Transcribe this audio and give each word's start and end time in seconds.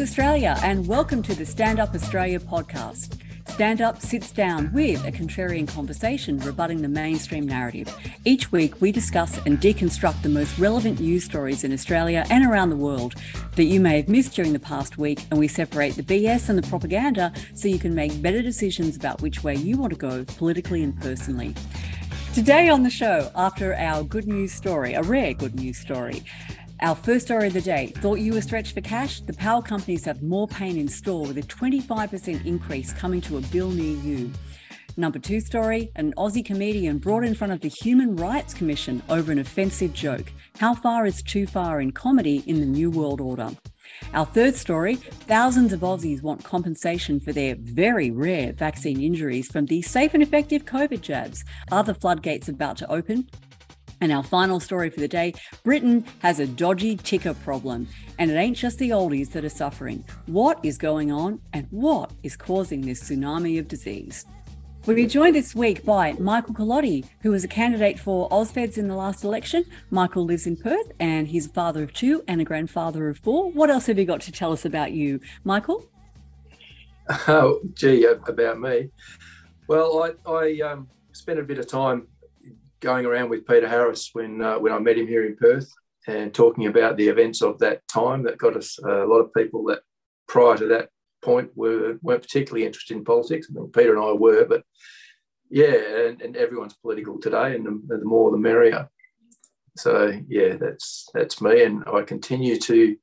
Australia, 0.00 0.56
and 0.62 0.86
welcome 0.86 1.22
to 1.22 1.34
the 1.34 1.46
Stand 1.46 1.80
Up 1.80 1.94
Australia 1.94 2.38
podcast. 2.38 3.20
Stand 3.48 3.80
Up 3.80 4.02
sits 4.02 4.32
down 4.32 4.72
with 4.72 5.04
a 5.04 5.12
contrarian 5.12 5.66
conversation 5.66 6.38
rebutting 6.40 6.82
the 6.82 6.88
mainstream 6.88 7.46
narrative. 7.46 7.94
Each 8.24 8.52
week, 8.52 8.80
we 8.80 8.92
discuss 8.92 9.38
and 9.46 9.58
deconstruct 9.58 10.22
the 10.22 10.28
most 10.28 10.58
relevant 10.58 11.00
news 11.00 11.24
stories 11.24 11.64
in 11.64 11.72
Australia 11.72 12.24
and 12.30 12.44
around 12.44 12.70
the 12.70 12.76
world 12.76 13.14
that 13.54 13.64
you 13.64 13.80
may 13.80 13.96
have 13.96 14.08
missed 14.08 14.34
during 14.34 14.52
the 14.52 14.58
past 14.58 14.98
week, 14.98 15.24
and 15.30 15.38
we 15.38 15.48
separate 15.48 15.94
the 15.94 16.02
BS 16.02 16.48
and 16.48 16.58
the 16.58 16.68
propaganda 16.68 17.32
so 17.54 17.68
you 17.68 17.78
can 17.78 17.94
make 17.94 18.20
better 18.20 18.42
decisions 18.42 18.96
about 18.96 19.22
which 19.22 19.42
way 19.42 19.54
you 19.54 19.78
want 19.78 19.92
to 19.92 19.98
go 19.98 20.24
politically 20.36 20.82
and 20.82 21.00
personally. 21.00 21.54
Today 22.34 22.68
on 22.68 22.82
the 22.82 22.90
show, 22.90 23.30
after 23.34 23.74
our 23.76 24.02
good 24.02 24.26
news 24.26 24.52
story, 24.52 24.92
a 24.92 25.02
rare 25.02 25.32
good 25.32 25.54
news 25.54 25.78
story, 25.78 26.22
our 26.80 26.94
first 26.94 27.26
story 27.26 27.46
of 27.46 27.54
the 27.54 27.60
day 27.60 27.92
thought 27.96 28.20
you 28.20 28.34
were 28.34 28.40
stretched 28.40 28.74
for 28.74 28.80
cash? 28.80 29.20
The 29.20 29.32
power 29.32 29.62
companies 29.62 30.04
have 30.04 30.22
more 30.22 30.46
pain 30.46 30.76
in 30.76 30.88
store 30.88 31.26
with 31.26 31.38
a 31.38 31.42
25% 31.42 32.44
increase 32.44 32.92
coming 32.92 33.20
to 33.22 33.38
a 33.38 33.40
bill 33.40 33.70
near 33.70 33.96
you. 33.96 34.30
Number 34.98 35.18
two 35.18 35.40
story 35.40 35.90
an 35.96 36.12
Aussie 36.14 36.44
comedian 36.44 36.98
brought 36.98 37.24
in 37.24 37.34
front 37.34 37.52
of 37.52 37.60
the 37.60 37.68
Human 37.68 38.16
Rights 38.16 38.54
Commission 38.54 39.02
over 39.08 39.32
an 39.32 39.38
offensive 39.38 39.92
joke. 39.92 40.32
How 40.58 40.74
far 40.74 41.06
is 41.06 41.22
too 41.22 41.46
far 41.46 41.80
in 41.80 41.92
comedy 41.92 42.42
in 42.46 42.60
the 42.60 42.66
New 42.66 42.90
World 42.90 43.20
Order? 43.20 43.50
Our 44.14 44.26
third 44.26 44.54
story 44.54 44.96
thousands 44.96 45.72
of 45.72 45.80
Aussies 45.80 46.22
want 46.22 46.44
compensation 46.44 47.20
for 47.20 47.32
their 47.32 47.56
very 47.58 48.10
rare 48.10 48.52
vaccine 48.52 49.00
injuries 49.00 49.48
from 49.50 49.66
the 49.66 49.82
safe 49.82 50.14
and 50.14 50.22
effective 50.22 50.64
COVID 50.64 51.00
jabs. 51.00 51.44
Are 51.70 51.84
the 51.84 51.94
floodgates 51.94 52.48
about 52.48 52.76
to 52.78 52.90
open? 52.90 53.28
And 54.00 54.12
our 54.12 54.22
final 54.22 54.60
story 54.60 54.90
for 54.90 55.00
the 55.00 55.08
day 55.08 55.34
Britain 55.62 56.04
has 56.20 56.40
a 56.40 56.46
dodgy 56.46 56.96
ticker 56.96 57.34
problem, 57.34 57.88
and 58.18 58.30
it 58.30 58.34
ain't 58.34 58.56
just 58.56 58.78
the 58.78 58.90
oldies 58.90 59.32
that 59.32 59.44
are 59.44 59.48
suffering. 59.48 60.04
What 60.26 60.58
is 60.62 60.78
going 60.78 61.10
on, 61.10 61.40
and 61.52 61.66
what 61.70 62.12
is 62.22 62.36
causing 62.36 62.82
this 62.82 63.02
tsunami 63.02 63.58
of 63.58 63.68
disease? 63.68 64.26
We're 64.86 65.08
joined 65.08 65.34
this 65.34 65.52
week 65.52 65.84
by 65.84 66.12
Michael 66.12 66.54
Calautti, 66.54 67.04
who 67.22 67.32
was 67.32 67.42
a 67.42 67.48
candidate 67.48 67.98
for 67.98 68.28
Ausfeds 68.30 68.78
in 68.78 68.86
the 68.86 68.94
last 68.94 69.24
election. 69.24 69.64
Michael 69.90 70.24
lives 70.24 70.46
in 70.46 70.56
Perth 70.56 70.92
and 71.00 71.26
he's 71.26 71.46
a 71.46 71.48
father 71.48 71.82
of 71.82 71.92
two 71.92 72.22
and 72.28 72.40
a 72.40 72.44
grandfather 72.44 73.08
of 73.08 73.18
four. 73.18 73.50
What 73.50 73.68
else 73.68 73.86
have 73.86 73.98
you 73.98 74.04
got 74.04 74.20
to 74.20 74.30
tell 74.30 74.52
us 74.52 74.64
about 74.64 74.92
you, 74.92 75.18
Michael? 75.42 75.84
Oh, 77.28 77.60
gee, 77.74 78.04
about 78.04 78.60
me. 78.60 78.90
Well, 79.66 80.14
I, 80.26 80.30
I 80.30 80.60
um, 80.60 80.88
spent 81.12 81.40
a 81.40 81.42
bit 81.42 81.58
of 81.58 81.66
time 81.66 82.06
going 82.80 83.06
around 83.06 83.30
with 83.30 83.46
Peter 83.46 83.68
Harris 83.68 84.10
when 84.12 84.42
uh, 84.42 84.58
when 84.58 84.72
I 84.72 84.78
met 84.78 84.98
him 84.98 85.06
here 85.06 85.24
in 85.26 85.36
Perth 85.36 85.70
and 86.06 86.32
talking 86.32 86.66
about 86.66 86.96
the 86.96 87.08
events 87.08 87.42
of 87.42 87.58
that 87.58 87.86
time 87.88 88.22
that 88.24 88.38
got 88.38 88.56
us 88.56 88.78
uh, 88.84 89.04
a 89.04 89.08
lot 89.08 89.20
of 89.20 89.32
people 89.34 89.64
that 89.66 89.80
prior 90.28 90.56
to 90.56 90.66
that 90.66 90.90
point 91.22 91.50
were 91.56 91.98
weren't 92.02 92.22
particularly 92.22 92.66
interested 92.66 92.96
in 92.96 93.04
politics. 93.04 93.48
I 93.50 93.54
mean, 93.54 93.70
Peter 93.72 93.94
and 93.94 94.02
I 94.02 94.12
were, 94.12 94.44
but 94.44 94.62
yeah, 95.50 96.06
and, 96.06 96.20
and 96.22 96.36
everyone's 96.36 96.74
political 96.74 97.20
today, 97.20 97.54
and 97.54 97.64
the, 97.66 97.96
the, 97.96 98.04
more 98.04 98.30
the 98.30 98.38
merrier. 98.38 98.88
So 99.76 100.12
yeah, 100.28 100.56
that's 100.56 101.08
that's 101.14 101.40
me, 101.40 101.64
and 101.64 101.84
I 101.92 102.02
continue 102.02 102.58
to 102.60 102.96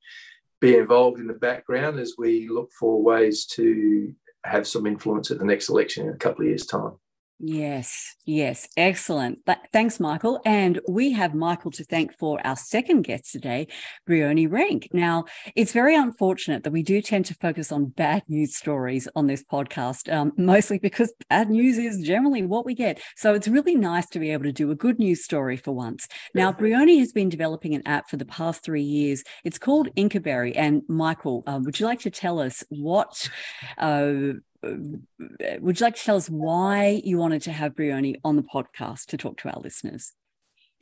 be 0.60 0.78
involved 0.78 1.20
in 1.20 1.28
the 1.28 1.34
background 1.34 2.00
as 2.00 2.14
we 2.18 2.48
look 2.48 2.72
for 2.80 3.02
ways 3.02 3.46
to 3.46 4.14
have 4.46 4.68
some 4.68 4.86
influence 4.86 5.32
at 5.32 5.40
the 5.40 5.46
next 5.46 5.70
election 5.70 6.08
in 6.08 6.14
a 6.14 6.18
couple 6.18 6.44
of 6.44 6.48
years' 6.48 6.66
time. 6.66 6.94
Yes, 7.46 8.16
yes, 8.26 8.70
excellent. 8.78 9.40
Thanks, 9.74 10.00
Michael. 10.00 10.40
And 10.46 10.80
we 10.88 11.12
have 11.12 11.34
Michael 11.36 11.72
to 11.72 11.84
thank 11.84 12.18
for 12.18 12.40
our 12.48 12.56
second 12.56 13.02
guest 13.02 13.34
today, 13.34 13.68
Brehoni 14.08 14.48
Renk. 14.48 14.88
Now, 14.94 15.26
it's 15.54 15.74
very 15.74 15.94
unfortunate 15.94 16.64
that 16.64 16.72
we 16.72 16.84
do 16.84 17.02
tend 17.02 17.26
to 17.26 17.36
focus 17.36 17.70
on 17.70 17.88
bad 17.88 18.24
news 18.30 18.56
stories 18.56 19.10
on 19.14 19.28
this 19.28 19.44
podcast, 19.44 20.10
um, 20.10 20.32
mostly 20.38 20.80
because 20.80 21.14
bad 21.30 21.50
news 21.50 21.78
is 21.78 22.00
generally 22.08 22.44
what 22.44 22.66
we 22.66 22.76
get. 22.76 23.02
So 23.18 23.34
it's 23.34 23.50
really 23.50 23.76
nice 23.76 24.08
to 24.12 24.20
be 24.20 24.32
able 24.32 24.46
to 24.46 24.54
do 24.54 24.72
a 24.72 24.76
good 24.76 24.98
news 24.98 25.22
story 25.26 25.58
for 25.58 25.74
once. 25.74 26.08
Now, 26.34 26.54
Brehoni 26.54 26.98
has 27.00 27.12
been 27.12 27.28
developing 27.28 27.76
an 27.76 27.86
app 27.86 28.10
for 28.10 28.16
the 28.16 28.24
past 28.24 28.64
three 28.64 28.84
years. 28.84 29.22
It's 29.44 29.60
called 29.60 29.90
Incaberry. 29.98 30.54
And 30.56 30.84
Michael, 30.88 31.44
uh, 31.46 31.60
would 31.62 31.78
you 31.78 31.88
like 31.88 32.00
to 32.02 32.10
tell 32.10 32.40
us 32.40 32.64
what? 32.70 33.30
Uh, 33.78 34.36
would 34.64 35.80
you 35.80 35.86
like 35.86 35.96
to 35.96 36.04
tell 36.04 36.16
us 36.16 36.30
why 36.30 37.02
you 37.04 37.18
wanted 37.18 37.42
to 37.44 37.52
have 37.52 37.76
Brehoni 37.76 38.16
on 38.24 38.36
the 38.36 38.44
podcast 38.44 39.06
to 39.08 39.18
talk 39.18 39.38
to 39.40 39.50
our 39.50 39.62
listeners? 39.62 40.14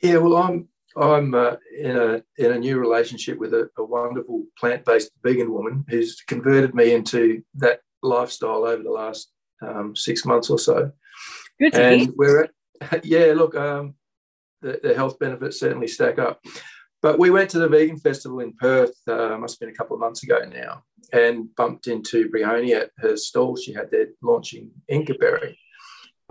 Yeah, 0.00 0.18
well, 0.18 0.36
I'm 0.36 0.68
I'm 0.96 1.34
uh, 1.34 1.56
in 1.76 1.96
a 1.96 2.22
in 2.38 2.52
a 2.52 2.58
new 2.58 2.78
relationship 2.78 3.38
with 3.38 3.54
a, 3.54 3.70
a 3.78 3.84
wonderful 3.84 4.44
plant 4.58 4.84
based 4.84 5.10
vegan 5.22 5.52
woman 5.52 5.84
who's 5.88 6.20
converted 6.26 6.74
me 6.74 6.94
into 6.94 7.42
that 7.54 7.80
lifestyle 8.02 8.64
over 8.64 8.82
the 8.82 8.90
last 8.90 9.30
um, 9.62 9.96
six 9.96 10.24
months 10.24 10.50
or 10.50 10.58
so. 10.58 10.92
Good 11.60 11.72
to 11.74 11.82
and 11.82 12.00
hear. 12.02 12.10
we're 12.16 12.42
at, 12.80 13.04
yeah, 13.04 13.32
look, 13.34 13.54
um, 13.54 13.94
the, 14.60 14.80
the 14.82 14.94
health 14.94 15.18
benefits 15.18 15.60
certainly 15.60 15.88
stack 15.88 16.18
up. 16.18 16.42
But 17.00 17.18
we 17.18 17.30
went 17.30 17.50
to 17.50 17.58
the 17.58 17.68
vegan 17.68 17.98
festival 17.98 18.40
in 18.40 18.52
Perth, 18.52 18.94
uh, 19.08 19.36
must 19.36 19.54
have 19.54 19.60
been 19.60 19.74
a 19.74 19.76
couple 19.76 19.94
of 19.94 20.00
months 20.00 20.22
ago 20.22 20.38
now, 20.44 20.84
and 21.12 21.54
bumped 21.56 21.86
into 21.86 22.28
Brehoni 22.28 22.74
at 22.74 22.90
her 22.98 23.16
stall. 23.16 23.56
She 23.56 23.72
had 23.72 23.90
their 23.90 24.08
launching 24.22 24.70
Incaberry. 24.90 25.56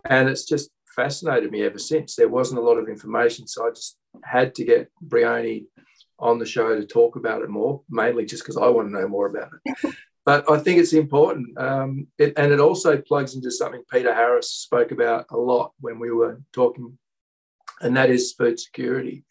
And 0.06 0.30
it's 0.30 0.46
just 0.46 0.72
fascinated 0.96 1.52
me 1.52 1.64
ever 1.64 1.80
since. 1.80 2.16
There 2.16 2.30
wasn't 2.30 2.60
a 2.60 2.64
lot 2.64 2.78
of 2.78 2.90
information, 2.90 3.48
so 3.48 3.68
I 3.68 3.70
just 3.70 3.98
had 4.24 4.56
to 4.56 4.64
get 4.64 4.90
Brehoni 5.06 5.66
on 6.20 6.38
the 6.38 6.46
show 6.46 6.76
to 6.76 6.86
talk 6.86 7.16
about 7.16 7.42
it 7.42 7.50
more, 7.50 7.82
mainly 7.90 8.26
just 8.26 8.44
because 8.44 8.58
I 8.58 8.68
want 8.68 8.88
to 8.90 9.00
know 9.00 9.08
more 9.08 9.28
about 9.28 9.50
it. 9.66 9.96
but 10.26 10.50
I 10.50 10.60
think 10.60 10.80
it's 10.80 10.94
important. 10.94 11.58
Um, 11.60 12.08
it, 12.18 12.34
and 12.38 12.52
it 12.52 12.60
also 12.60 12.98
plugs 13.02 13.36
into 13.36 13.52
something 13.52 13.84
Peter 13.92 14.14
Harris 14.14 14.52
spoke 14.52 14.92
about 14.92 15.26
a 15.32 15.38
lot 15.38 15.74
when 15.80 16.00
we 16.00 16.12
were 16.12 16.42
talking, 16.54 16.98
and 17.82 17.98
that 17.98 18.10
is 18.10 18.34
food 18.34 18.60
security. 18.60 19.26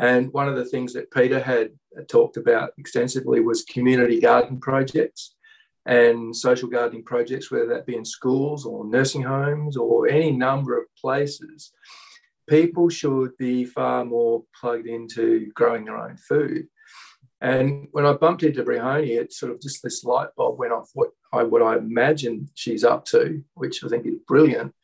And 0.00 0.32
one 0.32 0.48
of 0.48 0.56
the 0.56 0.64
things 0.64 0.94
that 0.94 1.10
Peter 1.10 1.38
had 1.38 1.72
talked 2.08 2.38
about 2.38 2.72
extensively 2.78 3.40
was 3.40 3.64
community 3.64 4.18
garden 4.18 4.58
projects 4.58 5.34
and 5.84 6.34
social 6.34 6.70
gardening 6.70 7.04
projects, 7.04 7.50
whether 7.50 7.66
that 7.66 7.84
be 7.84 7.96
in 7.96 8.06
schools 8.06 8.64
or 8.64 8.86
nursing 8.86 9.20
homes 9.20 9.76
or 9.76 10.08
any 10.08 10.30
number 10.30 10.78
of 10.78 10.86
places. 10.98 11.72
People 12.48 12.88
should 12.88 13.36
be 13.36 13.66
far 13.66 14.06
more 14.06 14.42
plugged 14.58 14.86
into 14.86 15.52
growing 15.54 15.84
their 15.84 15.98
own 15.98 16.16
food. 16.16 16.66
And 17.42 17.88
when 17.92 18.06
I 18.06 18.14
bumped 18.14 18.42
into 18.42 18.64
Brehoni, 18.64 19.20
it 19.20 19.34
sort 19.34 19.52
of 19.52 19.60
just 19.60 19.82
this 19.82 20.02
light 20.02 20.28
bulb 20.34 20.58
went 20.58 20.72
off. 20.72 20.88
What 20.94 21.10
I 21.30 21.42
what 21.42 21.62
I 21.62 21.76
imagine 21.76 22.48
she's 22.54 22.84
up 22.84 23.04
to, 23.06 23.42
which 23.52 23.84
I 23.84 23.88
think 23.88 24.06
is 24.06 24.18
brilliant, 24.26 24.74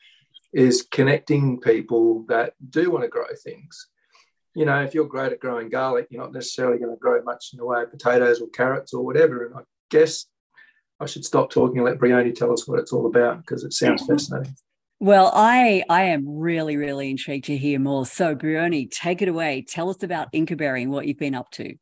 is 0.52 0.86
connecting 0.90 1.58
people 1.58 2.26
that 2.28 2.52
do 2.68 2.90
want 2.90 3.04
to 3.04 3.08
grow 3.08 3.26
things 3.42 3.88
you 4.56 4.64
know, 4.64 4.82
if 4.82 4.94
you're 4.94 5.04
great 5.04 5.32
at 5.32 5.38
growing 5.38 5.68
garlic, 5.68 6.06
you're 6.08 6.22
not 6.22 6.32
necessarily 6.32 6.78
going 6.78 6.90
to 6.90 6.96
grow 6.96 7.22
much 7.22 7.50
in 7.52 7.58
the 7.58 7.66
way 7.66 7.82
of 7.82 7.90
potatoes 7.90 8.40
or 8.40 8.48
carrots 8.48 8.94
or 8.94 9.04
whatever. 9.04 9.44
And 9.44 9.54
I 9.54 9.60
guess 9.90 10.24
I 10.98 11.04
should 11.04 11.26
stop 11.26 11.50
talking 11.50 11.76
and 11.76 11.84
let 11.84 11.98
Brehoni 11.98 12.34
tell 12.34 12.50
us 12.52 12.66
what 12.66 12.78
it's 12.78 12.90
all 12.90 13.04
about 13.04 13.42
because 13.42 13.64
it 13.64 13.74
sounds 13.74 14.06
fascinating. 14.06 14.56
Well, 14.98 15.30
I 15.34 15.84
I 15.90 16.04
am 16.04 16.24
really 16.26 16.78
really 16.78 17.10
intrigued 17.10 17.44
to 17.46 17.56
hear 17.58 17.78
more. 17.78 18.06
So, 18.06 18.34
Brehoni, 18.34 18.90
take 18.90 19.20
it 19.20 19.28
away. 19.28 19.62
Tell 19.68 19.90
us 19.90 20.02
about 20.02 20.32
Incaberry 20.32 20.82
and 20.82 20.90
what 20.90 21.06
you've 21.06 21.18
been 21.18 21.34
up 21.34 21.50
to. 21.50 21.74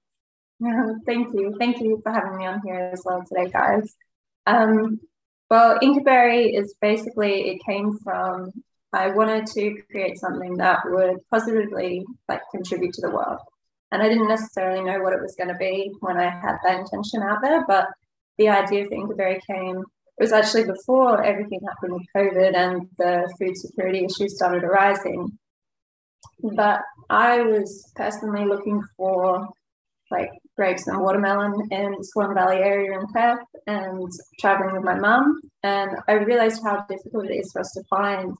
thank 1.06 1.28
you, 1.32 1.54
thank 1.60 1.80
you 1.80 2.00
for 2.02 2.10
having 2.10 2.38
me 2.38 2.46
on 2.46 2.60
here 2.66 2.90
as 2.92 3.02
well 3.04 3.22
today, 3.24 3.52
guys. 3.52 3.94
Um, 4.46 4.98
well, 5.48 5.78
Incaberry 5.78 6.58
is 6.58 6.74
basically 6.80 7.50
it 7.50 7.60
came 7.64 7.96
from 8.02 8.50
I 8.94 9.10
wanted 9.10 9.46
to 9.46 9.82
create 9.90 10.18
something 10.18 10.56
that 10.58 10.80
would 10.84 11.18
positively 11.30 12.04
like 12.28 12.42
contribute 12.50 12.94
to 12.94 13.02
the 13.02 13.10
world. 13.10 13.40
And 13.92 14.02
I 14.02 14.08
didn't 14.08 14.28
necessarily 14.28 14.82
know 14.82 15.00
what 15.00 15.12
it 15.12 15.20
was 15.22 15.36
going 15.36 15.48
to 15.48 15.56
be 15.56 15.92
when 16.00 16.16
I 16.16 16.30
had 16.30 16.56
that 16.64 16.80
intention 16.80 17.22
out 17.22 17.38
there, 17.42 17.64
but 17.66 17.88
the 18.38 18.48
idea 18.48 18.86
for 18.86 18.94
Incaberry 18.94 19.40
came 19.46 19.84
it 20.16 20.22
was 20.22 20.32
actually 20.32 20.64
before 20.64 21.24
everything 21.24 21.60
happened 21.66 21.94
with 21.94 22.06
COVID 22.16 22.54
and 22.54 22.88
the 22.98 23.32
food 23.38 23.56
security 23.56 24.04
issues 24.04 24.36
started 24.36 24.62
arising. 24.62 25.36
But 26.40 26.82
I 27.10 27.42
was 27.42 27.90
personally 27.96 28.44
looking 28.44 28.80
for 28.96 29.48
like 30.12 30.30
grapes 30.56 30.86
and 30.86 31.00
watermelon 31.00 31.66
in 31.72 31.92
the 31.98 32.04
Swan 32.04 32.32
Valley 32.34 32.58
area 32.58 32.96
in 32.96 33.06
Perth 33.08 33.44
and 33.66 34.08
traveling 34.38 34.74
with 34.74 34.84
my 34.84 34.94
mum. 34.94 35.40
And 35.64 35.90
I 36.06 36.12
realized 36.12 36.62
how 36.62 36.84
difficult 36.88 37.26
it 37.26 37.34
is 37.34 37.50
for 37.50 37.60
us 37.62 37.72
to 37.72 37.82
find 37.90 38.34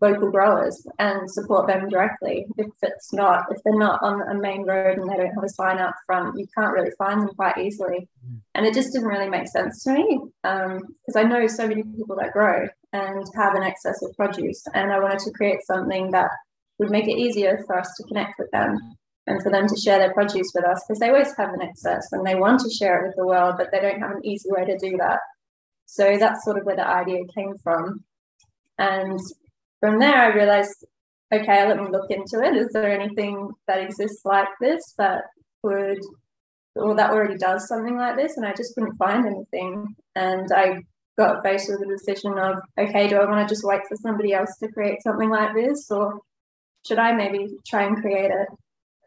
local 0.00 0.30
growers 0.30 0.86
and 0.98 1.30
support 1.30 1.66
them 1.66 1.88
directly. 1.88 2.46
If 2.56 2.68
it's 2.82 3.12
not, 3.12 3.46
if 3.50 3.62
they're 3.62 3.78
not 3.78 4.02
on 4.02 4.22
a 4.22 4.34
main 4.34 4.64
road 4.64 4.98
and 4.98 5.10
they 5.10 5.16
don't 5.16 5.34
have 5.34 5.44
a 5.44 5.48
sign 5.48 5.78
out 5.78 5.94
front, 6.06 6.38
you 6.38 6.46
can't 6.54 6.72
really 6.72 6.92
find 6.96 7.20
them 7.20 7.34
quite 7.34 7.58
easily. 7.58 8.08
Mm. 8.26 8.40
And 8.54 8.66
it 8.66 8.74
just 8.74 8.92
didn't 8.92 9.08
really 9.08 9.28
make 9.28 9.48
sense 9.48 9.84
to 9.84 9.92
me 9.92 10.20
because 10.42 11.16
um, 11.16 11.16
I 11.16 11.22
know 11.22 11.46
so 11.46 11.68
many 11.68 11.82
people 11.82 12.16
that 12.16 12.32
grow 12.32 12.66
and 12.92 13.24
have 13.36 13.54
an 13.54 13.62
excess 13.62 14.02
of 14.02 14.16
produce, 14.16 14.66
and 14.74 14.92
I 14.92 14.98
wanted 14.98 15.20
to 15.20 15.30
create 15.32 15.62
something 15.64 16.10
that 16.10 16.30
would 16.78 16.90
make 16.90 17.06
it 17.06 17.18
easier 17.18 17.62
for 17.66 17.78
us 17.78 17.94
to 17.96 18.04
connect 18.04 18.38
with 18.38 18.50
them 18.50 18.96
and 19.26 19.42
for 19.42 19.50
them 19.50 19.68
to 19.68 19.76
share 19.76 19.98
their 19.98 20.14
produce 20.14 20.50
with 20.54 20.64
us 20.64 20.82
because 20.86 20.98
they 20.98 21.10
always 21.10 21.36
have 21.36 21.52
an 21.52 21.62
excess 21.62 22.10
and 22.12 22.26
they 22.26 22.34
want 22.34 22.60
to 22.60 22.70
share 22.70 23.00
it 23.00 23.06
with 23.06 23.16
the 23.16 23.26
world, 23.26 23.56
but 23.58 23.70
they 23.70 23.80
don't 23.80 24.00
have 24.00 24.12
an 24.12 24.24
easy 24.24 24.48
way 24.50 24.64
to 24.64 24.78
do 24.78 24.96
that. 24.96 25.20
So 25.84 26.16
that's 26.18 26.44
sort 26.44 26.58
of 26.58 26.64
where 26.64 26.76
the 26.76 26.88
idea 26.88 27.20
came 27.34 27.56
from. 27.62 28.02
And 28.78 29.20
from 29.80 29.98
there, 29.98 30.16
I 30.16 30.34
realized, 30.34 30.84
okay, 31.32 31.66
let 31.66 31.78
me 31.78 31.88
look 31.90 32.10
into 32.10 32.44
it. 32.44 32.56
Is 32.56 32.68
there 32.72 32.90
anything 32.90 33.50
that 33.66 33.80
exists 33.80 34.22
like 34.24 34.48
this 34.60 34.94
that 34.98 35.24
would, 35.62 36.00
or 36.76 36.94
that 36.94 37.10
already 37.10 37.36
does 37.36 37.66
something 37.68 37.96
like 37.96 38.16
this? 38.16 38.36
And 38.36 38.46
I 38.46 38.52
just 38.52 38.74
couldn't 38.74 38.96
find 38.96 39.26
anything. 39.26 39.94
And 40.14 40.48
I 40.54 40.82
got 41.18 41.42
faced 41.42 41.68
with 41.68 41.80
the 41.80 41.86
decision 41.86 42.38
of, 42.38 42.56
okay, 42.78 43.08
do 43.08 43.16
I 43.16 43.26
want 43.26 43.46
to 43.46 43.52
just 43.52 43.64
wait 43.64 43.82
for 43.88 43.96
somebody 43.96 44.32
else 44.32 44.56
to 44.58 44.68
create 44.68 45.02
something 45.02 45.28
like 45.28 45.54
this, 45.54 45.90
or 45.90 46.20
should 46.86 46.98
I 46.98 47.12
maybe 47.12 47.58
try 47.66 47.82
and 47.82 48.00
create 48.00 48.30
it? 48.30 48.48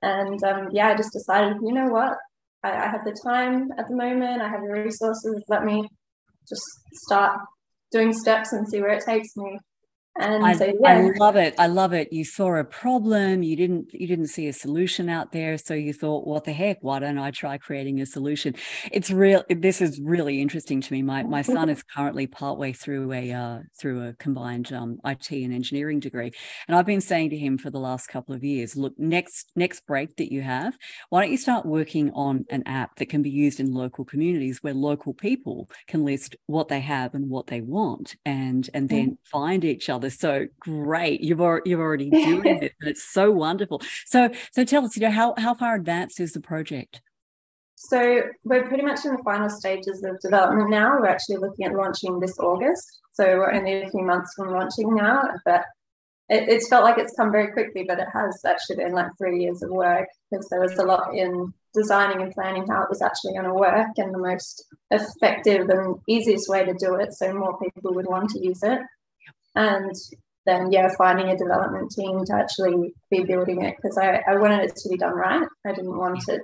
And 0.02 0.44
um, 0.44 0.70
yeah, 0.72 0.90
I 0.90 0.96
just 0.96 1.14
decided, 1.14 1.58
you 1.62 1.74
know 1.74 1.88
what, 1.88 2.18
I, 2.64 2.72
I 2.72 2.88
have 2.88 3.06
the 3.06 3.18
time 3.24 3.70
at 3.78 3.88
the 3.88 3.96
moment, 3.96 4.42
I 4.42 4.50
have 4.50 4.62
the 4.62 4.72
resources. 4.72 5.44
Let 5.48 5.64
me 5.64 5.88
just 6.48 6.62
start 7.06 7.40
doing 7.92 8.14
steps 8.14 8.54
and 8.54 8.68
see 8.68 8.82
where 8.82 8.92
it 8.92 9.06
takes 9.06 9.36
me. 9.36 9.60
And 10.20 10.46
I, 10.46 10.54
so, 10.54 10.66
yeah. 10.66 10.92
I 10.92 11.12
love 11.18 11.36
it. 11.36 11.56
I 11.58 11.66
love 11.66 11.92
it. 11.92 12.14
You 12.14 12.24
saw 12.24 12.56
a 12.56 12.64
problem. 12.64 13.42
You 13.42 13.56
didn't. 13.56 13.92
You 13.94 14.06
didn't 14.06 14.28
see 14.28 14.48
a 14.48 14.54
solution 14.54 15.10
out 15.10 15.32
there, 15.32 15.58
so 15.58 15.74
you 15.74 15.92
thought, 15.92 16.28
"What 16.28 16.44
the 16.44 16.54
heck? 16.54 16.78
Why 16.82 17.00
don't 17.00 17.18
I 17.18 17.32
try 17.32 17.58
creating 17.58 18.00
a 18.00 18.06
solution?" 18.06 18.54
It's 18.92 19.10
real. 19.10 19.44
This 19.50 19.82
is 19.82 20.00
really 20.00 20.40
interesting 20.40 20.82
to 20.82 20.94
me. 20.94 21.02
My 21.02 21.24
my 21.24 21.42
son 21.42 21.68
is 21.72 21.82
currently 21.82 22.28
partway 22.28 22.74
through 22.74 23.12
a 23.12 23.32
uh, 23.32 23.60
through 23.80 24.08
a 24.08 24.14
combined 24.14 24.72
um, 24.72 25.00
IT 25.04 25.32
and 25.32 25.52
engineering 25.52 26.00
degree, 26.00 26.32
and 26.68 26.78
I've 26.78 26.86
been 26.86 27.02
saying 27.02 27.32
to 27.32 27.38
him 27.38 27.58
for 27.58 27.72
the 27.72 27.80
last 27.80 28.06
couple 28.08 28.36
of 28.36 28.44
years, 28.44 28.76
"Look, 28.76 28.94
next 29.00 29.52
next 29.56 29.88
break 29.88 30.18
that 30.18 30.32
you 30.32 30.44
have, 30.44 30.78
why 31.10 31.24
don't 31.24 31.32
you 31.32 31.38
start 31.38 31.66
working 31.66 32.12
on 32.12 32.46
an 32.52 32.62
app 32.68 32.98
that 32.98 33.10
can 33.10 33.24
be 33.24 33.32
used 33.32 33.60
in 33.60 33.74
local 33.74 34.06
communities 34.06 34.62
where 34.62 34.76
local 34.76 35.16
people 35.16 35.72
can 35.88 36.06
list 36.06 36.36
what 36.46 36.68
they 36.68 36.82
have 36.82 37.16
and 37.16 37.32
what 37.32 37.48
they 37.48 37.62
want, 37.62 38.16
and 38.26 38.70
and 38.76 38.90
then 38.90 39.12
mm. 39.12 39.18
find 39.26 39.66
each 39.66 39.90
other." 39.90 40.03
So 40.10 40.48
great. 40.60 41.22
You've 41.22 41.42
already, 41.42 41.70
you're 41.70 41.82
already 41.82 42.10
doing 42.12 42.64
it, 42.64 42.74
and 42.80 42.90
it's 42.90 43.04
so 43.04 43.32
wonderful. 43.32 43.82
So 44.06 44.30
so 44.52 44.64
tell 44.64 44.86
us, 44.86 44.96
you 44.96 45.04
know, 45.04 45.12
how 45.12 45.34
how 45.38 45.54
far 45.54 45.76
advanced 45.76 46.20
is 46.20 46.34
the 46.34 46.42
project? 46.42 47.02
So 47.76 48.22
we're 48.46 48.68
pretty 48.68 48.84
much 48.84 49.04
in 49.06 49.12
the 49.12 49.24
final 49.24 49.50
stages 49.50 50.04
of 50.04 50.20
development 50.22 50.70
now. 50.70 51.00
We're 51.00 51.08
actually 51.08 51.38
looking 51.38 51.66
at 51.66 51.74
launching 51.74 52.20
this 52.20 52.40
August. 52.40 53.02
So 53.12 53.26
we're 53.38 53.52
only 53.52 53.84
a 53.84 53.90
few 53.90 54.04
months 54.04 54.34
from 54.36 54.52
launching 54.52 54.96
now, 54.96 55.22
but 55.44 55.66
it, 56.30 56.48
it's 56.48 56.70
felt 56.70 56.86
like 56.86 56.98
it's 56.98 57.16
come 57.16 57.32
very 57.32 57.52
quickly, 57.52 57.84
but 57.86 58.00
it 58.00 58.08
has 58.14 58.42
actually 58.46 58.78
been 58.78 58.94
like 58.94 59.08
three 59.18 59.42
years 59.44 59.62
of 59.62 59.70
work 59.70 60.08
because 60.32 60.48
there 60.50 60.62
was 60.62 60.78
a 60.78 60.84
lot 60.84 61.14
in 61.14 61.54
designing 61.74 62.22
and 62.22 62.34
planning 62.34 62.66
how 62.68 62.84
it 62.84 62.90
was 62.90 63.02
actually 63.02 63.34
going 63.34 63.46
to 63.46 63.54
work 63.54 63.88
and 63.98 64.14
the 64.14 64.18
most 64.18 64.66
effective 64.92 65.70
and 65.70 65.96
easiest 66.08 66.48
way 66.48 66.64
to 66.64 66.74
do 66.74 66.96
it 66.96 67.14
so 67.14 67.34
more 67.34 67.58
people 67.60 67.94
would 67.94 68.08
want 68.08 68.30
to 68.30 68.40
use 68.40 68.62
it 68.64 68.80
and 69.56 69.96
then 70.46 70.72
yeah 70.72 70.90
finding 70.98 71.30
a 71.30 71.38
development 71.38 71.92
team 71.92 72.24
to 72.26 72.34
actually 72.36 72.94
be 73.10 73.24
building 73.24 73.62
it 73.64 73.76
because 73.78 73.98
I, 73.98 74.22
I 74.28 74.36
wanted 74.36 74.70
it 74.70 74.76
to 74.76 74.90
be 74.90 74.98
done 74.98 75.14
right. 75.14 75.48
I 75.66 75.74
didn't 75.74 75.98
want 75.98 76.28
it 76.28 76.42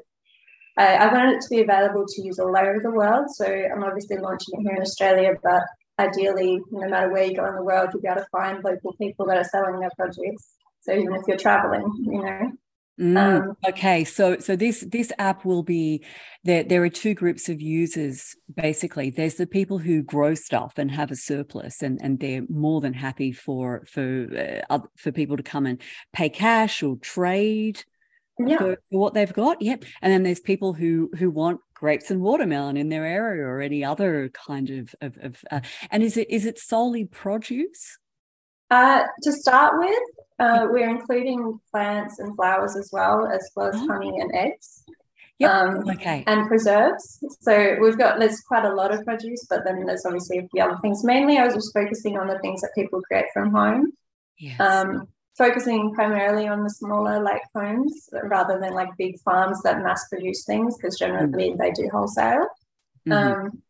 I, 0.77 0.95
I 0.95 1.13
wanted 1.13 1.35
it 1.35 1.41
to 1.41 1.49
be 1.49 1.61
available 1.61 2.05
to 2.07 2.21
use 2.21 2.39
all 2.39 2.55
over 2.55 2.79
the 2.81 2.91
world. 2.91 3.27
So 3.29 3.45
i'm 3.45 3.83
obviously 3.83 4.17
launching 4.17 4.59
it 4.59 4.63
here 4.63 4.75
in 4.75 4.81
australia 4.81 5.33
but 5.43 5.63
ideally 5.99 6.59
no 6.71 6.87
matter 6.87 7.11
where 7.11 7.25
you 7.25 7.35
go 7.35 7.45
in 7.45 7.55
the 7.55 7.63
world 7.63 7.89
you'll 7.93 8.01
be 8.01 8.07
able 8.07 8.21
to 8.21 8.27
find 8.31 8.63
local 8.63 8.93
people 8.93 9.25
that 9.27 9.37
are 9.37 9.43
selling 9.43 9.79
their 9.79 9.91
produce. 9.97 10.55
So 10.81 10.93
even 10.93 11.13
if 11.15 11.23
you're 11.27 11.37
traveling 11.37 11.91
you 12.05 12.21
know 12.21 12.51
Mm, 12.99 13.17
um, 13.17 13.57
okay, 13.65 14.03
so 14.03 14.39
so 14.39 14.57
this 14.57 14.85
this 14.91 15.11
app 15.17 15.45
will 15.45 15.63
be 15.63 16.03
there. 16.43 16.63
There 16.63 16.83
are 16.83 16.89
two 16.89 17.13
groups 17.13 17.47
of 17.47 17.61
users 17.61 18.35
basically. 18.53 19.09
There's 19.09 19.35
the 19.35 19.47
people 19.47 19.77
who 19.77 20.03
grow 20.03 20.35
stuff 20.35 20.73
and 20.77 20.91
have 20.91 21.09
a 21.09 21.15
surplus, 21.15 21.81
and 21.81 21.97
and 22.01 22.19
they're 22.19 22.43
more 22.49 22.81
than 22.81 22.93
happy 22.93 23.31
for 23.31 23.85
for 23.85 24.61
uh, 24.69 24.79
for 24.97 25.13
people 25.13 25.37
to 25.37 25.43
come 25.43 25.65
and 25.65 25.81
pay 26.11 26.27
cash 26.27 26.83
or 26.83 26.97
trade 26.97 27.83
yeah. 28.37 28.57
for, 28.57 28.77
for 28.91 28.99
what 28.99 29.13
they've 29.13 29.33
got. 29.33 29.61
Yep, 29.61 29.85
and 30.01 30.11
then 30.11 30.23
there's 30.23 30.41
people 30.41 30.73
who 30.73 31.09
who 31.17 31.31
want 31.31 31.61
grapes 31.73 32.11
and 32.11 32.19
watermelon 32.19 32.75
in 32.75 32.89
their 32.89 33.05
area 33.05 33.45
or 33.45 33.61
any 33.61 33.81
other 33.81 34.29
kind 34.29 34.69
of 34.69 34.93
of, 34.99 35.17
of 35.21 35.37
uh, 35.49 35.61
and 35.89 36.03
is 36.03 36.17
it 36.17 36.29
is 36.29 36.45
it 36.45 36.59
solely 36.59 37.05
produce? 37.05 37.97
Uh, 38.71 39.03
to 39.23 39.31
start 39.31 39.79
with, 39.79 39.99
uh, 40.39 40.67
we're 40.69 40.89
including 40.89 41.59
plants 41.71 42.19
and 42.19 42.35
flowers 42.35 42.75
as 42.75 42.89
well, 42.91 43.27
as 43.27 43.49
well 43.55 43.67
as 43.67 43.75
oh. 43.75 43.87
honey 43.87 44.19
and 44.19 44.31
eggs. 44.33 44.83
Yep. 45.39 45.51
Um, 45.51 45.89
okay. 45.89 46.23
And 46.27 46.47
preserves. 46.47 47.23
So 47.39 47.77
we've 47.79 47.97
got 47.97 48.19
there's 48.19 48.41
quite 48.41 48.65
a 48.65 48.73
lot 48.73 48.93
of 48.93 49.05
produce, 49.05 49.45
but 49.49 49.63
then 49.65 49.85
there's 49.85 50.05
obviously 50.05 50.49
the 50.53 50.61
other 50.61 50.77
things. 50.81 51.03
Mainly, 51.03 51.37
I 51.37 51.45
was 51.45 51.55
just 51.55 51.73
focusing 51.73 52.17
on 52.17 52.27
the 52.27 52.39
things 52.39 52.61
that 52.61 52.71
people 52.75 53.01
create 53.01 53.25
from 53.33 53.51
home. 53.51 53.93
Yes. 54.37 54.59
Um, 54.59 55.07
focusing 55.37 55.93
primarily 55.93 56.49
on 56.49 56.63
the 56.63 56.69
smaller 56.69 57.23
like 57.23 57.41
homes 57.55 58.09
rather 58.23 58.59
than 58.59 58.73
like 58.73 58.89
big 58.97 59.17
farms 59.21 59.61
that 59.63 59.81
mass 59.81 60.07
produce 60.09 60.43
things 60.43 60.75
because 60.75 60.99
generally 60.99 61.51
mm. 61.51 61.57
they 61.57 61.71
do 61.71 61.89
wholesale. 61.89 62.45
Mm-hmm. 63.07 63.11
Um, 63.13 63.63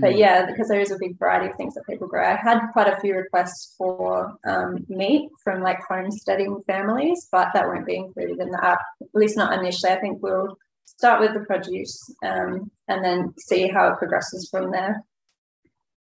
but 0.00 0.12
mm. 0.12 0.18
yeah, 0.18 0.44
because 0.46 0.68
there 0.68 0.80
is 0.80 0.90
a 0.90 0.98
big 0.98 1.18
variety 1.18 1.50
of 1.50 1.56
things 1.56 1.74
that 1.74 1.86
people 1.88 2.06
grow. 2.06 2.22
I 2.22 2.36
had 2.36 2.60
quite 2.72 2.92
a 2.92 3.00
few 3.00 3.14
requests 3.14 3.74
for 3.78 4.36
um, 4.46 4.84
meat 4.88 5.30
from 5.42 5.62
like 5.62 5.80
homesteading 5.88 6.62
families, 6.66 7.28
but 7.32 7.48
that 7.54 7.66
won't 7.66 7.86
be 7.86 7.96
included 7.96 8.38
in 8.38 8.50
the 8.50 8.64
app, 8.64 8.80
at 9.00 9.08
least 9.14 9.36
not 9.36 9.58
initially. 9.58 9.92
I 9.92 10.00
think 10.00 10.22
we'll 10.22 10.58
start 10.84 11.20
with 11.20 11.32
the 11.32 11.46
produce 11.46 11.98
um, 12.22 12.70
and 12.88 13.02
then 13.02 13.32
see 13.38 13.68
how 13.68 13.88
it 13.88 13.98
progresses 13.98 14.48
from 14.50 14.70
there. 14.70 15.02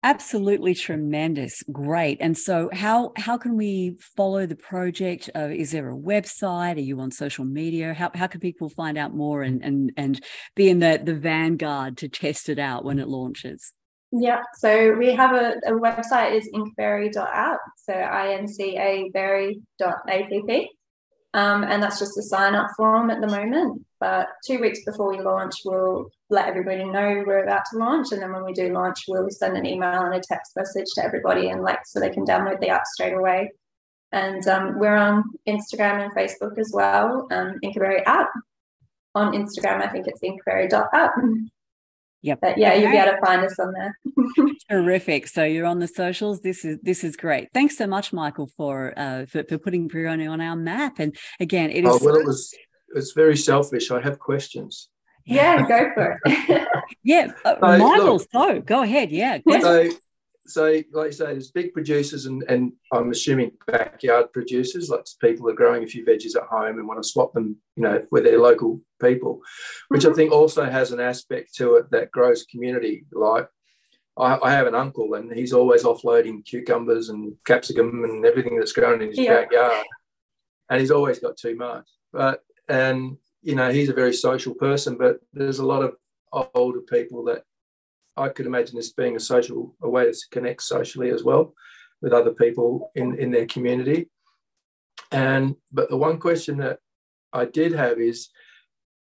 Absolutely 0.04 0.74
tremendous, 0.74 1.62
great. 1.72 2.18
And 2.22 2.36
so, 2.36 2.72
how 2.74 3.12
how 3.18 3.38
can 3.38 3.56
we 3.56 3.98
follow 4.16 4.48
the 4.48 4.56
project? 4.56 5.30
Uh, 5.36 5.50
is 5.50 5.72
there 5.72 5.92
a 5.92 5.96
website? 5.96 6.78
Are 6.78 6.80
you 6.80 7.00
on 7.02 7.12
social 7.12 7.46
media? 7.46 7.94
How 7.94 8.10
how 8.16 8.26
can 8.26 8.40
people 8.40 8.68
find 8.68 8.98
out 8.98 9.14
more 9.14 9.44
and 9.44 9.64
and 9.64 9.92
and 9.98 10.24
be 10.56 10.70
in 10.70 10.80
the 10.80 11.00
the 11.04 11.14
vanguard 11.14 11.98
to 11.98 12.10
test 12.10 12.50
it 12.50 12.58
out 12.58 12.84
when 12.84 12.98
it 12.98 13.10
launches? 13.10 13.74
Yeah, 14.12 14.42
so 14.56 14.94
we 14.94 15.14
have 15.16 15.34
a, 15.34 15.56
a 15.66 15.72
website 15.72 16.36
is 16.36 16.50
incaberry.app, 16.54 17.60
so 17.78 17.94
I-N-C-A 17.94 19.10
berry.app. 19.14 20.68
Um, 21.34 21.64
and 21.64 21.82
that's 21.82 21.98
just 21.98 22.18
a 22.18 22.24
sign 22.24 22.56
up 22.56 22.68
form 22.76 23.10
at 23.10 23.22
the 23.22 23.28
moment. 23.28 23.86
But 24.02 24.28
two 24.46 24.60
weeks 24.60 24.84
before 24.84 25.10
we 25.10 25.22
launch, 25.24 25.54
we'll 25.64 26.10
let 26.30 26.48
everybody 26.48 26.84
know 26.84 27.24
we're 27.26 27.44
about 27.44 27.64
to 27.72 27.78
launch. 27.78 28.12
And 28.12 28.22
then 28.22 28.34
when 28.34 28.44
we 28.44 28.52
do 28.52 28.74
launch, 28.74 29.06
we'll 29.08 29.30
send 29.30 29.56
an 29.56 29.66
email 29.66 30.02
and 30.02 30.16
a 30.16 30.20
text 30.20 30.54
message 30.58 30.88
to 30.96 31.06
everybody 31.06 31.50
and 31.50 31.62
like 31.62 31.80
so 31.86 32.00
they 32.00 32.10
can 32.10 32.26
download 32.26 32.60
the 32.60 32.70
app 32.70 32.86
straight 32.86 33.14
away. 33.14 33.52
And 34.12 34.46
um, 34.48 34.78
we're 34.78 34.96
on 34.96 35.24
Instagram 35.48 36.04
and 36.04 36.14
Facebook 36.14 36.58
as 36.58 36.72
well, 36.74 37.28
um, 37.32 37.60
Incaberry 37.64 38.04
app. 38.06 38.30
On 39.14 39.34
Instagram, 39.34 39.82
I 39.82 39.88
think 39.88 40.08
it's 40.08 40.22
incaberry.app. 40.22 41.12
Yep. 42.24 42.40
But 42.42 42.58
yeah, 42.58 42.70
okay. 42.70 42.82
you'll 42.82 42.92
be 42.92 42.98
able 42.98 43.14
to 43.14 43.26
find 43.26 43.44
us 43.44 43.58
on 43.58 43.74
there. 43.74 43.98
Terrific. 44.70 45.28
So 45.28 45.44
you're 45.44 45.66
on 45.66 45.80
the 45.80 45.88
socials. 45.88 46.42
This 46.42 46.64
is 46.64 46.78
this 46.84 47.04
is 47.04 47.16
great. 47.16 47.50
Thanks 47.54 47.78
so 47.78 47.88
much, 47.88 48.14
Michael, 48.14 48.50
for 48.56 48.94
uh, 48.96 49.26
for, 49.26 49.44
for 49.44 49.58
putting 49.58 49.90
Brehoni 49.90 50.30
on 50.30 50.40
our 50.40 50.56
map. 50.56 51.00
And 51.00 51.16
again, 51.40 51.72
it 51.72 51.84
is. 51.84 51.90
Oh, 51.90 52.00
well, 52.04 52.16
it 52.16 52.26
was 52.26 52.54
it's 52.96 53.14
very 53.14 53.38
selfish. 53.38 53.90
I 53.90 54.02
have 54.02 54.20
questions. 54.20 54.90
Yeah, 55.26 55.68
go 55.68 55.92
for 55.94 56.20
it. 56.26 56.68
yeah, 57.04 57.32
uh, 57.46 57.56
so, 57.56 57.78
Michael. 57.78 58.18
Look, 58.18 58.28
so 58.32 58.62
go 58.62 58.82
ahead. 58.84 59.12
Yeah. 59.12 59.40
So 59.62 59.90
so 60.48 60.82
like 60.92 61.08
you 61.08 61.12
say, 61.12 61.26
there's 61.26 61.52
big 61.52 61.74
producers 61.74 62.26
and, 62.26 62.44
and 62.48 62.74
I'm 62.92 63.12
assuming 63.12 63.52
backyard 63.68 64.34
producers, 64.34 64.90
like 64.90 65.06
people 65.20 65.50
are 65.50 65.54
growing 65.54 65.84
a 65.84 65.88
few 65.88 66.06
veggies 66.06 66.36
at 66.36 66.48
home 66.48 66.80
and 66.80 66.88
want 66.88 67.02
to 67.02 67.08
swap 67.08 67.34
them, 67.34 67.58
you 67.76 67.84
know, 67.84 68.06
with 68.12 68.24
their 68.24 68.40
local 68.40 68.82
people, 69.02 69.42
which 69.90 70.02
mm-hmm. 70.02 70.12
I 70.12 70.16
think 70.16 70.32
also 70.32 70.66
has 70.66 70.92
an 70.92 71.00
aspect 71.00 71.56
to 71.56 71.76
it 71.76 71.92
that 71.92 72.12
grows 72.12 72.44
community. 72.44 73.06
Like 73.12 73.48
I, 74.18 74.40
I, 74.42 74.52
have 74.52 74.68
an 74.68 74.76
uncle 74.76 75.14
and 75.14 75.32
he's 75.32 75.54
always 75.54 75.84
offloading 75.84 76.46
cucumbers 76.46 77.10
and 77.10 77.34
capsicum 77.46 78.04
and 78.04 78.26
everything 78.26 78.58
that's 78.58 78.74
grown 78.74 79.02
in 79.02 79.10
his 79.10 79.20
yeah. 79.20 79.42
backyard. 79.42 79.86
And 80.70 80.80
he's 80.80 80.92
always 80.92 81.20
got 81.20 81.38
too 81.38 81.56
much. 81.56 81.88
But 82.12 82.42
and 82.68 83.18
you 83.44 83.56
know, 83.56 83.72
he's 83.72 83.90
a 83.90 83.94
very 83.94 84.14
social 84.14 84.54
person, 84.56 84.98
but 84.98 85.20
there's 85.34 85.60
a 85.60 85.66
lot 85.66 85.84
of 85.84 85.96
older 86.54 86.82
people 86.82 87.26
that 87.26 87.44
I 88.18 88.30
could 88.30 88.46
imagine 88.46 88.76
this 88.76 88.92
being 88.92 89.16
a 89.16 89.20
social 89.20 89.76
a 89.82 89.90
way 89.90 90.12
to 90.12 90.18
connect 90.32 90.64
socially 90.64 91.10
as 91.12 91.24
well 91.24 91.54
with 92.02 92.14
other 92.14 92.32
people 92.32 92.92
in, 92.96 93.18
in 93.18 93.32
their 93.32 93.46
community. 93.46 94.10
And 95.12 95.56
but 95.72 95.90
the 95.90 95.98
one 95.98 96.20
question 96.20 96.58
that 96.58 96.80
I 97.34 97.46
did 97.46 97.74
have 97.74 98.00
is 98.00 98.30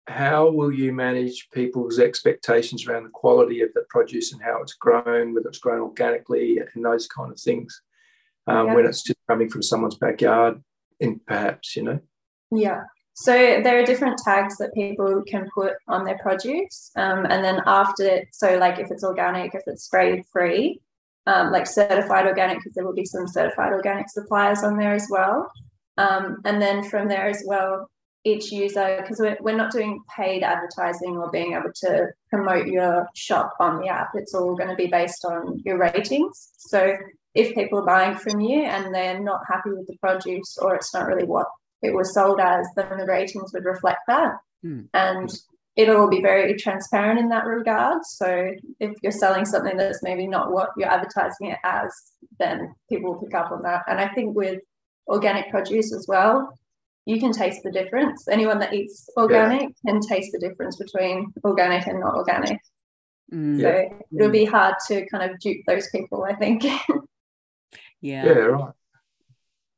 how 0.07 0.49
will 0.49 0.71
you 0.71 0.91
manage 0.91 1.49
people's 1.53 1.99
expectations 1.99 2.87
around 2.87 3.03
the 3.03 3.09
quality 3.09 3.61
of 3.61 3.69
the 3.73 3.85
produce 3.89 4.33
and 4.33 4.41
how 4.41 4.61
it's 4.61 4.73
grown, 4.73 5.33
whether 5.33 5.49
it's 5.49 5.59
grown 5.59 5.81
organically 5.81 6.59
and 6.73 6.83
those 6.83 7.07
kind 7.07 7.31
of 7.31 7.39
things, 7.39 7.81
um, 8.47 8.67
yeah. 8.67 8.75
when 8.75 8.85
it's 8.85 9.03
just 9.03 9.19
coming 9.27 9.49
from 9.49 9.61
someone's 9.61 9.97
backyard, 9.97 10.63
in 10.99 11.19
perhaps, 11.27 11.75
you 11.75 11.83
know? 11.83 11.99
Yeah. 12.51 12.83
So 13.21 13.33
there 13.33 13.77
are 13.77 13.85
different 13.85 14.17
tags 14.23 14.55
that 14.59 14.73
people 14.73 15.21
can 15.27 15.49
put 15.53 15.73
on 15.89 16.05
their 16.05 16.17
produce, 16.19 16.89
um, 16.95 17.25
and 17.25 17.43
then 17.43 17.61
after, 17.65 18.23
so 18.31 18.57
like 18.57 18.79
if 18.79 18.91
it's 18.91 19.03
organic, 19.03 19.53
if 19.53 19.63
it's 19.67 19.83
spray 19.83 20.23
free, 20.31 20.79
um, 21.27 21.51
like 21.51 21.67
certified 21.67 22.27
organic, 22.27 22.59
because 22.59 22.73
there 22.75 22.85
will 22.85 22.93
be 22.93 23.03
some 23.03 23.27
certified 23.27 23.73
organic 23.73 24.09
suppliers 24.09 24.63
on 24.63 24.77
there 24.77 24.93
as 24.93 25.05
well. 25.11 25.51
Um, 25.97 26.37
and 26.45 26.61
then 26.61 26.81
from 26.85 27.09
there 27.09 27.27
as 27.27 27.43
well, 27.45 27.89
each 28.23 28.53
user, 28.53 28.99
because 29.01 29.19
we're, 29.19 29.37
we're 29.41 29.57
not 29.57 29.73
doing 29.73 30.01
paid 30.15 30.41
advertising 30.41 31.17
or 31.17 31.29
being 31.29 31.55
able 31.55 31.73
to 31.83 32.07
promote 32.29 32.67
your 32.67 33.05
shop 33.15 33.51
on 33.59 33.81
the 33.81 33.89
app, 33.89 34.11
it's 34.13 34.33
all 34.33 34.55
going 34.55 34.69
to 34.69 34.75
be 34.77 34.87
based 34.87 35.25
on 35.25 35.61
your 35.65 35.77
ratings. 35.77 36.51
So 36.57 36.95
if 37.35 37.53
people 37.53 37.79
are 37.79 37.85
buying 37.85 38.15
from 38.17 38.39
you 38.39 38.63
and 38.63 38.95
they're 38.95 39.19
not 39.19 39.41
happy 39.45 39.71
with 39.71 39.87
the 39.87 39.97
produce 39.97 40.57
or 40.57 40.75
it's 40.75 40.93
not 40.93 41.05
really 41.05 41.25
what 41.25 41.47
it 41.81 41.93
was 41.93 42.13
sold 42.13 42.39
as, 42.39 42.67
then 42.75 42.97
the 42.97 43.05
ratings 43.05 43.53
would 43.53 43.65
reflect 43.65 44.01
that. 44.07 44.33
Mm. 44.65 44.87
And 44.93 45.29
it'll 45.75 46.09
be 46.09 46.21
very 46.21 46.55
transparent 46.55 47.19
in 47.19 47.29
that 47.29 47.45
regard. 47.45 48.03
So 48.03 48.51
if 48.79 48.95
you're 49.01 49.11
selling 49.11 49.45
something 49.45 49.77
that's 49.77 50.03
maybe 50.03 50.27
not 50.27 50.51
what 50.51 50.69
you're 50.75 50.91
advertising 50.91 51.47
it 51.47 51.59
as, 51.63 51.89
then 52.37 52.73
people 52.89 53.13
will 53.13 53.21
pick 53.21 53.33
up 53.33 53.51
on 53.51 53.61
that. 53.63 53.83
And 53.87 53.99
I 53.99 54.09
think 54.09 54.35
with 54.35 54.59
organic 55.07 55.49
produce 55.49 55.93
as 55.93 56.05
well, 56.07 56.57
you 57.05 57.19
can 57.19 57.31
taste 57.31 57.61
the 57.63 57.71
difference. 57.71 58.27
Anyone 58.27 58.59
that 58.59 58.73
eats 58.73 59.09
organic 59.15 59.61
yeah. 59.61 59.91
can 59.91 60.01
taste 60.01 60.31
the 60.33 60.39
difference 60.39 60.75
between 60.75 61.33
organic 61.43 61.87
and 61.87 61.99
not 61.99 62.15
organic. 62.15 62.59
Mm. 63.33 63.61
So 63.61 63.69
yeah. 63.69 64.17
it'll 64.17 64.31
be 64.31 64.45
hard 64.45 64.75
to 64.87 65.07
kind 65.09 65.31
of 65.31 65.39
dupe 65.39 65.65
those 65.65 65.89
people, 65.89 66.25
I 66.25 66.35
think. 66.35 66.63
yeah. 68.01 68.25
Yeah, 68.25 68.31
right. 68.31 68.73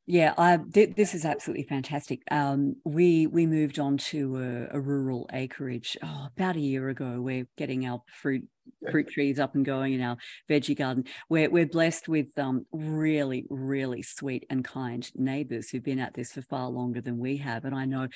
Yeah, 0.08 0.34
I, 0.38 0.58
th- 0.58 0.96
this 0.96 1.13
is 1.13 1.25
absolutely 1.25 1.63
fantastic. 1.63 2.22
Um, 2.31 2.75
we 2.84 3.27
we 3.27 3.46
moved 3.46 3.79
on 3.79 3.98
to 3.98 4.38
a, 4.38 4.77
a, 4.77 4.81
rural 4.81 5.29
acreage 5.31 5.96
oh, 6.03 6.27
about 6.36 6.55
a 6.55 6.60
year 6.60 6.89
ago. 6.89 7.22
We're 7.22 7.48
getting 7.55 7.86
our 7.86 8.01
fruit 8.12 8.43
fruit 8.89 9.10
trees 9.10 9.39
up 9.39 9.53
and 9.53 9.65
going 9.65 9.93
in 9.93 10.01
our 10.01 10.17
veggie 10.50 10.77
garden. 10.77 11.03
We're, 11.29 11.50
we're 11.50 11.67
blessed 11.67 12.08
with 12.08 12.38
um, 12.38 12.65
really, 12.72 13.46
really 13.50 14.01
sweet 14.01 14.46
and 14.50 14.65
kind 14.65 15.10
neighbours 15.15 15.70
who've 15.70 15.84
been 15.84 16.00
at 16.00 16.13
this 16.13 16.34
for 16.34 16.41
far 16.41 16.70
longer 16.70 17.01
than 17.01 17.20
we 17.20 17.38
have. 17.38 17.65
And 17.65 17.75
I 17.75 17.86
know 17.86 18.08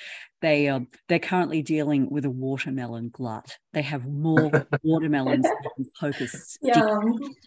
they 0.42 0.68
um, 0.68 0.88
they're 1.08 1.18
currently 1.18 1.62
dealing 1.62 2.10
with 2.10 2.24
a 2.24 2.30
watermelon 2.30 3.10
glut. 3.12 3.58
They 3.76 3.82
have 3.82 4.06
more 4.06 4.66
watermelons 4.82 5.44
than 5.76 5.90
poker 6.00 6.24
Yeah. 6.62 6.98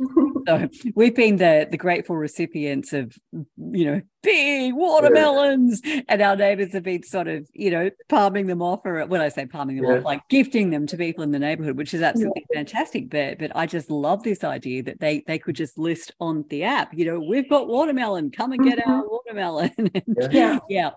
so 0.48 0.70
we've 0.94 1.16
been 1.16 1.38
the 1.38 1.68
the 1.68 1.76
grateful 1.76 2.18
recipients 2.18 2.94
of 2.94 3.18
you 3.32 3.86
know 3.86 4.02
big 4.22 4.76
watermelons, 4.76 5.82
yeah. 5.84 6.02
and 6.08 6.22
our 6.22 6.36
neighbours 6.36 6.74
have 6.74 6.84
been 6.84 7.02
sort 7.02 7.28
of 7.28 7.48
you 7.54 7.72
know 7.72 7.90
palming 8.10 8.46
them 8.46 8.62
off, 8.62 8.82
or 8.86 9.08
when 9.08 9.22
I 9.22 9.30
say 9.30 9.48
palming 9.48 9.78
them 9.78 9.86
yeah. 9.86 9.98
off, 9.98 10.04
like 10.04 10.22
gifting 10.30 10.70
them 10.70 10.86
to 10.86 10.98
people 10.98 11.24
in 11.24 11.32
the 11.32 11.40
neighbourhood, 11.40 11.78
which 11.78 11.96
is 11.96 12.04
absolutely 12.04 12.46
fantastic. 12.54 13.10
But 13.10 13.40
but 13.40 13.52
I 13.56 13.66
just 13.66 13.90
love 13.90 14.22
this 14.22 14.44
idea 14.44 14.84
that 14.84 15.00
they 15.00 15.24
they 15.26 15.40
could 15.40 15.56
just 15.56 15.80
list 15.80 16.12
on 16.20 16.46
the 16.50 16.64
app, 16.64 16.94
you 16.94 17.06
know, 17.06 17.20
we've 17.20 17.50
got 17.50 17.68
watermelon, 17.68 18.30
come 18.30 18.52
and 18.52 18.64
get 18.64 18.78
mm-hmm. 18.78 18.92
our 18.92 19.10
watermelon. 19.10 19.72
yeah. 20.30 20.60
yeah. 20.70 20.92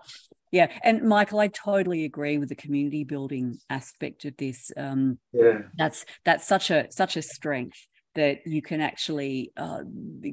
Yeah, 0.53 0.67
and 0.83 1.01
Michael, 1.01 1.39
I 1.39 1.47
totally 1.47 2.05
agree 2.05 2.37
with 2.37 2.47
the 2.47 2.55
community 2.55 3.03
building 3.03 3.57
aspect 3.71 4.23
of 4.23 4.37
this. 4.37 4.71
Um, 4.77 5.17
yeah, 5.33 5.63
that's 5.75 6.05
that's 6.25 6.47
such 6.47 6.69
a 6.69 6.85
such 6.91 7.17
a 7.17 7.23
strength 7.23 7.87
that 8.15 8.45
you 8.45 8.61
can 8.61 8.81
actually 8.81 9.51
uh, 9.57 9.81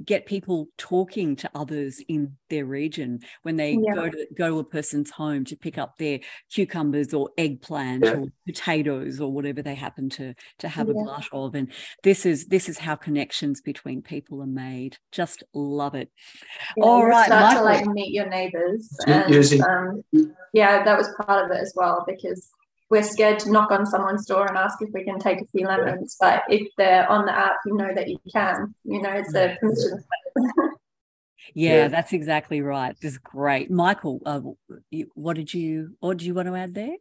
get 0.04 0.26
people 0.26 0.68
talking 0.76 1.37
to 1.37 1.50
others 1.54 2.02
in 2.08 2.37
their 2.50 2.64
region 2.64 3.20
when 3.42 3.56
they 3.56 3.72
yeah. 3.72 3.94
go 3.94 4.08
to 4.10 4.26
go 4.37 4.49
to 4.49 4.58
a 4.58 4.64
person's 4.64 5.10
home 5.10 5.44
to 5.44 5.56
pick 5.56 5.78
up 5.78 5.96
their 5.99 6.20
cucumbers 6.50 7.14
or 7.14 7.30
eggplant 7.38 8.04
yeah. 8.04 8.12
or 8.12 8.26
potatoes 8.46 9.20
or 9.20 9.32
whatever 9.32 9.62
they 9.62 9.75
happen 9.75 10.10
to 10.10 10.34
to 10.58 10.68
have 10.68 10.88
yeah. 10.88 10.92
a 10.92 11.04
glut 11.04 11.25
of 11.32 11.54
and 11.54 11.72
this 12.02 12.26
is 12.26 12.46
this 12.46 12.68
is 12.68 12.78
how 12.78 12.94
connections 12.94 13.60
between 13.60 14.02
people 14.02 14.42
are 14.42 14.46
made 14.46 14.96
just 15.12 15.42
love 15.54 15.94
it 15.94 16.10
all 16.82 17.06
right 17.06 17.26
start 17.26 17.54
Michael. 17.54 17.60
to 17.60 17.64
like 17.64 17.87
meet 17.87 18.12
your 18.12 18.28
neighbors 18.28 18.88
and, 19.06 19.62
um, 19.62 20.02
yeah 20.52 20.84
that 20.84 20.99
was 20.99 21.08
part 21.20 21.44
of 21.44 21.50
it 21.50 21.60
as 21.60 21.72
well 21.76 22.04
because 22.06 22.50
we're 22.90 23.04
scared 23.04 23.38
to 23.38 23.52
knock 23.52 23.70
on 23.70 23.87
someone's 23.87 24.26
door 24.26 24.47
and 24.47 24.56
ask 24.56 24.82
if 24.82 24.90
we 24.92 25.04
can 25.04 25.18
take 25.18 25.40
a 25.40 25.47
few 25.47 25.66
lemons. 25.66 26.16
Yeah. 26.20 26.42
But 26.47 26.54
if 26.54 26.68
they're 26.76 27.09
on 27.09 27.25
the 27.25 27.37
app, 27.37 27.56
you 27.64 27.76
know 27.76 27.94
that 27.94 28.09
you 28.09 28.18
can. 28.32 28.75
You 28.85 29.00
know, 29.00 29.12
it's 29.12 29.35
a 29.35 29.56
permission. 29.61 30.04
yeah, 31.54 31.75
yeah, 31.75 31.88
that's 31.88 32.12
exactly 32.12 32.61
right. 32.61 32.97
This 33.00 33.12
is 33.12 33.18
great, 33.18 33.70
Michael. 33.70 34.20
Uh, 34.26 34.40
what 35.14 35.37
did 35.37 35.54
you, 35.54 35.97
or 36.00 36.14
do 36.14 36.26
you 36.26 36.35
want 36.35 36.49
to 36.49 36.56
add 36.56 36.75
there? 36.75 36.97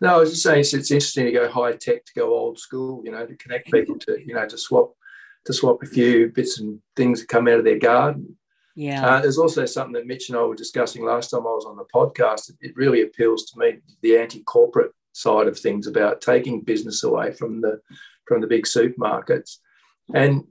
No, 0.00 0.16
I 0.16 0.18
was 0.18 0.30
just 0.30 0.42
saying 0.42 0.60
it's, 0.60 0.74
it's 0.74 0.90
interesting 0.90 1.26
to 1.26 1.32
go 1.32 1.48
high 1.48 1.72
tech, 1.72 2.04
to 2.04 2.12
go 2.14 2.34
old 2.34 2.58
school. 2.58 3.00
You 3.04 3.12
know, 3.12 3.24
to 3.24 3.36
connect 3.36 3.70
people 3.70 3.98
to, 4.00 4.18
you 4.26 4.34
know, 4.34 4.46
to 4.46 4.58
swap, 4.58 4.92
to 5.46 5.52
swap 5.52 5.82
a 5.84 5.86
few 5.86 6.28
bits 6.28 6.58
and 6.58 6.80
things 6.96 7.20
that 7.20 7.28
come 7.28 7.46
out 7.46 7.60
of 7.60 7.64
their 7.64 7.78
garden. 7.78 8.36
Yeah. 8.74 9.06
Uh, 9.06 9.20
there's 9.20 9.38
also 9.38 9.66
something 9.66 9.92
that 9.92 10.06
Mitch 10.06 10.30
and 10.30 10.38
I 10.38 10.42
were 10.42 10.54
discussing 10.54 11.04
last 11.04 11.30
time 11.30 11.40
I 11.40 11.50
was 11.50 11.66
on 11.66 11.76
the 11.76 11.84
podcast. 11.94 12.50
It 12.60 12.74
really 12.74 13.02
appeals 13.02 13.44
to 13.50 13.58
me 13.58 13.78
the 14.00 14.16
anti-corporate 14.16 14.92
side 15.12 15.46
of 15.46 15.58
things 15.58 15.86
about 15.86 16.20
taking 16.20 16.60
business 16.60 17.04
away 17.04 17.32
from 17.32 17.60
the 17.60 17.80
from 18.26 18.40
the 18.40 18.46
big 18.46 18.64
supermarkets. 18.64 19.58
And 20.14 20.44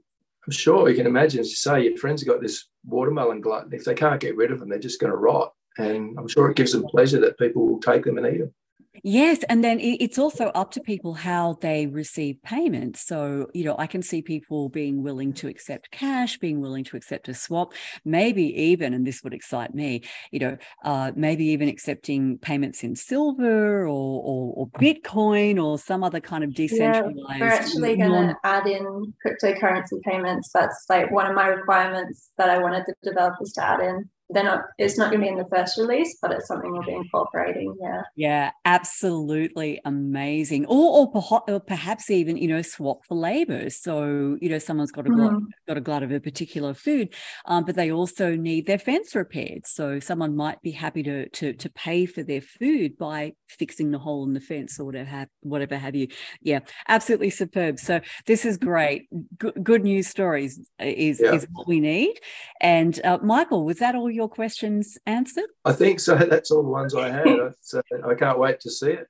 I'm 0.46 0.52
sure 0.52 0.88
you 0.88 0.96
can 0.96 1.06
imagine, 1.06 1.40
as 1.40 1.50
you 1.50 1.56
say, 1.56 1.84
your 1.84 1.96
friends 1.96 2.22
have 2.22 2.28
got 2.28 2.42
this 2.42 2.66
watermelon 2.84 3.40
glut. 3.40 3.72
If 3.72 3.84
they 3.84 3.94
can't 3.94 4.20
get 4.20 4.36
rid 4.36 4.50
of 4.50 4.58
them, 4.60 4.68
they're 4.68 4.78
just 4.78 5.00
going 5.00 5.12
to 5.12 5.16
rot. 5.16 5.52
And 5.78 6.18
I'm 6.18 6.28
sure 6.28 6.50
it 6.50 6.56
gives 6.56 6.72
them 6.72 6.84
pleasure 6.84 7.20
that 7.20 7.38
people 7.38 7.66
will 7.66 7.80
take 7.80 8.04
them 8.04 8.18
and 8.18 8.26
eat 8.26 8.38
them. 8.38 8.54
Yes, 9.02 9.42
and 9.48 9.64
then 9.64 9.80
it's 9.80 10.18
also 10.18 10.48
up 10.48 10.70
to 10.72 10.80
people 10.80 11.14
how 11.14 11.56
they 11.60 11.86
receive 11.86 12.42
payment. 12.42 12.96
So, 12.98 13.46
you 13.54 13.64
know, 13.64 13.74
I 13.78 13.86
can 13.86 14.02
see 14.02 14.20
people 14.20 14.68
being 14.68 15.02
willing 15.02 15.32
to 15.34 15.48
accept 15.48 15.90
cash, 15.90 16.38
being 16.38 16.60
willing 16.60 16.84
to 16.84 16.96
accept 16.96 17.28
a 17.28 17.34
swap, 17.34 17.72
maybe 18.04 18.44
even, 18.44 18.92
and 18.92 19.06
this 19.06 19.22
would 19.24 19.32
excite 19.32 19.74
me, 19.74 20.02
you 20.30 20.40
know, 20.40 20.56
uh, 20.84 21.12
maybe 21.16 21.46
even 21.46 21.68
accepting 21.68 22.38
payments 22.38 22.84
in 22.84 22.94
silver 22.94 23.86
or, 23.86 23.86
or, 24.22 24.52
or 24.56 24.66
Bitcoin 24.78 25.62
or 25.62 25.78
some 25.78 26.04
other 26.04 26.20
kind 26.20 26.44
of 26.44 26.54
decentralized. 26.54 27.16
Yeah, 27.30 27.40
we're 27.40 27.48
actually 27.48 27.96
going 27.96 28.28
to 28.28 28.36
add 28.44 28.66
in 28.66 29.14
cryptocurrency 29.26 30.02
payments. 30.02 30.50
That's 30.52 30.84
like 30.90 31.10
one 31.10 31.26
of 31.26 31.34
my 31.34 31.46
requirements 31.46 32.30
that 32.36 32.50
I 32.50 32.58
wanted 32.58 32.84
the 32.86 32.94
developers 33.02 33.52
to 33.54 33.64
add 33.64 33.80
in 33.80 34.10
they're 34.32 34.44
not 34.44 34.60
it's 34.78 34.98
not 34.98 35.10
going 35.10 35.20
to 35.20 35.26
be 35.26 35.28
in 35.28 35.38
the 35.38 35.48
first 35.54 35.78
release 35.78 36.18
but 36.20 36.32
it's 36.32 36.46
something 36.46 36.72
we'll 36.72 36.82
be 36.82 36.92
incorporating 36.92 37.74
yeah. 37.80 38.02
Yeah 38.16 38.50
absolutely 38.64 39.80
amazing. 39.84 40.66
Or 40.66 41.10
or, 41.14 41.42
or 41.48 41.60
perhaps 41.60 42.10
even 42.10 42.36
you 42.36 42.48
know 42.48 42.62
swap 42.62 43.04
for 43.06 43.14
labor 43.14 43.70
so 43.70 44.36
you 44.40 44.48
know 44.48 44.58
someone's 44.58 44.92
got 44.92 45.06
a 45.06 45.10
glut, 45.10 45.32
mm. 45.32 45.46
got 45.66 45.76
a 45.76 45.80
glut 45.80 46.02
of 46.02 46.12
a 46.12 46.20
particular 46.20 46.74
food 46.74 47.14
um, 47.46 47.64
but 47.64 47.76
they 47.76 47.90
also 47.90 48.34
need 48.36 48.66
their 48.66 48.78
fence 48.78 49.14
repaired. 49.14 49.66
So 49.66 50.00
someone 50.00 50.36
might 50.36 50.60
be 50.62 50.72
happy 50.72 51.02
to 51.04 51.28
to 51.28 51.52
to 51.52 51.70
pay 51.70 52.06
for 52.06 52.22
their 52.22 52.40
food 52.40 52.96
by 52.98 53.32
fixing 53.48 53.90
the 53.90 53.98
hole 53.98 54.24
in 54.24 54.32
the 54.32 54.40
fence 54.40 54.78
or 54.78 54.84
whatever 54.86 55.08
have, 55.08 55.28
whatever 55.40 55.76
have 55.76 55.94
you. 55.94 56.08
Yeah 56.40 56.60
absolutely 56.88 57.30
superb. 57.30 57.78
So 57.78 58.00
this 58.26 58.44
is 58.44 58.56
great. 58.56 59.08
G- 59.40 59.52
good 59.62 59.82
news 59.82 60.08
stories 60.08 60.60
is 60.78 61.20
yeah. 61.20 61.32
is 61.32 61.46
what 61.52 61.66
we 61.66 61.80
need. 61.80 62.14
And 62.60 62.98
uh, 63.04 63.18
michael 63.22 63.64
was 63.64 63.78
that 63.78 63.94
all 63.94 64.10
your 64.10 64.21
your 64.22 64.28
questions 64.28 64.98
answered? 65.06 65.50
I 65.64 65.72
think 65.72 66.00
so. 66.00 66.14
That's 66.30 66.50
all 66.50 66.62
the 66.62 66.68
ones 66.68 66.94
I 66.94 67.10
had. 67.10 67.26
Uh, 67.74 67.80
I 68.06 68.14
can't 68.14 68.38
wait 68.38 68.60
to 68.60 68.70
see 68.70 68.90
it. 68.90 69.06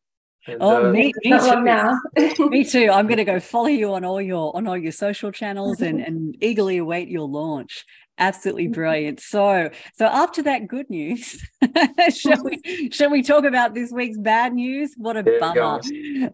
And, 0.47 0.59
oh, 0.61 0.89
uh, 0.89 0.93
me, 0.93 1.13
me 1.25 1.39
too. 1.39 1.63
Now. 1.63 1.99
me 2.39 2.65
too. 2.65 2.91
I'm 2.93 3.07
going 3.07 3.19
to 3.19 3.25
go 3.25 3.41
follow 3.41 3.69
you 3.69 3.95
on 3.95 4.05
all 4.05 4.21
your 4.21 4.55
on 4.57 4.67
all 4.67 4.77
your 4.77 4.93
social 4.93 5.33
channels 5.33 5.81
and 5.81 6.01
and 6.01 6.37
eagerly 6.41 6.79
await 6.79 7.09
your 7.09 7.29
launch. 7.29 7.85
Absolutely 8.19 8.69
brilliant. 8.69 9.21
So, 9.21 9.71
so 9.95 10.05
after 10.07 10.43
that 10.43 10.69
good 10.69 10.91
news, 10.91 11.43
shall 12.15 12.45
we 12.45 12.91
shall 12.93 13.11
we 13.11 13.23
talk 13.23 13.45
about 13.45 13.75
this 13.75 13.91
week's 13.91 14.19
bad 14.19 14.53
news? 14.53 14.95
What 14.99 15.17
a 15.17 15.23
bummer. 15.41 15.81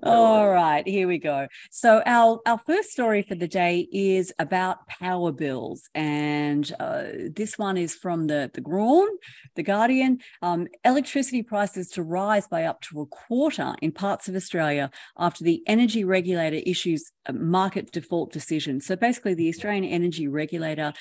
All 0.02 0.48
right, 0.50 0.86
here 0.86 1.06
we 1.06 1.18
go. 1.18 1.46
So 1.70 2.02
our 2.04 2.40
our 2.46 2.58
first 2.58 2.90
story 2.90 3.22
for 3.22 3.36
the 3.36 3.46
day 3.46 3.88
is 3.92 4.32
about 4.40 4.88
power 4.88 5.30
bills, 5.30 5.88
and 5.94 6.70
uh, 6.80 7.04
this 7.34 7.56
one 7.56 7.76
is 7.76 7.94
from 7.94 8.26
the 8.26 8.50
the 8.52 8.60
Grawn, 8.60 9.08
the 9.54 9.62
Guardian. 9.62 10.18
Um, 10.42 10.66
electricity 10.84 11.44
prices 11.44 11.88
to 11.90 12.02
rise 12.02 12.48
by 12.48 12.64
up 12.64 12.80
to 12.82 13.00
a 13.00 13.06
quarter 13.06 13.76
in 13.80 13.92
parts 13.92 14.28
of 14.28 14.34
Australia 14.34 14.90
after 15.16 15.44
the 15.44 15.62
energy 15.68 16.02
regulator 16.02 16.60
issues 16.66 17.12
a 17.26 17.32
market 17.32 17.92
default 17.92 18.32
decision. 18.32 18.80
So 18.80 18.96
basically, 18.96 19.34
the 19.34 19.48
Australian 19.48 19.84
Energy 19.84 20.26
Regulator. 20.26 20.92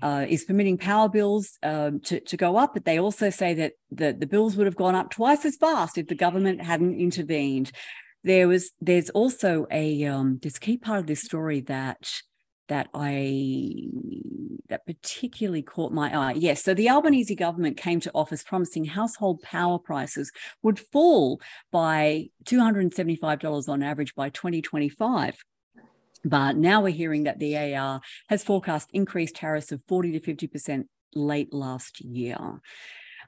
Uh, 0.00 0.21
uh, 0.22 0.26
is 0.28 0.44
permitting 0.44 0.78
power 0.78 1.08
bills 1.08 1.58
um, 1.62 2.00
to, 2.00 2.20
to 2.20 2.36
go 2.36 2.56
up, 2.56 2.74
but 2.74 2.84
they 2.84 2.98
also 2.98 3.30
say 3.30 3.54
that 3.54 3.72
the, 3.90 4.12
the 4.12 4.26
bills 4.26 4.56
would 4.56 4.66
have 4.66 4.76
gone 4.76 4.94
up 4.94 5.10
twice 5.10 5.44
as 5.44 5.56
fast 5.56 5.98
if 5.98 6.06
the 6.06 6.14
government 6.14 6.62
hadn't 6.62 6.98
intervened. 6.98 7.72
There 8.24 8.46
was 8.46 8.70
there's 8.80 9.10
also 9.10 9.66
a 9.70 10.04
um, 10.04 10.38
this 10.42 10.58
key 10.58 10.76
part 10.76 11.00
of 11.00 11.06
this 11.06 11.22
story 11.22 11.60
that 11.62 12.22
that 12.68 12.88
I 12.94 13.88
that 14.68 14.86
particularly 14.86 15.62
caught 15.62 15.92
my 15.92 16.16
eye. 16.16 16.32
Yes, 16.32 16.62
so 16.62 16.72
the 16.72 16.88
Albanese 16.88 17.34
government 17.34 17.76
came 17.76 18.00
to 18.00 18.10
office 18.14 18.44
promising 18.44 18.84
household 18.84 19.42
power 19.42 19.78
prices 19.78 20.30
would 20.62 20.78
fall 20.78 21.40
by 21.72 22.28
$275 22.44 23.68
on 23.68 23.82
average 23.82 24.14
by 24.14 24.30
2025. 24.30 25.36
But 26.24 26.56
now 26.56 26.82
we're 26.82 26.90
hearing 26.90 27.24
that 27.24 27.38
the 27.38 27.56
AR 27.74 28.00
has 28.28 28.44
forecast 28.44 28.90
increased 28.92 29.36
tariffs 29.36 29.72
of 29.72 29.82
40 29.88 30.18
to 30.18 30.34
50% 30.34 30.84
late 31.14 31.52
last 31.52 32.00
year. 32.00 32.38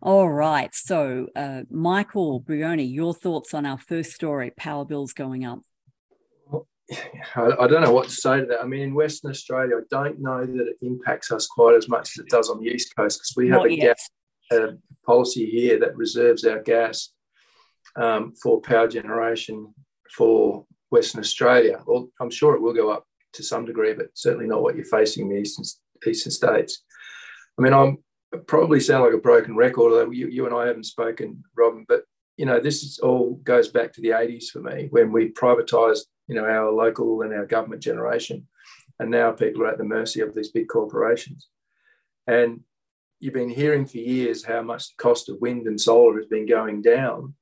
All 0.00 0.28
right. 0.28 0.70
So, 0.74 1.28
uh, 1.34 1.62
Michael 1.70 2.40
Brehoni, 2.40 2.92
your 2.92 3.14
thoughts 3.14 3.54
on 3.54 3.66
our 3.66 3.78
first 3.78 4.12
story 4.12 4.52
power 4.56 4.84
bills 4.84 5.12
going 5.12 5.44
up? 5.44 5.60
I, 7.34 7.66
don't 7.66 7.82
know 7.82 7.92
what 7.92 8.08
to 8.08 8.14
say 8.14 8.40
to 8.40 8.46
that. 8.46 8.62
I 8.62 8.66
mean, 8.66 8.82
in 8.82 8.94
Western 8.94 9.30
Australia, 9.30 9.76
I 9.76 9.84
don't 9.90 10.20
know 10.20 10.44
that 10.44 10.68
it 10.68 10.76
impacts 10.82 11.32
us 11.32 11.46
quite 11.46 11.76
as 11.76 11.88
much 11.88 12.10
as 12.10 12.24
it 12.24 12.28
does 12.28 12.50
on 12.50 12.60
the 12.60 12.68
East 12.68 12.94
Coast 12.94 13.20
because 13.20 13.34
we 13.36 13.48
have 13.48 13.60
Not 13.60 13.68
a 13.68 13.76
yet. 13.76 13.96
gas 14.50 14.58
uh, 14.60 14.72
policy 15.06 15.46
here 15.46 15.80
that 15.80 15.96
reserves 15.96 16.44
our 16.44 16.60
gas 16.60 17.10
um, 17.96 18.34
for 18.42 18.60
power 18.60 18.86
generation 18.86 19.72
for 20.14 20.66
Western 20.91 21.21
Australia. 21.21 21.83
Well, 21.87 22.09
I'm 22.21 22.31
sure 22.31 22.55
it 22.55 22.62
will 22.62 22.75
go 22.75 22.91
up 22.91 23.07
to 23.35 23.43
some 23.43 23.64
degree, 23.64 23.95
but 23.95 24.09
certainly 24.14 24.47
not 24.47 24.62
what 24.62 24.76
you're 24.76 24.85
facing 24.85 25.25
in 25.25 25.31
the 25.31 25.41
eastern, 25.41 25.64
eastern 26.07 26.33
states. 26.33 26.83
I 27.59 27.62
mean, 27.62 27.73
I'm 27.73 27.99
probably 28.47 28.81
sound 28.81 29.05
like 29.05 29.14
a 29.14 29.19
broken 29.19 29.57
record, 29.57 29.93
although 29.93 30.11
you, 30.11 30.29
you 30.29 30.47
and 30.47 30.55
I 30.55 30.67
haven't 30.67 30.85
spoken, 30.85 31.43
Robyn, 31.57 31.85
but 31.88 32.03
you 32.37 32.47
know, 32.47 32.59
this 32.59 32.83
is 32.83 32.99
all 32.99 33.35
goes 33.45 33.69
back 33.69 33.93
to 33.93 34.00
the 34.00 34.09
80s 34.09 34.47
for 34.49 34.61
me 34.61 34.88
when 34.91 35.12
we 35.12 35.31
privatized, 35.31 36.00
you 36.26 36.35
know, 36.35 36.45
our 36.45 36.71
local 36.73 37.23
and 37.23 37.33
our 37.33 37.47
government 37.47 37.83
generation. 37.83 38.49
And 38.99 39.11
now 39.11 39.33
people 39.33 39.62
are 39.62 39.69
at 39.69 39.79
the 39.79 39.85
mercy 39.85 40.21
of 40.21 40.35
these 40.35 40.50
big 40.50 40.69
corporations. 40.69 41.49
And 42.26 42.61
you've 43.21 43.35
been 43.35 43.50
hearing 43.50 43.87
for 43.87 43.99
years 43.99 44.45
how 44.45 44.62
much 44.62 44.88
the 44.88 45.03
cost 45.03 45.29
of 45.29 45.41
wind 45.41 45.67
and 45.67 45.81
solar 45.81 46.17
has 46.17 46.26
been 46.26 46.47
going 46.47 46.83
down. 46.83 47.35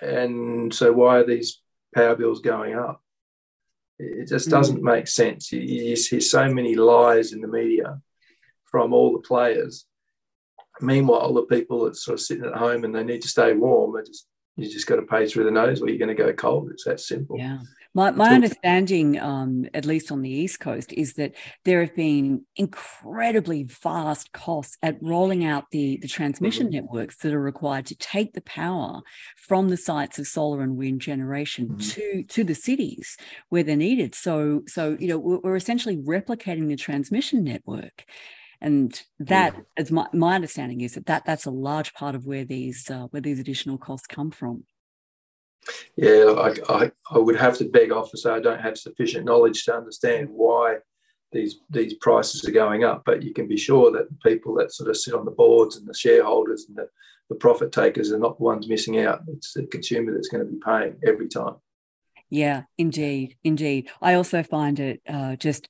And 0.00 0.72
so 0.72 0.92
why 0.92 1.18
are 1.18 1.26
these 1.26 1.60
power 1.94 2.14
bills 2.16 2.40
going 2.40 2.74
up? 2.74 3.02
It 3.98 4.28
just 4.28 4.48
doesn't 4.48 4.78
hmm. 4.78 4.84
make 4.84 5.08
sense. 5.08 5.52
You, 5.52 5.60
you 5.60 5.96
hear 5.96 6.20
so 6.20 6.52
many 6.52 6.74
lies 6.74 7.32
in 7.32 7.40
the 7.40 7.48
media 7.48 8.00
from 8.64 8.92
all 8.92 9.12
the 9.12 9.18
players 9.18 9.86
Meanwhile, 10.82 11.34
the 11.34 11.42
people 11.42 11.84
that 11.84 11.96
sort 11.96 12.14
of 12.18 12.20
sitting 12.20 12.44
at 12.44 12.54
home 12.54 12.84
and 12.84 12.94
they 12.94 13.04
need 13.04 13.22
to 13.22 13.28
stay 13.28 13.52
warm 13.52 13.96
are 13.96 14.02
just 14.02 14.26
you 14.56 14.68
just 14.68 14.86
got 14.86 14.96
to 14.96 15.02
pay 15.02 15.26
through 15.26 15.44
the 15.44 15.50
nose 15.50 15.80
or 15.80 15.88
you're 15.88 15.98
going 15.98 16.14
to 16.14 16.22
go 16.22 16.32
cold. 16.32 16.70
It's 16.70 16.84
that 16.84 17.00
simple. 17.00 17.38
Yeah. 17.38 17.58
My, 17.92 18.12
my 18.12 18.34
understanding, 18.34 19.18
um, 19.18 19.66
at 19.74 19.84
least 19.84 20.12
on 20.12 20.22
the 20.22 20.30
East 20.30 20.60
Coast, 20.60 20.92
is 20.92 21.14
that 21.14 21.34
there 21.64 21.80
have 21.80 21.96
been 21.96 22.44
incredibly 22.54 23.64
vast 23.64 24.32
costs 24.32 24.78
at 24.80 25.02
rolling 25.02 25.44
out 25.44 25.64
the, 25.72 25.98
the 26.00 26.06
transmission 26.06 26.66
mm-hmm. 26.66 26.76
networks 26.76 27.16
that 27.18 27.32
are 27.32 27.40
required 27.40 27.86
to 27.86 27.96
take 27.96 28.32
the 28.34 28.42
power 28.42 29.00
from 29.36 29.70
the 29.70 29.76
sites 29.76 30.20
of 30.20 30.28
solar 30.28 30.62
and 30.62 30.76
wind 30.76 31.00
generation 31.00 31.68
mm-hmm. 31.68 31.78
to, 31.78 32.22
to 32.24 32.44
the 32.44 32.54
cities 32.54 33.16
where 33.48 33.64
they're 33.64 33.76
needed. 33.76 34.14
So, 34.14 34.62
so 34.68 34.96
you 35.00 35.08
know, 35.08 35.18
we're, 35.18 35.40
we're 35.40 35.56
essentially 35.56 35.96
replicating 35.96 36.68
the 36.68 36.76
transmission 36.76 37.42
network 37.42 38.04
and 38.60 39.02
that 39.18 39.56
mm. 39.56 39.64
as 39.76 39.90
my, 39.90 40.06
my 40.12 40.34
understanding 40.34 40.82
is 40.82 40.94
that, 40.94 41.06
that 41.06 41.24
that's 41.24 41.46
a 41.46 41.50
large 41.50 41.94
part 41.94 42.14
of 42.14 42.26
where 42.26 42.44
these 42.44 42.90
uh, 42.90 43.06
where 43.10 43.22
these 43.22 43.40
additional 43.40 43.78
costs 43.78 44.06
come 44.06 44.30
from 44.30 44.64
yeah 45.96 46.34
I, 46.36 46.54
I, 46.68 46.90
I 47.10 47.18
would 47.18 47.36
have 47.36 47.58
to 47.58 47.64
beg 47.64 47.92
off 47.92 48.10
and 48.12 48.18
say 48.18 48.30
i 48.30 48.40
don't 48.40 48.60
have 48.60 48.78
sufficient 48.78 49.24
knowledge 49.24 49.64
to 49.64 49.74
understand 49.74 50.28
why 50.30 50.76
these 51.32 51.60
these 51.68 51.94
prices 51.94 52.44
are 52.46 52.52
going 52.52 52.84
up 52.84 53.02
but 53.04 53.22
you 53.22 53.32
can 53.32 53.46
be 53.46 53.56
sure 53.56 53.90
that 53.92 54.08
the 54.08 54.30
people 54.30 54.54
that 54.54 54.72
sort 54.72 54.90
of 54.90 54.96
sit 54.96 55.14
on 55.14 55.24
the 55.24 55.30
boards 55.30 55.76
and 55.76 55.86
the 55.86 55.94
shareholders 55.94 56.66
and 56.68 56.76
the, 56.76 56.88
the 57.28 57.34
profit 57.36 57.72
takers 57.72 58.10
are 58.10 58.18
not 58.18 58.38
the 58.38 58.44
ones 58.44 58.68
missing 58.68 58.98
out 59.00 59.20
it's 59.28 59.52
the 59.54 59.64
consumer 59.66 60.12
that's 60.12 60.28
going 60.28 60.44
to 60.44 60.50
be 60.50 60.60
paying 60.64 60.96
every 61.06 61.28
time 61.28 61.56
yeah, 62.30 62.62
indeed, 62.78 63.36
indeed. 63.42 63.90
I 64.00 64.14
also 64.14 64.44
find 64.44 64.78
it 64.78 65.02
uh, 65.06 65.34
just 65.34 65.68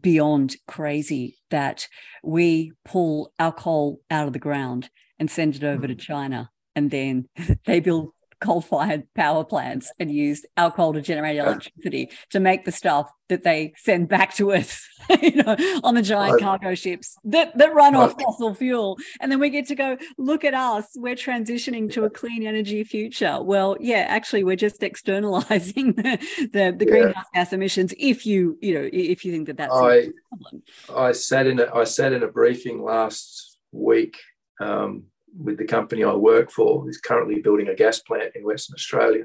beyond 0.00 0.56
crazy 0.66 1.36
that 1.50 1.88
we 2.22 2.72
pull 2.84 3.32
our 3.38 3.52
coal 3.52 4.00
out 4.10 4.26
of 4.26 4.32
the 4.32 4.38
ground 4.38 4.88
and 5.18 5.30
send 5.30 5.56
it 5.56 5.64
over 5.64 5.86
to 5.86 5.94
mm. 5.94 6.00
China 6.00 6.50
and 6.74 6.90
then 6.90 7.28
they 7.66 7.80
build 7.80 8.12
coal-fired 8.42 9.06
power 9.14 9.44
plants 9.44 9.92
and 9.98 10.10
use 10.10 10.44
alcohol 10.56 10.92
to 10.92 11.00
generate 11.00 11.36
electricity 11.36 12.10
to 12.30 12.40
make 12.40 12.64
the 12.64 12.72
stuff 12.72 13.10
that 13.28 13.44
they 13.44 13.72
send 13.76 14.08
back 14.08 14.34
to 14.34 14.52
us, 14.52 14.86
you 15.22 15.42
know, 15.42 15.56
on 15.82 15.94
the 15.94 16.02
giant 16.02 16.40
cargo 16.40 16.74
ships 16.74 17.16
that, 17.24 17.56
that 17.56 17.72
run 17.74 17.94
off 17.94 18.14
fossil 18.20 18.54
fuel. 18.54 18.98
And 19.20 19.32
then 19.32 19.40
we 19.40 19.48
get 19.48 19.66
to 19.68 19.74
go, 19.74 19.96
look 20.18 20.44
at 20.44 20.54
us, 20.54 20.88
we're 20.96 21.14
transitioning 21.14 21.90
to 21.92 22.04
a 22.04 22.10
clean 22.10 22.46
energy 22.46 22.84
future. 22.84 23.38
Well, 23.40 23.76
yeah, 23.80 24.04
actually, 24.08 24.44
we're 24.44 24.56
just 24.56 24.82
externalizing 24.82 25.94
the, 25.94 26.18
the, 26.52 26.74
the 26.76 26.84
yeah. 26.84 26.90
greenhouse 26.90 27.26
gas 27.32 27.52
emissions 27.52 27.94
if 27.98 28.26
you, 28.26 28.58
you 28.60 28.74
know, 28.74 28.88
if 28.92 29.24
you 29.24 29.32
think 29.32 29.46
that 29.46 29.56
that's 29.56 29.72
I, 29.72 29.94
a 29.94 30.10
problem. 30.28 30.62
I 30.94 31.12
sat 31.12 31.46
in 31.46 31.58
a, 31.60 31.74
I 31.74 31.84
sat 31.84 32.12
in 32.12 32.22
a 32.22 32.28
briefing 32.28 32.82
last 32.82 33.58
week 33.72 34.18
um, 34.60 35.04
with 35.36 35.58
the 35.58 35.64
company 35.64 36.04
I 36.04 36.14
work 36.14 36.50
for, 36.50 36.82
who's 36.82 37.00
currently 37.00 37.40
building 37.40 37.68
a 37.68 37.74
gas 37.74 38.00
plant 38.00 38.34
in 38.34 38.44
Western 38.44 38.74
Australia. 38.74 39.24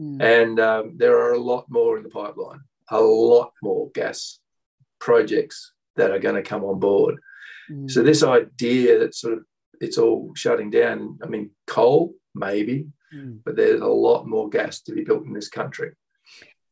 Mm. 0.00 0.22
And 0.22 0.60
um, 0.60 0.92
there 0.96 1.18
are 1.18 1.32
a 1.32 1.40
lot 1.40 1.66
more 1.68 1.96
in 1.96 2.02
the 2.02 2.08
pipeline, 2.08 2.60
a 2.90 3.00
lot 3.00 3.52
more 3.62 3.90
gas 3.94 4.38
projects 4.98 5.72
that 5.96 6.10
are 6.10 6.18
going 6.18 6.36
to 6.36 6.42
come 6.42 6.64
on 6.64 6.78
board. 6.78 7.16
Mm. 7.70 7.90
So 7.90 8.02
this 8.02 8.22
idea 8.22 8.98
that 9.00 9.14
sort 9.14 9.34
of 9.34 9.44
it's 9.80 9.98
all 9.98 10.32
shutting 10.34 10.70
down, 10.70 11.18
I 11.22 11.26
mean, 11.26 11.50
coal, 11.66 12.14
maybe, 12.34 12.86
mm. 13.14 13.38
but 13.44 13.56
there's 13.56 13.80
a 13.80 13.86
lot 13.86 14.26
more 14.26 14.48
gas 14.48 14.80
to 14.82 14.92
be 14.92 15.04
built 15.04 15.24
in 15.24 15.32
this 15.32 15.48
country. 15.48 15.92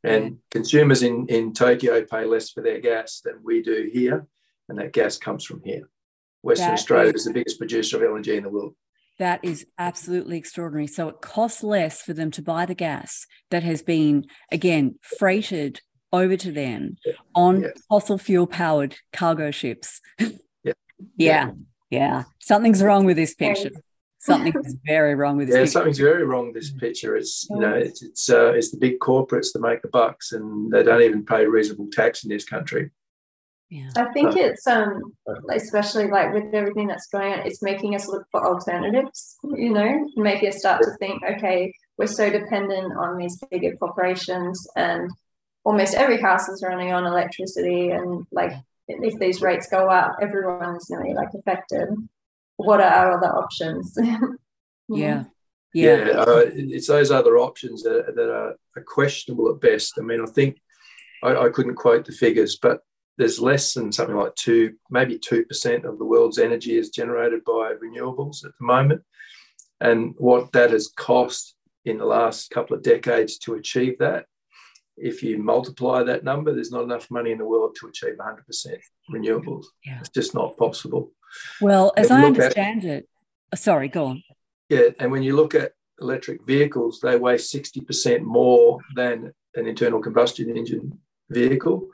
And 0.02 0.24
yeah. 0.24 0.30
consumers 0.50 1.02
in, 1.02 1.26
in 1.28 1.52
Tokyo 1.52 2.04
pay 2.04 2.24
less 2.24 2.50
for 2.50 2.62
their 2.62 2.80
gas 2.80 3.20
than 3.24 3.40
we 3.42 3.62
do 3.62 3.88
here. 3.92 4.26
And 4.68 4.78
that 4.78 4.92
gas 4.92 5.18
comes 5.18 5.44
from 5.44 5.62
here. 5.64 5.88
Western 6.42 6.68
that 6.68 6.74
Australia 6.74 7.12
is, 7.14 7.22
is 7.22 7.24
the 7.24 7.32
biggest 7.32 7.58
producer 7.58 7.96
of 7.96 8.10
LNG 8.10 8.36
in 8.36 8.42
the 8.42 8.48
world. 8.48 8.74
That 9.18 9.40
is 9.42 9.66
absolutely 9.78 10.36
extraordinary. 10.36 10.86
So 10.86 11.08
it 11.08 11.20
costs 11.22 11.62
less 11.62 12.02
for 12.02 12.12
them 12.12 12.30
to 12.32 12.42
buy 12.42 12.66
the 12.66 12.74
gas 12.74 13.26
that 13.50 13.62
has 13.62 13.82
been, 13.82 14.26
again, 14.52 14.98
freighted 15.18 15.80
over 16.12 16.36
to 16.36 16.52
them 16.52 16.96
yeah. 17.04 17.14
on 17.34 17.62
yes. 17.62 17.82
fossil 17.88 18.18
fuel 18.18 18.46
powered 18.46 18.96
cargo 19.12 19.50
ships. 19.50 20.00
Yeah. 20.18 20.72
yeah. 21.16 21.50
Yeah. 21.90 22.24
Something's 22.40 22.82
wrong 22.82 23.06
with 23.06 23.16
this 23.16 23.34
picture. 23.34 23.70
Something 24.18 24.52
is 24.64 24.76
very 24.84 25.14
wrong 25.14 25.36
with 25.36 25.46
this. 25.46 25.54
Yeah, 25.54 25.60
picture. 25.62 25.72
something's 25.72 25.98
very 25.98 26.24
wrong 26.24 26.46
with 26.46 26.54
this 26.54 26.72
picture. 26.72 27.16
It's 27.16 27.46
you 27.48 27.60
know, 27.60 27.74
it's 27.74 28.02
it's 28.02 28.28
uh, 28.28 28.52
it's 28.54 28.72
the 28.72 28.76
big 28.76 28.98
corporates 28.98 29.52
that 29.52 29.60
make 29.60 29.82
the 29.82 29.88
bucks, 29.88 30.32
and 30.32 30.72
they 30.72 30.82
don't 30.82 31.02
even 31.02 31.24
pay 31.24 31.46
reasonable 31.46 31.88
tax 31.92 32.24
in 32.24 32.30
this 32.30 32.44
country. 32.44 32.90
Yeah. 33.68 33.90
I 33.96 34.12
think 34.12 34.36
it's 34.36 34.66
um 34.66 35.02
especially 35.50 36.08
like 36.08 36.32
with 36.32 36.54
everything 36.54 36.86
that's 36.86 37.08
going 37.08 37.32
on, 37.32 37.40
it's 37.40 37.62
making 37.62 37.96
us 37.96 38.06
look 38.06 38.24
for 38.30 38.46
alternatives, 38.46 39.36
you 39.42 39.72
know, 39.72 40.08
making 40.16 40.50
us 40.50 40.58
start 40.58 40.82
to 40.82 40.90
think, 41.00 41.22
okay, 41.24 41.72
we're 41.98 42.06
so 42.06 42.30
dependent 42.30 42.92
on 42.96 43.16
these 43.16 43.42
bigger 43.50 43.74
corporations 43.76 44.68
and 44.76 45.10
almost 45.64 45.94
every 45.94 46.20
house 46.20 46.48
is 46.48 46.62
running 46.62 46.92
on 46.92 47.06
electricity 47.06 47.90
and 47.90 48.24
like 48.30 48.52
if 48.88 49.18
these 49.18 49.42
rates 49.42 49.66
go 49.68 49.90
up, 49.90 50.16
everyone's 50.22 50.86
really 50.88 51.14
like 51.14 51.30
affected. 51.34 51.88
What 52.56 52.80
are 52.80 52.84
our 52.84 53.18
other 53.18 53.34
options? 53.34 53.98
yeah. 54.88 55.24
Yeah, 55.74 56.06
yeah 56.06 56.12
uh, 56.12 56.44
it's 56.54 56.86
those 56.86 57.10
other 57.10 57.36
options 57.36 57.82
that, 57.82 58.14
that 58.14 58.30
are, 58.30 58.54
are, 58.76 58.82
questionable 58.82 59.50
at 59.50 59.60
best. 59.60 59.94
I 59.98 60.02
mean, 60.02 60.22
I 60.22 60.26
think 60.26 60.58
I, 61.22 61.36
I 61.36 61.48
couldn't 61.50 61.74
quote 61.74 62.06
the 62.06 62.12
figures, 62.12 62.56
but 62.56 62.80
there's 63.18 63.40
less 63.40 63.74
than 63.74 63.92
something 63.92 64.16
like 64.16 64.34
two, 64.34 64.74
maybe 64.90 65.18
2% 65.18 65.84
of 65.84 65.98
the 65.98 66.04
world's 66.04 66.38
energy 66.38 66.76
is 66.76 66.90
generated 66.90 67.44
by 67.44 67.72
renewables 67.82 68.44
at 68.44 68.52
the 68.58 68.64
moment. 68.66 69.02
And 69.80 70.14
what 70.18 70.52
that 70.52 70.70
has 70.70 70.88
cost 70.88 71.54
in 71.84 71.98
the 71.98 72.04
last 72.04 72.50
couple 72.50 72.76
of 72.76 72.82
decades 72.82 73.38
to 73.38 73.54
achieve 73.54 73.98
that, 73.98 74.26
if 74.96 75.22
you 75.22 75.38
multiply 75.38 76.02
that 76.02 76.24
number, 76.24 76.54
there's 76.54 76.70
not 76.70 76.84
enough 76.84 77.10
money 77.10 77.30
in 77.30 77.38
the 77.38 77.44
world 77.44 77.76
to 77.80 77.88
achieve 77.88 78.16
100% 78.18 78.76
renewables. 79.10 79.64
Yeah. 79.84 79.98
It's 80.00 80.08
just 80.08 80.34
not 80.34 80.56
possible. 80.56 81.12
Well, 81.60 81.92
as 81.96 82.10
I 82.10 82.24
understand 82.24 82.84
at, 82.84 82.90
it, 82.90 83.08
uh, 83.52 83.56
sorry, 83.56 83.88
go 83.88 84.06
on. 84.06 84.22
Yeah, 84.68 84.88
and 84.98 85.12
when 85.12 85.22
you 85.22 85.36
look 85.36 85.54
at 85.54 85.72
electric 86.00 86.44
vehicles, 86.46 87.00
they 87.00 87.16
weigh 87.16 87.36
60% 87.36 88.22
more 88.22 88.78
than 88.94 89.32
an 89.54 89.66
internal 89.66 90.00
combustion 90.00 90.54
engine 90.56 90.98
vehicle 91.30 91.88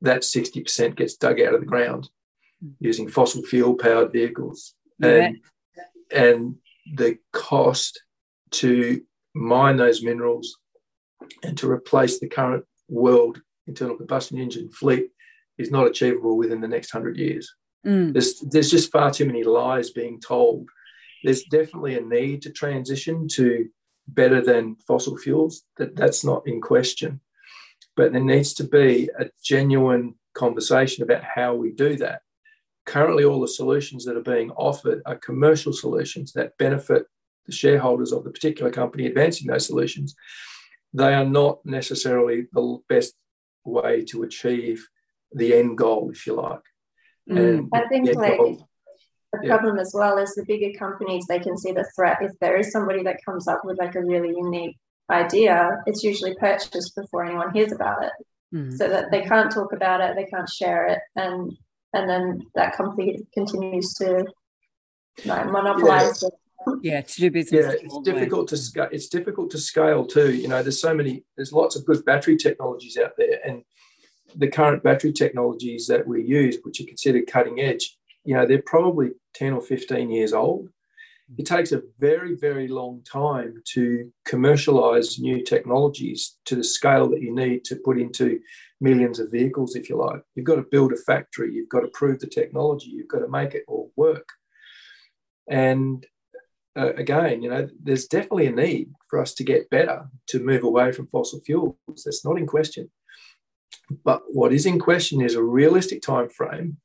that 0.00 0.22
60% 0.22 0.96
gets 0.96 1.16
dug 1.16 1.40
out 1.40 1.54
of 1.54 1.60
the 1.60 1.66
ground 1.66 2.08
using 2.80 3.08
fossil 3.08 3.42
fuel 3.42 3.74
powered 3.74 4.12
vehicles. 4.12 4.74
And, 5.02 5.38
and 6.14 6.56
the 6.94 7.18
cost 7.32 8.00
to 8.52 9.02
mine 9.34 9.76
those 9.76 10.02
minerals 10.02 10.56
and 11.42 11.58
to 11.58 11.70
replace 11.70 12.18
the 12.18 12.28
current 12.28 12.64
world 12.88 13.40
internal 13.66 13.96
combustion 13.96 14.38
engine 14.38 14.70
fleet 14.70 15.08
is 15.58 15.70
not 15.70 15.86
achievable 15.86 16.36
within 16.36 16.60
the 16.60 16.68
next 16.68 16.90
hundred 16.90 17.16
years. 17.16 17.52
Mm. 17.86 18.12
There's 18.12 18.40
there's 18.40 18.70
just 18.70 18.92
far 18.92 19.10
too 19.10 19.26
many 19.26 19.44
lies 19.44 19.90
being 19.90 20.20
told. 20.20 20.68
There's 21.24 21.44
definitely 21.44 21.96
a 21.96 22.00
need 22.00 22.42
to 22.42 22.50
transition 22.50 23.28
to 23.32 23.68
better 24.08 24.40
than 24.40 24.76
fossil 24.86 25.16
fuels. 25.16 25.62
That 25.78 25.96
that's 25.96 26.24
not 26.24 26.46
in 26.46 26.60
question, 26.60 27.20
but 27.96 28.12
there 28.12 28.22
needs 28.22 28.54
to 28.54 28.64
be 28.64 29.10
a 29.18 29.26
genuine 29.42 30.14
conversation 30.34 31.02
about 31.02 31.24
how 31.24 31.54
we 31.54 31.72
do 31.72 31.96
that. 31.96 32.20
Currently, 32.84 33.24
all 33.24 33.40
the 33.40 33.48
solutions 33.48 34.04
that 34.04 34.16
are 34.16 34.22
being 34.22 34.50
offered 34.52 35.02
are 35.06 35.16
commercial 35.16 35.72
solutions 35.72 36.32
that 36.34 36.56
benefit 36.58 37.06
the 37.46 37.52
shareholders 37.52 38.12
of 38.12 38.22
the 38.24 38.30
particular 38.30 38.70
company 38.70 39.06
advancing 39.06 39.48
those 39.48 39.66
solutions. 39.66 40.14
They 40.92 41.14
are 41.14 41.24
not 41.24 41.64
necessarily 41.64 42.46
the 42.52 42.78
best 42.88 43.14
way 43.64 44.04
to 44.06 44.22
achieve 44.22 44.86
the 45.32 45.54
end 45.54 45.78
goal, 45.78 46.10
if 46.10 46.26
you 46.26 46.34
like. 46.34 46.60
Mm. 47.28 47.68
I 47.72 47.88
think 47.88 48.14
like 48.14 48.36
goal, 48.38 48.68
the 49.32 49.40
yeah. 49.42 49.56
problem 49.56 49.78
as 49.78 49.92
well 49.94 50.18
is 50.18 50.34
the 50.34 50.44
bigger 50.46 50.78
companies 50.78 51.26
they 51.26 51.40
can 51.40 51.56
see 51.56 51.72
the 51.72 51.88
threat. 51.96 52.18
If 52.20 52.32
there 52.40 52.56
is 52.56 52.70
somebody 52.70 53.02
that 53.02 53.24
comes 53.24 53.48
up 53.48 53.62
with 53.64 53.78
like 53.78 53.96
a 53.96 54.04
really 54.04 54.28
unique 54.28 54.76
idea, 55.10 55.70
it's 55.86 56.02
usually 56.02 56.34
purchased 56.34 56.94
before 56.96 57.24
anyone 57.24 57.52
hears 57.52 57.72
about 57.72 58.04
it. 58.04 58.12
Mm. 58.54 58.76
So 58.76 58.88
that 58.88 59.10
they 59.10 59.22
can't 59.22 59.50
talk 59.52 59.72
about 59.72 60.00
it, 60.00 60.14
they 60.16 60.24
can't 60.26 60.48
share 60.48 60.86
it, 60.86 61.00
and 61.16 61.52
and 61.92 62.08
then 62.08 62.46
that 62.54 62.76
company 62.76 63.18
continues 63.34 63.94
to 63.94 64.24
like 65.24 65.46
monopolize 65.50 66.22
Yeah. 66.22 66.28
it. 66.28 66.34
Yeah, 66.82 67.00
to 67.00 67.20
do 67.20 67.30
business. 67.30 67.64
yeah 67.66 67.72
it's 67.84 67.94
old 67.94 68.06
way. 68.06 68.12
difficult 68.12 68.48
to 68.48 68.56
scale 68.56 68.88
it's 68.90 69.08
difficult 69.08 69.50
to 69.52 69.58
scale 69.58 70.04
too 70.04 70.34
you 70.34 70.48
know 70.48 70.62
there's 70.64 70.80
so 70.80 70.92
many 70.94 71.24
there's 71.36 71.52
lots 71.52 71.76
of 71.76 71.86
good 71.86 72.04
battery 72.04 72.36
technologies 72.36 72.96
out 72.96 73.12
there 73.16 73.38
and 73.44 73.62
the 74.34 74.48
current 74.48 74.82
battery 74.82 75.12
technologies 75.12 75.86
that 75.86 76.06
we 76.06 76.24
use 76.24 76.58
which 76.64 76.80
are 76.80 76.84
considered 76.84 77.26
cutting 77.28 77.60
edge 77.60 77.96
you 78.24 78.34
know 78.34 78.44
they're 78.44 78.62
probably 78.62 79.10
10 79.34 79.52
or 79.52 79.60
15 79.60 80.10
years 80.10 80.32
old 80.32 80.68
it 81.38 81.44
takes 81.44 81.72
a 81.72 81.82
very 81.98 82.34
very 82.36 82.68
long 82.68 83.02
time 83.02 83.62
to 83.64 84.10
commercialize 84.24 85.18
new 85.18 85.42
technologies 85.42 86.38
to 86.44 86.54
the 86.54 86.64
scale 86.64 87.08
that 87.08 87.20
you 87.20 87.34
need 87.34 87.64
to 87.64 87.76
put 87.84 87.98
into 87.98 88.38
millions 88.80 89.18
of 89.18 89.30
vehicles 89.30 89.74
if 89.74 89.88
you 89.88 89.96
like 89.96 90.22
you've 90.34 90.46
got 90.46 90.56
to 90.56 90.66
build 90.70 90.92
a 90.92 90.96
factory 90.96 91.52
you've 91.52 91.68
got 91.68 91.80
to 91.80 91.88
prove 91.88 92.20
the 92.20 92.26
technology 92.26 92.90
you've 92.90 93.08
got 93.08 93.20
to 93.20 93.28
make 93.28 93.54
it 93.54 93.64
all 93.66 93.90
work 93.96 94.28
and 95.48 96.06
uh, 96.76 96.92
again, 96.94 97.42
you 97.42 97.48
know, 97.48 97.66
there's 97.82 98.06
definitely 98.06 98.46
a 98.46 98.52
need 98.52 98.92
for 99.08 99.20
us 99.20 99.32
to 99.34 99.44
get 99.44 99.70
better 99.70 100.06
to 100.26 100.44
move 100.44 100.62
away 100.62 100.92
from 100.92 101.06
fossil 101.06 101.40
fuels. 101.40 101.74
That's 102.04 102.24
not 102.24 102.36
in 102.36 102.46
question. 102.46 102.90
But 104.04 104.22
what 104.28 104.52
is 104.52 104.66
in 104.66 104.78
question 104.78 105.22
is 105.22 105.34
a 105.34 105.42
realistic 105.42 106.02
time 106.02 106.28
frame 106.28 106.76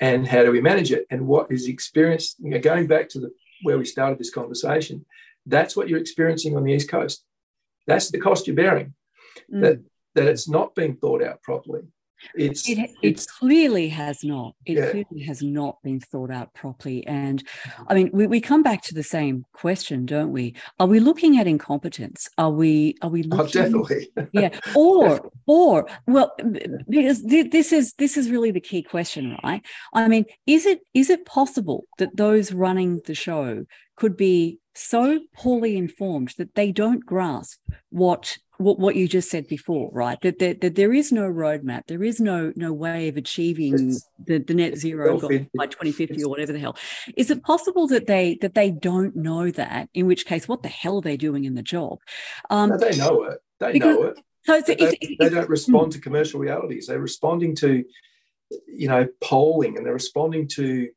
and 0.00 0.26
how 0.26 0.44
do 0.44 0.52
we 0.52 0.60
manage 0.60 0.92
it? 0.92 1.06
And 1.10 1.26
what 1.26 1.50
is 1.50 1.66
experienced, 1.66 2.36
you 2.38 2.50
know, 2.50 2.60
going 2.60 2.86
back 2.86 3.08
to 3.10 3.20
the 3.20 3.30
where 3.62 3.78
we 3.78 3.84
started 3.84 4.18
this 4.18 4.30
conversation, 4.30 5.04
that's 5.46 5.76
what 5.76 5.88
you're 5.88 6.00
experiencing 6.00 6.56
on 6.56 6.64
the 6.64 6.72
East 6.72 6.88
Coast. 6.88 7.24
That's 7.86 8.10
the 8.10 8.20
cost 8.20 8.46
you're 8.46 8.56
bearing. 8.56 8.94
Mm. 9.52 9.60
That 9.62 9.80
that 10.14 10.26
it's 10.26 10.48
not 10.48 10.74
being 10.74 10.96
thought 10.96 11.22
out 11.22 11.42
properly. 11.42 11.82
It's 12.34 12.68
It, 12.68 12.78
it 12.78 12.90
it's 13.02 13.26
clearly 13.26 13.88
has 13.90 14.22
not. 14.24 14.54
It 14.66 14.76
Yeah. 14.78 14.90
clearly 14.90 15.22
has 15.26 15.42
not 15.42 15.82
been 15.82 16.00
thought 16.00 16.30
out 16.30 16.54
properly. 16.54 17.06
And 17.06 17.42
I 17.88 17.94
mean, 17.94 18.10
we, 18.12 18.26
we 18.26 18.40
come 18.40 18.62
back 18.62 18.82
to 18.84 18.94
the 18.94 19.02
same 19.02 19.44
question, 19.52 20.06
don't 20.06 20.32
we? 20.32 20.54
Are 20.78 20.86
we 20.86 21.00
looking 21.00 21.38
at 21.38 21.46
incompetence? 21.46 22.28
Are 22.38 22.50
we 22.50 22.96
are 23.02 23.10
we 23.10 23.24
oh, 23.24 23.36
looking? 23.36 23.60
oh, 23.62 23.62
definitely 23.62 24.10
yeah 24.32 24.50
or 24.74 25.30
or 25.46 25.86
well 26.06 26.32
because 26.88 27.20
thi- 27.20 27.42
this 27.42 27.72
is 27.72 27.94
this 27.94 28.16
is 28.16 28.30
really 28.30 28.50
the 28.50 28.60
key 28.60 28.82
question 28.82 29.36
right 29.44 29.62
i 29.94 30.08
mean 30.08 30.24
is 30.46 30.66
it 30.66 30.80
is 30.94 31.10
it 31.10 31.24
possible 31.26 31.86
that 31.98 32.16
those 32.16 32.52
running 32.52 33.00
the 33.06 33.14
show 33.14 33.64
could 33.96 34.16
be 34.16 34.58
so 34.74 35.20
poorly 35.36 35.76
informed 35.76 36.32
that 36.38 36.54
they 36.54 36.72
don't 36.72 37.04
grasp 37.04 37.60
what 37.90 38.38
what, 38.62 38.78
what 38.78 38.96
you 38.96 39.06
just 39.08 39.30
said 39.30 39.46
before 39.48 39.90
right 39.92 40.20
that, 40.22 40.38
that 40.38 40.60
that 40.60 40.74
there 40.74 40.92
is 40.92 41.12
no 41.12 41.22
roadmap 41.22 41.82
there 41.88 42.02
is 42.02 42.20
no 42.20 42.52
no 42.56 42.72
way 42.72 43.08
of 43.08 43.16
achieving 43.16 43.74
It's- 43.74 44.08
the, 44.24 44.38
the 44.38 44.54
net 44.54 44.76
zero 44.76 45.18
goal 45.18 45.30
by 45.56 45.66
2050 45.66 46.22
or 46.24 46.28
whatever 46.30 46.52
the 46.52 46.58
hell 46.58 46.76
is 47.16 47.30
it 47.30 47.42
possible 47.42 47.86
that 47.88 48.06
they 48.06 48.38
that 48.40 48.54
they 48.54 48.70
don't 48.70 49.16
know 49.16 49.50
that 49.50 49.88
in 49.94 50.06
which 50.06 50.26
case 50.26 50.46
what 50.46 50.62
the 50.62 50.68
hell 50.68 50.98
are 50.98 51.02
they 51.02 51.16
doing 51.16 51.44
in 51.44 51.54
the 51.54 51.62
job 51.62 51.98
um 52.50 52.70
no, 52.70 52.76
they 52.78 52.96
know 52.96 53.24
it. 53.24 53.38
They 53.58 53.72
because- 53.72 53.96
know 53.96 54.02
it. 54.04 54.18
so 54.44 54.54
it's, 54.54 54.66
But 54.68 54.80
it's, 54.80 54.90
they, 54.92 55.06
it's- 55.06 55.16
they 55.20 55.28
don't 55.28 55.48
respond 55.48 55.92
to 55.92 56.00
commercial 56.00 56.40
realities. 56.40 56.86
They're 56.86 56.98
responding 57.00 57.54
to, 57.56 57.84
you 58.66 58.88
know, 58.88 59.06
polling, 59.20 59.76
and 59.76 59.86
they're 59.86 59.92
responding 59.92 60.48
to 60.48 60.88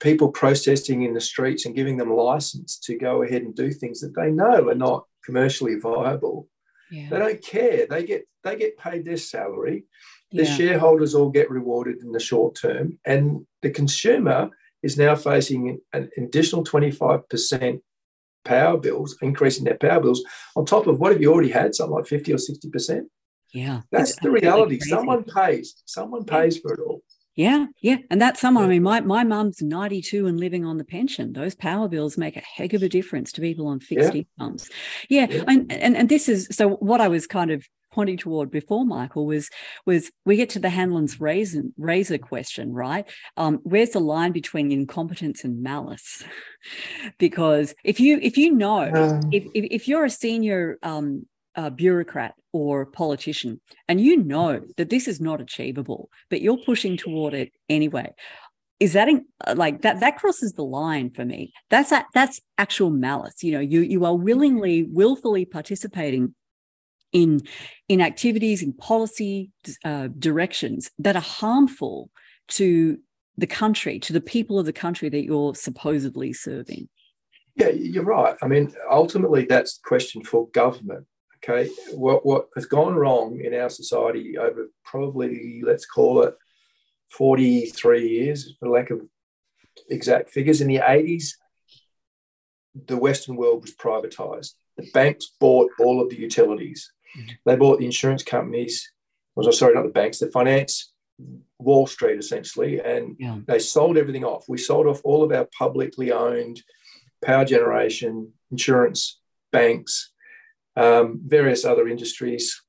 people 0.00 0.30
protesting 0.30 1.02
in 1.02 1.12
the 1.14 1.20
streets 1.20 1.66
and 1.66 1.74
giving 1.74 1.96
them 1.96 2.12
license 2.12 2.78
to 2.80 2.96
go 2.96 3.22
ahead 3.22 3.42
and 3.42 3.54
do 3.54 3.70
things 3.70 4.00
that 4.00 4.14
they 4.16 4.30
know 4.30 4.68
are 4.68 4.74
not 4.74 5.04
commercially 5.24 5.76
viable. 5.76 6.48
Yeah. 6.90 7.08
They 7.10 7.18
don't 7.18 7.42
care. 7.42 7.86
They 7.88 8.04
get 8.04 8.26
they 8.44 8.56
get 8.56 8.78
paid 8.78 9.04
their 9.04 9.16
salary. 9.16 9.84
The 10.30 10.44
Yeah. 10.44 10.56
shareholders 10.56 11.14
all 11.14 11.30
get 11.30 11.50
rewarded 11.50 11.98
in 12.02 12.12
the 12.12 12.20
short 12.20 12.54
term, 12.54 12.98
and 13.04 13.46
the 13.62 13.70
consumer 13.70 14.50
is 14.82 14.96
now 14.96 15.14
facing 15.16 15.80
an 15.92 16.10
additional 16.16 16.64
twenty 16.64 16.90
five 16.90 17.28
percent 17.28 17.82
power 18.44 18.78
bills, 18.78 19.16
increasing 19.20 19.64
their 19.64 19.76
power 19.76 20.00
bills 20.00 20.22
on 20.56 20.64
top 20.64 20.86
of 20.86 20.98
what 21.00 21.12
have 21.12 21.20
you 21.20 21.32
already 21.32 21.50
had, 21.50 21.74
something 21.74 21.94
like 21.96 22.06
fifty 22.06 22.32
or 22.32 22.38
sixty 22.38 22.68
percent. 22.70 23.08
Yeah, 23.52 23.80
That's 23.90 24.14
the 24.20 24.30
reality. 24.30 24.76
crazy. 24.78 24.90
Someone 24.90 25.24
pays. 25.24 25.74
Someone 25.86 26.24
pays 26.24 26.58
for 26.58 26.74
it 26.74 26.80
all. 26.80 27.02
Yeah, 27.38 27.66
yeah, 27.80 27.98
and 28.10 28.20
that's 28.20 28.40
someone. 28.40 28.64
I 28.64 28.66
mean, 28.66 28.82
my 28.82 29.00
my 29.00 29.22
mum's 29.22 29.62
ninety 29.62 30.02
two 30.02 30.26
and 30.26 30.40
living 30.40 30.64
on 30.64 30.76
the 30.76 30.84
pension. 30.84 31.32
Those 31.32 31.54
power 31.54 31.86
bills 31.86 32.18
make 32.18 32.36
a 32.36 32.40
heck 32.40 32.72
of 32.72 32.82
a 32.82 32.88
difference 32.88 33.30
to 33.32 33.40
people 33.40 33.68
on 33.68 33.78
fixed 33.78 34.12
Yeah. 34.12 34.22
incomes. 34.40 34.68
Yeah, 35.08 35.28
Yeah. 35.30 35.44
And, 35.46 35.70
and 35.70 35.96
and 35.96 36.08
this 36.08 36.28
is 36.28 36.48
so. 36.50 36.70
What 36.70 37.00
I 37.00 37.06
was 37.06 37.28
kind 37.28 37.52
of 37.52 37.64
pointing 37.92 38.16
toward 38.16 38.50
before, 38.50 38.84
Michael, 38.84 39.24
was 39.24 39.50
was 39.86 40.10
we 40.24 40.34
get 40.34 40.50
to 40.50 40.58
the 40.58 40.68
Hanlon's 40.68 41.20
razor 41.20 41.62
razor 41.76 42.18
question, 42.18 42.72
right? 42.72 43.08
Um, 43.36 43.60
where's 43.62 43.90
the 43.90 44.00
line 44.00 44.32
between 44.32 44.72
incompetence 44.72 45.44
and 45.44 45.62
malice? 45.62 46.24
because 47.20 47.72
if 47.84 48.00
you 48.00 48.18
if 48.20 48.36
you 48.36 48.50
know 48.52 49.22
if, 49.30 49.44
if, 49.54 49.64
if 49.70 49.88
you're 49.88 50.06
a 50.06 50.10
senior 50.10 50.76
um, 50.82 51.26
uh, 51.58 51.70
bureaucrat 51.70 52.34
or 52.52 52.86
politician 52.86 53.60
and 53.88 54.00
you 54.00 54.16
know 54.16 54.60
that 54.76 54.90
this 54.90 55.08
is 55.08 55.20
not 55.20 55.40
achievable, 55.40 56.08
but 56.30 56.40
you're 56.40 56.64
pushing 56.64 56.96
toward 56.96 57.34
it 57.34 57.52
anyway, 57.68 58.08
is 58.80 58.92
that 58.92 59.08
in, 59.08 59.24
uh, 59.46 59.54
like 59.56 59.82
that 59.82 60.00
that 60.00 60.16
crosses 60.18 60.52
the 60.52 60.62
line 60.62 61.10
for 61.10 61.24
me 61.24 61.52
that's 61.68 61.90
that 61.90 62.06
that's 62.14 62.40
actual 62.58 62.90
malice 62.90 63.42
you 63.42 63.52
know 63.52 63.60
you 63.60 63.80
you 63.80 64.04
are 64.04 64.16
willingly 64.16 64.84
willfully 64.84 65.44
participating 65.44 66.34
in 67.12 67.40
in 67.88 68.00
activities 68.00 68.62
in 68.62 68.72
policy 68.72 69.50
uh, 69.84 70.08
directions 70.18 70.90
that 70.98 71.16
are 71.16 71.22
harmful 71.22 72.10
to 72.46 72.98
the 73.36 73.46
country 73.46 73.98
to 73.98 74.12
the 74.12 74.20
people 74.20 74.58
of 74.58 74.66
the 74.66 74.72
country 74.72 75.08
that 75.08 75.24
you're 75.24 75.54
supposedly 75.54 76.32
serving 76.32 76.88
Yeah, 77.56 77.70
you're 77.70 78.04
right. 78.04 78.36
I 78.40 78.46
mean, 78.46 78.72
ultimately, 78.88 79.44
that's 79.44 79.78
the 79.78 79.88
question 79.88 80.22
for 80.22 80.48
government. 80.50 81.06
Okay, 81.44 81.70
what 81.92 82.26
what 82.26 82.48
has 82.56 82.66
gone 82.66 82.94
wrong 82.94 83.40
in 83.40 83.54
our 83.54 83.70
society 83.70 84.36
over 84.36 84.70
probably 84.84 85.62
let's 85.64 85.86
call 85.86 86.22
it 86.22 86.34
forty 87.08 87.66
three 87.66 88.08
years, 88.08 88.54
for 88.58 88.68
lack 88.68 88.90
of 88.90 89.02
exact 89.88 90.30
figures. 90.30 90.60
In 90.60 90.68
the 90.68 90.80
eighties, 90.84 91.38
the 92.86 92.96
Western 92.96 93.36
world 93.36 93.62
was 93.62 93.74
privatized. 93.74 94.54
The 94.76 94.90
banks 94.92 95.32
bought 95.40 95.70
all 95.78 96.00
of 96.00 96.10
the 96.10 96.16
utilities. 96.16 96.92
Mhm. 97.16 97.30
They 97.44 97.56
bought 97.56 97.78
the 97.78 97.86
insurance 97.86 98.22
companies. 98.22 98.92
Was 99.34 99.58
sorry, 99.58 99.74
not 99.74 99.84
the 99.84 99.90
banks, 99.90 100.18
the 100.18 100.30
finance, 100.32 100.92
Wall 101.60 101.86
Street 101.86 102.18
essentially, 102.18 102.80
and 102.80 103.16
yeah 103.18 103.38
they 103.46 103.60
sold 103.60 103.96
everything 103.96 104.24
off. 104.24 104.48
We 104.48 104.58
sold 104.58 104.86
off 104.88 105.00
all 105.04 105.22
of 105.22 105.30
our 105.32 105.48
publicly 105.56 106.10
owned 106.10 106.62
power 107.24 107.44
generation, 107.44 108.32
insurance, 108.50 109.20
banks, 109.52 110.12
um, 110.78 111.20
various 111.26 111.64
other 111.64 111.88
industries 111.88 112.62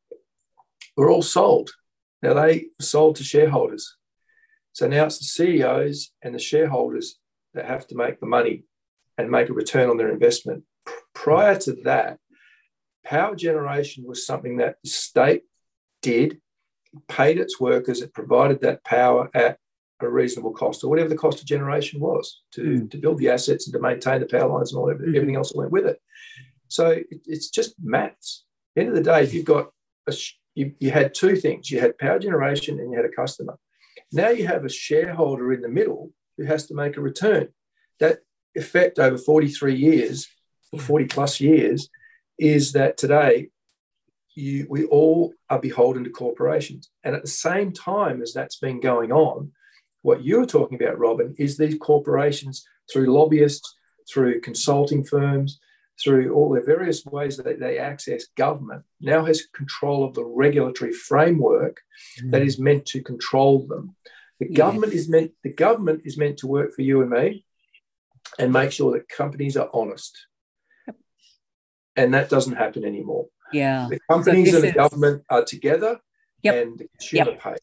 were 0.97 1.09
all 1.09 1.21
sold. 1.21 1.69
Now 2.21 2.33
they 2.33 2.67
sold 2.81 3.15
to 3.17 3.23
shareholders. 3.23 3.95
So 4.73 4.87
now 4.87 5.05
it's 5.05 5.19
the 5.19 5.25
CEOs 5.25 6.11
and 6.23 6.33
the 6.33 6.39
shareholders 6.39 7.19
that 7.53 7.65
have 7.65 7.85
to 7.87 7.95
make 7.95 8.19
the 8.19 8.25
money 8.25 8.63
and 9.17 9.29
make 9.29 9.49
a 9.49 9.53
return 9.53 9.89
on 9.89 9.97
their 9.97 10.11
investment. 10.11 10.63
Prior 11.13 11.55
to 11.59 11.73
that, 11.83 12.17
power 13.05 13.35
generation 13.35 14.03
was 14.05 14.25
something 14.25 14.57
that 14.57 14.77
the 14.83 14.89
state 14.89 15.43
did, 16.01 16.39
paid 17.07 17.37
its 17.37 17.59
workers, 17.59 18.01
it 18.01 18.13
provided 18.13 18.61
that 18.61 18.83
power 18.83 19.29
at 19.33 19.57
a 20.01 20.09
reasonable 20.09 20.53
cost, 20.53 20.83
or 20.83 20.89
whatever 20.89 21.09
the 21.09 21.17
cost 21.17 21.39
of 21.41 21.45
generation 21.45 21.99
was 21.99 22.41
to, 22.53 22.61
Mm. 22.61 22.91
to 22.91 22.97
build 22.97 23.17
the 23.17 23.29
assets 23.29 23.67
and 23.67 23.73
to 23.73 23.79
maintain 23.81 24.21
the 24.21 24.25
power 24.25 24.49
lines 24.49 24.71
and 24.71 24.79
all 24.79 24.89
everything, 24.89 25.13
Mhm. 25.13 25.17
everything 25.17 25.35
else 25.35 25.51
that 25.51 25.57
went 25.59 25.71
with 25.71 25.85
it. 25.85 26.01
So 26.69 26.89
it, 26.89 27.21
it's 27.25 27.49
just 27.49 27.75
maths. 27.81 28.45
End 28.77 28.89
of 28.89 28.95
the 28.95 29.03
day, 29.03 29.23
if 29.23 29.33
you've 29.33 29.45
got 29.45 29.71
a 30.07 30.13
you, 30.55 30.73
you 30.79 30.91
had 30.91 31.13
two 31.13 31.35
things 31.35 31.69
you 31.69 31.79
had 31.79 31.97
power 31.97 32.19
generation 32.19 32.79
and 32.79 32.91
you 32.91 32.97
had 32.97 33.05
a 33.05 33.15
customer. 33.15 33.57
Now 34.11 34.29
you 34.29 34.47
have 34.47 34.65
a 34.65 34.69
shareholder 34.69 35.53
in 35.53 35.61
the 35.61 35.69
middle 35.69 36.11
who 36.37 36.45
has 36.45 36.65
to 36.67 36.73
make 36.73 36.97
a 36.97 37.01
return. 37.01 37.49
That 37.99 38.19
effect 38.55 38.99
over 38.99 39.17
43 39.17 39.75
years 39.75 40.27
or 40.71 40.79
40 40.79 41.05
plus 41.05 41.39
years 41.39 41.89
is 42.37 42.71
that 42.73 42.97
today 42.97 43.49
you, 44.35 44.65
we 44.69 44.85
all 44.85 45.33
are 45.49 45.59
beholden 45.59 46.03
to 46.05 46.09
corporations. 46.09 46.89
And 47.03 47.15
at 47.15 47.21
the 47.21 47.27
same 47.27 47.71
time 47.71 48.21
as 48.21 48.33
that's 48.33 48.57
been 48.57 48.79
going 48.79 49.11
on, 49.11 49.51
what 50.01 50.23
you're 50.23 50.45
talking 50.45 50.81
about, 50.81 50.97
Robyn, 50.97 51.35
is 51.37 51.57
these 51.57 51.77
corporations 51.77 52.65
through 52.91 53.13
lobbyists, 53.13 53.75
through 54.11 54.41
consulting 54.41 55.03
firms, 55.03 55.59
through 56.01 56.33
all 56.33 56.49
the 56.49 56.61
various 56.61 57.05
ways 57.05 57.37
that 57.37 57.59
they 57.59 57.77
access 57.77 58.25
government, 58.37 58.83
now 59.01 59.25
has 59.25 59.47
control 59.53 60.03
of 60.03 60.13
the 60.13 60.25
regulatory 60.25 60.93
framework 60.93 61.81
mm. 62.21 62.31
that 62.31 62.41
is 62.41 62.59
meant 62.59 62.85
to 62.87 63.01
control 63.01 63.67
them. 63.67 63.95
The 64.39 64.47
yes. 64.47 64.57
government 64.57 64.93
is 64.93 65.09
meant 65.09 65.31
the 65.43 65.53
government 65.53 66.01
is 66.05 66.17
meant 66.17 66.37
to 66.37 66.47
work 66.47 66.73
for 66.73 66.81
you 66.81 67.01
and 67.01 67.09
me 67.09 67.45
and 68.37 68.53
make 68.53 68.71
sure 68.71 68.93
that 68.93 69.09
companies 69.09 69.57
are 69.57 69.69
honest. 69.73 70.17
And 71.95 72.13
that 72.13 72.29
doesn't 72.29 72.55
happen 72.55 72.85
anymore. 72.85 73.27
Yeah. 73.51 73.87
The 73.89 73.99
companies 74.09 74.51
so 74.51 74.57
and 74.57 74.63
the 74.63 74.69
is... 74.69 74.75
government 74.75 75.23
are 75.29 75.43
together 75.43 75.99
yep. 76.43 76.55
and 76.55 76.79
the 76.79 76.87
consumer 76.87 77.31
yep. 77.31 77.41
pays. 77.41 77.59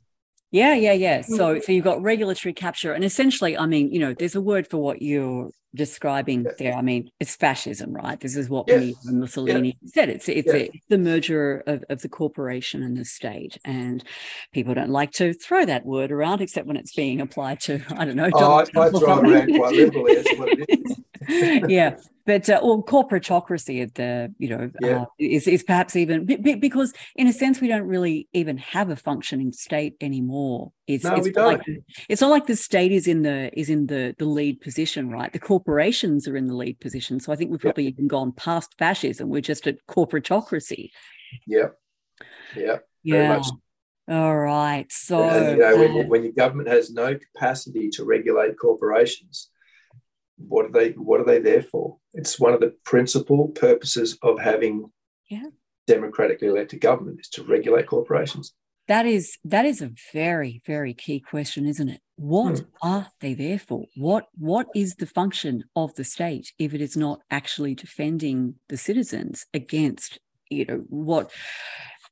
Yeah, 0.51 0.75
yeah, 0.75 0.93
yeah. 0.93 1.23
So, 1.23 1.55
mm-hmm. 1.55 1.61
so 1.63 1.73
you've 1.73 1.85
got 1.85 2.01
regulatory 2.03 2.53
capture, 2.53 2.93
and 2.93 3.05
essentially, 3.05 3.59
I 3.59 3.67
mean, 3.67 3.93
you 3.93 3.99
know, 3.99 4.15
there's 4.15 4.35
a 4.35 4.41
word 4.41 4.67
for 4.69 4.79
what 4.79 5.03
you're 5.03 5.51
describing 5.75 6.47
there. 6.59 6.75
I 6.75 6.83
mean, 6.83 7.11
it's 7.21 7.37
fascism, 7.37 7.93
right? 7.93 8.19
This 8.19 8.37
is 8.37 8.49
what 8.49 8.67
yeah. 8.69 8.93
Mussolini 9.05 9.77
said. 9.85 10.09
It's 10.09 10.29
it's, 10.29 10.53
a, 10.53 10.71
the 10.89 10.99
merger 10.99 11.63
of, 11.67 11.85
of 11.91 12.01
the 12.01 12.09
corporation 12.09 12.83
and 12.83 12.97
the 12.97 13.05
state, 13.05 13.59
and 13.65 14.03
people 14.53 14.75
don't 14.75 14.91
like 14.91 15.13
to 15.13 15.35
throw 15.35 15.65
that 15.67 15.85
word 15.85 16.11
around, 16.11 16.41
except 16.41 16.67
when 16.67 16.77
it's 16.77 16.95
being 16.95 17.21
applied 17.21 17.61
to, 17.61 17.83
I 17.91 18.05
don't 18.05 18.17
know. 18.17 18.31
Oh, 18.33 18.53
I, 18.53 18.61
I 18.63 18.65
throw 18.65 18.85
it 18.85 19.31
around 19.31 19.55
quite 19.57 19.75
liberally. 19.75 20.15
That's 20.15 20.39
what 20.39 20.49
it 20.53 20.67
is. 20.69 21.65
yeah, 21.69 21.97
but 22.27 22.51
uh, 22.51 22.61
or 22.63 22.85
corporatocracy 22.85 23.83
at 23.83 23.95
the 23.95 24.35
you 24.39 24.49
know 24.49 24.71
yeah. 24.81 25.03
uh, 25.03 25.05
is 25.19 25.47
is 25.47 25.63
perhaps 25.63 25.97
even 25.97 26.27
because 26.27 26.93
in 27.15 27.27
a 27.27 27.33
sense 27.33 27.61
we 27.61 27.69
don't 27.69 27.87
really 27.87 28.29
even 28.33 28.59
have 28.59 28.91
a 28.91 28.97
functioning 28.97 29.53
state 29.53 29.95
anymore. 30.01 30.73
It's, 30.87 31.05
no, 31.05 31.15
it's 31.15 31.25
we 31.25 31.33
don't. 31.33 31.59
Like, 31.59 31.67
it's 32.09 32.21
not 32.21 32.31
like 32.31 32.47
the 32.47 32.57
state 32.57 32.93
is 32.93 33.07
in 33.07 33.23
the 33.23 33.57
is 33.59 33.71
in 33.71 33.87
the 33.87 34.15
the 34.19 34.27
lead 34.27 34.61
position, 34.61 35.09
right? 35.11 35.33
The 35.33 35.39
corporations 35.39 36.29
are 36.29 36.37
in 36.37 36.49
the 36.49 36.55
lead 36.55 36.81
position. 36.81 37.21
So 37.21 37.33
I 37.33 37.37
think 37.37 37.51
we've 37.51 37.61
probably 37.61 37.85
yeah. 37.85 37.91
even 37.91 38.09
gone 38.09 38.33
past 38.33 38.75
fascism. 38.79 39.29
We're 39.29 39.41
just 39.41 39.67
at 39.67 39.79
corporatocracy. 39.89 40.91
Yeah, 41.47 41.69
yeah, 42.55 42.79
yeah. 43.03 43.43
All 44.09 44.37
right. 44.37 44.87
So 44.91 45.25
and, 45.25 45.59
you 45.59 45.63
know, 45.63 45.77
when, 45.77 45.91
uh, 45.91 46.09
when 46.09 46.23
your 46.23 46.33
government 46.33 46.69
has 46.69 46.93
no 46.93 47.19
capacity 47.19 47.89
to 47.91 48.05
regulate 48.05 48.57
corporations, 48.57 49.51
what 50.39 50.67
are 50.67 50.73
they 50.73 50.91
what 50.93 51.21
are 51.21 51.25
they 51.25 51.39
there 51.39 51.63
for 51.63 51.97
it's 52.13 52.39
one 52.39 52.53
of 52.53 52.61
the 52.61 52.75
principal 52.85 53.49
purposes 53.49 54.19
of 54.23 54.39
having 54.39 54.91
yeah. 55.31 55.45
democratically 55.87 56.49
elected 56.49 56.81
government 56.81 57.21
is 57.21 57.29
to 57.29 57.43
regulate 57.45 57.87
corporations 57.87 58.53
that 58.89 59.07
is 59.07 59.39
that 59.45 59.65
is 59.65 59.81
a 59.81 59.93
very 60.13 60.63
very 60.67 60.93
key 60.93 61.19
question 61.19 61.67
isn't 61.67 61.89
it 61.89 62.01
what 62.17 62.59
hmm. 62.59 62.65
are 62.83 63.09
they 63.21 63.35
there 63.35 63.59
for 63.59 63.85
what 63.97 64.27
what 64.37 64.67
is 64.75 64.97
the 64.97 65.07
function 65.07 65.65
of 65.75 65.95
the 65.95 66.05
state 66.05 66.53
if 66.59 66.75
it 66.75 66.81
is 66.81 66.97
not 66.97 67.21
actually 67.31 67.75
defending 67.75 68.55
the 68.69 68.77
citizens 68.77 69.47
against 69.55 70.19
you 70.51 70.65
know 70.67 70.85
what 70.89 71.31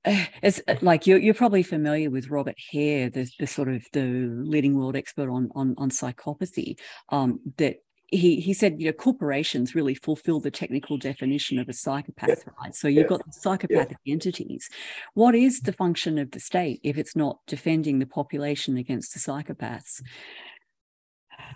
it's 0.43 0.61
like 0.83 1.07
you're, 1.07 1.19
you're 1.19 1.35
probably 1.35 1.63
familiar 1.63 2.11
with 2.11 2.29
Robert 2.29 2.57
Hare, 2.73 3.09
the, 3.09 3.27
the 3.39 3.47
sort 3.47 3.69
of 3.69 3.87
the 3.93 4.03
leading 4.03 4.77
world 4.77 4.97
expert 4.97 5.31
on 5.31 5.49
on, 5.55 5.75
on 5.79 5.91
psychopathy. 5.91 6.79
Um, 7.09 7.41
that 7.57 7.77
he 8.17 8.41
he 8.41 8.55
said, 8.55 8.81
you 8.81 8.87
know, 8.87 8.93
corporations 8.93 9.75
really 9.75 9.95
fulfill 9.95 10.41
the 10.41 10.51
technical 10.51 10.97
definition 10.97 11.59
of 11.59 11.69
a 11.69 11.73
psychopath, 11.73 12.29
yeah. 12.29 12.53
right? 12.61 12.75
So 12.75 12.89
you've 12.89 13.03
yeah. 13.11 13.17
got 13.17 13.35
psychopathic 13.35 13.99
yeah. 14.05 14.13
entities. 14.13 14.69
What 15.15 15.35
is 15.35 15.61
the 15.61 15.73
function 15.73 16.19
of 16.19 16.31
the 16.31 16.41
state 16.41 16.81
if 16.83 16.97
it's 16.97 17.17
not 17.17 17.39
defending 17.47 17.99
the 17.99 18.07
population 18.07 18.77
against 18.77 19.13
the 19.13 19.21
psychopaths? 19.21 20.03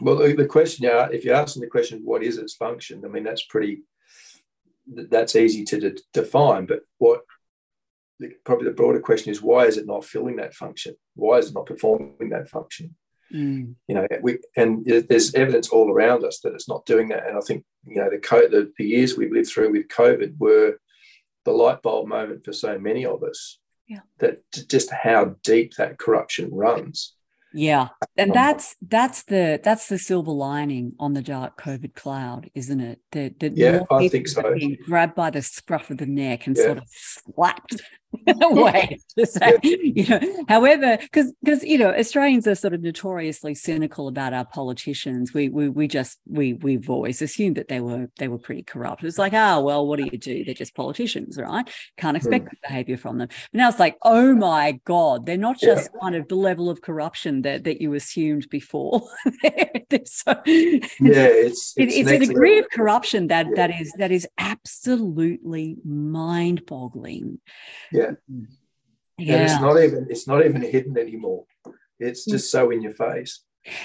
Well, 0.00 0.16
the, 0.16 0.34
the 0.34 0.46
question, 0.46 0.84
yeah, 0.84 1.08
if 1.10 1.24
you're 1.24 1.34
asking 1.34 1.62
the 1.62 1.68
question, 1.68 2.02
what 2.04 2.22
is 2.22 2.38
its 2.38 2.54
function? 2.54 3.02
I 3.04 3.08
mean, 3.08 3.24
that's 3.24 3.44
pretty, 3.44 3.82
that's 4.86 5.36
easy 5.36 5.64
to 5.64 5.80
de- 5.80 6.02
define. 6.12 6.66
But 6.66 6.80
what 6.98 7.22
probably 8.44 8.66
the 8.66 8.74
broader 8.74 9.00
question 9.00 9.30
is, 9.30 9.40
why 9.40 9.66
is 9.66 9.76
it 9.76 9.86
not 9.86 10.04
filling 10.04 10.36
that 10.36 10.54
function? 10.54 10.94
Why 11.14 11.38
is 11.38 11.50
it 11.50 11.54
not 11.54 11.66
performing 11.66 12.30
that 12.30 12.48
function? 12.48 12.96
Mm. 13.32 13.74
You 13.86 13.94
know, 13.94 14.06
we 14.22 14.38
and 14.56 14.84
there's 14.84 15.34
evidence 15.34 15.68
all 15.68 15.90
around 15.90 16.24
us 16.24 16.40
that 16.40 16.54
it's 16.54 16.68
not 16.68 16.86
doing 16.86 17.08
that. 17.08 17.26
And 17.26 17.36
I 17.36 17.40
think 17.40 17.64
you 17.86 17.96
know 17.96 18.10
the 18.10 18.18
the, 18.18 18.72
the 18.78 18.84
years 18.84 19.16
we've 19.16 19.32
lived 19.32 19.48
through 19.48 19.72
with 19.72 19.88
COVID 19.88 20.38
were 20.38 20.78
the 21.44 21.52
light 21.52 21.82
bulb 21.82 22.08
moment 22.08 22.44
for 22.44 22.52
so 22.52 22.78
many 22.78 23.04
of 23.04 23.22
us. 23.22 23.58
Yeah. 23.86 24.00
That 24.18 24.40
just 24.68 24.90
how 24.90 25.36
deep 25.44 25.74
that 25.74 25.98
corruption 25.98 26.50
runs. 26.52 27.14
Yeah, 27.54 27.88
and 28.16 28.30
um, 28.30 28.34
that's 28.34 28.76
that's 28.86 29.22
the 29.24 29.58
that's 29.64 29.88
the 29.88 29.98
silver 29.98 30.32
lining 30.32 30.94
on 31.00 31.14
the 31.14 31.22
dark 31.22 31.58
COVID 31.58 31.94
cloud, 31.94 32.50
isn't 32.54 32.80
it? 32.80 33.00
That, 33.12 33.40
that 33.40 33.56
yeah, 33.56 33.84
I 33.90 34.08
think 34.08 34.28
so. 34.28 34.54
Being 34.54 34.76
grabbed 34.84 35.14
by 35.14 35.30
the 35.30 35.40
scruff 35.40 35.90
of 35.90 35.96
the 35.96 36.06
neck 36.06 36.46
and 36.46 36.56
yeah. 36.56 36.64
sort 36.64 36.78
of 36.78 36.84
slapped 36.88 37.80
way 38.26 38.98
to 39.18 39.26
say, 39.26 39.58
you 39.62 40.06
know, 40.06 40.20
however, 40.48 40.96
because 41.00 41.32
because 41.42 41.62
you 41.62 41.78
know, 41.78 41.94
Australians 41.94 42.46
are 42.46 42.54
sort 42.54 42.72
of 42.72 42.80
notoriously 42.80 43.54
cynical 43.54 44.08
about 44.08 44.32
our 44.32 44.46
politicians. 44.46 45.34
We 45.34 45.48
we 45.48 45.68
we 45.68 45.88
just 45.88 46.18
we 46.26 46.54
we've 46.54 46.88
always 46.88 47.20
assumed 47.20 47.56
that 47.56 47.68
they 47.68 47.80
were 47.80 48.08
they 48.18 48.28
were 48.28 48.38
pretty 48.38 48.62
corrupt. 48.62 49.04
It's 49.04 49.18
like, 49.18 49.34
oh 49.34 49.60
well, 49.60 49.86
what 49.86 49.98
do 49.98 50.04
you 50.04 50.18
do? 50.18 50.44
They're 50.44 50.54
just 50.54 50.74
politicians, 50.74 51.38
right? 51.38 51.68
Can't 51.98 52.16
expect 52.16 52.46
mm. 52.46 52.50
good 52.50 52.58
behavior 52.62 52.96
from 52.96 53.18
them. 53.18 53.28
But 53.28 53.58
now 53.58 53.68
it's 53.68 53.78
like, 53.78 53.98
oh 54.02 54.34
my 54.34 54.80
God, 54.84 55.26
they're 55.26 55.36
not 55.36 55.58
just 55.58 55.90
yeah. 55.92 56.00
kind 56.00 56.14
of 56.14 56.28
the 56.28 56.36
level 56.36 56.70
of 56.70 56.80
corruption 56.80 57.42
that 57.42 57.64
that 57.64 57.80
you 57.80 57.92
assumed 57.94 58.48
before. 58.48 59.02
so, 60.04 60.32
yeah, 60.46 60.88
it's 60.98 61.74
it's, 61.76 61.94
it's 61.94 62.10
a 62.10 62.18
degree 62.18 62.56
level. 62.56 62.64
of 62.64 62.70
corruption 62.70 63.26
that 63.28 63.46
yeah. 63.48 63.52
that 63.56 63.80
is 63.80 63.92
that 63.98 64.10
is 64.10 64.26
absolutely 64.38 65.76
mind-boggling. 65.84 67.38
Yeah. 67.92 67.97
Yeah. 69.18 69.34
And 69.34 69.42
it's 69.42 69.60
not 69.60 69.82
even 69.82 70.06
it's 70.10 70.28
not 70.28 70.44
even 70.44 70.62
hidden 70.62 70.96
anymore. 70.96 71.44
It's 71.98 72.24
just 72.24 72.50
so 72.50 72.70
in 72.70 72.82
your 72.82 72.92
face. 72.92 73.42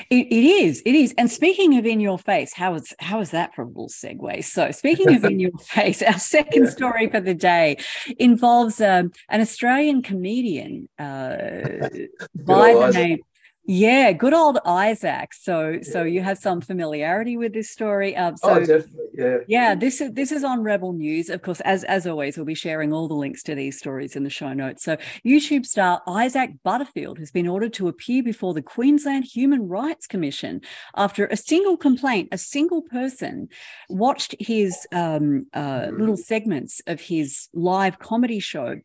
It, 0.09 0.27
it 0.27 0.45
is, 0.45 0.81
it 0.85 0.95
is. 0.95 1.13
And 1.17 1.29
speaking 1.29 1.77
of 1.77 1.85
in 1.85 1.99
your 1.99 2.17
face, 2.17 2.53
how 2.53 2.75
is 2.75 2.93
how 2.99 3.19
is 3.19 3.31
that 3.31 3.53
for 3.53 3.63
a 3.63 3.67
little 3.67 3.89
segue? 3.89 4.43
So, 4.43 4.71
speaking 4.71 5.13
of 5.15 5.25
in 5.25 5.39
your 5.45 5.57
face, 5.59 6.01
our 6.01 6.19
second 6.19 6.65
yeah. 6.65 6.69
story 6.69 7.09
for 7.09 7.19
the 7.19 7.33
day 7.33 7.77
involves 8.17 8.79
um, 8.79 9.11
an 9.29 9.41
Australian 9.41 10.01
comedian 10.01 10.87
uh, 10.99 11.35
by 12.35 12.73
the 12.73 12.91
name 12.93 13.19
yeah, 13.65 14.11
good 14.11 14.33
old 14.33 14.59
Isaac. 14.65 15.33
So, 15.33 15.69
yeah. 15.69 15.79
so 15.83 16.03
you 16.03 16.21
have 16.21 16.37
some 16.37 16.59
familiarity 16.59 17.37
with 17.37 17.53
this 17.53 17.69
story. 17.69 18.15
Um, 18.15 18.35
so, 18.35 18.49
oh, 18.49 18.59
definitely. 18.59 18.89
Yeah. 19.13 19.37
Yeah. 19.47 19.75
This 19.75 20.01
is 20.01 20.11
this 20.11 20.31
is 20.33 20.43
on 20.43 20.63
Rebel 20.63 20.91
News. 20.91 21.29
Of 21.29 21.41
course, 21.41 21.61
as 21.61 21.85
as 21.85 22.05
always, 22.05 22.35
we'll 22.35 22.45
be 22.45 22.55
sharing 22.55 22.91
all 22.91 23.07
the 23.07 23.13
links 23.13 23.41
to 23.43 23.55
these 23.55 23.77
stories 23.77 24.17
in 24.17 24.23
the 24.23 24.29
show 24.29 24.51
notes. 24.51 24.83
So, 24.83 24.97
YouTube 25.25 25.65
star 25.65 26.01
Isaac 26.07 26.51
Butterfield 26.63 27.19
has 27.19 27.31
been 27.31 27.47
ordered 27.47 27.73
to 27.73 27.87
appear 27.87 28.21
before 28.21 28.53
the 28.53 28.61
Queensland 28.61 29.25
Human 29.33 29.69
Rights 29.69 30.07
Commission 30.07 30.59
after 30.97 31.25
a 31.27 31.37
single 31.37 31.77
complaint, 31.77 32.29
a 32.33 32.37
single 32.37 32.81
person 32.81 33.47
watched 33.87 34.35
his 34.39 34.85
um, 34.91 35.47
uh, 35.53 35.87
little 35.91 36.17
segments 36.17 36.81
of 36.85 36.99
his 36.99 37.47
live 37.53 37.99
comedy 37.99 38.39
show 38.39 38.81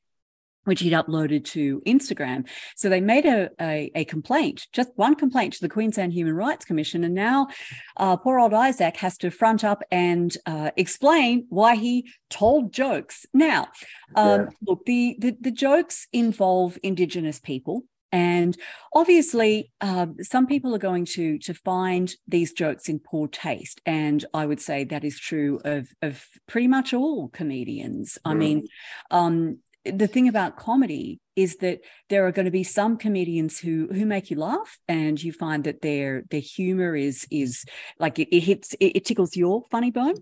which 0.68 0.80
he'd 0.80 0.92
uploaded 0.92 1.44
to 1.46 1.80
Instagram. 1.86 2.46
So 2.76 2.88
they 2.88 3.00
made 3.00 3.24
a, 3.24 3.50
a, 3.58 3.90
a, 3.94 4.04
complaint, 4.04 4.66
just 4.72 4.90
one 4.96 5.14
complaint 5.14 5.54
to 5.54 5.60
the 5.62 5.68
Queensland 5.68 6.12
Human 6.12 6.34
Rights 6.34 6.66
Commission. 6.66 7.04
And 7.04 7.14
now 7.14 7.48
uh, 7.96 8.18
poor 8.18 8.38
old 8.38 8.52
Isaac 8.52 8.98
has 8.98 9.16
to 9.18 9.30
front 9.30 9.64
up 9.64 9.82
and 9.90 10.36
uh, 10.44 10.70
explain 10.76 11.46
why 11.48 11.76
he 11.76 12.10
told 12.28 12.72
jokes. 12.72 13.24
Now, 13.32 13.68
um, 14.14 14.40
yeah. 14.40 14.46
look, 14.66 14.84
the, 14.84 15.16
the, 15.18 15.36
the 15.40 15.50
jokes 15.50 16.06
involve 16.12 16.78
Indigenous 16.82 17.40
people. 17.40 17.84
And 18.10 18.56
obviously, 18.94 19.70
uh, 19.80 20.06
some 20.22 20.46
people 20.46 20.74
are 20.74 20.78
going 20.78 21.04
to 21.16 21.38
to 21.40 21.52
find 21.52 22.10
these 22.26 22.52
jokes 22.52 22.88
in 22.88 23.00
poor 23.00 23.28
taste, 23.28 23.82
and 23.84 24.24
I 24.32 24.46
would 24.46 24.62
say 24.62 24.84
that 24.84 25.04
is 25.04 25.20
true 25.20 25.60
of 25.62 25.88
of 26.00 26.24
pretty 26.46 26.68
much 26.68 26.94
all 26.94 27.28
comedians. 27.28 28.16
Mm. 28.24 28.30
I 28.30 28.34
mean, 28.34 28.66
um, 29.10 29.58
the 29.90 30.06
thing 30.06 30.28
about 30.28 30.56
comedy 30.56 31.20
is 31.36 31.56
that 31.56 31.80
there 32.08 32.26
are 32.26 32.32
going 32.32 32.44
to 32.44 32.50
be 32.50 32.64
some 32.64 32.96
comedians 32.96 33.58
who 33.58 33.88
who 33.92 34.04
make 34.04 34.30
you 34.30 34.38
laugh 34.38 34.78
and 34.88 35.22
you 35.22 35.32
find 35.32 35.64
that 35.64 35.82
their 35.82 36.22
their 36.30 36.40
humor 36.40 36.96
is 36.96 37.26
is 37.30 37.64
like 37.98 38.18
it, 38.18 38.34
it 38.34 38.40
hits 38.40 38.74
it, 38.74 38.96
it, 38.96 39.04
tickles 39.04 39.36
your 39.36 39.62
funny 39.70 39.90
bone. 39.90 40.14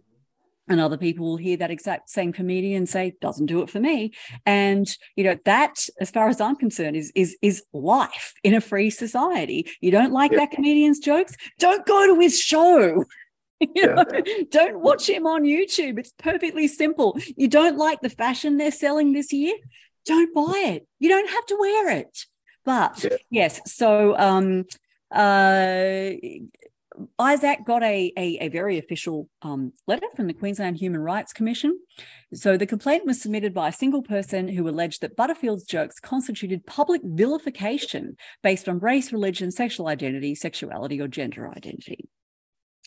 And 0.69 0.81
other 0.81 0.97
people 0.97 1.27
will 1.27 1.37
hear 1.37 1.57
that 1.59 1.71
exact 1.71 2.11
same 2.11 2.33
comedian 2.33 2.87
say 2.87 3.15
doesn't 3.21 3.47
do 3.47 3.63
it 3.63 3.71
for 3.71 3.79
me. 3.79 4.13
And 4.45 4.87
you 5.15 5.25
know 5.25 5.37
that 5.45 5.75
as 6.01 6.11
far 6.11 6.29
as 6.29 6.41
i'm 6.41 6.57
concerned 6.57 6.97
is 6.97 7.13
is 7.15 7.37
is 7.41 7.63
life 7.73 8.35
in 8.43 8.55
a 8.55 8.61
free 8.61 8.91
society. 8.91 9.67
You 9.81 9.91
don't 9.91 10.13
like 10.13 10.33
yeah. 10.33 10.39
that 10.39 10.51
comedian's 10.51 10.99
jokes? 10.99 11.37
Don't 11.59 11.87
go 11.87 12.07
to 12.07 12.21
his 12.21 12.39
show 12.39 13.05
you 13.75 13.87
know 13.87 14.05
yeah. 14.13 14.43
don't 14.51 14.81
watch 14.81 15.09
him 15.09 15.27
on 15.27 15.45
youtube 15.45 15.99
it's 15.99 16.13
perfectly 16.19 16.69
simple 16.69 17.19
you 17.37 17.49
don't 17.49 17.79
like 17.79 18.01
the 18.01 18.11
fashion 18.11 18.57
they're 18.57 18.71
selling 18.71 19.13
this 19.13 19.33
year 19.33 19.55
don't 20.05 20.35
buy 20.35 20.63
it 20.67 20.87
you 20.99 21.09
don't 21.09 21.31
have 21.31 21.47
to 21.47 21.57
wear 21.59 21.91
it 21.91 22.27
but 22.65 23.03
yeah. 23.03 23.17
yes 23.31 23.61
so 23.67 24.17
um 24.19 24.65
uh 25.11 26.11
Isaac 27.19 27.65
got 27.65 27.83
a, 27.83 28.13
a, 28.17 28.39
a 28.41 28.49
very 28.49 28.79
official 28.79 29.29
um, 29.43 29.73
letter 29.87 30.07
from 30.15 30.27
the 30.27 30.33
Queensland 30.33 30.79
Human 30.79 31.01
Rights 31.01 31.33
Commission. 31.33 31.79
So 32.33 32.57
the 32.57 32.67
complaint 32.67 33.05
was 33.05 33.21
submitted 33.21 33.53
by 33.53 33.69
a 33.69 33.73
single 33.73 34.03
person 34.03 34.49
who 34.49 34.69
alleged 34.69 35.03
that 35.03 35.17
Butterfield's 35.17 35.65
jokes 35.65 36.01
constituted 36.01 36.67
public 36.67 37.03
vilification 37.05 38.17
based 38.43 38.69
on 38.69 38.79
race, 38.79 39.13
religion, 39.13 39.51
sexual 39.51 39.89
identity, 39.89 40.35
sexuality, 40.35 41.01
or 41.01 41.09
gender 41.09 41.49
identity. 41.49 42.09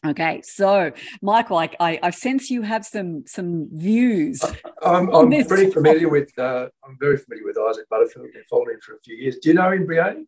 Okay, 0.05 0.41
so 0.43 0.91
Michael, 1.21 1.57
I, 1.57 1.69
I, 1.79 1.99
I 2.03 2.09
sense 2.11 2.49
you 2.49 2.61
have 2.61 2.85
some 2.85 3.25
some 3.27 3.67
views. 3.71 4.41
I'm, 4.81 5.13
I'm 5.13 5.29
pretty 5.45 5.71
familiar 5.71 6.07
with. 6.07 6.31
Uh, 6.39 6.69
I'm 6.85 6.97
very 6.99 7.17
familiar 7.17 7.45
with 7.45 7.57
Isaac 7.57 7.89
Butterfield. 7.89 8.27
I've 8.27 8.33
been 8.33 8.43
following 8.49 8.75
him 8.75 8.79
for 8.81 8.95
a 8.95 8.99
few 9.01 9.17
years. 9.17 9.37
Do 9.39 9.49
you 9.49 9.55
know 9.55 9.71
him, 9.71 9.85
Brehoni? 9.85 10.25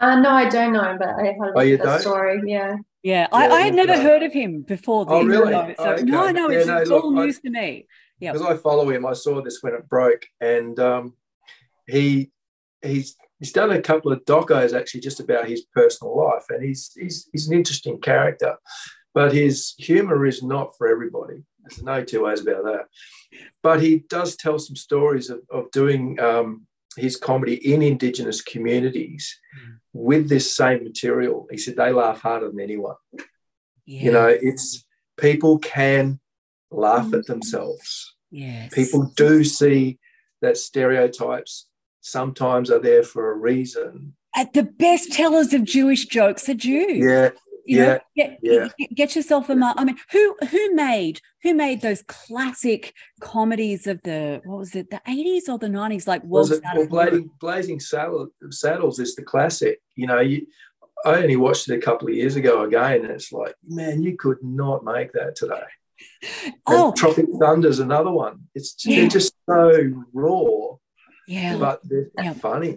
Uh, 0.00 0.16
no, 0.20 0.30
I 0.30 0.48
don't 0.48 0.72
know, 0.72 0.96
but 0.98 1.08
I 1.08 1.34
heard 1.38 1.52
oh, 1.54 1.60
the 1.60 1.76
don't? 1.76 2.00
story. 2.00 2.42
Yeah. 2.44 2.76
Yeah, 3.02 3.28
I, 3.30 3.48
I 3.48 3.60
had 3.60 3.74
never 3.74 3.96
heard 3.96 4.24
of 4.24 4.32
him 4.32 4.62
before. 4.62 5.06
Oh, 5.08 5.24
really? 5.24 5.52
So, 5.52 5.74
oh, 5.78 5.92
okay. 5.92 6.02
No, 6.02 6.28
no, 6.32 6.50
yeah, 6.50 6.58
it's, 6.58 6.66
no, 6.66 6.76
it's 6.78 6.90
look, 6.90 7.04
all 7.04 7.12
news 7.12 7.38
I, 7.38 7.40
to 7.42 7.50
me. 7.50 7.86
Yeah. 8.18 8.32
Because 8.32 8.48
I 8.48 8.56
follow 8.56 8.90
him, 8.90 9.06
I 9.06 9.12
saw 9.12 9.40
this 9.42 9.62
when 9.62 9.74
it 9.74 9.88
broke, 9.88 10.26
and 10.40 10.76
um, 10.80 11.14
he 11.86 12.32
he's 12.82 13.16
he's 13.38 13.52
done 13.52 13.70
a 13.70 13.82
couple 13.82 14.12
of 14.12 14.24
docos 14.24 14.78
actually 14.78 15.00
just 15.00 15.20
about 15.20 15.48
his 15.48 15.62
personal 15.74 16.16
life, 16.16 16.44
and 16.48 16.62
he's 16.62 16.92
he's 16.98 17.28
he's 17.32 17.48
an 17.48 17.54
interesting 17.54 18.00
character, 18.00 18.56
but 19.14 19.32
his 19.32 19.74
humour 19.78 20.26
is 20.26 20.42
not 20.42 20.76
for 20.76 20.88
everybody. 20.88 21.42
There's 21.60 21.82
no 21.82 22.04
two 22.04 22.24
ways 22.24 22.40
about 22.40 22.64
that. 22.64 22.86
But 23.62 23.82
he 23.82 24.04
does 24.08 24.36
tell 24.36 24.58
some 24.58 24.76
stories 24.76 25.30
of, 25.30 25.40
of 25.50 25.70
doing 25.72 26.18
um, 26.20 26.66
his 26.96 27.16
comedy 27.16 27.54
in 27.54 27.82
Indigenous 27.82 28.40
communities 28.40 29.36
mm. 29.58 29.78
with 29.92 30.28
this 30.28 30.54
same 30.54 30.84
material. 30.84 31.46
He 31.50 31.58
said 31.58 31.76
they 31.76 31.92
laugh 31.92 32.20
harder 32.20 32.48
than 32.48 32.60
anyone. 32.60 32.94
Yeah. 33.84 34.02
You 34.02 34.12
know, 34.12 34.28
it's 34.28 34.84
people 35.16 35.58
can 35.58 36.20
laugh 36.70 37.12
at 37.14 37.26
themselves. 37.26 38.14
Yes. 38.30 38.72
People 38.72 39.12
do 39.16 39.44
see 39.44 39.98
that 40.42 40.56
stereotypes 40.56 41.66
sometimes 42.06 42.70
are 42.70 42.78
there 42.78 43.02
for 43.02 43.30
a 43.30 43.34
reason. 43.34 44.14
At 44.34 44.52
the 44.52 44.62
best 44.62 45.12
tellers 45.12 45.52
of 45.52 45.64
Jewish 45.64 46.06
jokes 46.06 46.48
are 46.48 46.54
Jews. 46.54 46.98
Yeah, 46.98 47.30
you 47.64 47.78
yeah, 47.78 47.84
know, 47.84 47.98
get, 48.14 48.38
yeah. 48.42 48.68
get 48.94 49.16
yourself 49.16 49.48
a 49.50 49.74
I 49.76 49.84
mean, 49.84 49.98
who 50.12 50.36
who 50.50 50.74
made 50.74 51.20
who 51.42 51.54
made 51.54 51.80
those 51.80 52.02
classic 52.02 52.94
comedies 53.20 53.86
of 53.86 54.00
the 54.04 54.40
what 54.44 54.58
was 54.58 54.74
it, 54.76 54.90
the 54.90 55.00
eighties 55.08 55.48
or 55.48 55.58
the 55.58 55.68
nineties? 55.68 56.06
Like 56.06 56.22
was 56.24 56.50
it 56.50 56.62
well, 56.74 56.86
Blazing, 56.86 57.30
Blazing 57.40 57.80
Saddles 57.80 58.98
is 58.98 59.16
the 59.16 59.22
classic. 59.24 59.80
You 59.96 60.06
know, 60.06 60.20
you, 60.20 60.46
I 61.04 61.22
only 61.22 61.36
watched 61.36 61.68
it 61.68 61.76
a 61.76 61.80
couple 61.80 62.08
of 62.08 62.14
years 62.14 62.36
ago 62.36 62.62
again, 62.62 63.04
and 63.04 63.10
it's 63.10 63.32
like, 63.32 63.54
man, 63.66 64.02
you 64.02 64.16
could 64.16 64.38
not 64.42 64.84
make 64.84 65.12
that 65.12 65.34
today. 65.34 65.64
oh, 66.66 66.88
and 66.88 66.96
Tropic 66.96 67.26
Thunder's 67.40 67.80
another 67.80 68.12
one. 68.12 68.40
It's 68.54 68.76
yeah. 68.84 69.00
they're 69.00 69.08
just 69.08 69.34
so 69.48 70.04
raw. 70.12 70.76
Yeah, 71.26 71.56
but 71.58 71.80
they're 71.84 72.08
yeah. 72.16 72.34
funny. 72.34 72.76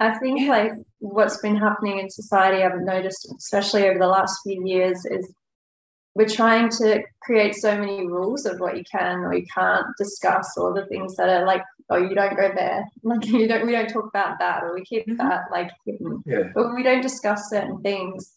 I 0.00 0.18
think 0.18 0.40
yeah. 0.40 0.48
like 0.48 0.72
what's 1.00 1.38
been 1.38 1.56
happening 1.56 1.98
in 1.98 2.08
society, 2.08 2.62
I've 2.62 2.80
noticed, 2.80 3.32
especially 3.36 3.86
over 3.86 3.98
the 3.98 4.06
last 4.06 4.40
few 4.42 4.66
years, 4.66 5.04
is 5.04 5.32
we're 6.14 6.28
trying 6.28 6.70
to 6.70 7.02
create 7.22 7.54
so 7.54 7.78
many 7.78 8.06
rules 8.06 8.46
of 8.46 8.58
what 8.58 8.76
you 8.76 8.84
can 8.90 9.18
or 9.18 9.34
you 9.34 9.44
can't 9.52 9.86
discuss, 9.98 10.56
or 10.56 10.72
the 10.72 10.86
things 10.86 11.16
that 11.16 11.28
are 11.28 11.46
like, 11.46 11.62
oh, 11.90 11.98
you 11.98 12.14
don't 12.14 12.36
go 12.36 12.50
there, 12.54 12.84
like 13.02 13.26
you 13.26 13.46
don't, 13.46 13.66
we 13.66 13.72
don't 13.72 13.88
talk 13.88 14.06
about 14.06 14.38
that, 14.38 14.62
or 14.62 14.74
we 14.74 14.84
keep 14.84 15.06
mm-hmm. 15.06 15.16
that 15.16 15.42
like 15.50 15.70
hidden, 15.84 16.22
yeah. 16.26 16.50
but 16.54 16.74
we 16.74 16.82
don't 16.82 17.02
discuss 17.02 17.50
certain 17.50 17.80
things. 17.82 18.32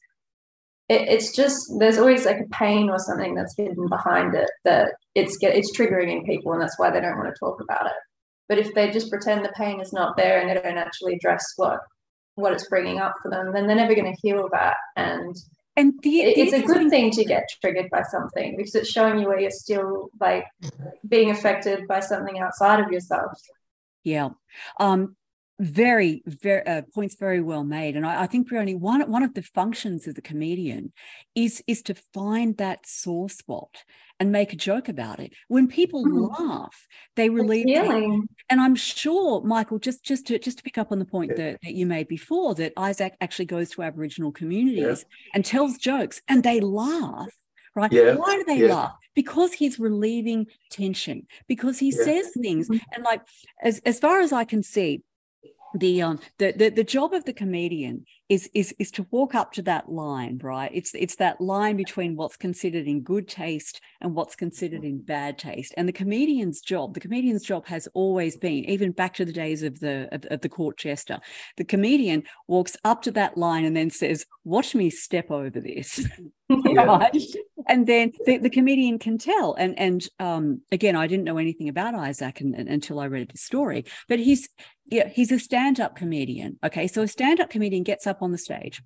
It, 0.89 1.07
it's 1.07 1.33
just 1.33 1.71
there's 1.79 1.97
always 1.97 2.25
like 2.25 2.41
a 2.41 2.49
pain 2.49 2.89
or 2.89 2.99
something 2.99 3.35
that's 3.35 3.55
hidden 3.55 3.87
behind 3.87 4.35
it 4.35 4.51
that 4.65 4.95
it's 5.15 5.37
get 5.37 5.55
it's 5.55 5.75
triggering 5.75 6.11
in 6.11 6.25
people, 6.25 6.51
and 6.51 6.61
that's 6.61 6.77
why 6.77 6.89
they 6.91 6.99
don't 6.99 7.17
want 7.17 7.33
to 7.33 7.39
talk 7.39 7.61
about 7.61 7.85
it. 7.85 7.93
But 8.53 8.59
if 8.59 8.75
they 8.75 8.91
just 8.91 9.09
pretend 9.09 9.43
the 9.43 9.51
pain 9.57 9.81
is 9.81 9.93
not 9.93 10.15
there 10.15 10.39
and 10.39 10.47
they 10.47 10.53
don't 10.53 10.77
actually 10.77 11.15
address 11.15 11.53
what 11.55 11.79
what 12.35 12.53
it's 12.53 12.69
bringing 12.69 12.99
up 12.99 13.15
for 13.19 13.31
them, 13.31 13.51
then 13.51 13.65
they're 13.65 13.75
never 13.75 13.95
going 13.95 14.13
to 14.13 14.21
heal 14.21 14.47
that. 14.51 14.77
And 14.95 15.35
and 15.75 15.95
it's 16.03 16.53
a 16.53 16.61
good 16.61 16.91
thing 16.91 17.09
to 17.13 17.25
get 17.25 17.49
triggered 17.61 17.89
by 17.89 18.03
something 18.03 18.55
because 18.55 18.75
it's 18.75 18.91
showing 18.91 19.17
you 19.17 19.27
where 19.27 19.39
you're 19.39 19.49
still 19.49 20.11
like 20.19 20.45
being 21.07 21.31
affected 21.31 21.87
by 21.87 21.99
something 21.99 22.37
outside 22.37 22.79
of 22.79 22.91
yourself. 22.91 23.31
Yeah. 24.03 24.29
Um, 24.79 25.15
very 25.59 26.23
very 26.25 26.65
uh, 26.65 26.81
points 26.93 27.15
very 27.19 27.41
well 27.41 27.63
made 27.63 27.95
and 27.95 28.05
I, 28.05 28.23
I, 28.23 28.27
think 28.27 28.51
only 28.51 28.73
one 28.73 29.09
one 29.09 29.21
of 29.21 29.35
the 29.35 29.43
functions 29.43 30.07
of 30.07 30.15
the 30.15 30.21
comedian 30.21 30.91
is 31.35 31.63
is 31.67 31.83
to 31.83 31.93
find 31.93 32.57
that 32.57 32.87
sore 32.87 33.29
spot 33.29 33.83
and 34.19 34.31
make 34.31 34.51
a 34.51 34.55
joke 34.55 34.89
about 34.89 35.19
it 35.19 35.33
when 35.47 35.67
people 35.67 36.05
mm. 36.05 36.39
laugh 36.39 36.87
they 37.15 37.29
relieve 37.29 37.67
and 38.49 38.61
i'm 38.61 38.75
sure 38.75 39.43
michael 39.43 39.77
just 39.77 40.03
just 40.03 40.25
to 40.27 40.39
just 40.39 40.57
to 40.57 40.63
pick 40.63 40.79
up 40.79 40.91
on 40.91 40.97
the 40.97 41.05
point 41.05 41.31
yeah. 41.31 41.51
that, 41.51 41.59
that 41.63 41.73
you 41.73 41.85
made 41.85 42.07
before 42.07 42.55
that 42.55 42.73
isaac 42.75 43.15
actually 43.21 43.45
goes 43.45 43.69
to 43.69 43.83
aboriginal 43.83 44.31
communities 44.31 45.05
yeah. 45.07 45.31
and 45.35 45.45
tells 45.45 45.77
jokes 45.77 46.19
and 46.27 46.43
they 46.43 46.59
laugh 46.59 47.29
right? 47.75 47.91
Yeah. 47.91 48.15
Why 48.15 48.35
do 48.35 48.43
they 48.45 48.67
laugh? 48.67 48.93
Because 49.15 49.53
he's 49.53 49.79
relieving 49.79 50.47
tension, 50.69 51.27
because 51.47 51.79
he 51.79 51.91
says 51.91 52.31
things. 52.39 52.69
Mm-hmm. 52.69 52.83
And 52.93 53.03
like 53.03 53.21
as, 53.61 53.79
as 53.85 53.99
far 53.99 54.21
as 54.21 54.33
I 54.33 54.43
can 54.43 54.63
see, 54.63 55.01
the 55.73 56.01
um 56.01 56.19
the, 56.37 56.53
the 56.55 56.69
the 56.69 56.83
job 56.83 57.13
of 57.13 57.25
the 57.25 57.33
comedian 57.33 58.05
is 58.29 58.49
is 58.53 58.73
is 58.79 58.91
to 58.91 59.07
walk 59.11 59.35
up 59.35 59.51
to 59.53 59.61
that 59.61 59.89
line 59.89 60.39
right? 60.41 60.71
It's 60.73 60.91
it's 60.93 61.15
that 61.17 61.41
line 61.41 61.77
between 61.77 62.15
what's 62.15 62.37
considered 62.37 62.87
in 62.87 63.01
good 63.01 63.27
taste 63.27 63.81
and 64.01 64.15
what's 64.15 64.35
considered 64.35 64.83
in 64.83 65.01
bad 65.01 65.37
taste. 65.37 65.73
And 65.77 65.87
the 65.87 65.93
comedian's 65.93 66.61
job 66.61 66.93
the 66.93 66.99
comedian's 66.99 67.43
job 67.43 67.67
has 67.67 67.87
always 67.93 68.37
been 68.37 68.65
even 68.65 68.91
back 68.91 69.13
to 69.15 69.25
the 69.25 69.33
days 69.33 69.63
of 69.63 69.79
the 69.79 70.07
of, 70.11 70.25
of 70.25 70.41
the 70.41 70.49
court 70.49 70.77
jester 70.77 71.19
the 71.57 71.63
comedian 71.63 72.23
walks 72.47 72.77
up 72.83 73.01
to 73.03 73.11
that 73.11 73.37
line 73.37 73.65
and 73.65 73.75
then 73.75 73.89
says 73.89 74.25
watch 74.43 74.75
me 74.75 74.89
step 74.89 75.31
over 75.31 75.59
this 75.59 76.07
right? 76.49 77.17
And 77.67 77.87
then 77.87 78.11
the, 78.25 78.37
the 78.37 78.49
comedian 78.49 78.99
can 78.99 79.17
tell. 79.17 79.55
And 79.55 79.77
and 79.79 80.07
um 80.19 80.61
again 80.71 80.95
i 80.95 81.07
didn't 81.07 81.25
know 81.25 81.37
anything 81.37 81.69
about 81.69 81.95
isaac 81.95 82.41
and, 82.41 82.55
and, 82.55 82.67
until 82.69 82.99
i 82.99 83.05
read 83.05 83.31
his 83.31 83.41
story 83.41 83.85
but 84.07 84.19
he's 84.19 84.49
yeah, 84.85 85.09
he's 85.09 85.31
a 85.31 85.39
stand-up 85.39 85.95
comedian. 85.95 86.59
Okay, 86.63 86.87
so 86.87 87.01
a 87.01 87.07
stand-up 87.07 87.49
comedian 87.49 87.83
gets 87.83 88.05
up 88.05 88.21
on 88.21 88.31
the 88.31 88.37
stage, 88.37 88.81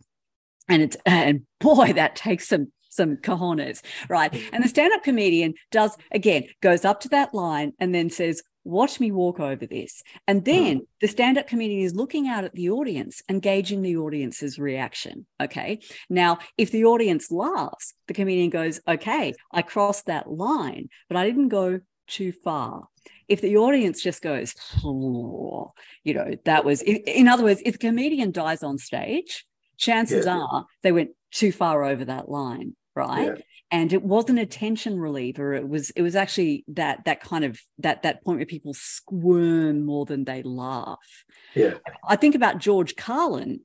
and 0.70 0.82
it's 0.82 0.98
and 1.06 1.42
boy, 1.60 1.94
that 1.94 2.16
takes 2.16 2.48
some 2.48 2.72
some 2.90 3.18
cojones, 3.18 3.82
right? 4.10 4.34
And 4.52 4.64
the 4.64 4.70
stand-up 4.70 5.04
comedian 5.04 5.54
does 5.72 5.96
again 6.12 6.46
goes 6.62 6.86
up 6.86 7.00
to 7.02 7.10
that 7.10 7.34
line 7.34 7.74
and 7.80 7.94
then 7.94 8.10
says, 8.10 8.42
"Watch 8.64 9.00
me 9.00 9.12
walk 9.12 9.40
over 9.40 9.66
this," 9.66 10.02
and 10.28 10.46
then 10.46 10.80
mm. 10.80 10.88
the 11.02 11.08
stand-up 11.08 11.48
comedian 11.48 11.82
is 11.82 11.96
looking 11.96 12.28
out 12.28 12.44
at 12.44 12.54
the 12.54 12.70
audience 12.70 13.22
and 13.28 13.42
gauging 13.42 13.82
the 13.82 13.98
audience's 13.98 14.60
reaction. 14.60 15.26
Okay, 15.42 15.80
now 16.10 16.40
if 16.58 16.72
the 16.72 16.86
audience 16.86 17.32
laughs, 17.32 17.94
the 18.08 18.14
comedian 18.14 18.50
goes, 18.50 18.80
"Okay, 18.88 19.34
I 19.52 19.62
crossed 19.62 20.06
that 20.06 20.30
line, 20.30 20.90
but 21.08 21.18
I 21.18 21.26
didn't 21.26 21.50
go 21.50 21.82
too 22.08 22.32
far." 22.32 22.88
If 23.28 23.42
the 23.42 23.58
audience 23.58 24.02
just 24.02 24.22
goes, 24.22 24.56
oh, 24.84 25.74
you 26.04 26.14
know, 26.14 26.36
that 26.46 26.66
was, 26.66 26.82
in 26.82 27.28
other 27.28 27.44
words, 27.44 27.62
if 27.66 27.74
the 27.74 27.88
comedian 27.88 28.32
dies 28.32 28.64
on 28.64 28.78
stage, 28.78 29.46
chances 29.78 30.26
yeah. 30.26 30.40
are 30.40 30.66
they 30.84 30.92
went 30.92 31.12
too 31.32 31.52
far 31.52 31.84
over 31.84 32.06
that 32.06 32.30
line, 32.30 32.76
right? 32.96 33.38
Yeah. 33.38 33.42
And 33.70 33.92
it 33.92 34.02
wasn't 34.02 34.40
a 34.40 34.46
tension 34.46 34.98
reliever. 34.98 35.54
It 35.54 35.68
was, 35.68 35.90
it 35.90 36.02
was 36.02 36.16
actually 36.16 36.64
that 36.70 37.04
that 37.04 37.22
kind 37.22 37.44
of 37.44 37.60
that 37.80 38.04
that 38.04 38.24
point 38.24 38.40
where 38.40 38.46
people 38.46 38.74
squirm 38.74 39.86
more 39.86 40.06
than 40.06 40.24
they 40.24 40.42
laugh. 40.42 41.26
Yeah. 41.54 41.74
I 42.08 42.16
think 42.16 42.34
about 42.34 42.60
George 42.60 42.96
Carlin, 42.96 43.60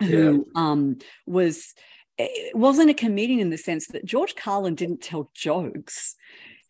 who 0.00 0.46
yeah. 0.54 0.62
um, 0.62 0.98
was 1.26 1.72
wasn't 2.52 2.90
a 2.90 2.94
comedian 2.94 3.40
in 3.40 3.48
the 3.48 3.56
sense 3.56 3.86
that 3.88 4.04
George 4.04 4.34
Carlin 4.34 4.74
didn't 4.74 5.00
tell 5.00 5.30
jokes. 5.34 6.16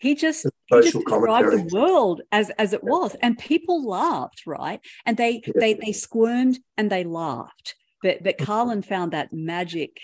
He 0.01 0.15
just, 0.15 0.47
he 0.67 0.81
just 0.81 0.95
described 0.95 1.53
the 1.53 1.69
world 1.73 2.23
as 2.33 2.51
as 2.59 2.73
it 2.73 2.83
was, 2.83 3.15
and 3.23 3.39
people 3.39 3.87
laughed, 3.87 4.47
right? 4.47 4.81
And 5.05 5.19
they 5.19 5.43
yeah. 5.47 5.53
they 5.57 5.75
they 5.75 5.93
squirmed 5.93 6.59
and 6.79 6.91
they 6.91 7.05
laughed. 7.05 7.77
But 8.03 8.23
but 8.23 8.39
Carlin 8.39 8.81
found 8.81 9.13
that 9.13 9.31
magic, 9.31 9.99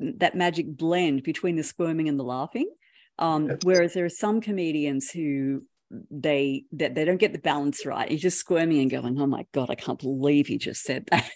that 0.00 0.34
magic 0.34 0.74
blend 0.76 1.24
between 1.24 1.56
the 1.56 1.62
squirming 1.62 2.08
and 2.08 2.18
the 2.18 2.24
laughing. 2.24 2.70
Um, 3.18 3.58
whereas 3.64 3.92
there 3.92 4.06
are 4.06 4.10
some 4.10 4.40
comedians 4.40 5.10
who 5.10 5.62
they 6.10 6.64
that 6.72 6.94
they, 6.94 7.02
they 7.02 7.04
don't 7.04 7.20
get 7.20 7.32
the 7.32 7.38
balance 7.38 7.84
right. 7.84 8.10
You're 8.10 8.18
just 8.18 8.38
squirming 8.38 8.80
and 8.80 8.90
going, 8.90 9.20
"Oh 9.20 9.26
my 9.26 9.46
god, 9.52 9.68
I 9.68 9.74
can't 9.74 9.98
believe 9.98 10.46
he 10.46 10.56
just 10.56 10.82
said 10.82 11.06
that." 11.10 11.30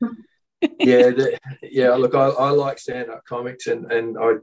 yeah, 0.80 1.10
the, 1.10 1.38
yeah. 1.62 1.90
Look, 1.90 2.14
I, 2.14 2.28
I 2.28 2.50
like 2.50 2.78
stand-up 2.78 3.24
comics, 3.26 3.66
and 3.66 3.90
and 3.92 4.16
I 4.18 4.34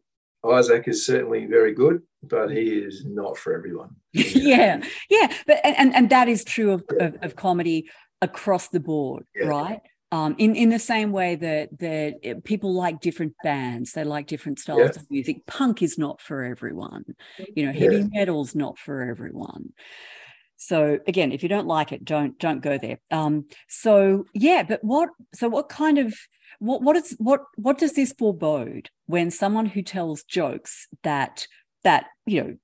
Isaac 0.51 0.87
is 0.87 1.05
certainly 1.05 1.45
very 1.45 1.73
good, 1.73 2.01
but 2.23 2.49
he 2.49 2.79
is 2.79 3.05
not 3.05 3.37
for 3.37 3.55
everyone. 3.55 3.95
yeah, 4.13 4.81
yeah, 5.09 5.31
but 5.47 5.59
and 5.63 5.93
and 5.95 6.09
that 6.09 6.27
is 6.27 6.43
true 6.43 6.71
of, 6.71 6.83
of, 6.99 7.17
of 7.21 7.35
comedy 7.35 7.89
across 8.21 8.69
the 8.69 8.79
board, 8.79 9.25
yeah. 9.35 9.45
right? 9.45 9.81
Um, 10.11 10.35
in 10.37 10.55
in 10.55 10.69
the 10.69 10.79
same 10.79 11.11
way 11.11 11.35
that 11.35 11.77
that 11.79 12.43
people 12.43 12.73
like 12.73 13.01
different 13.01 13.33
bands, 13.43 13.91
they 13.91 14.03
like 14.03 14.27
different 14.27 14.59
styles 14.59 14.79
yeah. 14.79 15.01
of 15.01 15.11
music. 15.11 15.45
Punk 15.45 15.81
is 15.81 15.97
not 15.97 16.21
for 16.21 16.43
everyone, 16.43 17.03
you 17.55 17.65
know. 17.65 17.73
Heavy 17.73 17.97
yeah. 17.97 18.07
metal's 18.11 18.55
not 18.55 18.77
for 18.77 19.01
everyone. 19.01 19.73
So 20.57 20.99
again, 21.07 21.31
if 21.31 21.43
you 21.43 21.49
don't 21.49 21.67
like 21.67 21.91
it, 21.91 22.05
don't 22.05 22.37
don't 22.39 22.61
go 22.61 22.77
there. 22.77 22.99
Um, 23.11 23.45
so 23.67 24.25
yeah, 24.33 24.63
but 24.63 24.83
what? 24.83 25.09
So 25.33 25.49
what 25.49 25.69
kind 25.69 25.97
of 25.97 26.15
what 26.59 26.81
what 26.81 26.95
is 26.95 27.15
what 27.19 27.45
what 27.55 27.77
does 27.77 27.93
this 27.93 28.13
forebode 28.13 28.89
when 29.05 29.31
someone 29.31 29.65
who 29.65 29.81
tells 29.81 30.23
jokes 30.23 30.87
that 31.03 31.47
that 31.83 32.05
you 32.25 32.43
know 32.43 32.57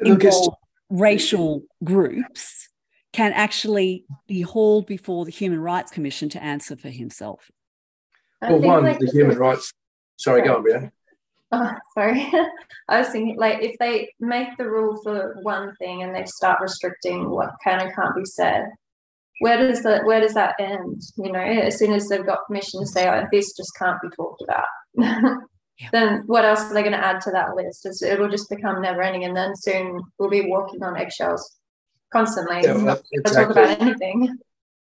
involve 0.00 0.54
racial 0.90 1.64
groups 1.82 2.68
can 3.12 3.32
actually 3.32 4.04
be 4.26 4.42
hauled 4.42 4.86
before 4.86 5.24
the 5.24 5.30
Human 5.30 5.60
Rights 5.60 5.92
Commission 5.92 6.28
to 6.30 6.42
answer 6.42 6.76
for 6.76 6.88
himself? 6.88 7.50
Well, 8.42 8.58
one, 8.60 8.84
like 8.84 8.98
the 8.98 9.10
human 9.10 9.38
rights. 9.38 9.72
Sorry, 10.16 10.42
go 10.42 10.56
on, 10.56 10.64
Brianna. 10.64 10.90
Oh, 11.52 11.70
sorry. 11.96 12.32
I 12.88 12.98
was 12.98 13.10
thinking, 13.10 13.36
like, 13.38 13.62
if 13.62 13.76
they 13.78 14.10
make 14.18 14.56
the 14.58 14.68
rule 14.68 15.00
for 15.04 15.36
one 15.42 15.72
thing 15.76 16.02
and 16.02 16.12
they 16.12 16.24
start 16.24 16.60
restricting 16.60 17.30
what 17.30 17.50
can 17.62 17.78
and 17.78 17.94
can't 17.94 18.16
be 18.16 18.24
said, 18.24 18.70
where 19.40 19.58
does 19.58 19.82
that 19.82 20.04
where 20.04 20.20
does 20.20 20.34
that 20.34 20.54
end? 20.58 21.02
You 21.16 21.32
know, 21.32 21.40
as 21.40 21.78
soon 21.78 21.92
as 21.92 22.08
they've 22.08 22.24
got 22.24 22.46
permission 22.46 22.80
to 22.80 22.86
say, 22.86 23.08
"Oh, 23.08 23.24
this 23.32 23.56
just 23.56 23.76
can't 23.76 24.00
be 24.00 24.08
talked 24.14 24.42
about," 24.42 24.64
yeah. 24.94 25.88
then 25.92 26.22
what 26.26 26.44
else 26.44 26.60
are 26.60 26.74
they 26.74 26.82
going 26.82 26.92
to 26.92 27.04
add 27.04 27.20
to 27.22 27.30
that 27.32 27.56
list? 27.56 27.86
It's, 27.86 28.02
it'll 28.02 28.28
just 28.28 28.48
become 28.48 28.80
never 28.80 29.02
ending, 29.02 29.24
and 29.24 29.36
then 29.36 29.56
soon 29.56 30.00
we'll 30.18 30.30
be 30.30 30.48
walking 30.48 30.82
on 30.82 30.96
eggshells 30.96 31.56
constantly. 32.12 32.60
Yeah, 32.62 32.76
well, 32.76 33.02
exactly. 33.12 33.44
talk 33.44 33.50
about 33.50 33.80
anything. 33.80 34.38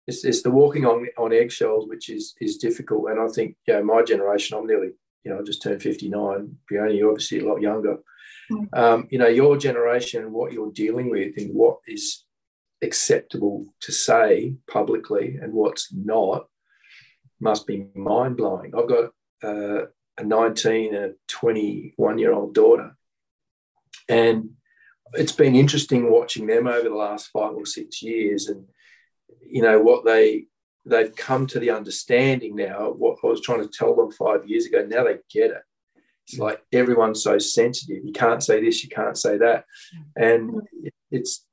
It's, 0.07 0.25
it's 0.25 0.41
the 0.41 0.51
walking 0.51 0.85
on 0.85 1.07
on 1.17 1.31
eggshells, 1.31 1.87
which 1.87 2.09
is 2.09 2.33
is 2.41 2.57
difficult, 2.57 3.09
and 3.09 3.19
I 3.19 3.27
think 3.27 3.55
you 3.67 3.75
know 3.75 3.83
my 3.83 4.01
generation. 4.01 4.57
I'm 4.57 4.65
nearly 4.65 4.89
you 5.23 5.31
know 5.31 5.39
I 5.39 5.43
just 5.43 5.61
turned 5.61 5.83
59. 5.83 6.57
Brianna, 6.71 6.97
you're 6.97 7.11
obviously 7.11 7.39
a 7.39 7.47
lot 7.47 7.61
younger. 7.61 7.97
Mm. 8.51 8.67
Um, 8.73 9.07
you 9.11 9.19
know 9.19 9.27
your 9.27 9.57
generation, 9.57 10.33
what 10.33 10.51
you're 10.53 10.71
dealing 10.71 11.11
with, 11.11 11.37
and 11.37 11.53
what 11.53 11.77
is 11.85 12.23
acceptable 12.81 13.65
to 13.81 13.91
say 13.91 14.55
publicly 14.67 15.37
and 15.41 15.53
what's 15.53 15.93
not 15.93 16.47
must 17.39 17.67
be 17.67 17.87
mind 17.95 18.37
blowing. 18.37 18.73
I've 18.75 18.87
got 18.87 19.11
uh, 19.43 19.85
a 20.17 20.23
19 20.23 20.95
and 20.95 21.05
a 21.05 21.13
21 21.27 22.17
year 22.17 22.33
old 22.33 22.53
daughter. 22.53 22.95
And 24.07 24.51
it's 25.13 25.31
been 25.31 25.55
interesting 25.55 26.11
watching 26.11 26.47
them 26.47 26.67
over 26.67 26.87
the 26.87 26.95
last 26.95 27.29
five 27.29 27.53
or 27.53 27.65
six 27.65 28.01
years 28.01 28.47
and, 28.47 28.65
you 29.41 29.61
know, 29.61 29.79
what 29.81 30.05
they, 30.05 30.45
they've 30.85 31.15
come 31.15 31.47
to 31.47 31.59
the 31.59 31.69
understanding 31.69 32.55
now 32.55 32.91
what 32.91 33.17
I 33.23 33.27
was 33.27 33.41
trying 33.41 33.61
to 33.61 33.69
tell 33.69 33.95
them 33.95 34.11
five 34.11 34.47
years 34.47 34.65
ago. 34.65 34.85
Now 34.85 35.03
they 35.03 35.17
get 35.31 35.51
it. 35.51 35.61
It's 36.27 36.39
like 36.39 36.61
everyone's 36.71 37.23
so 37.23 37.39
sensitive. 37.39 38.03
You 38.03 38.11
can't 38.11 38.43
say 38.43 38.61
this, 38.61 38.83
you 38.83 38.89
can't 38.89 39.17
say 39.17 39.37
that. 39.37 39.65
And 40.15 40.61
it's 41.09 41.45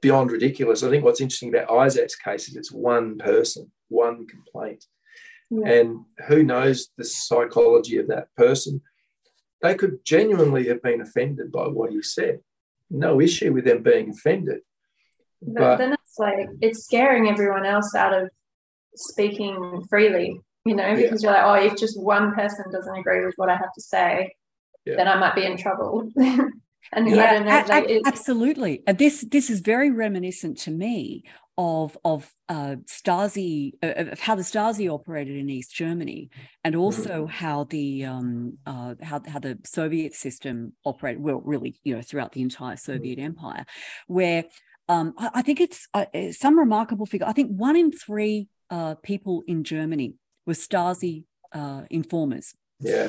beyond 0.00 0.30
ridiculous. 0.30 0.82
I 0.82 0.90
think 0.90 1.04
what's 1.04 1.20
interesting 1.20 1.54
about 1.54 1.70
Isaac's 1.70 2.16
case 2.16 2.48
is 2.48 2.56
it's 2.56 2.72
one 2.72 3.18
person, 3.18 3.70
one 3.88 4.26
complaint. 4.26 4.84
Yeah. 5.50 5.68
And 5.68 6.04
who 6.26 6.42
knows 6.42 6.88
the 6.96 7.04
psychology 7.04 7.98
of 7.98 8.08
that 8.08 8.28
person? 8.36 8.82
They 9.62 9.74
could 9.74 10.04
genuinely 10.04 10.68
have 10.68 10.82
been 10.82 11.00
offended 11.00 11.50
by 11.50 11.66
what 11.66 11.90
he 11.90 12.02
said. 12.02 12.40
No 12.90 13.20
issue 13.20 13.52
with 13.52 13.64
them 13.64 13.82
being 13.82 14.10
offended. 14.10 14.60
But, 15.42 15.60
but 15.60 15.76
then 15.76 15.92
it's 15.92 16.18
like 16.18 16.48
it's 16.60 16.84
scaring 16.84 17.28
everyone 17.28 17.64
else 17.64 17.94
out 17.94 18.12
of 18.12 18.30
speaking 18.94 19.84
freely, 19.88 20.40
you 20.64 20.74
know, 20.74 20.94
because 20.96 21.22
yeah. 21.22 21.30
you're 21.30 21.42
like, 21.42 21.64
oh, 21.64 21.66
if 21.66 21.78
just 21.78 22.00
one 22.00 22.34
person 22.34 22.64
doesn't 22.72 22.96
agree 22.96 23.24
with 23.24 23.34
what 23.36 23.48
I 23.48 23.56
have 23.56 23.72
to 23.74 23.80
say, 23.80 24.32
yeah. 24.84 24.96
then 24.96 25.08
I 25.08 25.18
might 25.18 25.34
be 25.34 25.44
in 25.44 25.56
trouble. 25.56 26.10
And 26.92 27.08
yeah, 27.08 27.38
know, 27.38 27.64
like 27.68 28.02
absolutely. 28.06 28.82
And 28.86 28.98
this 28.98 29.24
this 29.30 29.50
is 29.50 29.60
very 29.60 29.90
reminiscent 29.90 30.58
to 30.58 30.70
me 30.70 31.24
of 31.58 31.98
of 32.04 32.32
uh, 32.48 32.76
Stasi 32.86 33.72
uh, 33.82 34.12
of 34.12 34.20
how 34.20 34.36
the 34.36 34.42
Stasi 34.42 34.88
operated 34.88 35.36
in 35.36 35.50
East 35.50 35.74
Germany, 35.74 36.30
and 36.64 36.76
also 36.76 37.26
mm. 37.26 37.30
how 37.30 37.64
the 37.64 38.04
um, 38.04 38.58
uh, 38.64 38.94
how 39.02 39.20
how 39.26 39.40
the 39.40 39.58
Soviet 39.64 40.14
system 40.14 40.72
operated. 40.84 41.22
Well, 41.22 41.42
really, 41.44 41.78
you 41.82 41.96
know, 41.96 42.02
throughout 42.02 42.32
the 42.32 42.42
entire. 42.42 42.76
Soviet 42.76 43.18
mm. 43.18 43.24
Empire, 43.24 43.64
where 44.06 44.44
um, 44.88 45.14
I, 45.18 45.30
I, 45.34 45.42
think 45.42 45.60
it's 45.60 45.88
uh, 45.92 46.06
some 46.30 46.58
remarkable 46.58 47.06
figure. 47.06 47.26
I 47.26 47.32
think 47.32 47.50
one 47.50 47.76
in 47.76 47.92
three 47.92 48.48
uh, 48.70 48.94
people 49.02 49.42
in 49.46 49.64
Germany 49.64 50.14
were 50.46 50.54
Stasi 50.54 51.24
uh, 51.52 51.82
informers. 51.90 52.54
Yeah. 52.80 53.08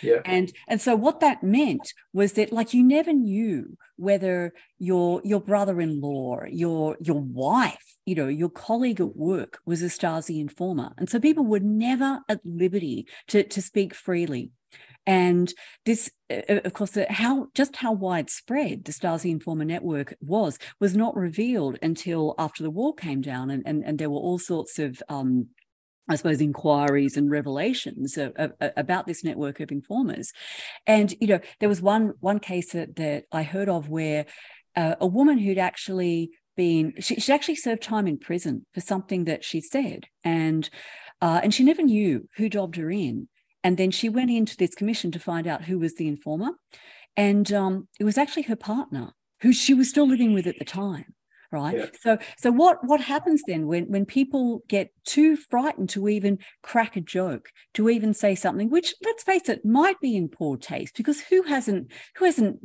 Yeah. 0.00 0.20
And 0.24 0.52
and 0.68 0.80
so 0.80 0.96
what 0.96 1.20
that 1.20 1.42
meant 1.42 1.92
was 2.12 2.34
that 2.34 2.52
like 2.52 2.74
you 2.74 2.82
never 2.82 3.12
knew 3.12 3.76
whether 3.96 4.52
your 4.78 5.20
your 5.24 5.40
brother-in-law, 5.40 6.44
your 6.50 6.96
your 7.00 7.20
wife, 7.20 7.96
you 8.06 8.14
know, 8.14 8.28
your 8.28 8.48
colleague 8.50 9.00
at 9.00 9.16
work 9.16 9.60
was 9.66 9.82
a 9.82 9.86
Stasi 9.86 10.40
informer. 10.40 10.92
And 10.98 11.08
so 11.08 11.20
people 11.20 11.44
were 11.44 11.60
never 11.60 12.20
at 12.28 12.40
liberty 12.44 13.06
to, 13.28 13.44
to 13.44 13.62
speak 13.62 13.94
freely. 13.94 14.50
And 15.04 15.52
this, 15.84 16.12
of 16.30 16.72
course, 16.74 16.96
how 17.10 17.48
just 17.54 17.76
how 17.76 17.92
widespread 17.92 18.84
the 18.84 18.92
Stasi 18.92 19.30
informer 19.30 19.64
network 19.64 20.14
was 20.20 20.58
was 20.78 20.96
not 20.96 21.16
revealed 21.16 21.76
until 21.82 22.36
after 22.38 22.62
the 22.62 22.70
wall 22.70 22.92
came 22.92 23.20
down, 23.20 23.50
and 23.50 23.64
and, 23.66 23.84
and 23.84 23.98
there 23.98 24.10
were 24.10 24.20
all 24.20 24.38
sorts 24.38 24.78
of 24.78 25.02
um, 25.08 25.48
I 26.08 26.16
suppose, 26.16 26.40
inquiries 26.40 27.16
and 27.16 27.30
revelations 27.30 28.16
of, 28.16 28.32
of, 28.36 28.52
about 28.76 29.06
this 29.06 29.22
network 29.22 29.60
of 29.60 29.70
informers. 29.70 30.32
And, 30.86 31.14
you 31.20 31.28
know, 31.28 31.40
there 31.60 31.68
was 31.68 31.80
one, 31.80 32.14
one 32.20 32.40
case 32.40 32.72
that, 32.72 32.96
that 32.96 33.24
I 33.30 33.44
heard 33.44 33.68
of 33.68 33.88
where 33.88 34.26
uh, 34.74 34.96
a 35.00 35.06
woman 35.06 35.38
who'd 35.38 35.58
actually 35.58 36.30
been, 36.56 36.94
she, 36.98 37.20
she 37.20 37.32
actually 37.32 37.56
served 37.56 37.82
time 37.82 38.06
in 38.06 38.18
prison 38.18 38.66
for 38.74 38.80
something 38.80 39.24
that 39.24 39.44
she 39.44 39.60
said. 39.60 40.06
And, 40.24 40.68
uh, 41.20 41.40
and 41.42 41.54
she 41.54 41.62
never 41.62 41.82
knew 41.82 42.28
who 42.36 42.48
dobbed 42.48 42.76
her 42.76 42.90
in. 42.90 43.28
And 43.62 43.76
then 43.76 43.92
she 43.92 44.08
went 44.08 44.30
into 44.30 44.56
this 44.56 44.74
commission 44.74 45.12
to 45.12 45.20
find 45.20 45.46
out 45.46 45.64
who 45.64 45.78
was 45.78 45.94
the 45.94 46.08
informer. 46.08 46.50
And 47.16 47.52
um, 47.52 47.86
it 48.00 48.04
was 48.04 48.18
actually 48.18 48.42
her 48.44 48.56
partner, 48.56 49.12
who 49.42 49.52
she 49.52 49.72
was 49.72 49.88
still 49.88 50.08
living 50.08 50.34
with 50.34 50.48
at 50.48 50.58
the 50.58 50.64
time 50.64 51.14
right? 51.52 51.76
Yeah. 51.76 51.86
so 52.00 52.18
so 52.38 52.50
what 52.50 52.78
what 52.82 53.00
happens 53.00 53.42
then 53.46 53.66
when 53.66 53.84
when 53.84 54.06
people 54.06 54.62
get 54.68 54.90
too 55.04 55.36
frightened 55.36 55.90
to 55.90 56.08
even 56.08 56.38
crack 56.62 56.96
a 56.96 57.00
joke 57.00 57.50
to 57.74 57.88
even 57.90 58.14
say 58.14 58.34
something 58.34 58.70
which 58.70 58.94
let's 59.04 59.22
face 59.22 59.48
it 59.48 59.64
might 59.64 60.00
be 60.00 60.16
in 60.16 60.28
poor 60.28 60.56
taste? 60.56 60.96
Because 60.96 61.20
who 61.20 61.42
hasn't 61.42 61.92
who 62.16 62.24
hasn't 62.24 62.58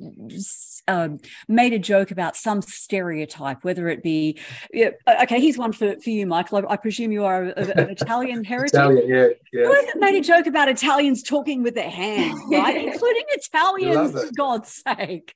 um, 0.88 1.18
made 1.48 1.74
a 1.74 1.80
joke 1.80 2.12
about 2.12 2.36
some 2.36 2.62
stereotype 2.62 3.64
whether 3.64 3.90
it 3.90 4.02
be 4.02 4.40
yeah, 4.74 4.92
okay 5.24 5.42
here's 5.42 5.58
one 5.58 5.74
for, 5.74 6.00
for 6.00 6.10
you 6.10 6.26
michael. 6.26 6.60
I, 6.60 6.74
I 6.74 6.78
presume 6.78 7.12
you 7.12 7.26
are 7.26 7.50
of, 7.50 7.70
of 7.70 7.90
italian 7.90 8.44
heritage. 8.44 8.74
Italian 8.74 9.08
yeah, 9.08 9.28
yeah. 9.52 9.66
Who 9.66 9.74
hasn't 9.74 10.00
made 10.00 10.16
a 10.16 10.22
joke 10.22 10.48
about 10.48 10.70
italians 10.70 11.22
talking 11.24 11.62
with 11.62 11.76
their 11.76 11.90
hands 11.90 12.40
right? 12.52 12.78
Including 12.78 13.26
italians 13.30 14.12
for 14.12 14.30
god's 14.36 14.82
sake. 14.88 15.36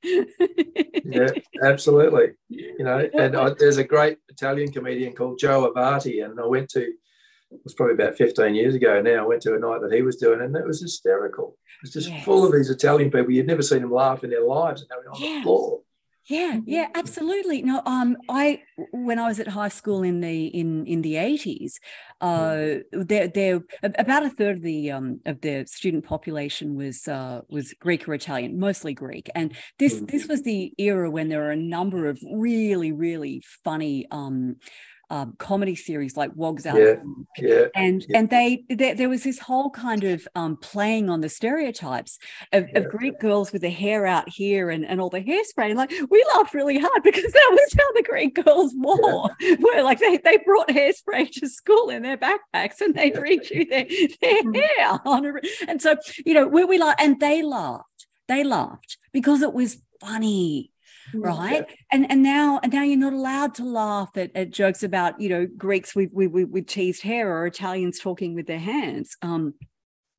Yeah 1.04 1.28
absolutely. 1.62 2.34
You 2.50 2.84
know 2.84 3.10
and 3.14 3.36
I, 3.42 3.54
there's 3.58 3.78
a 3.78 3.84
great 3.84 4.18
italian 4.30 4.72
comedian 4.72 5.14
called 5.14 5.40
joe 5.40 5.72
avati 5.72 6.24
and 6.24 6.40
i 6.40 6.46
went 6.46 6.70
to 6.70 6.92
it 7.52 7.60
was 7.64 7.74
probably 7.74 7.96
about 7.96 8.16
15 8.16 8.56
years 8.56 8.76
ago 8.76 9.02
now. 9.02 9.24
I 9.24 9.28
went 9.28 9.42
to 9.42 9.56
a 9.56 9.60
night 9.60 9.82
that 9.82 9.94
he 9.94 10.02
was 10.02 10.16
doing, 10.16 10.42
and 10.42 10.56
that 10.56 10.66
was 10.66 10.82
hysterical. 10.82 11.58
It 11.66 11.84
was 11.84 11.92
just 11.92 12.10
yes. 12.10 12.24
full 12.24 12.46
of 12.46 12.54
these 12.54 12.70
Italian 12.70 13.12
people. 13.12 13.32
You'd 13.32 13.48
never 13.48 13.62
seen 13.62 13.82
them 13.82 13.92
laugh 13.92 14.24
in 14.24 14.30
their 14.30 14.46
lives, 14.46 14.82
and 14.82 14.90
they 14.90 14.96
were 14.96 15.14
on 15.14 15.22
yes. 15.22 15.40
the 15.40 15.44
floor. 15.44 15.82
Yeah, 16.28 16.60
yeah, 16.66 16.88
absolutely. 16.94 17.64
No, 17.64 17.82
um, 17.86 18.16
I 18.30 18.62
when 18.92 19.18
I 19.18 19.28
was 19.28 19.40
at 19.40 19.48
high 19.48 19.70
school 19.70 20.04
in 20.04 20.22
the 20.22 20.46
in 20.48 20.86
in 20.86 21.02
the 21.02 21.16
eighties, 21.18 21.80
uh, 22.22 22.76
there 22.92 23.28
there 23.28 23.62
about 23.84 24.24
a 24.24 24.30
third 24.30 24.58
of 24.58 24.62
the 24.62 24.92
um 24.92 25.20
of 25.26 25.42
the 25.42 25.66
student 25.66 26.06
population 26.06 26.76
was 26.76 27.08
uh 27.08 27.42
was 27.50 27.74
Greek 27.74 28.08
or 28.08 28.14
Italian, 28.14 28.60
mostly 28.60 28.94
Greek, 28.94 29.30
and 29.34 29.56
this 29.80 30.00
mm. 30.00 30.12
this 30.12 30.28
was 30.28 30.44
the 30.44 30.74
era 30.78 31.10
when 31.10 31.28
there 31.28 31.40
were 31.40 31.52
a 31.52 31.56
number 31.56 32.08
of 32.08 32.20
really 32.32 32.92
really 32.92 33.42
funny 33.64 34.06
um 34.12 34.58
um, 35.12 35.36
comedy 35.38 35.76
series 35.76 36.16
like 36.18 36.32
Wogs 36.36 36.66
Out. 36.66 36.78
Yeah, 36.80 36.96
yeah, 37.38 37.66
and 37.76 38.04
yeah. 38.08 38.18
and 38.18 38.30
they 38.30 38.64
there, 38.70 38.96
there 38.96 39.10
was 39.10 39.24
this 39.24 39.40
whole 39.40 39.70
kind 39.70 40.04
of 40.06 40.28
um, 40.36 40.58
playing 40.58 41.10
on 41.10 41.22
the 41.22 41.30
stereotypes 41.30 42.18
of, 42.54 42.66
of 42.76 42.90
Greek 42.90 43.20
girls 43.20 43.52
with 43.52 43.62
the 43.62 43.70
hair 43.70 44.08
out 44.08 44.30
here 44.30 44.70
and, 44.70 44.86
and 44.86 45.02
all 45.02 45.10
the 45.10 45.22
hairspray. 45.22 45.76
Like 45.76 45.92
we 46.10 46.26
laughed 46.36 46.54
really 46.54 46.80
hard 46.80 47.04
because 47.04 47.32
that 47.32 47.50
was 47.52 47.76
how 47.78 47.92
the 47.94 48.04
Greek 48.04 48.44
girls 48.44 48.74
wore. 48.76 49.30
Where 49.60 49.84
like 49.84 50.00
they, 50.00 50.18
they 50.18 50.38
brought 50.46 50.70
hairspray 50.70 51.30
to 51.34 51.48
school 51.50 51.90
in 51.90 52.04
their 52.04 52.18
backpacks 52.18 52.80
and 52.80 52.96
they'd 52.96 53.16
redo 53.16 53.70
their, 53.70 53.86
their 54.22 54.42
Mm. 54.42 54.56
hair. 54.56 55.00
On 55.06 55.26
a, 55.26 55.34
and 55.68 55.82
so, 55.82 55.98
you 56.26 56.34
know, 56.34 56.48
we, 56.48 56.64
we 56.64 56.78
laughed 56.78 57.02
and 57.02 57.20
they 57.20 57.42
laughed. 57.44 58.08
They 58.28 58.44
laughed 58.44 58.98
because 59.12 59.42
it 59.42 59.54
was 59.54 59.82
funny 60.00 60.71
right 61.16 61.66
and 61.92 62.10
and 62.12 62.24
now 62.24 62.60
and 62.64 62.74
now 62.74 62.84
you're 62.84 62.98
not 62.98 63.14
allowed 63.14 63.54
to 63.56 63.64
laugh 63.64 64.10
at, 64.16 64.32
at 64.36 64.52
jokes 64.52 64.84
about 64.84 65.20
you 65.20 65.30
know 65.30 65.48
greeks 65.58 65.96
with, 65.96 66.10
with 66.14 66.32
with 66.32 66.68
teased 66.68 67.04
hair 67.04 67.36
or 67.36 67.46
italians 67.46 68.00
talking 68.00 68.34
with 68.36 68.48
their 68.48 68.60
hands 68.60 69.18
um 69.22 69.54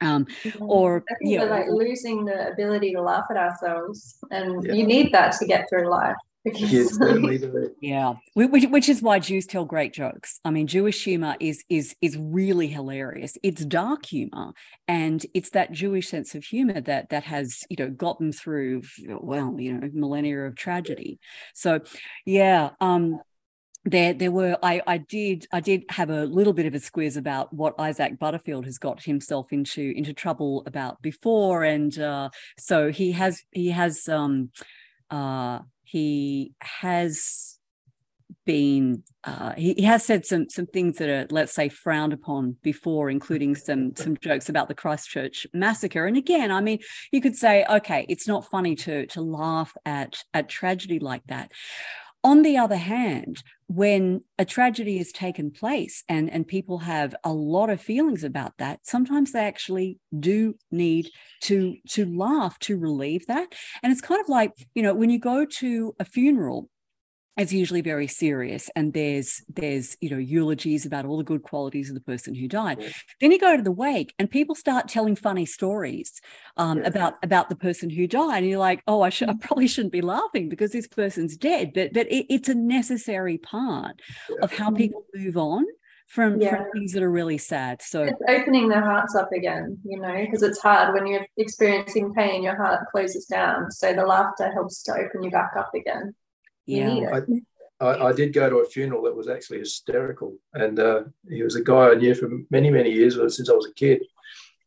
um 0.01 0.27
or 0.61 1.05
I 1.09 1.15
you 1.21 1.39
know 1.39 1.47
like 1.47 1.69
losing 1.69 2.25
the 2.25 2.49
ability 2.49 2.93
to 2.93 3.01
laugh 3.01 3.25
at 3.31 3.37
ourselves, 3.37 4.19
and 4.31 4.65
Yeah. 4.65 4.75
you 4.75 4.87
need 4.87 5.13
that 5.13 5.33
to 5.39 5.47
get 5.47 5.69
through 5.69 5.89
life. 5.89 6.17
Because 6.45 6.73
You 6.73 6.89
certainly 6.89 7.39
do. 7.39 7.71
yeah 7.81 8.15
which, 8.35 8.65
which 8.65 8.89
is 8.89 9.01
why 9.01 9.21
jews 9.21 9.47
tell 9.47 9.65
great 9.65 9.93
jokes. 9.93 10.41
I 10.45 10.51
mean 10.51 10.67
jewish 10.67 11.05
humor 11.05 11.37
is 11.39 11.65
is 11.69 11.95
is 12.01 12.17
really 12.19 12.67
hilarious. 12.67 13.39
It's 13.43 13.65
dark 13.65 14.07
humor 14.07 14.53
and 14.89 15.25
it's 15.35 15.51
that 15.51 15.73
jewish 15.73 16.09
sense 16.09 16.35
of 16.35 16.45
humor 16.45 16.81
that 16.81 17.11
that 17.11 17.25
has 17.25 17.61
you 17.71 17.77
know 17.79 17.91
gotten 17.91 18.33
through 18.33 18.83
well 19.09 19.55
you 19.59 19.73
know 19.73 19.89
millennia 19.95 20.41
of 20.41 20.57
tragedy. 20.57 21.21
So 21.55 21.81
yeah 22.27 22.71
um 22.81 23.21
there 23.85 24.13
there 24.15 24.31
were 24.31 24.57
I 24.63 24.81
I 24.87 24.99
did 24.99 25.47
I 25.53 25.61
did 25.61 25.85
have 25.91 26.09
a 26.11 26.25
little 26.25 26.53
bit 26.53 26.67
of 26.67 26.75
a 26.75 26.79
squiz 26.79 27.17
about 27.17 27.53
what 27.53 27.75
Isaac 27.81 28.19
Butterfield 28.19 28.65
has 28.65 28.79
got 28.79 29.03
himself 29.03 29.53
into 29.53 29.93
into 29.97 30.13
trouble 30.13 30.63
about 30.67 31.03
before 31.03 31.65
and 31.65 31.97
uh 31.99 32.31
so 32.59 32.91
he 32.93 33.13
has 33.13 33.43
he 33.51 33.71
has 33.71 34.09
um 34.09 34.51
uh 35.11 35.61
he 35.93 36.55
has 36.63 37.59
been 38.47 39.03
uh 39.25 39.53
he, 39.53 39.75
he 39.75 39.83
has 39.83 40.03
said 40.05 40.25
some 40.25 40.49
some 40.49 40.65
things 40.67 40.97
that 40.97 41.09
are 41.11 41.27
let's 41.31 41.53
say 41.53 41.69
frowned 41.69 42.15
upon 42.15 42.57
before 42.63 43.11
including 43.11 43.55
some 43.55 43.95
some 43.95 44.17
jokes 44.17 44.49
about 44.49 44.69
the 44.69 44.75
Christchurch 44.75 45.47
massacre. 45.53 46.07
And 46.07 46.17
again 46.17 46.51
I 46.51 46.63
mean 46.63 46.79
you 47.13 47.21
could 47.21 47.37
say 47.37 47.67
okay 47.69 48.07
it's 48.09 48.27
not 48.27 48.49
funny 48.49 48.75
to 48.77 49.07
to 49.09 49.21
laugh 49.21 49.77
at 49.85 50.25
at 50.33 50.49
tragedy 50.49 50.99
like 50.99 51.25
that 51.27 51.53
on 52.25 52.43
the 52.43 52.57
other 52.57 52.77
hand, 52.77 53.43
when 53.67 54.23
a 54.39 54.45
tragedy 54.45 54.99
has 54.99 55.13
taken 55.13 55.51
place 55.51 56.05
and, 56.09 56.31
and 56.31 56.47
people 56.47 56.79
have 56.79 57.15
a 57.25 57.33
lot 57.33 57.71
of 57.71 57.81
feelings 57.81 58.23
about 58.23 58.53
that, 58.59 58.81
sometimes 58.85 59.33
they 59.33 59.41
actually 59.41 59.99
do 60.19 60.55
need 60.71 61.09
to, 61.43 61.77
to 61.89 62.05
laugh 62.05 62.59
to 62.61 62.79
relieve 62.79 63.27
that. 63.27 63.55
And 63.83 63.91
it's 63.91 64.03
kind 64.03 64.21
of 64.21 64.29
like, 64.29 64.53
you 64.75 64.83
know, 64.83 64.95
when 64.95 65.11
you 65.11 65.19
go 65.19 65.45
to 65.45 65.95
a 65.99 66.05
funeral, 66.05 66.69
it's 67.39 67.53
usually 67.53 67.81
very 67.81 68.07
serious 68.07 68.69
and 68.77 68.93
there's 68.93 69.43
there's 69.49 69.97
you 70.01 70.11
know 70.11 70.19
eulogies 70.19 70.85
about 70.85 71.05
all 71.07 71.17
the 71.17 71.25
good 71.25 71.43
qualities 71.43 71.89
of 71.89 71.95
the 71.95 72.01
person 72.01 72.35
who 72.35 72.47
died 72.47 72.79
Yeah. 72.81 72.89
then 73.21 73.33
you 73.33 73.39
go 73.39 73.57
to 73.57 73.63
the 73.63 73.73
wake 73.73 74.15
and 74.19 74.31
people 74.31 74.55
start 74.55 74.89
telling 74.89 75.17
funny 75.17 75.47
stories 75.47 76.21
um, 76.57 76.79
Yeah. 76.79 76.89
about 76.89 77.15
about 77.23 77.49
the 77.49 77.57
person 77.57 77.89
who 77.91 78.07
died 78.07 78.39
and 78.43 78.49
you're 78.49 78.59
like 78.59 78.83
oh 78.87 79.01
i 79.03 79.09
should 79.09 79.29
i 79.31 79.35
probably 79.41 79.67
shouldn't 79.67 79.93
be 79.93 80.03
laughing 80.03 80.49
because 80.49 80.73
this 80.73 80.87
person's 80.87 81.37
dead 81.37 81.73
but 81.75 81.93
but 81.93 82.07
it, 82.13 82.27
it's 82.29 82.49
a 82.49 82.55
necessary 82.55 83.39
part 83.39 84.01
Yeah. 84.31 84.37
of 84.43 84.53
how 84.53 84.71
people 84.71 85.05
move 85.15 85.37
on 85.37 85.65
from, 86.09 86.39
from 86.41 86.67
things 86.75 86.93
that 86.93 87.03
are 87.03 87.11
really 87.11 87.39
sad 87.39 87.81
so 87.81 88.03
it's 88.05 88.21
opening 88.29 88.69
their 88.69 88.83
hearts 88.83 89.15
up 89.15 89.31
again, 89.33 89.79
you 89.85 89.99
know, 89.99 90.15
because 90.15 90.43
it's 90.43 90.61
hard 90.61 90.93
when 90.93 91.07
you're 91.07 91.25
experiencing 91.39 92.13
pain, 92.13 92.43
your 92.43 92.57
heart 92.57 92.81
closes 92.91 93.25
down. 93.25 93.71
So 93.71 93.95
the 93.95 94.05
laughter 94.05 94.53
helps 94.53 94.83
to 94.83 94.93
open 94.93 95.23
you 95.23 95.31
back 95.31 95.53
up 95.57 95.71
again. 95.75 96.15
You 96.67 96.79
yeah 96.79 96.95
need 96.95 97.03
it. 97.05 97.43
I, 97.81 98.09
I 98.09 98.13
did 98.13 98.33
go 98.33 98.49
to 98.49 98.59
a 98.59 98.65
funeral 98.65 99.03
that 99.03 99.17
was 99.17 99.29
actually 99.29 99.59
hysterical, 99.59 100.37
and 100.55 100.79
uh, 100.79 101.03
he 101.29 101.43
was 101.43 101.57
a 101.57 101.65
guy 101.65 101.91
I 101.91 101.95
knew 101.95 102.15
for 102.15 102.29
many, 102.51 102.71
many 102.71 102.93
years 102.93 103.15
since 103.15 103.51
I 103.51 103.55
was 103.55 103.67
a 103.67 103.75
kid. 103.75 104.03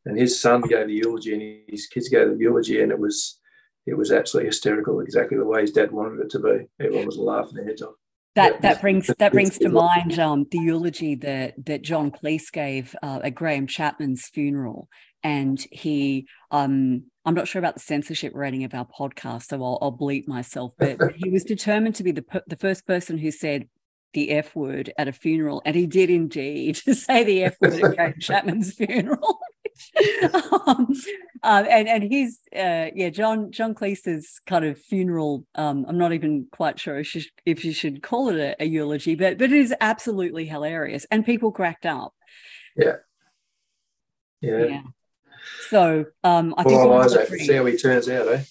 And 0.06 0.20
his 0.20 0.40
son 0.40 0.62
gave 0.62 0.88
the 0.88 0.94
eulogy, 0.94 1.34
and 1.34 1.64
his 1.68 1.88
kids 1.88 2.10
gave 2.10 2.28
the 2.28 2.38
eulogy, 2.38 2.82
and 2.82 2.92
it 2.92 3.00
was 3.00 3.40
it 3.88 3.96
was 3.96 4.12
absolutely 4.12 4.50
hysterical, 4.50 5.00
exactly 5.00 5.38
the 5.38 5.46
way 5.46 5.62
his 5.62 5.72
dad 5.72 5.92
wanted 5.92 6.20
it 6.20 6.30
to 6.32 6.40
be. 6.40 6.68
Everyone 6.80 7.06
was 7.06 7.18
laughing 7.18 7.56
their 7.56 7.66
heads 7.66 7.82
off. 7.82 7.96
That 8.36 8.62
that 8.64 8.82
brings 8.82 9.08
that 9.08 9.32
brings 9.32 9.58
to 9.60 9.70
mind 9.70 10.20
um, 10.20 10.46
the 10.52 10.60
eulogy 10.60 11.16
that 11.16 11.54
that 11.66 11.84
John 11.84 12.12
Cleese 12.12 12.52
gave 12.52 12.96
uh, 13.02 13.22
at 13.24 13.34
Graham 13.34 13.66
Chapman's 13.66 14.28
funeral, 14.28 14.90
and 15.26 15.60
he 15.72 16.28
um, 16.52 17.06
I'm 17.26 17.34
not 17.34 17.48
sure 17.48 17.60
about 17.60 17.74
the 17.74 17.82
censorship 17.82 18.32
rating 18.36 18.64
of 18.64 18.76
our 18.76 18.86
podcast, 18.86 19.48
so 19.48 19.62
I'll, 19.62 19.80
I'll 19.82 19.98
bleep 19.98 20.28
myself. 20.28 20.74
But 20.78 21.00
he 21.16 21.30
was 21.30 21.44
determined 21.44 21.96
to 21.96 22.04
be 22.04 22.12
the 22.12 22.22
per- 22.22 22.44
the 22.48 22.56
first 22.56 22.88
person 22.88 23.18
who 23.18 23.32
said 23.32 23.68
the 24.14 24.30
F 24.30 24.56
word 24.56 24.94
at 24.98 25.08
a 25.08 25.12
funeral, 25.12 25.64
and 25.66 25.76
he 25.76 25.88
did 25.88 26.12
indeed 26.12 26.78
say 26.78 27.24
the 27.24 27.44
F 27.44 27.56
word 27.60 27.74
at 27.74 27.96
Graham 27.96 28.14
Chapman's 28.20 28.74
funeral. 28.74 29.40
um, 30.68 30.94
um, 31.44 31.66
and 31.70 31.90
and 31.90 32.04
he's 32.04 32.40
uh, 32.56 32.94
yeah 32.94 33.10
John 33.10 33.52
John 33.52 33.74
Cleese's 33.74 34.40
kind 34.46 34.64
of 34.64 34.78
funeral. 34.78 35.44
Um, 35.56 35.88
I'm 35.90 35.98
not 35.98 36.14
even 36.14 36.46
quite 36.52 36.80
sure 36.80 37.00
if 37.00 37.16
you, 37.16 37.24
if 37.48 37.66
you 37.66 37.74
should 37.74 38.04
call 38.04 38.30
it 38.30 38.38
a, 38.38 38.64
a 38.64 38.66
eulogy, 38.68 39.16
but 39.16 39.40
but 39.40 39.52
it 39.52 39.58
is 39.58 39.74
absolutely 39.82 40.46
hilarious, 40.46 41.08
and 41.10 41.26
people 41.26 41.52
cracked 41.52 41.88
up. 41.88 42.14
Yeah. 42.78 42.98
Yeah. 44.40 44.82
So 45.70 46.06
um, 46.24 46.54
I 46.58 46.64
think 46.64 46.84
Well, 46.84 47.02
Isaac, 47.02 47.28
see 47.28 47.54
how 47.54 47.66
he 47.66 47.78
turns 47.78 48.10
out, 48.10 48.28
eh? 48.28 48.44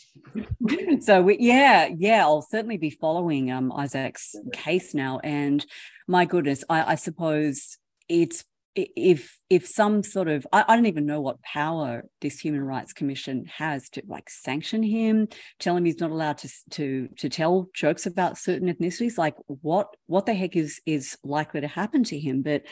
so 1.00 1.22
we, 1.22 1.36
yeah 1.38 1.88
yeah 1.96 2.24
i'll 2.24 2.42
certainly 2.42 2.76
be 2.76 2.90
following 2.90 3.52
um 3.52 3.70
isaac's 3.72 4.34
case 4.52 4.94
now. 4.94 5.20
And 5.22 5.64
my 6.08 6.24
goodness 6.24 6.64
i 6.68 6.92
i 6.92 6.94
suppose 6.96 7.78
it's 8.08 8.44
if 8.74 9.38
if 9.48 9.66
some 9.66 10.02
sort 10.02 10.26
of 10.28 10.46
I, 10.52 10.64
I 10.66 10.74
don't 10.74 10.86
even 10.86 11.06
know 11.06 11.20
what 11.20 11.42
power 11.42 12.04
this 12.20 12.40
human 12.40 12.62
rights 12.62 12.92
commission 12.92 13.46
has 13.56 13.88
to 13.90 14.02
like 14.08 14.28
sanction 14.28 14.82
him 14.82 15.28
tell 15.60 15.76
him 15.76 15.84
he's 15.84 16.00
not 16.00 16.10
allowed 16.10 16.38
to 16.38 16.48
to 16.70 17.08
to 17.18 17.28
tell 17.28 17.68
jokes 17.74 18.06
about 18.06 18.38
certain 18.38 18.72
ethnicities. 18.72 19.16
Like 19.16 19.36
what 19.46 19.94
what 20.06 20.26
the 20.26 20.34
heck 20.34 20.56
is 20.56 20.80
is 20.86 21.16
likely 21.22 21.60
to 21.60 21.68
happen 21.68 22.02
to 22.04 22.18
him? 22.18 22.42
But 22.42 22.62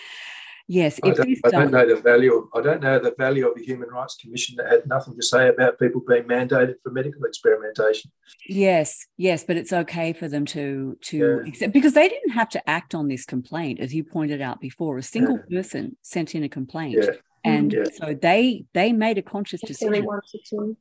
yes 0.68 0.98
I 1.02 1.10
don't, 1.10 1.28
this 1.28 1.40
I 1.44 1.50
don't 1.50 1.70
know 1.70 1.86
the 1.86 1.96
value. 2.00 2.34
Of, 2.34 2.44
I 2.54 2.60
don't 2.62 2.82
know 2.82 2.98
the 2.98 3.14
value 3.18 3.48
of 3.48 3.56
a 3.58 3.62
human 3.62 3.88
rights 3.88 4.16
commission 4.16 4.56
that 4.56 4.70
had 4.70 4.86
nothing 4.86 5.14
to 5.16 5.22
say 5.22 5.48
about 5.48 5.78
people 5.78 6.02
being 6.06 6.24
mandated 6.24 6.74
for 6.82 6.90
medical 6.92 7.24
experimentation. 7.24 8.10
Yes, 8.48 9.06
yes, 9.16 9.44
but 9.44 9.56
it's 9.56 9.72
okay 9.72 10.12
for 10.12 10.28
them 10.28 10.44
to 10.46 10.96
to 11.02 11.16
Yeah. 11.18 11.48
accept 11.48 11.72
because 11.72 11.94
they 11.94 12.08
didn't 12.08 12.30
have 12.32 12.48
to 12.50 12.70
act 12.70 12.94
on 12.94 13.08
this 13.08 13.24
complaint, 13.24 13.80
as 13.80 13.94
you 13.94 14.04
pointed 14.04 14.40
out 14.40 14.60
before. 14.60 14.98
A 14.98 15.02
single 15.02 15.38
person 15.50 15.96
sent 16.02 16.34
in 16.34 16.42
a 16.42 16.48
complaint, 16.48 16.98
Yeah, 17.02 17.12
and 17.44 17.72
Yeah. 17.72 17.84
so 17.94 18.14
they 18.14 18.64
they 18.72 18.92
made 18.92 19.18
a 19.18 19.22
conscious 19.22 19.62
If 19.62 19.68
they 19.68 19.72
decision. 19.88 20.04
wanted 20.04 20.40
to. 20.50 20.76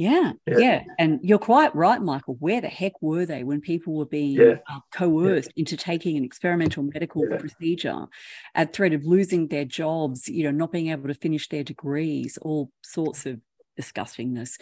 Yeah, 0.00 0.32
Yeah. 0.46 0.58
yeah, 0.58 0.84
and 0.98 1.20
you're 1.22 1.38
quite 1.38 1.76
right, 1.76 2.00
Michael. 2.00 2.36
Where 2.40 2.62
the 2.62 2.68
heck 2.68 2.94
were 3.02 3.26
they 3.26 3.44
when 3.44 3.60
people 3.60 3.92
were 3.92 4.06
being 4.06 4.32
Yeah. 4.40 4.56
uh, 4.66 4.80
coerced 4.90 5.52
into 5.56 5.76
taking 5.76 6.16
an 6.16 6.24
experimental 6.24 6.84
medical 6.84 7.28
Yeah. 7.28 7.36
procedure, 7.36 8.06
at 8.54 8.72
threat 8.72 8.94
of 8.94 9.04
losing 9.04 9.48
their 9.48 9.66
jobs, 9.66 10.26
you 10.26 10.44
know, 10.44 10.52
not 10.52 10.72
being 10.72 10.88
able 10.88 11.08
to 11.08 11.14
finish 11.14 11.50
their 11.50 11.62
degrees, 11.62 12.38
all 12.40 12.70
sorts 12.82 13.26
of 13.26 13.42
disgustingness. 13.78 14.58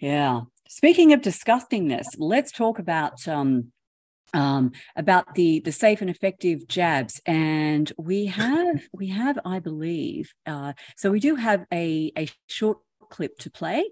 Yeah. 0.00 0.44
Speaking 0.66 1.12
of 1.12 1.20
disgustingness, 1.20 2.06
let's 2.16 2.50
talk 2.50 2.78
about 2.78 3.28
um, 3.28 3.70
um, 4.32 4.72
about 4.96 5.34
the 5.34 5.60
the 5.60 5.72
safe 5.72 6.00
and 6.00 6.08
effective 6.08 6.66
jabs, 6.68 7.20
and 7.26 7.92
we 7.98 8.26
have 8.26 8.80
we 8.94 9.08
have, 9.08 9.38
I 9.44 9.58
believe, 9.58 10.32
uh, 10.46 10.72
so 10.96 11.10
we 11.10 11.20
do 11.20 11.34
have 11.34 11.66
a 11.70 12.10
a 12.16 12.30
short 12.46 12.78
clip 13.14 13.38
to 13.38 13.50
play, 13.50 13.84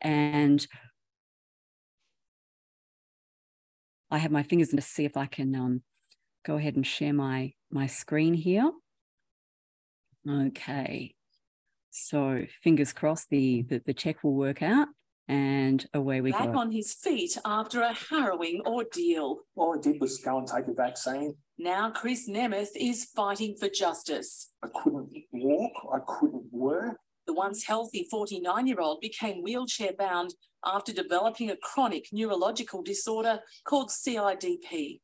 and 0.00 0.66
I 4.10 4.18
have 4.18 4.32
my 4.32 4.42
fingers 4.42 4.70
in 4.70 4.76
to 4.76 4.82
see 4.82 5.04
if 5.04 5.16
I 5.16 5.26
can 5.26 5.54
um, 5.54 5.82
go 6.44 6.56
ahead 6.56 6.76
and 6.76 6.86
share 6.86 7.12
my 7.12 7.52
my 7.70 7.86
screen 7.86 8.34
here. 8.34 8.70
Okay, 10.28 11.14
so 11.90 12.44
fingers 12.62 12.92
crossed 12.92 13.28
the 13.28 13.62
the, 13.62 13.82
the 13.84 13.94
check 13.94 14.24
will 14.24 14.34
work 14.34 14.62
out, 14.62 14.88
and 15.28 15.86
away 15.92 16.22
we 16.22 16.32
back 16.32 16.40
go. 16.40 16.46
Back 16.46 16.56
on 16.56 16.72
his 16.72 16.94
feet 16.94 17.36
after 17.44 17.82
a 17.82 17.92
harrowing 17.92 18.62
ordeal. 18.66 19.40
All 19.56 19.78
I 19.78 19.80
did 19.82 20.00
was 20.00 20.18
go 20.18 20.38
and 20.38 20.46
take 20.46 20.68
a 20.68 20.74
vaccine. 20.74 21.34
Now 21.58 21.90
Chris 21.90 22.28
Nemeth 22.28 22.74
is 22.76 23.04
fighting 23.04 23.56
for 23.60 23.68
justice. 23.68 24.50
I 24.64 24.68
couldn't 24.82 25.10
walk. 25.32 25.72
I 25.92 25.98
couldn't 26.06 26.46
work. 26.50 26.96
The 27.30 27.34
once 27.34 27.62
healthy 27.62 28.08
49 28.10 28.66
year 28.66 28.80
old 28.80 29.00
became 29.00 29.44
wheelchair 29.44 29.92
bound 29.96 30.34
after 30.64 30.92
developing 30.92 31.48
a 31.48 31.56
chronic 31.56 32.08
neurological 32.10 32.82
disorder 32.82 33.38
called 33.62 33.90
CIDP. 33.90 34.98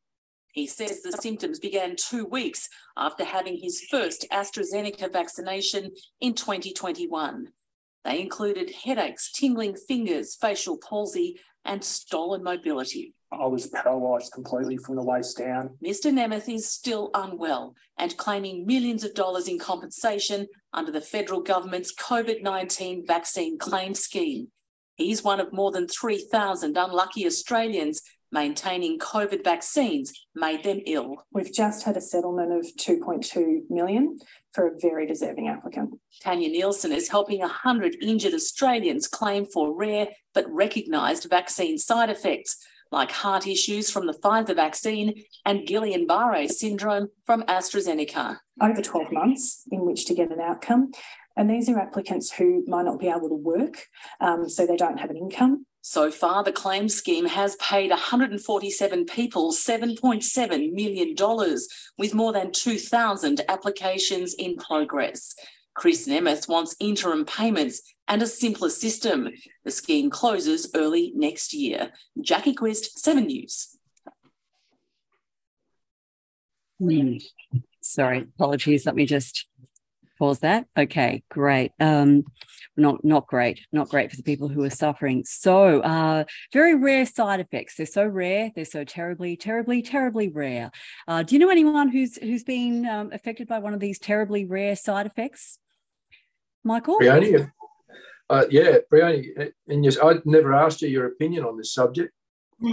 He 0.51 0.66
says 0.66 1.03
the 1.03 1.12
symptoms 1.12 1.61
began 1.61 1.95
two 1.95 2.24
weeks 2.24 2.68
after 2.97 3.22
having 3.24 3.57
his 3.57 3.81
first 3.89 4.27
AstraZeneca 4.33 5.12
vaccination 5.12 5.93
in 6.20 6.35
2021. 6.35 7.47
They 8.05 8.20
included 8.20 8.72
headaches, 8.72 9.31
tingling 9.31 9.77
fingers, 9.77 10.35
facial 10.35 10.79
palsy, 10.79 11.39
and 11.64 11.85
stolen 11.85 12.43
mobility. 12.43 13.14
I 13.41 13.47
was 13.47 13.68
paralysed 13.68 14.32
completely 14.32 14.76
from 14.76 14.97
the 14.97 15.03
waist 15.03 15.39
down. 15.39 15.76
Mr. 15.84 16.12
Nemeth 16.12 16.49
is 16.49 16.68
still 16.70 17.11
unwell 17.14 17.74
and 17.99 18.16
claiming 18.16 18.66
millions 18.66 19.05
of 19.05 19.14
dollars 19.14 19.49
in 19.49 19.59
compensation 19.59 20.47
under 20.72 20.93
the 20.93 21.01
federal 21.01 21.43
government's 21.43 21.95
COVID 21.95 22.43
19 22.43 23.07
vaccine 23.07 23.59
claim 23.59 23.95
scheme. 23.95 24.49
He's 24.97 25.22
one 25.22 25.41
of 25.41 25.53
more 25.53 25.70
than 25.70 25.89
3,000 25.89 26.76
unlucky 26.76 27.26
Australians 27.26 28.03
maintaining 28.32 28.99
COVID 28.99 29.45
vaccines 29.45 30.12
made 30.34 30.64
them 30.64 30.80
ill. 30.87 31.24
We've 31.32 31.53
just 31.53 31.84
had 31.84 31.97
a 31.97 32.01
settlement 32.01 32.53
of 32.53 32.66
2.2 32.76 33.70
million 33.70 34.18
for 34.53 34.66
a 34.66 34.78
very 34.80 35.07
deserving 35.07 35.49
applicant. 35.49 35.95
Tanya 36.22 36.49
Nielsen 36.49 36.93
is 36.93 37.09
helping 37.09 37.41
100 37.41 37.97
injured 38.03 38.34
Australians 38.34 39.07
claim 39.07 39.45
for 39.47 39.76
rare 39.76 40.09
but 40.34 40.51
recognised 40.51 41.28
vaccine 41.30 41.78
side 41.78 42.11
effects 42.11 42.57
like 42.97 43.12
heart 43.12 43.47
issues 43.47 43.90
from 43.90 44.07
the 44.07 44.12
Pfizer 44.12 44.57
vaccine 44.57 45.22
and 45.44 45.61
Guillain 45.61 46.09
Barre 46.09 46.49
syndrome 46.49 47.09
from 47.24 47.42
AstraZeneca. 47.42 48.38
Over 48.61 48.82
12 48.82 49.12
months 49.12 49.62
in 49.70 49.84
which 49.84 50.07
to 50.07 50.14
get 50.14 50.32
an 50.32 50.40
outcome. 50.40 50.90
And 51.36 51.51
these 51.51 51.68
are 51.68 51.78
applicants 51.78 52.32
who 52.32 52.64
might 52.66 52.86
not 52.86 52.99
be 52.99 53.09
able 53.09 53.28
to 53.28 53.34
work, 53.34 53.84
um, 54.20 54.49
so 54.49 54.66
they 54.66 54.76
don't 54.76 54.99
have 54.99 55.11
an 55.11 55.18
income. 55.18 55.66
So 55.82 56.11
far, 56.11 56.42
the 56.42 56.51
claim 56.51 56.88
scheme 56.88 57.26
has 57.26 57.55
paid 57.57 57.90
147 57.90 59.05
people 59.05 59.53
$7.7 59.53 60.72
million, 60.72 61.14
with 61.99 62.14
more 62.14 62.32
than 62.32 62.51
2,000 62.51 63.42
applications 63.49 64.34
in 64.34 64.57
progress. 64.57 65.34
Chris 65.74 66.09
Nemeth 66.09 66.49
wants 66.49 66.74
interim 66.80 67.26
payments 67.26 67.82
and 68.09 68.22
a 68.22 68.26
simpler 68.26 68.70
system. 68.70 69.30
The 69.64 69.70
scheme 69.70 70.11
closes 70.11 70.70
early 70.74 71.12
next 71.14 71.52
year. 71.52 71.92
Jackie 72.20 72.54
Quist, 72.54 72.98
7 72.98 73.24
News. 73.24 73.76
Mm. 76.80 77.22
Sorry, 77.80 78.26
apologies. 78.36 78.84
Let 78.86 78.94
me 78.94 79.07
just 79.07 79.46
pause 80.18 80.40
that. 80.40 80.66
Okay, 80.76 81.22
great. 81.30 81.72
Um, 81.80 82.24
not 82.76 83.04
not 83.04 83.26
great, 83.26 83.66
not 83.72 83.88
great 83.88 84.11
for 84.11 84.16
the 84.16 84.22
people 84.22 84.48
who 84.48 84.62
are 84.62 84.70
suffering. 84.70 85.24
So, 85.24 85.80
uh, 85.80 86.24
very 86.52 86.74
rare 86.74 87.07
side 87.07 87.40
effects. 87.40 87.76
They're 87.76 87.86
so 87.86 88.04
rare. 88.04 88.50
They're 88.54 88.64
so 88.64 88.84
terribly, 88.84 89.36
terribly, 89.36 89.80
terribly 89.82 90.28
rare. 90.28 90.70
Uh, 91.09 91.22
do 91.22 91.34
you 91.34 91.38
know 91.38 91.48
anyone 91.48 91.88
who's 91.88 92.16
who's 92.18 92.44
been 92.44 92.86
um, 92.86 93.12
affected 93.12 93.48
by 93.48 93.59
one 93.59 93.72
of 93.72 93.80
these 93.80 93.98
terribly 93.98 94.44
rare 94.44 94.76
side 94.76 95.07
effects? 95.07 95.59
Michael. 96.64 96.98
Brehoni, 96.98 97.50
uh, 98.29 98.45
yeah, 98.51 98.79
Brehoni, 98.93 99.53
and 99.68 99.85
yes, 99.85 99.99
I'd 100.03 100.27
never 100.27 100.53
asked 100.53 100.83
you 100.83 100.89
your 100.89 101.07
opinion 101.07 101.45
on 101.45 101.57
this 101.57 101.72
subject. 101.72 102.12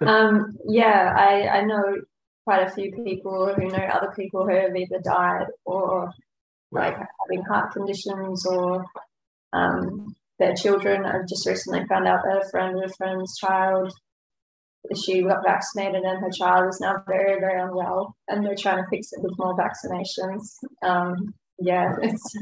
um, 0.00 0.56
yeah, 0.68 1.14
I, 1.16 1.48
I 1.48 1.64
know 1.64 1.96
quite 2.44 2.66
a 2.66 2.70
few 2.70 2.92
people 3.04 3.52
who 3.54 3.68
know 3.68 3.78
other 3.78 4.12
people 4.16 4.46
who 4.46 4.54
have 4.54 4.76
either 4.76 5.00
died 5.04 5.46
or 5.64 6.10
like 6.72 6.96
having 6.96 7.44
heart 7.44 7.72
conditions 7.72 8.46
or 8.46 8.84
um, 9.52 10.14
their 10.38 10.54
children. 10.54 11.04
I've 11.04 11.28
just 11.28 11.46
recently 11.46 11.84
found 11.86 12.08
out 12.08 12.20
that 12.24 12.42
a 12.44 12.50
friend 12.50 12.76
of 12.78 12.90
a 12.90 12.94
friend's 12.94 13.36
child, 13.38 13.92
she 15.04 15.22
got 15.22 15.44
vaccinated 15.44 16.02
and 16.02 16.20
her 16.20 16.30
child 16.30 16.68
is 16.70 16.80
now 16.80 17.02
very, 17.06 17.38
very 17.38 17.60
unwell, 17.60 18.16
and 18.28 18.44
they're 18.44 18.56
trying 18.56 18.82
to 18.82 18.90
fix 18.90 19.12
it 19.12 19.22
with 19.22 19.38
more 19.38 19.56
vaccinations. 19.56 20.56
Um, 20.82 21.34
yeah, 21.58 21.94
it's 22.02 22.36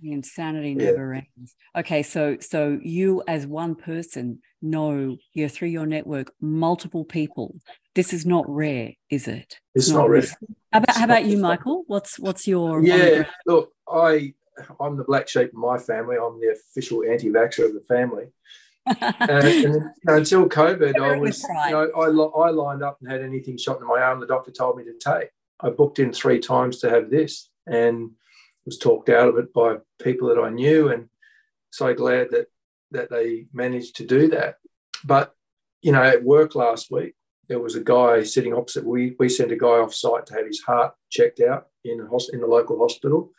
the 0.00 0.12
insanity 0.12 0.74
never 0.74 1.14
yeah. 1.14 1.22
ends. 1.38 1.54
Okay, 1.76 2.02
so 2.02 2.36
so 2.40 2.78
you 2.82 3.22
as 3.26 3.46
one 3.46 3.74
person 3.74 4.40
know 4.62 5.16
you're 5.32 5.48
through 5.48 5.68
your 5.68 5.86
network 5.86 6.32
multiple 6.40 7.04
people. 7.04 7.56
This 7.94 8.12
is 8.12 8.26
not 8.26 8.44
rare, 8.48 8.92
is 9.10 9.28
it? 9.28 9.58
It's, 9.74 9.86
it's 9.86 9.90
not, 9.90 10.00
not 10.00 10.10
rare. 10.10 10.22
How 10.72 10.78
about 10.78 10.96
how 10.96 11.04
about 11.04 11.24
you, 11.24 11.38
Michael? 11.38 11.84
What's 11.86 12.18
what's 12.18 12.46
your 12.46 12.82
yeah? 12.82 13.24
Look, 13.46 13.72
I 13.88 14.34
I'm 14.80 14.96
the 14.96 15.04
black 15.04 15.28
sheep 15.28 15.48
of 15.48 15.54
my 15.54 15.78
family. 15.78 16.16
I'm 16.16 16.40
the 16.40 16.52
official 16.52 17.04
anti-vaxxer 17.04 17.66
of 17.66 17.74
the 17.74 17.84
family. 17.88 18.26
and, 18.86 19.20
and, 19.20 19.92
until 20.06 20.48
COVID, 20.48 21.00
I 21.00 21.18
was 21.18 21.42
you 21.42 21.70
know, 21.72 21.90
I, 21.96 22.46
I 22.46 22.50
lined 22.50 22.84
up 22.84 22.98
and 23.00 23.10
had 23.10 23.20
anything 23.20 23.56
shot 23.56 23.80
in 23.80 23.86
my 23.86 24.00
arm. 24.00 24.20
The 24.20 24.28
doctor 24.28 24.52
told 24.52 24.76
me 24.76 24.84
to 24.84 24.94
take. 24.98 25.30
I 25.58 25.70
booked 25.70 25.98
in 25.98 26.12
three 26.12 26.38
times 26.38 26.78
to 26.80 26.90
have 26.90 27.10
this, 27.10 27.48
and 27.66 28.10
was 28.66 28.78
talked 28.78 29.08
out 29.08 29.28
of 29.28 29.38
it 29.38 29.54
by 29.54 29.76
people 30.02 30.28
that 30.28 30.40
I 30.40 30.50
knew, 30.50 30.90
and 30.90 31.08
so 31.70 31.94
glad 31.94 32.30
that 32.32 32.46
that 32.90 33.10
they 33.10 33.46
managed 33.52 33.96
to 33.96 34.06
do 34.06 34.28
that. 34.28 34.56
But 35.04 35.34
you 35.82 35.92
know, 35.92 36.02
at 36.02 36.24
work 36.24 36.54
last 36.54 36.90
week, 36.90 37.14
there 37.48 37.60
was 37.60 37.76
a 37.76 37.82
guy 37.82 38.22
sitting 38.24 38.54
opposite. 38.54 38.84
We 38.84 39.14
we 39.18 39.28
sent 39.28 39.52
a 39.52 39.56
guy 39.56 39.78
off 39.78 39.94
site 39.94 40.26
to 40.26 40.34
have 40.34 40.46
his 40.46 40.60
heart 40.60 40.94
checked 41.10 41.40
out 41.40 41.68
in 41.84 42.00
a 42.00 42.34
in 42.34 42.40
the 42.40 42.46
local 42.46 42.78
hospital. 42.78 43.32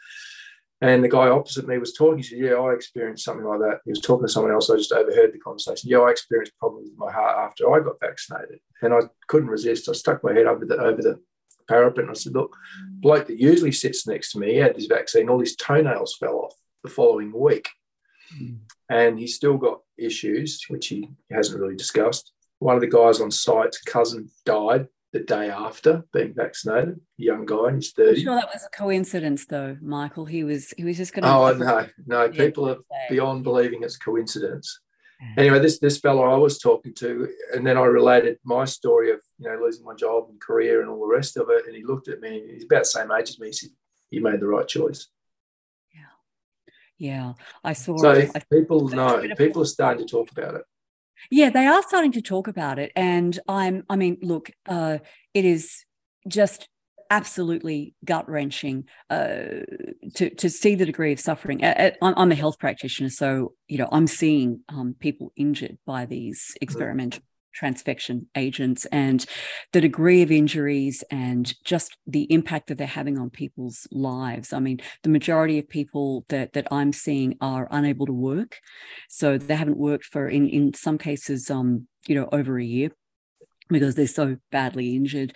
And 0.79 1.03
the 1.03 1.09
guy 1.09 1.27
opposite 1.27 1.67
me 1.67 1.79
was 1.79 1.93
talking. 1.93 2.17
He 2.17 2.23
said, 2.23 2.37
"Yeah, 2.37 2.53
I 2.53 2.73
experienced 2.73 3.25
something 3.25 3.45
like 3.45 3.59
that." 3.61 3.79
He 3.83 3.89
was 3.89 3.99
talking 3.99 4.27
to 4.27 4.31
someone 4.31 4.53
else. 4.53 4.69
I 4.69 4.77
just 4.77 4.91
overheard 4.91 5.33
the 5.33 5.39
conversation. 5.39 5.89
Yeah, 5.89 5.99
I 5.99 6.11
experienced 6.11 6.57
problems 6.59 6.89
with 6.89 6.99
my 6.99 7.11
heart 7.11 7.35
after 7.37 7.73
I 7.73 7.79
got 7.79 7.99
vaccinated, 7.99 8.59
and 8.83 8.93
I 8.93 8.99
couldn't 9.27 9.49
resist. 9.49 9.89
I 9.89 9.93
stuck 9.93 10.23
my 10.23 10.33
head 10.33 10.45
over 10.45 10.65
the 10.65 10.77
over 10.77 11.01
the 11.01 11.19
parapet. 11.67 12.03
And 12.03 12.11
I 12.11 12.13
said, 12.13 12.33
look, 12.33 12.55
bloke 12.99 13.27
that 13.27 13.39
usually 13.39 13.71
sits 13.71 14.07
next 14.07 14.31
to 14.31 14.39
me, 14.39 14.53
he 14.53 14.57
had 14.57 14.75
his 14.75 14.87
vaccine, 14.87 15.29
all 15.29 15.39
his 15.39 15.55
toenails 15.55 16.15
fell 16.19 16.35
off 16.35 16.55
the 16.83 16.89
following 16.89 17.31
week. 17.33 17.69
Mm. 18.35 18.59
And 18.89 19.19
he's 19.19 19.35
still 19.35 19.57
got 19.57 19.81
issues, 19.97 20.63
which 20.69 20.87
he 20.87 21.09
hasn't 21.31 21.59
really 21.59 21.75
discussed. 21.75 22.31
One 22.59 22.75
of 22.75 22.81
the 22.81 22.87
guys 22.87 23.21
on 23.21 23.31
site's 23.31 23.81
cousin 23.81 24.29
died 24.45 24.87
the 25.13 25.19
day 25.19 25.49
after 25.49 26.03
being 26.11 26.33
vaccinated. 26.33 26.99
Young 27.17 27.45
guy, 27.45 27.73
he's 27.75 27.91
thirty. 27.91 28.21
I'm 28.21 28.25
sure 28.25 28.35
that 28.35 28.49
was 28.53 28.65
a 28.65 28.75
coincidence, 28.75 29.45
though, 29.45 29.77
Michael. 29.81 30.25
He 30.25 30.43
was 30.43 30.73
he 30.75 30.83
was 30.83 30.97
just 30.97 31.13
going 31.13 31.23
to. 31.23 31.29
Oh 31.29 31.53
no, 31.53 31.87
no! 32.05 32.29
People 32.29 32.69
are 32.69 32.77
beyond 33.09 33.43
believing 33.43 33.83
it's 33.83 33.97
coincidence. 33.97 34.79
Anyway, 35.35 35.59
this 35.59 35.79
this 35.79 35.99
fellow 35.99 36.23
I 36.23 36.37
was 36.37 36.59
talking 36.59 36.93
to, 36.95 37.27
and 37.53 37.65
then 37.65 37.75
I 37.77 37.85
related 37.85 38.37
my 38.43 38.65
story 38.65 39.11
of 39.11 39.19
you 39.39 39.49
know 39.49 39.59
losing 39.59 39.83
my 39.83 39.95
job 39.95 40.27
and 40.29 40.39
career 40.39 40.81
and 40.81 40.89
all 40.89 40.99
the 40.99 41.15
rest 41.15 41.37
of 41.37 41.49
it, 41.49 41.65
and 41.65 41.75
he 41.75 41.83
looked 41.83 42.07
at 42.07 42.19
me. 42.19 42.43
He's 42.53 42.65
about 42.65 42.81
the 42.81 42.85
same 42.85 43.11
age 43.11 43.29
as 43.29 43.39
me. 43.39 43.47
He 43.47 43.53
said, 43.53 43.69
"You 44.11 44.21
made 44.21 44.39
the 44.39 44.47
right 44.47 44.67
choice." 44.67 45.07
Yeah, 45.93 46.01
yeah. 46.99 47.33
I 47.63 47.73
saw. 47.73 47.97
So 47.97 48.11
I, 48.11 48.41
people 48.51 48.89
know. 48.89 49.27
People 49.37 49.63
are 49.63 49.65
starting 49.65 50.05
to 50.05 50.11
talk 50.11 50.31
about 50.31 50.53
it. 50.53 50.63
Yeah, 51.31 51.49
they 51.49 51.65
are 51.65 51.81
starting 51.81 52.11
to 52.11 52.21
talk 52.21 52.47
about 52.47 52.77
it, 52.77 52.91
and 52.95 53.39
I'm. 53.47 53.85
I 53.89 53.95
mean, 53.95 54.19
look, 54.21 54.51
uh, 54.67 54.99
it 55.33 55.45
is 55.45 55.83
just 56.27 56.69
absolutely 57.09 57.95
gut 58.05 58.29
wrenching 58.29 58.85
uh, 59.09 59.63
to 60.15 60.29
to 60.37 60.49
see 60.49 60.75
the 60.75 60.85
degree 60.85 61.11
of 61.11 61.19
suffering. 61.19 61.63
I'm 61.63 62.31
a 62.31 62.35
health 62.35 62.59
practitioner, 62.59 63.09
so 63.09 63.53
you 63.67 63.77
know 63.77 63.89
I'm 63.91 64.07
seeing 64.07 64.61
um, 64.69 64.95
people 64.99 65.31
injured 65.35 65.77
by 65.85 66.05
these 66.05 66.51
mm-hmm. 66.51 66.63
experimental 66.63 67.21
transfection 67.59 68.27
agents 68.35 68.85
and 68.91 69.25
the 69.73 69.81
degree 69.81 70.21
of 70.21 70.31
injuries 70.31 71.03
and 71.09 71.55
just 71.63 71.97
the 72.05 72.31
impact 72.31 72.67
that 72.67 72.77
they're 72.77 72.87
having 72.87 73.17
on 73.17 73.31
people's 73.31 73.87
lives. 73.91 74.53
I 74.53 74.59
mean, 74.59 74.79
the 75.01 75.09
majority 75.09 75.57
of 75.57 75.67
people 75.67 76.25
that 76.29 76.53
that 76.53 76.67
I'm 76.71 76.93
seeing 76.93 77.35
are 77.41 77.67
unable 77.71 78.05
to 78.05 78.13
work, 78.13 78.59
so 79.09 79.37
they 79.37 79.55
haven't 79.55 79.77
worked 79.77 80.05
for 80.05 80.27
in 80.27 80.47
in 80.47 80.73
some 80.73 80.97
cases, 80.97 81.49
um, 81.49 81.87
you 82.07 82.15
know, 82.15 82.29
over 82.31 82.59
a 82.59 82.65
year 82.65 82.91
because 83.69 83.95
they're 83.95 84.07
so 84.07 84.37
badly 84.51 84.95
injured. 84.95 85.35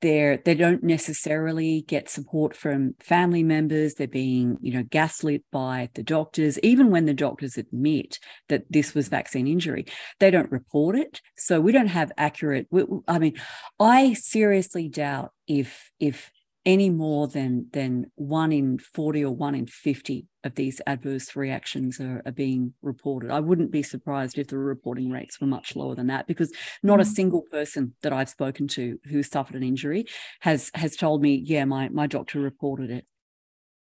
They're 0.00 0.38
they 0.38 0.54
don't 0.54 0.82
necessarily 0.82 1.84
get 1.86 2.08
support 2.08 2.56
from 2.56 2.94
family 3.00 3.42
members. 3.42 3.94
They're 3.94 4.06
being 4.06 4.58
you 4.60 4.72
know 4.72 4.82
gaslit 4.82 5.44
by 5.52 5.90
the 5.94 6.02
doctors. 6.02 6.58
Even 6.60 6.90
when 6.90 7.06
the 7.06 7.14
doctors 7.14 7.56
admit 7.56 8.18
that 8.48 8.64
this 8.70 8.94
was 8.94 9.08
vaccine 9.08 9.46
injury 9.46 9.86
they 10.18 10.30
don't 10.30 10.50
report 10.50 10.96
it. 10.96 11.20
So 11.36 11.60
we 11.60 11.72
don't 11.72 11.88
have 11.88 12.12
accurate 12.16 12.66
i 13.08 13.18
mean 13.18 13.34
i 13.78 14.12
seriously 14.14 14.88
doubt 14.88 15.32
if 15.46 15.90
if 15.98 16.30
any 16.64 16.90
more 16.90 17.26
than 17.26 17.66
than 17.72 18.06
one 18.14 18.52
in 18.52 18.78
40 18.78 19.24
or 19.24 19.34
one 19.34 19.54
in 19.54 19.66
50 19.66 20.26
of 20.44 20.54
these 20.54 20.80
adverse 20.86 21.34
reactions 21.34 22.00
are, 22.00 22.22
are, 22.24 22.32
being 22.32 22.74
reported. 22.82 23.30
I 23.30 23.40
wouldn't 23.40 23.70
be 23.70 23.82
surprised 23.82 24.38
if 24.38 24.48
the 24.48 24.58
reporting 24.58 25.10
rates 25.10 25.40
were 25.40 25.46
much 25.46 25.76
lower 25.76 25.94
than 25.94 26.08
that 26.08 26.26
because 26.26 26.52
not 26.82 26.98
mm. 26.98 27.02
a 27.02 27.06
single 27.06 27.42
person 27.50 27.94
that 28.02 28.12
I've 28.12 28.28
spoken 28.28 28.68
to 28.68 28.98
who 29.08 29.22
suffered 29.22 29.56
an 29.56 29.62
injury 29.62 30.06
has 30.40 30.70
has 30.74 30.96
told 30.96 31.22
me, 31.22 31.42
yeah, 31.44 31.64
my 31.64 31.88
my 31.88 32.06
doctor 32.06 32.40
reported 32.40 32.90
it. 32.90 33.06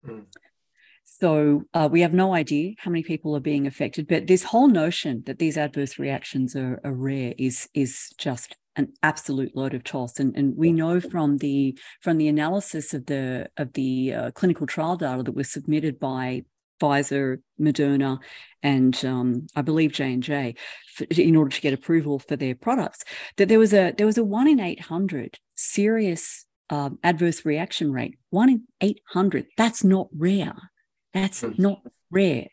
Mm. 0.07 0.27
So 1.21 1.65
uh, 1.75 1.89
we 1.91 2.03
have 2.03 2.15
no 2.15 2.35
idea 2.35 2.75
how 2.79 2.91
many 2.91 3.03
people 3.03 3.35
are 3.35 3.41
being 3.41 3.67
affected, 3.67 4.07
but 4.07 4.27
this 4.27 4.45
whole 4.45 4.69
notion 4.69 5.23
that 5.27 5.39
these 5.39 5.57
adverse 5.57 5.99
reactions 5.99 6.55
are, 6.55 6.81
are 6.85 6.95
rare 6.95 7.35
is 7.39 7.69
is 7.75 8.11
just 8.19 8.55
an 8.77 8.93
absolute 9.03 9.57
load 9.57 9.75
of 9.75 9.83
toss. 9.83 10.21
And, 10.21 10.37
and 10.37 10.57
we 10.57 10.73
know 10.73 11.01
from 11.01 11.39
the 11.39 11.77
from 12.01 12.19
the 12.19 12.29
analysis 12.29 12.95
of 12.95 13.07
the 13.07 13.49
of 13.57 13.73
the 13.73 14.13
uh, 14.13 14.31
clinical 14.33 14.67
trial 14.67 14.97
data 14.97 15.23
that 15.25 15.35
was 15.35 15.51
submitted 15.51 15.99
by 15.99 16.45
Pfizer, 16.81 17.39
Moderna, 17.61 18.19
and 18.63 19.05
um, 19.05 19.49
I 19.57 19.63
believe 19.63 19.93
J 19.93 20.13
and 20.13 20.23
J, 20.23 20.55
in 21.11 21.35
order 21.35 21.51
to 21.51 21.61
get 21.61 21.75
approval 21.75 22.21
for 22.21 22.37
their 22.37 22.55
products, 22.55 23.03
that 23.37 23.49
there 23.49 23.59
was 23.59 23.73
a 23.73 23.93
there 23.97 24.07
was 24.07 24.19
a 24.19 24.25
one 24.25 24.47
in 24.47 24.61
eight 24.61 24.83
hundred 24.83 25.39
serious 25.57 26.47
um, 26.71 26.99
adverse 27.03 27.45
reaction 27.45 27.93
rate. 27.93 28.19
One 28.31 28.51
in 28.51 28.65
eight 28.81 29.01
hundred. 29.09 29.47
That's 29.57 29.83
not 29.83 30.09
rare. 30.17 30.55
That's 31.23 31.43
mm. 31.43 31.59
not 31.59 31.83
rare. 32.11 32.49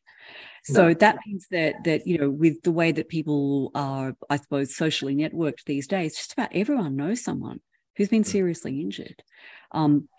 So 0.63 0.87
no. 0.87 0.93
that 0.95 1.19
means 1.27 1.47
that 1.51 1.83
that 1.83 2.07
you 2.07 2.17
know, 2.17 2.29
with 2.29 2.63
the 2.63 2.71
way 2.71 2.91
that 2.91 3.07
people 3.07 3.71
are, 3.75 4.15
I 4.29 4.37
suppose, 4.37 4.75
socially 4.75 5.15
networked 5.15 5.65
these 5.65 5.87
days, 5.87 6.15
just 6.15 6.33
about 6.33 6.49
everyone 6.53 6.95
knows 6.95 7.23
someone 7.23 7.59
who's 7.95 8.09
been 8.09 8.23
hmm. 8.23 8.29
seriously 8.29 8.81
injured. 8.81 9.23
Um, 9.71 10.09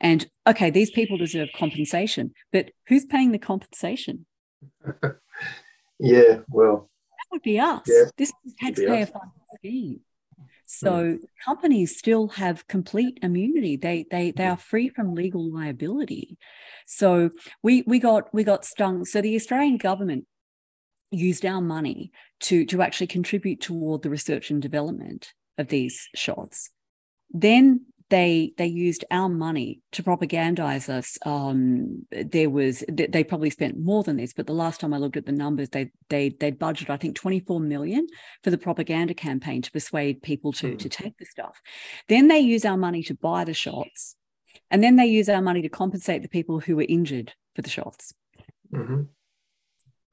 and 0.00 0.28
okay, 0.46 0.70
these 0.70 0.90
people 0.90 1.16
deserve 1.16 1.48
compensation, 1.56 2.32
but 2.52 2.70
who's 2.88 3.06
paying 3.06 3.32
the 3.32 3.38
compensation? 3.38 4.26
yeah, 5.98 6.40
well, 6.48 6.90
that 7.10 7.26
would 7.32 7.42
be 7.42 7.58
us. 7.58 7.82
Yeah, 7.86 8.04
this 8.16 8.32
is 8.44 8.54
taxpayer 8.60 9.06
funded 9.06 9.32
scheme. 9.56 10.00
So 10.78 10.90
mm. 10.90 11.18
companies 11.44 11.96
still 11.96 12.28
have 12.28 12.66
complete 12.66 13.18
immunity. 13.22 13.76
They 13.76 14.06
they 14.10 14.30
they 14.30 14.46
are 14.46 14.56
free 14.56 14.88
from 14.88 15.14
legal 15.14 15.52
liability. 15.52 16.36
So 16.86 17.30
we 17.62 17.82
we 17.86 17.98
got 17.98 18.32
we 18.34 18.44
got 18.44 18.64
stung. 18.64 19.04
So 19.04 19.20
the 19.20 19.36
Australian 19.36 19.76
government 19.76 20.26
used 21.10 21.44
our 21.46 21.60
money 21.60 22.10
to 22.40 22.64
to 22.66 22.82
actually 22.82 23.06
contribute 23.06 23.60
toward 23.60 24.02
the 24.02 24.10
research 24.10 24.50
and 24.50 24.60
development 24.60 25.32
of 25.58 25.68
these 25.68 26.08
shots. 26.14 26.70
Then 27.30 27.86
they 28.14 28.52
they 28.58 28.66
used 28.66 29.04
our 29.10 29.28
money 29.28 29.80
to 29.90 30.00
propagandize 30.04 30.88
us. 30.88 31.18
Um, 31.26 32.06
there 32.12 32.48
was 32.48 32.84
they 32.88 33.24
probably 33.24 33.50
spent 33.50 33.76
more 33.76 34.04
than 34.04 34.18
this, 34.18 34.32
but 34.32 34.46
the 34.46 34.52
last 34.52 34.78
time 34.78 34.94
I 34.94 34.98
looked 34.98 35.16
at 35.16 35.26
the 35.26 35.32
numbers, 35.32 35.70
they 35.70 35.90
they 36.10 36.28
they'd 36.28 36.56
budgeted 36.56 36.90
I 36.90 36.96
think 36.96 37.16
24 37.16 37.58
million 37.58 38.06
for 38.44 38.50
the 38.50 38.58
propaganda 38.58 39.14
campaign 39.14 39.62
to 39.62 39.72
persuade 39.72 40.22
people 40.22 40.52
to 40.52 40.74
mm. 40.74 40.78
to 40.78 40.88
take 40.88 41.18
the 41.18 41.24
stuff. 41.24 41.60
Then 42.08 42.28
they 42.28 42.38
use 42.38 42.64
our 42.64 42.76
money 42.76 43.02
to 43.02 43.14
buy 43.16 43.42
the 43.42 43.52
shots, 43.52 44.14
and 44.70 44.80
then 44.80 44.94
they 44.94 45.06
use 45.06 45.28
our 45.28 45.42
money 45.42 45.62
to 45.62 45.68
compensate 45.68 46.22
the 46.22 46.28
people 46.28 46.60
who 46.60 46.76
were 46.76 46.86
injured 46.88 47.32
for 47.56 47.62
the 47.62 47.70
shots. 47.70 48.14
Mm-hmm. 48.72 49.02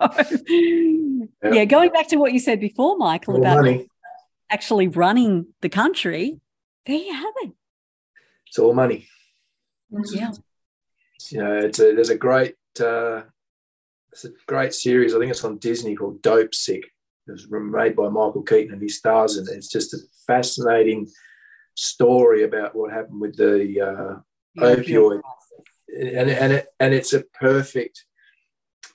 yeah. 1.43 1.54
yeah, 1.54 1.66
going 1.66 1.91
back 1.91 2.08
to 2.08 2.18
what 2.18 2.34
you 2.34 2.39
said 2.39 2.60
before, 2.60 2.97
Michael, 2.97 3.34
More 3.34 3.43
about 3.43 3.58
money. 3.58 3.86
actually 4.49 4.88
running 4.88 5.54
the 5.62 5.70
country, 5.70 6.41
there 6.88 6.95
you 6.95 7.14
have 7.14 7.34
it 7.43 7.52
it's 8.52 8.60
all 8.60 8.74
money. 8.74 9.08
Yeah. 10.12 10.34
You 11.32 11.38
know, 11.38 11.56
it's 11.56 11.80
a, 11.80 11.95
there's 11.95 12.10
a 12.10 12.18
great 12.18 12.56
uh, 12.82 13.22
it's 14.12 14.26
a 14.26 14.32
great 14.45 14.74
series. 14.74 15.16
I 15.16 15.20
think 15.20 15.32
it's 15.32 15.45
on 15.45 15.58
Disney 15.58 15.95
called 15.95 16.22
Dopesick. 16.22 16.84
It 16.84 17.32
was 17.32 17.49
made 17.49 17.95
by 17.95 18.10
Michael 18.10 18.43
Keaton 18.43 18.74
and 18.74 18.82
he 18.82 18.89
stars 18.89 19.38
in 19.38 19.47
it. 19.47 19.56
It's 19.56 19.70
just 19.70 19.93
a 19.93 19.99
fascinating 20.28 21.08
story 21.76 22.43
about 22.43 22.76
what 22.76 22.91
happened 22.91 23.22
with 23.22 23.38
the 23.38 23.80
uh, 23.80 24.62
opioid, 24.62 25.22
and 25.97 26.30
and 26.30 26.52
it, 26.52 26.68
and 26.78 26.93
it's 26.93 27.14
a 27.14 27.22
perfect. 27.22 28.04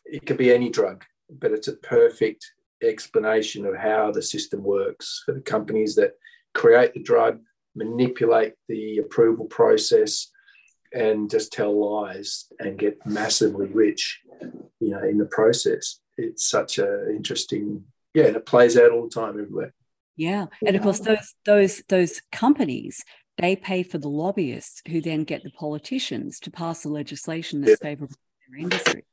It 0.05 0.27
could 0.27 0.37
be 0.37 0.53
any 0.53 0.69
drug, 0.69 1.03
but 1.31 1.53
it's 1.53 1.69
a 1.69 1.77
perfect 1.77 2.45
explanation 2.83 3.65
of 3.65 3.75
how 3.75 4.13
the 4.13 4.21
system 4.21 4.63
works 4.63 5.23
for 5.25 5.33
the 5.33 5.41
companies 5.41 5.95
that 5.95 6.13
create 6.53 6.93
the 6.93 7.03
drug 7.03 7.41
manipulate 7.77 8.55
the 8.69 8.99
approval 8.99 9.47
process 9.47 10.31
and 10.93 11.31
just 11.31 11.53
tell 11.53 11.79
lies 11.79 12.47
and 12.59 12.79
get 12.79 13.05
massively 13.07 13.67
rich, 13.67 14.21
you 14.81 14.91
know, 14.91 15.03
in 15.03 15.19
the 15.19 15.27
process. 15.27 16.01
It's 16.17 16.45
such 16.45 16.79
a 16.79 17.11
interesting, 17.11 17.85
yeah, 18.15 18.25
and 18.25 18.37
it 18.37 18.47
plays 18.47 18.77
out 18.77 18.91
all 18.91 19.05
the 19.05 19.15
time 19.15 19.41
everywhere. 19.41 19.75
Yeah, 20.17 20.47
and 20.67 20.75
of 20.75 20.83
course 20.83 21.01
those 21.01 21.35
those 21.45 21.83
those 21.89 22.23
companies 22.33 23.05
they 23.37 23.55
pay 23.55 23.83
for 23.83 23.99
the 23.99 24.09
lobbyists 24.09 24.81
who 24.89 25.01
then 25.01 25.25
get 25.25 25.43
the 25.43 25.51
politicians 25.51 26.41
to 26.41 26.51
pass 26.51 26.83
the 26.83 26.89
legislation 26.89 27.61
that's 27.61 27.79
yeah. 27.83 27.89
favourable 27.91 28.15
to 28.15 28.51
their 28.51 28.61
industry. 28.61 29.05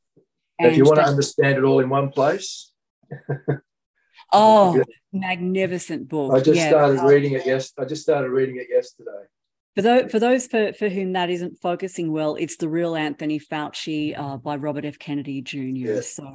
if 0.59 0.77
you 0.77 0.85
want 0.85 0.97
to 0.97 1.05
understand 1.05 1.57
it 1.57 1.63
all 1.63 1.81
in 1.81 1.89
one 1.89 2.09
place, 2.09 2.71
Oh, 4.31 4.81
magnificent 5.11 6.07
book. 6.07 6.33
I 6.33 6.39
just 6.39 6.57
yeah. 6.57 6.69
started 6.69 7.01
reading 7.01 7.33
it 7.33 7.45
yes. 7.45 7.71
I 7.77 7.85
just 7.85 8.03
started 8.03 8.29
reading 8.29 8.57
it 8.57 8.67
yesterday. 8.69 9.27
For 9.75 9.81
those, 9.81 10.11
for 10.11 10.19
those 10.19 10.45
for, 10.45 10.71
for 10.73 10.87
whom 10.87 11.13
that 11.13 11.31
isn't 11.31 11.59
focusing 11.59 12.11
well, 12.11 12.35
it's 12.35 12.57
the 12.57 12.69
real 12.69 12.95
Anthony 12.95 13.39
Fauci 13.39 14.17
uh, 14.17 14.37
by 14.37 14.55
Robert 14.55 14.85
F. 14.85 14.99
Kennedy 14.99 15.41
Jr. 15.41 15.57
Yeah. 15.57 16.01
So 16.01 16.31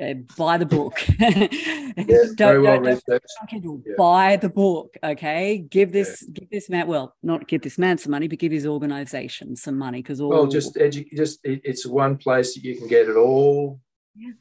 uh, 0.00 0.14
buy 0.36 0.58
the 0.58 0.66
book. 0.66 0.94
yeah, 1.18 1.48
don't, 1.96 2.36
very 2.36 2.60
well 2.60 2.80
don't, 2.80 3.04
don't 3.04 3.82
yeah. 3.84 3.94
Buy 3.96 4.36
the 4.36 4.48
book. 4.48 4.96
Okay, 5.02 5.58
give 5.58 5.90
this 5.90 6.24
yeah. 6.24 6.34
give 6.34 6.50
this 6.50 6.70
man 6.70 6.86
well, 6.86 7.16
not 7.20 7.48
give 7.48 7.62
this 7.62 7.78
man 7.78 7.98
some 7.98 8.12
money, 8.12 8.28
but 8.28 8.38
give 8.38 8.52
his 8.52 8.64
organization 8.64 9.56
some 9.56 9.76
money 9.76 10.00
because 10.00 10.20
all. 10.20 10.28
Well, 10.28 10.46
just 10.46 10.76
edu- 10.76 11.10
just 11.12 11.40
it, 11.42 11.60
it's 11.64 11.84
one 11.84 12.16
place 12.16 12.54
that 12.54 12.62
you 12.62 12.76
can 12.76 12.86
get 12.86 13.08
it 13.08 13.16
all. 13.16 13.80
Yeah. 14.14 14.32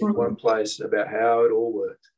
In 0.00 0.14
one 0.14 0.36
place 0.36 0.80
about 0.80 1.08
how 1.08 1.44
it 1.44 1.50
all 1.50 1.72
works 1.72 2.10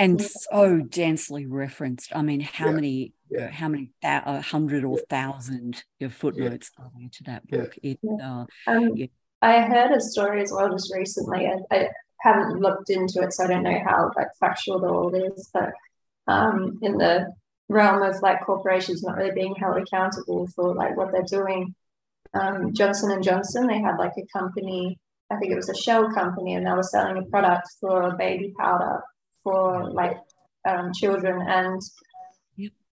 and 0.00 0.20
so 0.22 0.78
densely 0.78 1.44
referenced. 1.46 2.10
I 2.16 2.22
mean, 2.22 2.40
how 2.40 2.66
yeah. 2.66 2.72
many, 2.72 3.12
yeah. 3.30 3.50
how 3.50 3.68
many 3.68 3.90
th- 4.02 4.22
a 4.24 4.40
hundred 4.40 4.82
or 4.82 4.96
yeah. 4.96 5.04
thousand 5.10 5.84
of 6.00 6.14
footnotes 6.14 6.70
are 6.78 6.90
there 6.98 7.08
to 7.12 7.24
that 7.24 7.46
book? 7.46 7.78
It, 7.82 7.98
uh, 8.22 8.46
um, 8.66 8.94
I 9.42 9.60
heard 9.60 9.92
a 9.92 10.00
story 10.00 10.42
as 10.42 10.52
well 10.52 10.70
just 10.70 10.92
recently. 10.92 11.46
I, 11.46 11.58
I, 11.70 11.88
haven't 12.22 12.60
looked 12.60 12.90
into 12.90 13.22
it, 13.22 13.32
so 13.32 13.44
I 13.44 13.46
don't 13.46 13.62
know 13.62 13.80
how 13.82 14.10
like 14.14 14.28
factual 14.38 14.78
the 14.78 14.88
all 14.88 15.14
is. 15.14 15.48
But 15.54 15.72
um, 16.26 16.78
in 16.82 16.98
the 16.98 17.32
realm 17.70 18.02
of 18.02 18.20
like 18.20 18.44
corporations 18.44 19.02
not 19.02 19.16
really 19.16 19.30
being 19.30 19.54
held 19.54 19.78
accountable 19.78 20.46
for 20.48 20.74
like 20.74 20.98
what 20.98 21.12
they're 21.12 21.22
doing, 21.22 21.74
um, 22.34 22.74
Johnson 22.74 23.10
and 23.10 23.24
Johnson 23.24 23.66
they 23.66 23.80
had 23.80 23.96
like 23.96 24.12
a 24.18 24.38
company. 24.38 24.98
I 25.30 25.36
think 25.36 25.50
it 25.50 25.56
was 25.56 25.70
a 25.70 25.74
shell 25.74 26.12
company, 26.12 26.54
and 26.54 26.66
they 26.66 26.72
were 26.72 26.82
selling 26.82 27.16
a 27.16 27.22
product 27.22 27.68
for 27.80 28.14
baby 28.16 28.52
powder 28.58 29.00
for 29.42 29.90
like 29.90 30.16
um, 30.68 30.92
children 30.94 31.46
and 31.48 31.80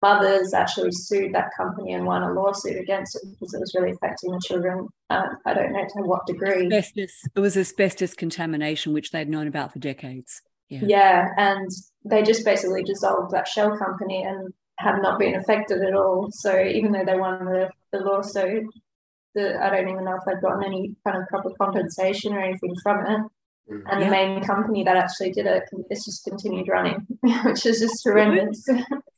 mothers 0.01 0.53
actually 0.53 0.91
sued 0.91 1.33
that 1.33 1.49
company 1.55 1.93
and 1.93 2.05
won 2.05 2.23
a 2.23 2.33
lawsuit 2.33 2.77
against 2.77 3.15
it 3.15 3.21
because 3.31 3.53
it 3.53 3.59
was 3.59 3.73
really 3.75 3.91
affecting 3.91 4.31
the 4.31 4.41
children. 4.43 4.87
Um, 5.09 5.37
I 5.45 5.53
don't 5.53 5.71
know 5.71 5.83
to 5.83 6.01
what 6.01 6.25
degree. 6.25 6.65
Asbestos. 6.65 7.21
It 7.35 7.39
was 7.39 7.55
asbestos 7.55 8.13
contamination, 8.13 8.93
which 8.93 9.11
they'd 9.11 9.29
known 9.29 9.47
about 9.47 9.73
for 9.73 9.79
decades. 9.79 10.41
Yeah. 10.69 10.79
yeah, 10.83 11.27
and 11.37 11.69
they 12.05 12.23
just 12.23 12.45
basically 12.45 12.83
dissolved 12.83 13.31
that 13.31 13.47
shell 13.47 13.77
company 13.77 14.23
and 14.23 14.53
have 14.79 15.01
not 15.01 15.19
been 15.19 15.35
affected 15.35 15.81
at 15.81 15.93
all. 15.93 16.29
So 16.31 16.63
even 16.63 16.93
though 16.93 17.03
they 17.05 17.17
won 17.17 17.43
the, 17.43 17.69
the 17.91 17.99
lawsuit, 17.99 18.63
the, 19.35 19.61
I 19.61 19.69
don't 19.69 19.89
even 19.89 20.05
know 20.05 20.15
if 20.15 20.21
they've 20.25 20.41
gotten 20.41 20.63
any 20.63 20.95
kind 21.05 21.21
of 21.21 21.27
proper 21.27 21.49
compensation 21.59 22.33
or 22.33 22.39
anything 22.39 22.73
from 22.81 23.05
it. 23.05 23.21
And 23.71 24.01
yeah. 24.01 24.05
the 24.05 24.11
main 24.11 24.43
company 24.43 24.83
that 24.83 24.97
actually 24.97 25.31
did 25.31 25.45
it, 25.45 25.63
it 25.71 25.85
is 25.89 26.05
just 26.05 26.23
continued 26.23 26.67
running, 26.67 27.05
which 27.43 27.65
is 27.65 27.79
just 27.79 28.03
horrendous. 28.03 28.67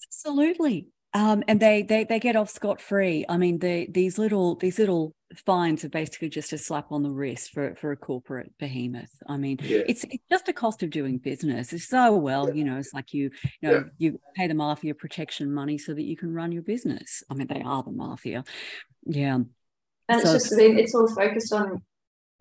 Absolutely. 0.08 0.88
Um, 1.16 1.44
and 1.48 1.60
they 1.60 1.84
they 1.84 2.06
they 2.06 2.20
get 2.20 2.36
off 2.36 2.50
scot 2.50 2.82
free. 2.82 3.24
I 3.30 3.38
mean, 3.38 3.60
they, 3.60 3.88
these 3.90 4.18
little 4.18 4.56
these 4.56 4.80
little 4.80 5.14
fines 5.46 5.84
are 5.84 5.90
basically 5.90 6.30
just 6.30 6.54
a 6.54 6.58
slap 6.58 6.92
on 6.92 7.04
the 7.04 7.12
wrist 7.12 7.52
for 7.52 7.76
for 7.76 7.92
a 7.92 7.98
corporate 7.98 8.52
behemoth. 8.58 9.12
I 9.28 9.38
mean, 9.38 9.60
yeah. 9.62 9.82
it's 9.88 10.04
it's 10.06 10.24
just 10.32 10.50
a 10.50 10.54
cost 10.54 10.82
of 10.82 10.90
doing 10.90 11.20
business. 11.20 11.72
It's 11.72 11.88
so 11.88 12.16
well, 12.16 12.48
yeah. 12.48 12.56
you 12.56 12.64
know, 12.64 12.78
it's 12.78 12.94
like 12.96 13.14
you 13.14 13.30
you 13.62 13.70
know 13.70 13.74
yeah. 13.74 13.84
you 14.10 14.20
pay 14.36 14.48
the 14.48 14.56
mafia 14.56 14.96
protection 14.96 15.54
money 15.54 15.78
so 15.78 15.94
that 15.94 16.04
you 16.04 16.18
can 16.18 16.34
run 16.34 16.52
your 16.52 16.64
business. 16.64 17.24
I 17.30 17.36
mean, 17.36 17.48
they 17.48 17.62
are 17.62 17.84
the 17.84 17.92
mafia. 17.92 18.44
Yeah. 19.06 19.40
And 20.10 20.22
so, 20.22 20.34
it's 20.34 20.50
just 20.50 20.60
it's 20.60 20.96
all 20.96 21.08
focused 21.08 21.54
on 21.54 21.84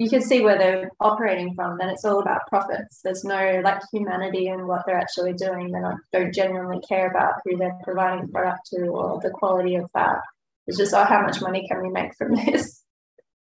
you 0.03 0.11
can 0.11 0.21
see 0.21 0.41
where 0.41 0.59
they're 0.59 0.91
operating 0.99 1.55
from 1.55 1.79
then 1.79 1.89
it's 1.89 2.05
all 2.05 2.21
about 2.21 2.47
profits. 2.49 3.01
There's 3.05 3.23
no 3.23 3.61
like 3.63 3.81
humanity 3.93 4.49
in 4.49 4.67
what 4.67 4.83
they're 4.85 4.99
actually 4.99 5.33
doing. 5.35 5.71
They 5.71 5.81
don't, 5.81 6.01
don't 6.13 6.35
genuinely 6.35 6.81
care 6.89 7.09
about 7.09 7.35
who 7.45 7.57
they're 7.57 7.79
providing 7.85 8.29
product 8.29 8.63
to 8.71 8.87
or 8.87 9.21
the 9.23 9.31
quality 9.31 9.77
of 9.77 9.89
that. 9.95 10.19
It's 10.67 10.77
just 10.77 10.93
oh 10.93 11.05
how 11.05 11.23
much 11.23 11.41
money 11.41 11.67
can 11.69 11.81
we 11.81 11.91
make 11.91 12.17
from 12.17 12.35
this? 12.47 12.83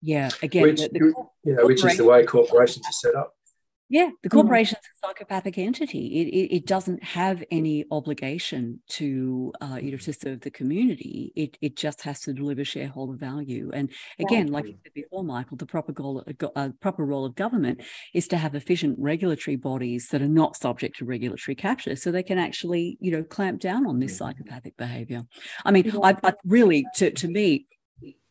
Yeah 0.01 0.29
again 0.41 0.63
which, 0.63 0.81
the, 0.81 0.89
the 0.89 1.13
you 1.45 1.55
know 1.55 1.65
which 1.65 1.83
is 1.85 1.95
the 1.95 2.03
way 2.03 2.25
corporations 2.25 2.85
are 2.85 2.91
set 2.91 3.15
up 3.15 3.33
Yeah, 3.91 4.09
the 4.21 4.29
corporation 4.29 4.77
is 4.79 4.87
a 5.03 5.07
psychopathic 5.07 5.57
entity. 5.57 6.21
It, 6.21 6.27
it, 6.27 6.55
it, 6.57 6.65
doesn't 6.67 7.03
have 7.03 7.43
any 7.49 7.85
obligation 7.89 8.81
to 8.89 9.51
uh, 9.61 9.79
you 9.81 9.91
know 9.91 9.97
to 9.97 10.13
serve 10.13 10.41
the 10.41 10.51
community. 10.51 11.33
It 11.35 11.57
it 11.59 11.75
just 11.75 12.03
has 12.03 12.21
to 12.21 12.33
deliver 12.33 12.63
shareholder 12.63 13.17
value. 13.17 13.71
And 13.73 13.91
again, 14.19 14.47
like 14.47 14.65
you 14.65 14.75
said 14.83 14.93
before, 14.93 15.23
Michael, 15.23 15.57
the 15.57 15.65
proper 15.65 15.91
goal, 15.91 16.23
uh, 16.55 16.69
proper 16.79 17.03
role 17.03 17.25
of 17.25 17.33
government 17.33 17.81
is 18.13 18.27
to 18.27 18.37
have 18.37 18.53
efficient 18.53 18.95
regulatory 18.99 19.55
bodies 19.55 20.09
that 20.09 20.21
are 20.21 20.27
not 20.27 20.55
subject 20.55 20.99
to 20.99 21.05
regulatory 21.05 21.55
capture, 21.55 21.95
so 21.95 22.11
they 22.11 22.21
can 22.21 22.37
actually 22.37 22.95
you 23.01 23.09
know 23.09 23.23
clamp 23.23 23.59
down 23.59 23.87
on 23.87 23.97
this 23.97 24.15
psychopathic 24.15 24.77
behaviour. 24.77 25.23
I 25.65 25.71
mean, 25.71 25.91
I, 26.03 26.15
I 26.23 26.33
really 26.45 26.85
to 26.97 27.09
to 27.09 27.27
me 27.27 27.65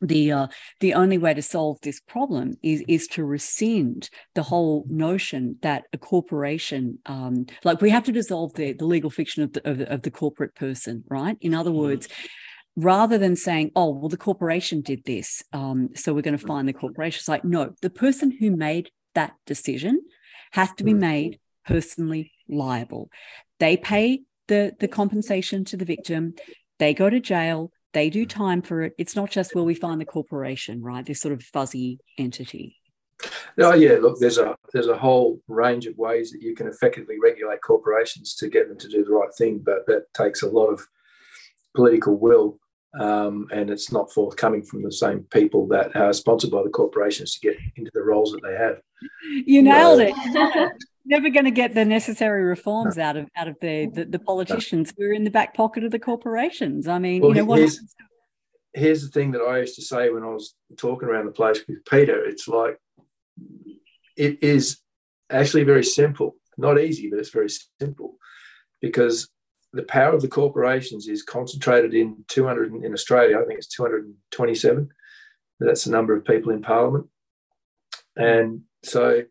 the 0.00 0.32
uh, 0.32 0.46
the 0.80 0.94
only 0.94 1.18
way 1.18 1.34
to 1.34 1.42
solve 1.42 1.78
this 1.82 2.00
problem 2.00 2.54
is 2.62 2.82
is 2.86 3.06
to 3.08 3.24
rescind 3.24 4.10
the 4.34 4.44
whole 4.44 4.84
notion 4.88 5.56
that 5.62 5.84
a 5.92 5.98
corporation 5.98 6.98
um, 7.06 7.46
like 7.64 7.80
we 7.80 7.90
have 7.90 8.04
to 8.04 8.12
dissolve 8.12 8.54
the, 8.54 8.72
the 8.72 8.86
legal 8.86 9.10
fiction 9.10 9.42
of 9.42 9.52
the, 9.52 9.68
of 9.68 9.78
the, 9.78 9.92
of 9.92 10.02
the 10.02 10.10
corporate 10.10 10.54
person 10.54 11.04
right 11.08 11.36
in 11.40 11.54
other 11.54 11.70
mm-hmm. 11.70 11.80
words 11.80 12.08
rather 12.76 13.18
than 13.18 13.34
saying 13.34 13.70
oh 13.74 13.90
well 13.90 14.08
the 14.08 14.16
corporation 14.16 14.80
did 14.80 15.02
this 15.04 15.42
um, 15.52 15.88
so 15.94 16.14
we're 16.14 16.22
going 16.22 16.38
to 16.38 16.46
find 16.46 16.68
the 16.68 16.72
corporation 16.72 17.18
it's 17.18 17.28
like 17.28 17.44
no 17.44 17.74
the 17.82 17.90
person 17.90 18.30
who 18.30 18.54
made 18.54 18.90
that 19.14 19.32
decision 19.46 20.00
has 20.52 20.72
to 20.74 20.84
be 20.84 20.92
mm-hmm. 20.92 21.00
made 21.00 21.40
personally 21.66 22.32
liable 22.48 23.10
they 23.58 23.76
pay 23.76 24.20
the 24.46 24.72
the 24.78 24.88
compensation 24.88 25.64
to 25.64 25.76
the 25.76 25.84
victim 25.84 26.34
they 26.78 26.94
go 26.94 27.10
to 27.10 27.20
jail 27.20 27.72
they 27.92 28.10
do 28.10 28.26
time 28.26 28.62
for 28.62 28.82
it. 28.82 28.94
It's 28.98 29.16
not 29.16 29.30
just 29.30 29.54
where 29.54 29.64
we 29.64 29.74
find 29.74 30.00
the 30.00 30.04
corporation, 30.04 30.82
right? 30.82 31.04
This 31.04 31.20
sort 31.20 31.34
of 31.34 31.42
fuzzy 31.42 31.98
entity. 32.18 32.76
Oh 33.58 33.74
yeah, 33.74 33.96
look, 34.00 34.20
there's 34.20 34.38
a 34.38 34.56
there's 34.72 34.86
a 34.86 34.96
whole 34.96 35.40
range 35.48 35.86
of 35.86 35.98
ways 35.98 36.30
that 36.30 36.42
you 36.42 36.54
can 36.54 36.68
effectively 36.68 37.16
regulate 37.20 37.60
corporations 37.62 38.34
to 38.36 38.48
get 38.48 38.68
them 38.68 38.78
to 38.78 38.88
do 38.88 39.04
the 39.04 39.10
right 39.10 39.34
thing, 39.36 39.58
but 39.58 39.86
that 39.86 40.12
takes 40.14 40.42
a 40.42 40.48
lot 40.48 40.66
of 40.68 40.86
political 41.74 42.16
will, 42.16 42.60
um, 42.98 43.48
and 43.50 43.70
it's 43.70 43.90
not 43.90 44.12
forthcoming 44.12 44.62
from 44.62 44.82
the 44.82 44.92
same 44.92 45.26
people 45.30 45.66
that 45.68 45.96
are 45.96 46.12
sponsored 46.12 46.50
by 46.50 46.62
the 46.62 46.70
corporations 46.70 47.34
to 47.34 47.48
get 47.48 47.58
into 47.74 47.90
the 47.92 48.02
roles 48.02 48.30
that 48.30 48.42
they 48.42 48.54
have. 48.54 48.80
You 49.44 49.62
nailed 49.62 50.00
it. 50.00 50.14
never 51.08 51.30
going 51.30 51.44
to 51.44 51.50
get 51.50 51.74
the 51.74 51.84
necessary 51.84 52.44
reforms 52.44 52.96
no. 52.96 53.04
out 53.04 53.16
of 53.16 53.28
out 53.36 53.48
of 53.48 53.56
the 53.60 53.90
the, 53.92 54.04
the 54.04 54.18
politicians. 54.18 54.92
No. 54.96 55.04
We're 55.04 55.14
in 55.14 55.24
the 55.24 55.30
back 55.30 55.54
pocket 55.54 55.84
of 55.84 55.90
the 55.90 55.98
corporations. 55.98 56.86
I 56.86 56.98
mean, 56.98 57.22
well, 57.22 57.30
you 57.30 57.36
know, 57.36 57.44
what 57.44 57.58
here's, 57.58 57.80
here's 58.72 59.02
the 59.02 59.08
thing 59.08 59.32
that 59.32 59.42
I 59.42 59.58
used 59.60 59.76
to 59.76 59.82
say 59.82 60.10
when 60.10 60.22
I 60.22 60.28
was 60.28 60.54
talking 60.76 61.08
around 61.08 61.26
the 61.26 61.32
place 61.32 61.60
with 61.66 61.84
Peter. 61.84 62.22
It's 62.24 62.46
like 62.46 62.78
it 64.16 64.42
is 64.42 64.78
actually 65.30 65.64
very 65.64 65.84
simple. 65.84 66.36
Not 66.56 66.80
easy, 66.80 67.08
but 67.08 67.18
it's 67.18 67.30
very 67.30 67.50
simple 67.80 68.16
because 68.80 69.28
the 69.72 69.82
power 69.82 70.14
of 70.14 70.22
the 70.22 70.28
corporations 70.28 71.08
is 71.08 71.22
concentrated 71.22 71.94
in 71.94 72.24
200 72.28 72.72
in 72.84 72.92
Australia. 72.92 73.38
I 73.38 73.44
think 73.44 73.58
it's 73.58 73.68
227. 73.68 74.88
That's 75.60 75.84
the 75.84 75.90
number 75.90 76.14
of 76.16 76.24
people 76.24 76.52
in 76.52 76.62
Parliament, 76.62 77.06
and 78.16 78.62
so 78.84 79.24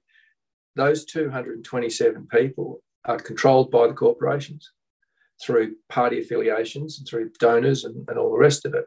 those 0.78 1.04
227 1.06 2.28
people 2.28 2.82
are 3.06 3.18
controlled 3.18 3.72
by 3.72 3.88
the 3.88 3.94
corporations 3.94 4.72
through 5.44 5.76
party 5.90 6.22
affiliations 6.22 6.98
and 6.98 7.08
through 7.08 7.32
donors 7.40 7.84
and, 7.84 8.08
and 8.08 8.18
all 8.18 8.32
the 8.32 8.38
rest 8.38 8.66
of 8.66 8.74
it. 8.74 8.86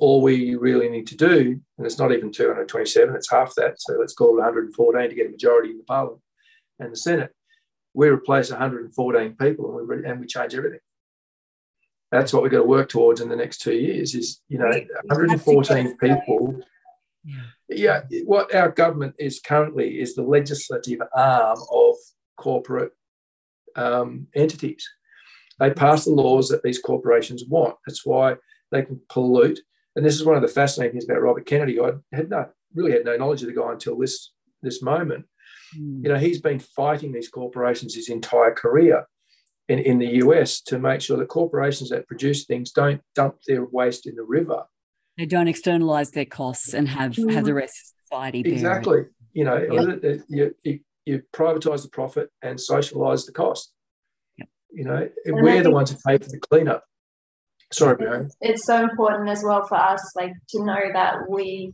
All 0.00 0.20
we 0.20 0.54
really 0.54 0.88
need 0.88 1.06
to 1.08 1.16
do, 1.16 1.60
and 1.78 1.86
it's 1.86 1.98
not 1.98 2.12
even 2.12 2.32
227, 2.32 3.14
it's 3.14 3.30
half 3.30 3.54
that. 3.56 3.80
So 3.80 3.94
let's 3.98 4.14
call 4.14 4.30
it 4.30 4.42
114 4.42 5.08
to 5.08 5.14
get 5.14 5.26
a 5.26 5.30
majority 5.30 5.70
in 5.70 5.78
the 5.78 5.84
Parliament 5.84 6.20
and 6.78 6.92
the 6.92 6.96
Senate. 6.96 7.32
We 7.94 8.08
replace 8.08 8.50
114 8.50 9.36
people 9.36 9.78
and 9.78 9.88
we, 9.88 10.08
and 10.08 10.20
we 10.20 10.26
change 10.26 10.54
everything. 10.54 10.80
That's 12.12 12.32
what 12.32 12.42
we've 12.42 12.52
got 12.52 12.58
to 12.58 12.64
work 12.64 12.88
towards 12.88 13.20
in 13.20 13.28
the 13.28 13.36
next 13.36 13.58
two 13.58 13.74
years 13.74 14.14
is, 14.14 14.42
you 14.48 14.58
know, 14.58 14.70
114 15.04 15.96
people 15.96 16.60
yeah. 17.24 17.42
What 18.24 18.54
our 18.54 18.70
government 18.70 19.14
is 19.18 19.40
currently 19.40 20.00
is 20.00 20.14
the 20.14 20.22
legislative 20.22 21.00
arm 21.14 21.58
of 21.72 21.96
corporate 22.36 22.92
um, 23.74 24.28
entities. 24.34 24.88
They 25.58 25.70
pass 25.70 26.04
the 26.04 26.12
laws 26.12 26.48
that 26.48 26.62
these 26.62 26.78
corporations 26.78 27.44
want. 27.48 27.76
That's 27.86 28.04
why 28.04 28.36
they 28.70 28.82
can 28.82 29.00
pollute. 29.08 29.60
And 29.96 30.04
this 30.04 30.14
is 30.14 30.24
one 30.24 30.36
of 30.36 30.42
the 30.42 30.48
fascinating 30.48 30.92
things 30.92 31.04
about 31.04 31.22
Robert 31.22 31.46
Kennedy. 31.46 31.80
I 31.80 31.92
had 32.12 32.30
no 32.30 32.46
really 32.74 32.92
had 32.92 33.04
no 33.04 33.16
knowledge 33.16 33.42
of 33.42 33.48
the 33.48 33.54
guy 33.54 33.72
until 33.72 33.98
this 33.98 34.32
this 34.62 34.82
moment. 34.82 35.24
Mm. 35.76 36.04
You 36.04 36.08
know, 36.10 36.18
he's 36.18 36.40
been 36.40 36.58
fighting 36.58 37.12
these 37.12 37.28
corporations 37.28 37.94
his 37.94 38.10
entire 38.10 38.52
career 38.52 39.06
in, 39.68 39.78
in 39.78 39.98
the 39.98 40.16
US 40.24 40.60
to 40.62 40.78
make 40.78 41.00
sure 41.00 41.16
that 41.16 41.28
corporations 41.28 41.90
that 41.90 42.06
produce 42.06 42.44
things 42.44 42.70
don't 42.70 43.00
dump 43.14 43.36
their 43.46 43.64
waste 43.64 44.06
in 44.06 44.14
the 44.14 44.24
river 44.24 44.64
they 45.16 45.26
don't 45.26 45.48
externalize 45.48 46.10
their 46.10 46.24
costs 46.24 46.74
and 46.74 46.88
have 46.88 47.16
have 47.16 47.44
the 47.44 47.52
mm. 47.52 47.56
rest 47.56 47.78
of 47.78 48.06
society 48.08 48.40
exactly 48.40 49.04
you 49.32 49.44
know 49.44 49.56
yep. 49.56 50.22
you, 50.28 50.54
you, 50.62 50.80
you 51.04 51.22
privatize 51.34 51.82
the 51.82 51.88
profit 51.88 52.30
and 52.42 52.60
socialize 52.60 53.26
the 53.26 53.32
cost 53.32 53.72
yep. 54.38 54.48
you 54.70 54.84
know 54.84 55.08
and 55.24 55.34
we're 55.36 55.62
the 55.62 55.70
ones 55.70 55.90
who 55.90 55.96
pay 56.06 56.18
for 56.18 56.28
the 56.28 56.38
cleanup 56.38 56.84
sorry 57.72 57.96
Brian. 57.96 58.30
it's 58.40 58.64
so 58.64 58.82
important 58.82 59.28
as 59.28 59.42
well 59.44 59.66
for 59.66 59.76
us 59.76 60.12
like 60.16 60.32
to 60.48 60.64
know 60.64 60.80
that 60.92 61.28
we 61.28 61.72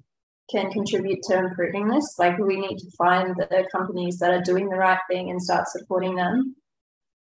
can 0.50 0.70
contribute 0.70 1.20
to 1.22 1.38
improving 1.38 1.88
this 1.88 2.16
like 2.18 2.36
we 2.38 2.58
need 2.58 2.76
to 2.76 2.90
find 2.98 3.36
the 3.36 3.66
companies 3.70 4.18
that 4.18 4.32
are 4.32 4.42
doing 4.42 4.68
the 4.68 4.76
right 4.76 4.98
thing 5.08 5.30
and 5.30 5.40
start 5.40 5.66
supporting 5.68 6.14
them 6.14 6.56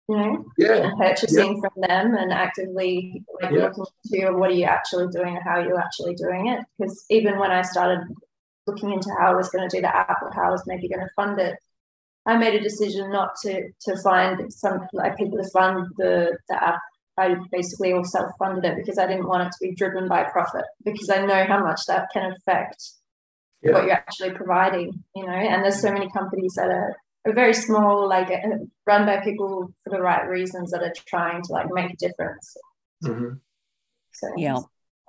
you 0.10 0.18
know, 0.18 0.45
yeah. 0.58 0.88
and 0.88 0.97
purchasing 0.97 1.55
yeah. 1.55 1.62
from 1.70 1.82
them 1.82 2.16
and 2.16 2.32
actively 2.32 3.24
like 3.41 3.51
yeah. 3.51 3.68
looking 3.68 3.86
into 4.05 4.38
what 4.38 4.49
are 4.49 4.53
you 4.53 4.64
actually 4.64 5.08
doing 5.10 5.36
and 5.36 5.43
how 5.43 5.60
are 5.60 5.68
you 5.68 5.78
actually 5.78 6.16
doing 6.16 6.47
it. 6.47 6.64
Because 6.78 7.05
even 7.10 7.38
when 7.39 7.51
I 7.51 7.62
started 7.62 8.08
looking 8.66 8.91
into 8.91 9.10
how 9.20 9.32
I 9.32 9.36
was 9.36 9.49
going 9.49 9.68
to 9.68 9.76
do 9.76 9.82
the 9.82 9.93
app 9.93 10.22
or 10.22 10.32
how 10.32 10.47
I 10.47 10.51
was 10.51 10.64
maybe 10.66 10.88
going 10.88 11.01
to 11.01 11.10
fund 11.16 11.39
it, 11.39 11.58
I 12.26 12.38
made 12.38 12.55
a 12.55 12.64
decision 12.64 13.12
not 13.12 13.32
to 13.43 13.70
to 13.82 13.97
find 13.97 14.51
some 14.53 14.88
like 14.93 15.18
people 15.18 15.38
to 15.38 15.49
fund 15.49 15.88
the 15.97 16.38
the 16.49 16.64
app. 16.64 16.80
I 17.18 17.36
basically 17.51 17.93
all 17.93 18.03
self 18.03 18.32
funded 18.38 18.64
it 18.64 18.78
because 18.78 18.99
I 18.99 19.08
didn't 19.08 19.28
want 19.28 19.47
it 19.47 19.51
to 19.51 19.68
be 19.68 19.76
driven 19.76 20.08
by 20.08 20.24
profit 20.24 20.66
because 20.86 21.10
I 21.10 21.26
know 21.26 21.45
how 21.45 21.64
much 21.64 21.82
that 21.88 22.10
can 22.14 22.32
affect 22.32 22.91
yeah. 23.62 23.72
what 23.74 23.84
you're 23.84 23.93
actually 23.93 24.32
providing. 24.32 25.03
You 25.16 25.26
know, 25.26 25.32
and 25.32 25.64
there's 25.64 25.82
so 25.82 25.91
many 25.91 26.10
companies 26.12 26.53
that 26.55 26.70
are 26.70 26.95
a 27.26 27.34
very 27.34 27.53
small, 27.53 28.07
like 28.07 28.30
uh, 28.30 28.57
run 28.86 29.05
by 29.05 29.20
people 29.22 29.74
for 29.84 29.89
the 29.89 30.01
right 30.01 30.28
reasons 30.28 30.72
that 30.72 30.84
are 30.84 30.93
trying 31.07 31.41
to 31.43 31.51
like 31.51 31.68
make 31.72 31.91
a 31.91 31.95
difference. 31.97 32.55
Mm-hmm. 33.03 33.34
So, 34.13 34.28
yeah, 34.38 34.59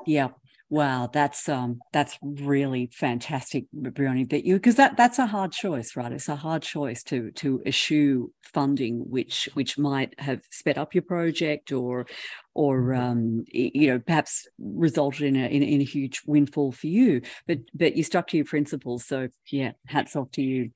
yeah. 0.07 0.29
Wow, 0.71 1.09
that's 1.11 1.49
um 1.49 1.81
that's 1.95 2.19
really 2.21 2.91
fantastic, 2.93 3.65
Brehoni. 3.75 4.29
That 4.29 4.45
you 4.45 4.57
because 4.57 4.75
that 4.75 4.99
that's 4.99 5.19
a 5.19 5.27
hard 5.27 5.51
choice, 5.51 5.97
right? 5.97 6.13
It's 6.13 6.29
a 6.29 6.37
hard 6.37 6.61
choice 6.61 7.03
to 7.05 7.31
to 7.37 7.63
eschew 7.65 8.33
funding 8.43 8.99
which 9.09 9.49
which 9.55 9.79
might 9.79 10.19
have 10.21 10.43
sped 10.51 10.77
up 10.77 10.95
your 10.95 11.03
project 11.03 11.73
or 11.73 12.07
or 12.55 12.83
mm-hmm. 12.83 13.01
um, 13.01 13.45
you 13.49 13.89
know 13.89 13.99
perhaps 13.99 14.47
resulted 14.59 15.23
in 15.23 15.37
a, 15.37 15.47
in, 15.47 15.63
in 15.63 15.81
a 15.81 15.85
huge 15.85 16.21
windfall 16.27 16.73
for 16.73 16.87
you. 16.87 17.23
But 17.47 17.61
but 17.73 17.97
you 17.97 18.03
stuck 18.05 18.27
to 18.29 18.37
your 18.37 18.47
principles, 18.47 19.07
so 19.07 19.29
yeah, 19.51 19.73
hats 19.87 20.17
off 20.17 20.31
to 20.33 20.43
you. 20.43 20.71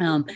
Um, 0.00 0.26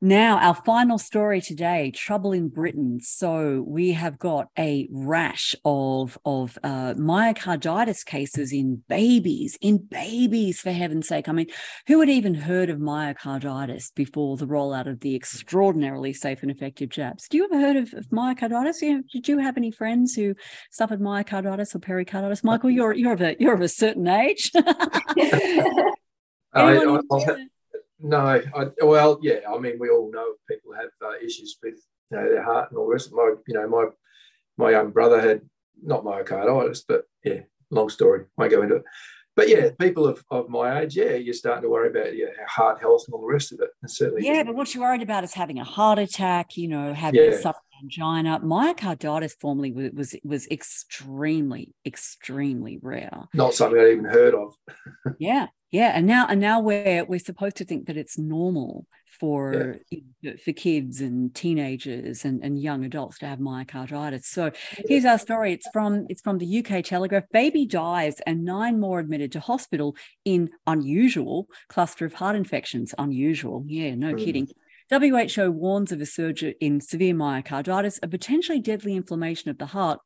now, 0.00 0.38
our 0.38 0.54
final 0.54 0.98
story 0.98 1.40
today 1.40 1.90
trouble 1.90 2.32
in 2.32 2.48
Britain. 2.48 3.00
So, 3.00 3.64
we 3.66 3.92
have 3.92 4.18
got 4.18 4.48
a 4.58 4.86
rash 4.92 5.54
of, 5.64 6.18
of 6.26 6.58
uh, 6.62 6.92
myocarditis 6.94 8.04
cases 8.04 8.52
in 8.52 8.82
babies, 8.86 9.56
in 9.62 9.78
babies, 9.78 10.60
for 10.60 10.72
heaven's 10.72 11.08
sake. 11.08 11.26
I 11.26 11.32
mean, 11.32 11.46
who 11.86 12.00
had 12.00 12.10
even 12.10 12.34
heard 12.34 12.68
of 12.68 12.78
myocarditis 12.80 13.94
before 13.94 14.36
the 14.36 14.46
rollout 14.46 14.86
of 14.86 15.00
the 15.00 15.14
extraordinarily 15.14 16.12
safe 16.12 16.42
and 16.42 16.50
effective 16.50 16.90
jabs? 16.90 17.26
Do 17.28 17.38
you 17.38 17.44
ever 17.44 17.58
heard 17.58 17.76
of, 17.76 17.94
of 17.94 18.08
myocarditis? 18.10 18.82
You 18.82 18.96
know, 18.96 19.02
did 19.10 19.26
you 19.26 19.38
have 19.38 19.56
any 19.56 19.70
friends 19.70 20.14
who 20.14 20.34
suffered 20.70 21.00
myocarditis 21.00 21.74
or 21.74 21.78
pericarditis? 21.78 22.44
Michael, 22.44 22.68
you're, 22.68 22.92
you're, 22.92 23.14
of, 23.14 23.22
a, 23.22 23.36
you're 23.38 23.54
of 23.54 23.62
a 23.62 23.68
certain 23.68 24.06
age. 24.06 24.50
I, 26.52 26.98
no, 28.00 28.18
I, 28.18 28.66
well, 28.82 29.18
yeah. 29.22 29.40
I 29.48 29.58
mean, 29.58 29.78
we 29.78 29.90
all 29.90 30.10
know 30.12 30.34
people 30.48 30.72
have 30.74 30.90
uh, 31.02 31.16
issues 31.24 31.58
with 31.62 31.74
you 32.10 32.16
know 32.16 32.28
their 32.28 32.42
heart 32.42 32.70
and 32.70 32.78
all 32.78 32.86
the 32.86 32.92
rest. 32.92 33.12
My, 33.12 33.34
you 33.46 33.54
know, 33.54 33.68
my 33.68 33.86
my 34.56 34.70
young 34.70 34.90
brother 34.90 35.20
had 35.20 35.42
not 35.82 36.04
myocarditis, 36.04 36.82
but 36.86 37.04
yeah, 37.24 37.40
long 37.70 37.88
story. 37.88 38.24
Won't 38.36 38.50
go 38.50 38.62
into 38.62 38.76
it. 38.76 38.84
But 39.36 39.48
yeah, 39.48 39.70
people 39.80 40.06
of, 40.06 40.24
of 40.30 40.48
my 40.48 40.80
age, 40.80 40.96
yeah, 40.96 41.14
you're 41.14 41.34
starting 41.34 41.62
to 41.62 41.68
worry 41.68 41.88
about 41.88 42.14
your 42.14 42.30
heart 42.46 42.80
health 42.80 43.04
and 43.06 43.14
all 43.14 43.22
the 43.22 43.32
rest 43.32 43.52
of 43.52 43.58
it. 43.60 43.70
And 43.82 43.90
certainly, 43.90 44.24
yeah. 44.24 44.44
But 44.44 44.54
what 44.54 44.72
you're 44.72 44.84
worried 44.84 45.02
about 45.02 45.24
is 45.24 45.34
having 45.34 45.58
a 45.58 45.64
heart 45.64 45.98
attack. 45.98 46.56
You 46.56 46.68
know, 46.68 46.94
having 46.94 47.32
yeah. 47.32 47.52
angina. 47.82 48.40
Myocarditis 48.40 49.32
formerly 49.40 49.72
was, 49.72 49.90
was 49.92 50.16
was 50.22 50.46
extremely, 50.48 51.74
extremely 51.84 52.78
rare. 52.80 53.24
Not 53.34 53.54
something 53.54 53.80
I'd 53.80 53.92
even 53.92 54.04
heard 54.04 54.34
of. 54.34 54.54
yeah, 55.18 55.48
Yeah, 55.74 55.90
and 55.92 56.06
now 56.06 56.28
and 56.28 56.40
now 56.40 56.60
we're 56.60 57.04
we're 57.04 57.18
supposed 57.18 57.56
to 57.56 57.64
think 57.64 57.86
that 57.88 57.96
it's 57.96 58.16
normal 58.16 58.86
for 59.18 59.80
for 60.44 60.52
kids 60.52 61.00
and 61.00 61.34
teenagers 61.34 62.24
and, 62.24 62.44
and 62.44 62.62
young 62.62 62.84
adults 62.84 63.18
to 63.18 63.26
have 63.26 63.40
myocarditis. 63.40 64.22
So 64.22 64.52
here's 64.86 65.04
our 65.04 65.18
story. 65.18 65.52
It's 65.52 65.68
from 65.72 66.06
it's 66.08 66.22
from 66.22 66.38
the 66.38 66.64
UK 66.64 66.84
Telegraph. 66.84 67.24
Baby 67.32 67.66
dies 67.66 68.20
and 68.24 68.44
nine 68.44 68.78
more 68.78 69.00
admitted 69.00 69.32
to 69.32 69.40
hospital 69.40 69.96
in 70.24 70.50
unusual 70.64 71.48
cluster 71.68 72.04
of 72.04 72.14
heart 72.14 72.36
infections. 72.36 72.94
Unusual, 72.96 73.64
yeah, 73.66 73.96
no 73.96 74.14
mm. 74.14 74.24
kidding. 74.24 74.46
WHO 74.90 75.50
warns 75.50 75.90
of 75.90 76.00
a 76.00 76.06
surge 76.06 76.44
in 76.44 76.80
severe 76.80 77.14
myocarditis, 77.14 77.98
a 78.00 78.06
potentially 78.06 78.60
deadly 78.60 78.94
inflammation 78.94 79.50
of 79.50 79.58
the 79.58 79.66
heart 79.66 79.98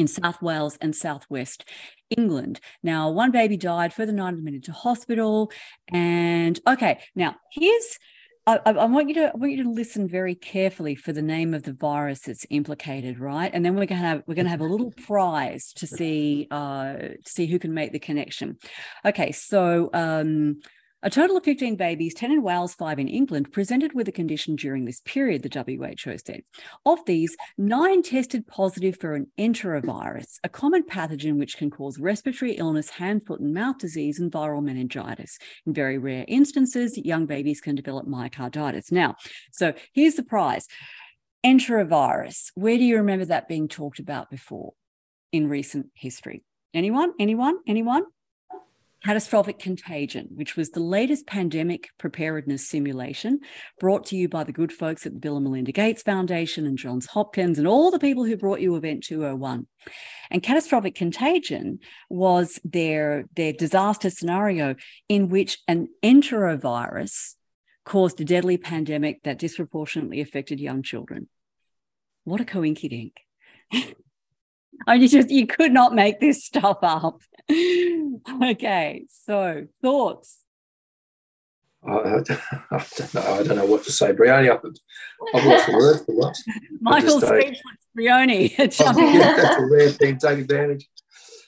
in 0.00 0.08
South 0.08 0.40
Wales 0.40 0.78
and 0.80 0.96
Southwest 0.96 1.68
England. 2.08 2.58
Now, 2.82 3.10
one 3.10 3.30
baby 3.30 3.56
died, 3.56 3.92
further 3.92 4.12
nine 4.12 4.34
admitted 4.34 4.64
to 4.64 4.72
hospital. 4.72 5.52
And 5.92 6.58
okay, 6.66 7.00
now 7.14 7.36
here's 7.52 7.98
I, 8.46 8.58
I, 8.64 8.86
want 8.86 9.08
you 9.08 9.14
to 9.16 9.26
I 9.28 9.36
want 9.36 9.52
you 9.52 9.62
to 9.62 9.70
listen 9.70 10.08
very 10.08 10.34
carefully 10.34 10.94
for 10.94 11.12
the 11.12 11.22
name 11.22 11.52
of 11.52 11.62
the 11.62 11.74
virus 11.74 12.20
that's 12.20 12.46
implicated, 12.48 13.20
right? 13.20 13.50
And 13.52 13.64
then 13.64 13.76
we're 13.76 13.84
gonna 13.84 14.00
have 14.00 14.22
we're 14.26 14.34
gonna 14.34 14.48
have 14.48 14.62
a 14.62 14.64
little 14.64 14.92
prize 14.92 15.72
to 15.74 15.86
see 15.86 16.48
uh, 16.50 16.94
to 16.94 17.18
see 17.26 17.46
who 17.46 17.58
can 17.58 17.74
make 17.74 17.92
the 17.92 17.98
connection. 17.98 18.56
Okay, 19.04 19.30
so 19.32 19.90
um, 19.92 20.60
a 21.02 21.10
total 21.10 21.36
of 21.36 21.44
15 21.44 21.76
babies, 21.76 22.14
10 22.14 22.30
in 22.30 22.42
Wales, 22.42 22.74
5 22.74 22.98
in 22.98 23.08
England, 23.08 23.52
presented 23.52 23.94
with 23.94 24.06
the 24.06 24.12
condition 24.12 24.54
during 24.56 24.84
this 24.84 25.00
period, 25.00 25.42
the 25.42 25.64
WHO 25.96 26.18
said. 26.18 26.42
Of 26.84 27.04
these, 27.06 27.36
nine 27.56 28.02
tested 28.02 28.46
positive 28.46 28.98
for 29.00 29.14
an 29.14 29.32
enterovirus, 29.38 30.38
a 30.44 30.48
common 30.48 30.82
pathogen 30.82 31.38
which 31.38 31.56
can 31.56 31.70
cause 31.70 31.98
respiratory 31.98 32.52
illness, 32.52 32.90
hand, 32.90 33.26
foot, 33.26 33.40
and 33.40 33.54
mouth 33.54 33.78
disease, 33.78 34.18
and 34.18 34.30
viral 34.30 34.62
meningitis. 34.62 35.38
In 35.66 35.72
very 35.72 35.96
rare 35.96 36.24
instances, 36.28 36.98
young 36.98 37.26
babies 37.26 37.60
can 37.60 37.74
develop 37.74 38.06
myocarditis. 38.06 38.92
Now, 38.92 39.16
so 39.52 39.72
here's 39.92 40.14
the 40.14 40.22
prize 40.22 40.66
enterovirus. 41.44 42.50
Where 42.54 42.76
do 42.76 42.84
you 42.84 42.98
remember 42.98 43.24
that 43.24 43.48
being 43.48 43.68
talked 43.68 43.98
about 43.98 44.30
before 44.30 44.74
in 45.32 45.48
recent 45.48 45.86
history? 45.94 46.44
Anyone? 46.74 47.14
Anyone? 47.18 47.58
Anyone? 47.66 48.04
Catastrophic 49.04 49.58
Contagion, 49.58 50.28
which 50.34 50.56
was 50.56 50.70
the 50.70 50.80
latest 50.80 51.26
pandemic 51.26 51.88
preparedness 51.96 52.68
simulation 52.68 53.40
brought 53.78 54.04
to 54.06 54.16
you 54.16 54.28
by 54.28 54.44
the 54.44 54.52
good 54.52 54.72
folks 54.72 55.06
at 55.06 55.14
the 55.14 55.18
Bill 55.18 55.36
and 55.36 55.44
Melinda 55.44 55.72
Gates 55.72 56.02
Foundation 56.02 56.66
and 56.66 56.76
Johns 56.76 57.06
Hopkins 57.06 57.58
and 57.58 57.66
all 57.66 57.90
the 57.90 57.98
people 57.98 58.24
who 58.24 58.36
brought 58.36 58.60
you 58.60 58.76
Event 58.76 59.02
201. 59.04 59.66
And 60.30 60.42
Catastrophic 60.42 60.94
Contagion 60.94 61.78
was 62.10 62.60
their, 62.62 63.24
their 63.36 63.54
disaster 63.54 64.10
scenario 64.10 64.74
in 65.08 65.30
which 65.30 65.58
an 65.66 65.88
enterovirus 66.02 67.36
caused 67.86 68.20
a 68.20 68.24
deadly 68.24 68.58
pandemic 68.58 69.22
that 69.22 69.38
disproportionately 69.38 70.20
affected 70.20 70.60
young 70.60 70.82
children. 70.82 71.28
What 72.24 72.42
a 72.42 72.44
coinkydink. 72.44 73.12
I 74.90 74.98
just 75.06 75.30
you 75.30 75.46
could 75.46 75.70
not 75.70 75.94
make 75.94 76.18
this 76.18 76.44
stuff 76.44 76.78
up. 76.82 77.20
okay, 78.42 79.04
so 79.08 79.68
thoughts. 79.80 80.40
I, 81.86 81.92
I, 82.72 82.84
don't 82.96 83.14
know. 83.14 83.22
I 83.22 83.42
don't 83.44 83.56
know 83.56 83.66
what 83.66 83.84
to 83.84 83.92
say, 83.92 84.12
Brehoni. 84.12 84.50
I've, 84.50 84.64
I've 85.32 85.46
lost 85.46 85.66
the 85.68 85.76
word 85.76 86.00
for 86.04 86.14
what. 86.16 86.36
Michael 86.80 87.20
speechless, 87.20 87.60
Brehoni. 87.96 88.52
oh, 88.58 89.12
yeah, 89.12 89.36
that's 89.36 89.62
a 89.62 89.66
rare 89.66 89.90
thing. 89.90 90.18
Take 90.18 90.40
advantage. 90.40 90.88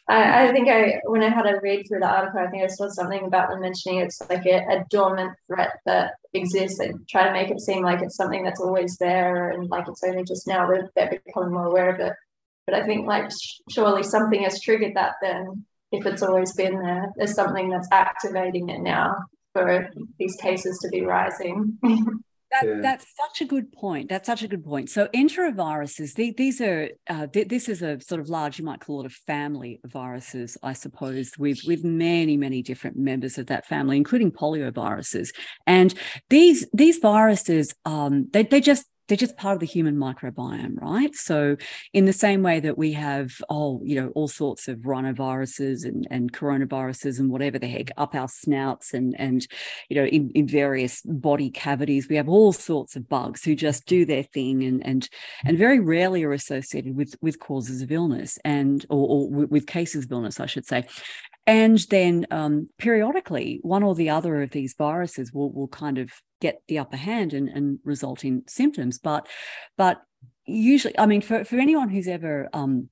I, 0.08 0.48
I, 0.48 0.52
think 0.52 0.68
I, 0.68 1.00
when 1.06 1.24
I 1.24 1.28
had 1.28 1.46
a 1.46 1.58
read 1.60 1.86
through 1.88 2.00
the 2.00 2.06
article, 2.06 2.38
I 2.38 2.46
think 2.46 2.62
I 2.62 2.68
saw 2.68 2.88
something 2.90 3.24
about 3.24 3.50
them 3.50 3.60
mentioning 3.60 3.98
it's 3.98 4.20
like 4.30 4.46
a, 4.46 4.58
a 4.68 4.84
dormant 4.88 5.32
threat 5.48 5.80
that 5.86 6.12
exists. 6.32 6.78
They 6.78 6.92
try 7.10 7.24
to 7.24 7.32
make 7.32 7.50
it 7.50 7.60
seem 7.60 7.82
like 7.82 8.02
it's 8.02 8.16
something 8.16 8.44
that's 8.44 8.60
always 8.60 8.96
there 8.98 9.50
and 9.50 9.68
like 9.68 9.88
it's 9.88 10.04
only 10.04 10.22
just 10.22 10.46
now 10.46 10.68
that 10.68 10.90
they're 10.94 11.20
becoming 11.24 11.52
more 11.52 11.66
aware 11.66 11.92
of 11.92 11.98
it. 11.98 12.12
But 12.66 12.76
I 12.76 12.84
think 12.84 13.06
like 13.06 13.30
surely 13.70 14.02
something 14.02 14.42
has 14.42 14.60
triggered 14.60 14.94
that 14.94 15.14
then 15.20 15.64
if 15.92 16.06
it's 16.06 16.22
always 16.22 16.52
been 16.54 16.80
there. 16.80 17.12
There's 17.16 17.34
something 17.34 17.68
that's 17.68 17.88
activating 17.92 18.70
it 18.70 18.80
now 18.80 19.16
for 19.52 19.90
these 20.18 20.36
cases 20.36 20.78
to 20.82 20.88
be 20.88 21.02
rising. 21.02 21.78
That, 22.52 22.68
yeah. 22.68 22.80
That's 22.82 23.06
such 23.16 23.40
a 23.40 23.46
good 23.46 23.72
point. 23.72 24.10
That's 24.10 24.26
such 24.26 24.42
a 24.42 24.46
good 24.48 24.62
point. 24.62 24.90
So 24.90 25.08
enteroviruses, 25.14 26.12
they, 26.12 26.32
these 26.32 26.60
are 26.60 26.90
uh, 27.08 27.26
this 27.32 27.66
is 27.66 27.80
a 27.80 27.98
sort 28.02 28.20
of 28.20 28.28
large, 28.28 28.58
you 28.58 28.64
might 28.66 28.80
call 28.80 29.00
it 29.00 29.06
a 29.06 29.14
family 29.26 29.80
of 29.82 29.90
viruses, 29.90 30.58
I 30.62 30.74
suppose, 30.74 31.32
with 31.38 31.60
with 31.66 31.82
many 31.82 32.36
many 32.36 32.60
different 32.60 32.98
members 32.98 33.38
of 33.38 33.46
that 33.46 33.64
family, 33.64 33.96
including 33.96 34.32
polioviruses. 34.32 35.30
And 35.66 35.94
these 36.28 36.66
these 36.74 36.98
viruses, 36.98 37.74
um, 37.86 38.28
they 38.34 38.42
they 38.42 38.60
just 38.60 38.84
they're 39.08 39.16
just 39.16 39.36
part 39.36 39.54
of 39.54 39.60
the 39.60 39.66
human 39.66 39.96
microbiome, 39.96 40.80
right? 40.80 41.14
So, 41.14 41.56
in 41.92 42.04
the 42.04 42.12
same 42.12 42.42
way 42.42 42.60
that 42.60 42.78
we 42.78 42.92
have, 42.92 43.32
oh, 43.50 43.80
you 43.84 44.00
know, 44.00 44.08
all 44.14 44.28
sorts 44.28 44.68
of 44.68 44.78
rhinoviruses 44.80 45.84
and, 45.84 46.06
and 46.10 46.32
coronaviruses 46.32 47.18
and 47.18 47.30
whatever 47.30 47.58
the 47.58 47.66
heck 47.66 47.90
up 47.96 48.14
our 48.14 48.28
snouts 48.28 48.94
and, 48.94 49.14
and 49.18 49.46
you 49.88 49.96
know, 49.96 50.06
in, 50.06 50.30
in 50.34 50.46
various 50.46 51.02
body 51.02 51.50
cavities, 51.50 52.08
we 52.08 52.16
have 52.16 52.28
all 52.28 52.52
sorts 52.52 52.96
of 52.96 53.08
bugs 53.08 53.44
who 53.44 53.54
just 53.54 53.86
do 53.86 54.04
their 54.04 54.22
thing 54.22 54.62
and, 54.62 54.84
and, 54.86 55.08
and 55.44 55.58
very 55.58 55.80
rarely 55.80 56.22
are 56.24 56.32
associated 56.32 56.96
with, 56.96 57.14
with 57.20 57.38
causes 57.38 57.82
of 57.82 57.90
illness 57.90 58.38
and, 58.44 58.86
or, 58.88 59.08
or 59.08 59.46
with 59.46 59.66
cases 59.66 60.04
of 60.04 60.12
illness, 60.12 60.40
I 60.40 60.46
should 60.46 60.66
say. 60.66 60.84
And 61.46 61.78
then 61.90 62.26
um, 62.30 62.68
periodically, 62.78 63.58
one 63.62 63.82
or 63.82 63.94
the 63.94 64.10
other 64.10 64.42
of 64.42 64.50
these 64.50 64.74
viruses 64.74 65.32
will, 65.32 65.52
will 65.52 65.68
kind 65.68 65.98
of 65.98 66.10
get 66.40 66.62
the 66.68 66.78
upper 66.78 66.96
hand 66.96 67.32
and, 67.32 67.48
and 67.48 67.78
result 67.84 68.24
in 68.24 68.44
symptoms. 68.46 68.98
But, 68.98 69.26
but 69.76 70.02
usually, 70.46 70.96
I 70.98 71.06
mean, 71.06 71.20
for, 71.20 71.44
for 71.44 71.56
anyone 71.56 71.88
who's 71.88 72.08
ever 72.08 72.48
um, 72.52 72.90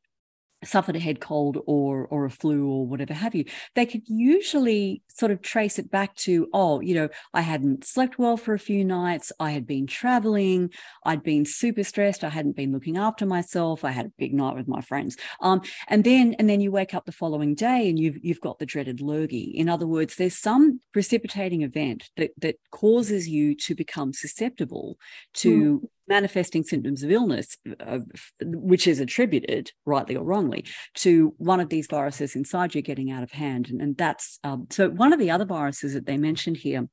suffered 0.64 0.96
a 0.96 1.00
head 1.00 1.20
cold 1.20 1.58
or 1.66 2.06
or 2.06 2.24
a 2.24 2.30
flu 2.30 2.68
or 2.68 2.86
whatever 2.86 3.14
have 3.14 3.34
you 3.34 3.44
they 3.74 3.86
could 3.86 4.02
usually 4.06 5.02
sort 5.08 5.32
of 5.32 5.40
trace 5.40 5.78
it 5.78 5.90
back 5.90 6.14
to 6.16 6.48
oh 6.52 6.80
you 6.80 6.94
know 6.94 7.08
i 7.32 7.40
hadn't 7.40 7.84
slept 7.84 8.18
well 8.18 8.36
for 8.36 8.52
a 8.52 8.58
few 8.58 8.84
nights 8.84 9.32
i 9.40 9.50
had 9.50 9.66
been 9.66 9.86
traveling 9.86 10.70
i'd 11.06 11.22
been 11.22 11.44
super 11.44 11.82
stressed 11.82 12.22
i 12.22 12.28
hadn't 12.28 12.56
been 12.56 12.72
looking 12.72 12.96
after 12.96 13.24
myself 13.24 13.84
i 13.84 13.90
had 13.90 14.06
a 14.06 14.12
big 14.18 14.34
night 14.34 14.54
with 14.54 14.68
my 14.68 14.80
friends. 14.80 15.16
Um 15.40 15.62
and 15.88 16.04
then 16.04 16.34
and 16.38 16.48
then 16.48 16.60
you 16.60 16.70
wake 16.70 16.94
up 16.94 17.06
the 17.06 17.12
following 17.12 17.54
day 17.54 17.88
and 17.88 17.98
you've 17.98 18.18
you've 18.22 18.40
got 18.40 18.58
the 18.58 18.66
dreaded 18.66 19.00
lurgy 19.00 19.52
in 19.54 19.68
other 19.68 19.86
words 19.86 20.16
there's 20.16 20.36
some 20.36 20.80
precipitating 20.92 21.62
event 21.62 22.10
that 22.16 22.30
that 22.38 22.56
causes 22.70 23.28
you 23.28 23.54
to 23.54 23.74
become 23.74 24.12
susceptible 24.12 24.98
to 25.34 25.80
mm 25.80 25.88
manifesting 26.10 26.64
symptoms 26.64 27.02
of 27.02 27.10
illness, 27.10 27.56
uh, 27.78 28.00
which 28.42 28.86
is 28.86 29.00
attributed, 29.00 29.70
rightly 29.86 30.16
or 30.16 30.24
wrongly, 30.24 30.66
to 30.96 31.32
one 31.38 31.60
of 31.60 31.70
these 31.70 31.86
viruses 31.86 32.36
inside 32.36 32.74
you 32.74 32.82
getting 32.82 33.10
out 33.10 33.22
of 33.22 33.30
hand. 33.30 33.68
And, 33.70 33.80
and 33.80 33.96
that's 33.96 34.38
um, 34.44 34.66
so 34.70 34.90
one 34.90 35.14
of 35.14 35.20
the 35.20 35.30
other 35.30 35.46
viruses 35.46 35.94
that 35.94 36.04
they 36.04 36.18
mentioned 36.18 36.58
here, 36.58 36.88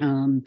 um, 0.00 0.44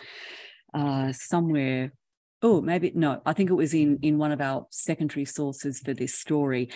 uh, 0.74 1.12
somewhere. 1.12 1.94
Oh, 2.42 2.62
maybe 2.62 2.94
no. 2.96 3.22
I 3.26 3.34
think 3.34 3.50
it 3.50 3.56
was 3.56 3.74
in 3.74 4.00
in 4.02 4.18
one 4.18 4.32
of 4.32 4.40
our 4.40 4.66
secondary 4.72 5.26
sources 5.26 5.82
for 5.84 5.94
this 5.94 6.16
story. 6.16 6.70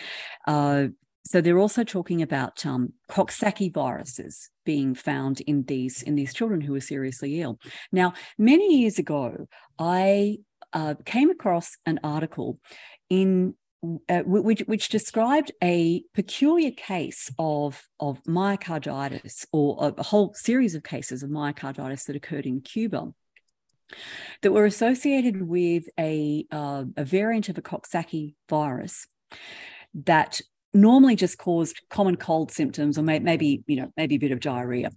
Uh, 0.46 0.88
so 1.26 1.40
they're 1.40 1.58
also 1.58 1.84
talking 1.84 2.20
about 2.20 2.66
um, 2.66 2.92
Coxsackie 3.10 3.72
viruses 3.72 4.50
being 4.66 4.94
found 4.94 5.40
in 5.40 5.64
these 5.64 6.02
in 6.02 6.16
these 6.16 6.34
children 6.34 6.60
who 6.60 6.74
are 6.74 6.80
seriously 6.80 7.40
ill. 7.40 7.58
Now, 7.92 8.12
many 8.36 8.80
years 8.80 8.98
ago, 8.98 9.48
I 9.78 10.38
uh, 10.74 10.94
came 11.04 11.30
across 11.30 11.76
an 11.86 12.00
article 12.02 12.60
in 13.08 13.54
uh, 14.08 14.22
which, 14.22 14.60
which, 14.60 14.88
described 14.88 15.52
a 15.62 16.02
peculiar 16.14 16.70
case 16.70 17.30
of, 17.38 17.86
of 18.00 18.22
myocarditis 18.24 19.44
or 19.52 19.94
a 19.98 20.02
whole 20.02 20.32
series 20.32 20.74
of 20.74 20.82
cases 20.82 21.22
of 21.22 21.28
myocarditis 21.28 22.06
that 22.06 22.16
occurred 22.16 22.46
in 22.46 22.62
Cuba 22.62 23.12
that 24.40 24.52
were 24.52 24.64
associated 24.64 25.46
with 25.46 25.84
a, 26.00 26.46
uh, 26.50 26.84
a 26.96 27.04
variant 27.04 27.50
of 27.50 27.58
a 27.58 27.62
Coxsackie 27.62 28.34
virus 28.48 29.06
that 29.92 30.40
normally 30.74 31.14
just 31.14 31.38
caused 31.38 31.80
common 31.88 32.16
cold 32.16 32.50
symptoms 32.50 32.98
or 32.98 33.02
may, 33.02 33.18
maybe 33.20 33.62
you 33.66 33.76
know 33.76 33.92
maybe 33.96 34.16
a 34.16 34.18
bit 34.18 34.32
of 34.32 34.40
diarrhea 34.40 34.90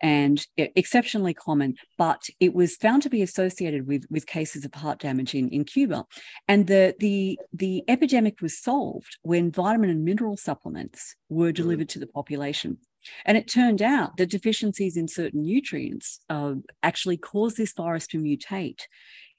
and 0.00 0.46
exceptionally 0.56 1.34
common 1.34 1.74
but 1.98 2.28
it 2.40 2.54
was 2.54 2.76
found 2.76 3.02
to 3.02 3.10
be 3.10 3.20
associated 3.20 3.86
with 3.86 4.06
with 4.08 4.26
cases 4.26 4.64
of 4.64 4.72
heart 4.74 4.98
damage 5.00 5.34
in, 5.34 5.48
in 5.50 5.64
cuba 5.64 6.04
and 6.46 6.68
the 6.68 6.94
the 7.00 7.38
the 7.52 7.82
epidemic 7.88 8.40
was 8.40 8.58
solved 8.58 9.16
when 9.22 9.50
vitamin 9.50 9.90
and 9.90 10.04
mineral 10.04 10.36
supplements 10.36 11.16
were 11.28 11.50
mm. 11.50 11.54
delivered 11.54 11.88
to 11.88 11.98
the 11.98 12.06
population 12.06 12.78
and 13.26 13.36
it 13.36 13.48
turned 13.48 13.82
out 13.82 14.16
that 14.16 14.30
deficiencies 14.30 14.96
in 14.96 15.08
certain 15.08 15.42
nutrients 15.42 16.20
uh, 16.30 16.54
actually 16.82 17.18
caused 17.18 17.56
this 17.56 17.72
virus 17.72 18.06
to 18.06 18.18
mutate 18.18 18.82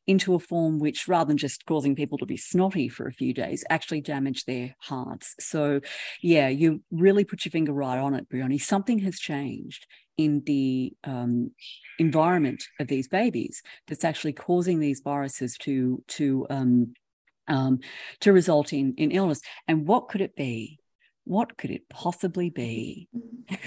into 0.07 0.35
a 0.35 0.39
form 0.39 0.79
which, 0.79 1.07
rather 1.07 1.27
than 1.27 1.37
just 1.37 1.65
causing 1.65 1.95
people 1.95 2.17
to 2.17 2.25
be 2.25 2.37
snotty 2.37 2.87
for 2.87 3.07
a 3.07 3.13
few 3.13 3.33
days, 3.33 3.63
actually 3.69 4.01
damage 4.01 4.45
their 4.45 4.75
hearts. 4.79 5.35
So, 5.39 5.81
yeah, 6.21 6.47
you 6.47 6.81
really 6.91 7.25
put 7.25 7.45
your 7.45 7.51
finger 7.51 7.73
right 7.73 7.97
on 7.97 8.13
it, 8.13 8.29
Brehoni. 8.29 8.61
Something 8.61 8.99
has 8.99 9.19
changed 9.19 9.87
in 10.17 10.43
the 10.45 10.93
um, 11.03 11.51
environment 11.99 12.63
of 12.79 12.87
these 12.87 13.07
babies 13.07 13.61
that's 13.87 14.03
actually 14.03 14.33
causing 14.33 14.79
these 14.79 15.01
viruses 15.03 15.57
to 15.59 16.03
to 16.07 16.47
um, 16.49 16.93
um, 17.47 17.79
to 18.21 18.31
result 18.31 18.73
in 18.73 18.93
in 18.97 19.11
illness. 19.11 19.41
And 19.67 19.87
what 19.87 20.07
could 20.07 20.21
it 20.21 20.35
be? 20.35 20.79
What 21.25 21.57
could 21.57 21.71
it 21.71 21.89
possibly 21.89 22.49
be? 22.49 23.09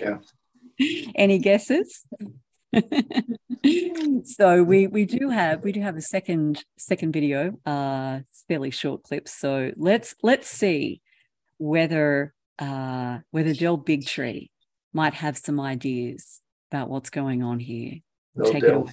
Yeah. 0.00 0.18
Any 1.16 1.38
guesses? 1.38 2.06
so 4.24 4.62
we 4.62 4.86
we 4.86 5.04
do 5.04 5.30
have 5.30 5.64
we 5.64 5.72
do 5.72 5.80
have 5.80 5.96
a 5.96 6.02
second 6.02 6.64
second 6.76 7.12
video 7.12 7.58
uh 7.64 8.20
fairly 8.46 8.70
short 8.70 9.02
clip. 9.02 9.26
so 9.28 9.72
let's 9.76 10.14
let's 10.22 10.48
see 10.48 11.00
whether 11.56 12.34
uh 12.58 13.18
whether 13.30 13.54
Del 13.54 13.78
Bigtree 13.78 14.50
might 14.92 15.14
have 15.14 15.38
some 15.38 15.58
ideas 15.60 16.40
about 16.70 16.90
what's 16.90 17.10
going 17.10 17.42
on 17.42 17.58
here 17.58 17.94
No 18.34 18.52
take 18.52 18.64
it 18.64 18.74
away 18.74 18.92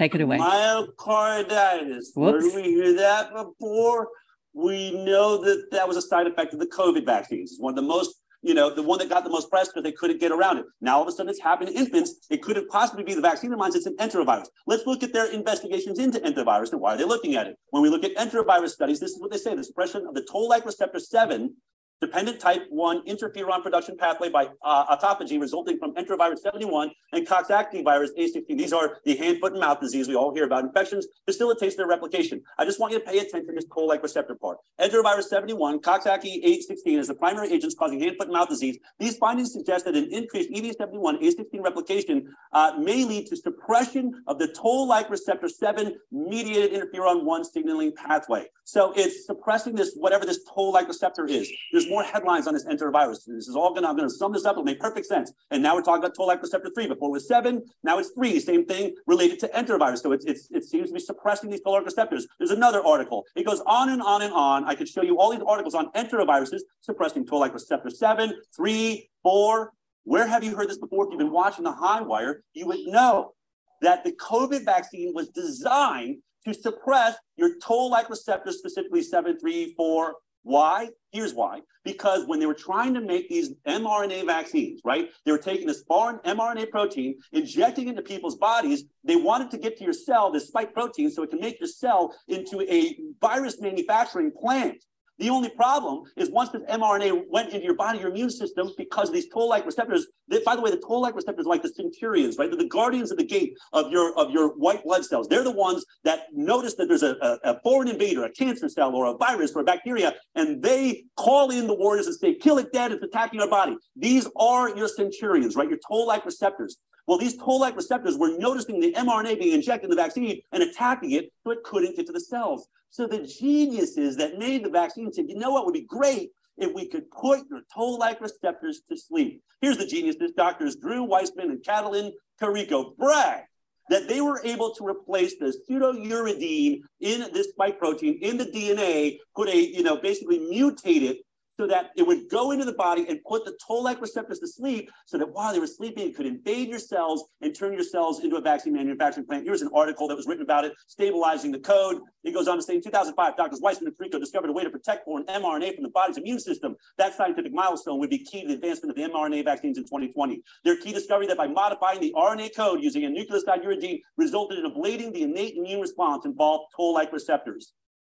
take 0.00 0.14
it 0.14 0.20
away 0.20 0.38
Myocarditis. 0.38 2.06
Where 2.14 2.32
Whoops. 2.32 2.52
did 2.52 2.56
we 2.56 2.62
hear 2.62 2.96
that 2.96 3.32
before? 3.32 4.08
We 4.52 4.92
know 5.04 5.38
that 5.44 5.66
that 5.72 5.86
was 5.86 5.96
a 5.96 6.02
side 6.02 6.26
effect 6.28 6.54
of 6.54 6.60
the 6.60 6.66
COVID 6.66 7.04
vaccines. 7.04 7.52
It's 7.52 7.60
one 7.60 7.72
of 7.72 7.76
the 7.76 7.82
most, 7.82 8.20
you 8.44 8.52
know, 8.52 8.72
the 8.72 8.82
one 8.82 8.98
that 8.98 9.08
got 9.08 9.24
the 9.24 9.30
most 9.30 9.48
press 9.48 9.68
because 9.68 9.82
they 9.82 9.92
couldn't 9.92 10.20
get 10.20 10.30
around 10.30 10.58
it. 10.58 10.66
Now 10.82 10.96
all 10.96 11.02
of 11.02 11.08
a 11.08 11.12
sudden 11.12 11.30
it's 11.30 11.40
happened 11.40 11.70
in 11.70 11.76
infants. 11.76 12.26
It 12.30 12.42
couldn't 12.42 12.68
possibly 12.68 13.02
be 13.02 13.14
the 13.14 13.22
vaccine 13.22 13.50
in 13.50 13.58
minds. 13.58 13.74
It's 13.74 13.86
an 13.86 13.96
enterovirus. 13.96 14.48
Let's 14.66 14.86
look 14.86 15.02
at 15.02 15.14
their 15.14 15.32
investigations 15.32 15.98
into 15.98 16.20
enterovirus 16.20 16.72
and 16.72 16.80
why 16.80 16.94
are 16.94 16.98
they 16.98 17.04
looking 17.04 17.36
at 17.36 17.46
it. 17.46 17.56
When 17.70 17.82
we 17.82 17.88
look 17.88 18.04
at 18.04 18.14
enterovirus 18.16 18.70
studies, 18.70 19.00
this 19.00 19.12
is 19.12 19.20
what 19.20 19.30
they 19.30 19.38
say: 19.38 19.54
the 19.54 19.64
suppression 19.64 20.06
of 20.06 20.14
the 20.14 20.26
toll-like 20.30 20.66
receptor 20.66 21.00
seven 21.00 21.56
dependent 22.00 22.40
type 22.40 22.66
1 22.70 23.06
interferon 23.06 23.62
production 23.62 23.96
pathway 23.96 24.28
by 24.28 24.48
uh, 24.62 24.96
autophagy 24.96 25.40
resulting 25.40 25.78
from 25.78 25.94
enterovirus 25.94 26.38
71 26.38 26.90
and 27.12 27.26
Coxsackie 27.26 27.84
virus 27.84 28.10
A16. 28.18 28.46
These 28.58 28.72
are 28.72 28.98
the 29.04 29.16
hand, 29.16 29.38
foot, 29.40 29.52
and 29.52 29.60
mouth 29.60 29.80
disease 29.80 30.08
we 30.08 30.14
all 30.14 30.34
hear 30.34 30.44
about. 30.44 30.64
Infections 30.64 31.06
facilitates 31.26 31.76
their 31.76 31.86
replication. 31.86 32.42
I 32.58 32.64
just 32.64 32.80
want 32.80 32.92
you 32.92 32.98
to 32.98 33.04
pay 33.04 33.18
attention 33.18 33.46
to 33.46 33.52
this 33.52 33.64
toll-like 33.72 34.02
receptor 34.02 34.34
part. 34.34 34.58
Enterovirus 34.80 35.24
71, 35.24 35.80
Coxsackie 35.80 36.44
A16 36.44 36.98
is 36.98 37.08
the 37.08 37.14
primary 37.14 37.52
agents 37.52 37.74
causing 37.78 38.00
hand, 38.00 38.16
foot, 38.18 38.26
and 38.26 38.34
mouth 38.34 38.48
disease. 38.48 38.78
These 38.98 39.16
findings 39.16 39.52
suggest 39.52 39.84
that 39.84 39.94
an 39.94 40.12
increased 40.12 40.50
E 40.50 40.60
EV71 40.60 41.22
A16 41.22 41.62
replication 41.62 42.34
uh, 42.52 42.72
may 42.78 43.04
lead 43.04 43.26
to 43.26 43.36
suppression 43.36 44.22
of 44.26 44.38
the 44.38 44.48
toll-like 44.48 45.10
receptor 45.10 45.48
7 45.48 45.94
mediated 46.10 46.72
interferon 46.72 47.24
1 47.24 47.44
signaling 47.44 47.92
pathway. 47.92 48.46
So 48.64 48.92
it's 48.96 49.26
suppressing 49.26 49.74
this, 49.74 49.94
whatever 49.94 50.24
this 50.24 50.40
toll-like 50.52 50.88
receptor 50.88 51.26
is. 51.26 51.50
There's 51.72 51.83
more 51.88 52.02
headlines 52.02 52.46
on 52.46 52.54
this 52.54 52.64
enterovirus. 52.64 53.24
This 53.26 53.48
is 53.48 53.56
all 53.56 53.74
gonna, 53.74 53.88
I'm 53.88 53.96
gonna 53.96 54.10
sum 54.10 54.32
this 54.32 54.44
up, 54.44 54.52
it'll 54.52 54.64
make 54.64 54.80
perfect 54.80 55.06
sense. 55.06 55.32
And 55.50 55.62
now 55.62 55.74
we're 55.74 55.82
talking 55.82 56.02
about 56.02 56.14
toll-like 56.14 56.42
receptor 56.42 56.70
3. 56.74 56.88
Before 56.88 57.08
it 57.08 57.12
was 57.12 57.28
7, 57.28 57.62
now 57.82 57.98
it's 57.98 58.10
3. 58.10 58.38
Same 58.40 58.64
thing 58.66 58.94
related 59.06 59.38
to 59.40 59.48
enterovirus. 59.48 60.02
So 60.02 60.12
it's, 60.12 60.24
it's, 60.24 60.48
it 60.50 60.64
seems 60.64 60.88
to 60.88 60.94
be 60.94 61.00
suppressing 61.00 61.50
these 61.50 61.60
toll-like 61.60 61.84
receptors. 61.84 62.26
There's 62.38 62.50
another 62.50 62.84
article. 62.84 63.24
It 63.36 63.46
goes 63.46 63.60
on 63.66 63.90
and 63.90 64.02
on 64.02 64.22
and 64.22 64.32
on. 64.32 64.64
I 64.64 64.74
could 64.74 64.88
show 64.88 65.02
you 65.02 65.18
all 65.18 65.30
these 65.30 65.42
articles 65.46 65.74
on 65.74 65.90
enteroviruses 65.92 66.60
suppressing 66.80 67.26
toll-like 67.26 67.54
receptor 67.54 67.90
7, 67.90 68.34
3, 68.54 69.10
4. 69.22 69.72
Where 70.04 70.26
have 70.26 70.44
you 70.44 70.54
heard 70.54 70.68
this 70.68 70.78
before? 70.78 71.06
If 71.06 71.10
you've 71.10 71.18
been 71.18 71.32
watching 71.32 71.64
the 71.64 71.72
HighWire, 71.72 72.36
you 72.52 72.66
would 72.66 72.80
know 72.86 73.32
that 73.80 74.04
the 74.04 74.12
COVID 74.12 74.64
vaccine 74.64 75.12
was 75.14 75.28
designed 75.30 76.18
to 76.46 76.54
suppress 76.54 77.16
your 77.36 77.58
toll-like 77.58 78.10
receptors, 78.10 78.58
specifically 78.58 79.02
7, 79.02 79.38
3, 79.38 79.74
4. 79.76 80.14
Why? 80.42 80.90
Here's 81.14 81.32
why. 81.32 81.60
Because 81.84 82.26
when 82.26 82.40
they 82.40 82.46
were 82.46 82.54
trying 82.54 82.92
to 82.94 83.00
make 83.00 83.28
these 83.28 83.52
mRNA 83.68 84.26
vaccines, 84.26 84.80
right, 84.84 85.10
they 85.24 85.30
were 85.30 85.38
taking 85.38 85.68
this 85.68 85.84
foreign 85.86 86.18
mRNA 86.18 86.70
protein, 86.70 87.20
injecting 87.30 87.86
it 87.86 87.90
into 87.90 88.02
people's 88.02 88.36
bodies. 88.36 88.82
They 89.04 89.14
wanted 89.14 89.52
to 89.52 89.58
get 89.58 89.78
to 89.78 89.84
your 89.84 89.92
cell, 89.92 90.32
this 90.32 90.48
spike 90.48 90.74
protein, 90.74 91.12
so 91.12 91.22
it 91.22 91.30
can 91.30 91.40
make 91.40 91.60
your 91.60 91.68
cell 91.68 92.12
into 92.26 92.62
a 92.62 92.98
virus 93.20 93.60
manufacturing 93.60 94.32
plant. 94.32 94.84
The 95.18 95.30
only 95.30 95.48
problem 95.48 96.04
is 96.16 96.30
once 96.30 96.50
this 96.50 96.62
mRNA 96.62 97.24
went 97.30 97.52
into 97.52 97.64
your 97.64 97.76
body, 97.76 98.00
your 98.00 98.08
immune 98.08 98.30
system, 98.30 98.70
because 98.76 99.12
these 99.12 99.28
toll-like 99.28 99.64
receptors. 99.64 100.08
They, 100.26 100.42
by 100.42 100.56
the 100.56 100.62
way, 100.62 100.70
the 100.70 100.82
toll-like 100.84 101.14
receptors 101.14 101.46
are 101.46 101.50
like 101.50 101.62
the 101.62 101.68
centurions, 101.68 102.36
right? 102.36 102.50
They're 102.50 102.58
the 102.58 102.68
guardians 102.68 103.12
of 103.12 103.18
the 103.18 103.24
gate 103.24 103.56
of 103.72 103.92
your 103.92 104.16
of 104.18 104.30
your 104.30 104.56
white 104.56 104.82
blood 104.82 105.04
cells. 105.04 105.28
They're 105.28 105.44
the 105.44 105.52
ones 105.52 105.84
that 106.02 106.26
notice 106.32 106.74
that 106.74 106.88
there's 106.88 107.04
a, 107.04 107.16
a, 107.22 107.38
a 107.44 107.60
foreign 107.62 107.88
invader, 107.88 108.24
a 108.24 108.30
cancer 108.30 108.68
cell, 108.68 108.94
or 108.94 109.06
a 109.06 109.16
virus 109.16 109.52
or 109.54 109.60
a 109.60 109.64
bacteria, 109.64 110.14
and 110.34 110.60
they 110.62 111.04
call 111.16 111.50
in 111.50 111.66
the 111.68 111.74
warriors 111.74 112.06
and 112.06 112.16
say, 112.16 112.34
"Kill 112.34 112.58
it 112.58 112.72
dead! 112.72 112.90
It's 112.90 113.02
attacking 113.02 113.40
our 113.40 113.48
body." 113.48 113.76
These 113.94 114.28
are 114.36 114.76
your 114.76 114.88
centurions, 114.88 115.54
right? 115.54 115.68
Your 115.68 115.78
toll-like 115.86 116.24
receptors. 116.24 116.78
Well, 117.06 117.18
these 117.18 117.36
toll-like 117.36 117.76
receptors 117.76 118.16
were 118.16 118.36
noticing 118.38 118.80
the 118.80 118.92
mRNA 118.92 119.38
being 119.38 119.54
injected 119.54 119.84
in 119.84 119.90
the 119.90 120.02
vaccine 120.02 120.40
and 120.52 120.62
attacking 120.62 121.12
it, 121.12 121.32
so 121.42 121.50
it 121.50 121.62
couldn't 121.62 121.96
get 121.96 122.06
to 122.06 122.12
the 122.12 122.20
cells. 122.20 122.68
So 122.90 123.06
the 123.06 123.26
geniuses 123.26 124.16
that 124.16 124.38
made 124.38 124.64
the 124.64 124.70
vaccine 124.70 125.12
said, 125.12 125.26
you 125.28 125.36
know 125.36 125.50
what 125.50 125.66
would 125.66 125.74
be 125.74 125.82
great 125.82 126.30
if 126.56 126.72
we 126.72 126.88
could 126.88 127.10
put 127.10 127.40
your 127.50 127.62
toll-like 127.74 128.20
receptors 128.20 128.82
to 128.88 128.96
sleep. 128.96 129.42
Here's 129.60 129.78
the 129.78 129.86
geniuses, 129.86 130.32
doctors 130.36 130.76
Drew 130.76 131.02
Weissman 131.02 131.50
and 131.50 131.62
Katalin 131.62 132.12
Karikó 132.40 132.96
brag 132.96 133.42
that 133.90 134.08
they 134.08 134.20
were 134.20 134.40
able 134.44 134.74
to 134.74 134.86
replace 134.86 135.36
the 135.38 135.54
pseudouridine 135.68 136.80
in 137.00 137.32
this 137.32 137.48
spike 137.50 137.78
protein 137.78 138.18
in 138.22 138.38
the 138.38 138.46
DNA, 138.46 139.18
put 139.36 139.48
a, 139.48 139.56
you 139.56 139.82
know, 139.82 139.96
basically 139.96 140.38
mutate 140.38 141.02
it 141.02 141.18
so 141.58 141.66
that 141.66 141.90
it 141.96 142.06
would 142.06 142.28
go 142.28 142.50
into 142.50 142.64
the 142.64 142.72
body 142.72 143.06
and 143.08 143.22
put 143.24 143.44
the 143.44 143.56
toll-like 143.66 144.00
receptors 144.00 144.40
to 144.40 144.46
sleep 144.46 144.90
so 145.06 145.18
that 145.18 145.30
while 145.32 145.52
they 145.52 145.60
were 145.60 145.66
sleeping, 145.66 146.08
it 146.08 146.16
could 146.16 146.26
invade 146.26 146.68
your 146.68 146.78
cells 146.78 147.24
and 147.40 147.54
turn 147.54 147.72
your 147.72 147.84
cells 147.84 148.24
into 148.24 148.36
a 148.36 148.40
vaccine 148.40 148.72
manufacturing 148.72 149.26
plant. 149.26 149.44
Here's 149.44 149.62
an 149.62 149.70
article 149.74 150.08
that 150.08 150.16
was 150.16 150.26
written 150.26 150.42
about 150.42 150.64
it, 150.64 150.72
stabilizing 150.88 151.52
the 151.52 151.60
code. 151.60 152.00
It 152.24 152.32
goes 152.32 152.48
on 152.48 152.56
to 152.56 152.62
say, 152.62 152.74
in 152.74 152.82
2005, 152.82 153.36
doctors 153.36 153.60
Weissman 153.60 153.88
and 153.88 153.96
Karikó 153.96 154.18
discovered 154.18 154.50
a 154.50 154.52
way 154.52 154.64
to 154.64 154.70
protect 154.70 155.04
foreign 155.04 155.24
mRNA 155.26 155.74
from 155.74 155.84
the 155.84 155.90
body's 155.90 156.16
immune 156.16 156.40
system. 156.40 156.74
That 156.98 157.14
scientific 157.14 157.52
milestone 157.52 158.00
would 158.00 158.10
be 158.10 158.18
key 158.18 158.42
to 158.42 158.48
the 158.48 158.54
advancement 158.54 158.90
of 158.90 158.96
the 158.96 159.08
mRNA 159.10 159.44
vaccines 159.44 159.78
in 159.78 159.84
2020. 159.84 160.42
Their 160.64 160.76
key 160.76 160.92
discovery 160.92 161.26
that 161.28 161.36
by 161.36 161.46
modifying 161.46 162.00
the 162.00 162.12
RNA 162.16 162.56
code 162.56 162.82
using 162.82 163.04
a 163.04 163.08
nucleoside 163.08 163.64
uridine 163.64 164.00
resulted 164.16 164.58
in 164.58 164.70
ablating 164.70 165.12
the 165.12 165.22
innate 165.22 165.56
immune 165.56 165.80
response 165.80 166.24
involved 166.24 166.72
toll-like 166.76 167.12
receptors. 167.12 167.74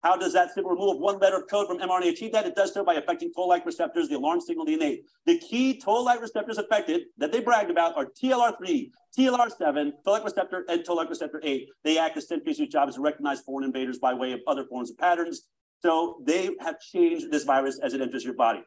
How 0.06 0.16
does 0.16 0.34
that 0.34 0.54
simple 0.54 0.70
removal 0.70 0.94
of 0.94 1.00
one 1.00 1.18
letter 1.18 1.38
of 1.38 1.48
code 1.50 1.66
from 1.66 1.80
mRNA 1.80 2.10
achieve 2.10 2.32
that? 2.34 2.46
It 2.46 2.54
does 2.54 2.72
so 2.72 2.84
by 2.86 2.94
affecting 2.94 3.34
toll-like 3.34 3.66
receptors, 3.66 4.08
the 4.08 4.18
alarm 4.18 4.40
signal, 4.40 4.64
the 4.64 4.76
innate. 4.76 5.04
The 5.26 5.40
key 5.40 5.80
toll-like 5.80 6.22
receptors 6.22 6.60
affected 6.60 7.06
that 7.18 7.32
they 7.32 7.40
bragged 7.40 7.72
about 7.72 7.98
are 7.98 8.06
TLR3, 8.06 8.92
TLR7, 9.18 9.94
toll-like 10.04 10.24
receptor, 10.24 10.64
and 10.70 10.86
toll-like 10.86 11.10
receptor 11.10 11.42
8. 11.44 11.68
They 11.84 11.98
act 11.98 12.18
as 12.18 12.28
sentries 12.28 12.60
whose 12.60 12.68
job 12.68 12.88
is 12.88 12.96
to 12.96 13.02
recognize 13.02 13.42
foreign 13.42 13.66
invaders 13.66 13.98
by 13.98 14.14
way 14.14 14.32
of 14.32 14.42
other 14.46 14.66
forms 14.66 14.92
of 14.92 14.98
patterns. 15.00 15.48
So 15.82 16.22
they 16.24 16.52
have 16.60 16.80
changed 16.80 17.32
this 17.32 17.44
virus 17.44 17.80
as 17.80 17.96
it 17.96 18.02
enters 18.02 18.24
your 18.24 18.36
body. 18.36 18.62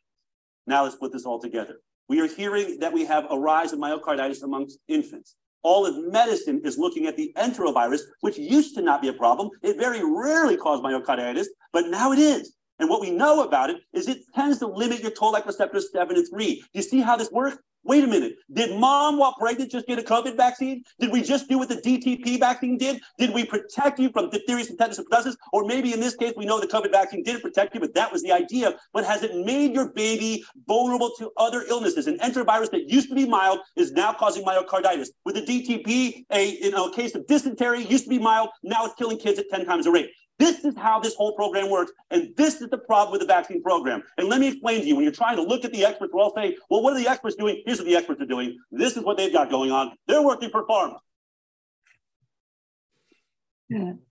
Now 0.67 0.83
let's 0.83 0.97
put 0.97 1.13
this 1.13 1.25
all 1.25 1.41
together. 1.41 1.77
We 2.09 2.21
are 2.21 2.27
hearing 2.27 2.81
that 2.81 2.93
we 2.93 3.05
have 3.05 3.27
a 3.31 3.39
rise 3.39 3.73
of 3.73 3.79
myocarditis 3.79 4.43
amongst 4.43 4.81
infants. 4.89 5.37
All 5.63 5.87
of 5.87 5.97
medicine 6.13 6.61
is 6.65 6.79
looking 6.79 7.07
at 7.07 7.17
the 7.17 7.33
enterovirus, 7.37 8.01
which 8.21 8.39
used 8.39 8.75
to 8.77 8.83
not 8.83 9.03
be 9.03 9.09
a 9.09 9.13
problem. 9.13 9.51
It 9.63 9.77
very 9.77 10.03
rarely 10.05 10.57
caused 10.57 10.83
myocarditis, 10.83 11.47
but 11.73 11.89
now 11.89 12.13
it 12.13 12.19
is. 12.19 12.55
And 12.79 12.89
what 12.89 13.01
we 13.01 13.11
know 13.11 13.43
about 13.43 13.71
it 13.71 13.79
is 13.93 14.07
it 14.09 14.19
tends 14.35 14.59
to 14.61 14.67
limit 14.67 15.01
your 15.01 15.11
toll-like 15.11 15.47
receptors 15.47 15.91
7 15.93 16.17
and 16.17 16.29
3. 16.29 16.55
Do 16.55 16.63
you 16.73 16.83
see 16.83 17.01
how 17.01 17.17
this 17.17 17.31
works? 17.31 17.59
Wait 17.89 18.05
a 18.05 18.07
minute. 18.07 18.37
Did 18.53 18.79
mom, 18.79 19.17
while 19.17 19.35
pregnant, 19.39 19.71
just 19.71 19.87
get 19.87 19.99
a 19.99 20.03
COVID 20.03 20.37
vaccine? 20.37 20.85
Did 21.01 21.11
we 21.11 21.23
just 21.23 21.49
do 21.49 21.57
what 21.57 21.71
the 21.71 21.77
DTP 21.77 22.39
vaccine 22.39 22.77
did? 22.77 23.01
Did 23.17 23.33
we 23.33 23.47
protect 23.47 23.99
you 23.99 24.11
from 24.11 24.29
diphtheria 24.29 24.67
and 24.69 24.79
tetanus 24.79 24.99
and 24.99 25.09
pertussis? 25.09 25.37
Or 25.55 25.65
maybe 25.65 25.95
in 25.95 26.01
this 26.01 26.15
case, 26.15 26.35
we 26.37 26.45
know 26.45 26.61
the 26.61 26.67
COVID 26.67 26.93
vaccine 26.93 27.23
didn't 27.23 27.41
protect 27.41 27.75
you, 27.75 27.81
but 27.81 27.95
that 27.95 28.13
was 28.13 28.23
the 28.23 28.31
idea. 28.31 28.77
But 28.93 29.07
has 29.07 29.23
it 29.23 29.35
made 29.47 29.73
your 29.73 29.89
baby 29.95 30.45
vulnerable 30.67 31.13
to 31.19 31.31
other 31.39 31.65
illnesses? 31.67 32.07
An 32.07 32.19
enterovirus 32.19 32.71
that 32.73 32.91
used 32.91 33.09
to 33.09 33.15
be 33.15 33.25
mild 33.27 33.61
is 33.75 33.91
now 33.93 34.13
causing 34.13 34.45
myocarditis. 34.45 35.09
With 35.25 35.37
the 35.37 35.43
DTP, 35.47 36.27
a 36.31 36.59
you 36.63 36.71
know, 36.71 36.91
a 36.91 36.95
case 36.95 37.15
of 37.15 37.27
dysentery 37.27 37.87
used 37.87 38.05
to 38.05 38.11
be 38.11 38.19
mild, 38.19 38.51
now 38.63 38.85
it's 38.85 38.97
killing 38.97 39.17
kids 39.17 39.39
at 39.39 39.49
10 39.49 39.65
times 39.65 39.87
the 39.87 39.93
rate. 39.93 40.11
This 40.39 40.65
is 40.65 40.77
how 40.77 41.01
this 41.01 41.15
whole 41.15 41.35
program 41.35 41.69
works. 41.69 41.93
And 42.11 42.35
this 42.37 42.61
is 42.61 42.69
the 42.69 42.79
problem 42.79 43.13
with 43.13 43.21
the 43.21 43.27
vaccine 43.27 43.63
program. 43.63 44.03
And 44.17 44.29
let 44.29 44.41
me 44.41 44.49
explain 44.49 44.83
to 44.83 44.87
you 44.87 44.95
when 44.95 45.03
you're 45.05 45.13
trying 45.13 45.37
to 45.37 45.43
look 45.43 45.65
at 45.65 45.73
the 45.73 45.85
experts, 45.85 46.13
we're 46.13 46.23
all 46.23 46.35
saying, 46.35 46.55
well, 46.71 46.83
what 46.83 46.93
are 46.93 46.99
the 46.99 47.09
experts 47.09 47.37
doing? 47.37 47.63
Here's 47.67 47.79
what 47.79 47.87
the 47.87 47.97
experts 47.97 48.21
are 48.21 48.27
doing. 48.27 48.59
This 48.71 48.97
is 48.97 49.03
what 49.03 49.17
they've 49.17 49.33
got 49.33 49.51
going 49.51 49.73
on. 49.73 49.93
They're 50.07 50.23
working 50.23 50.51
for 50.51 50.67
pharma. 50.67 50.99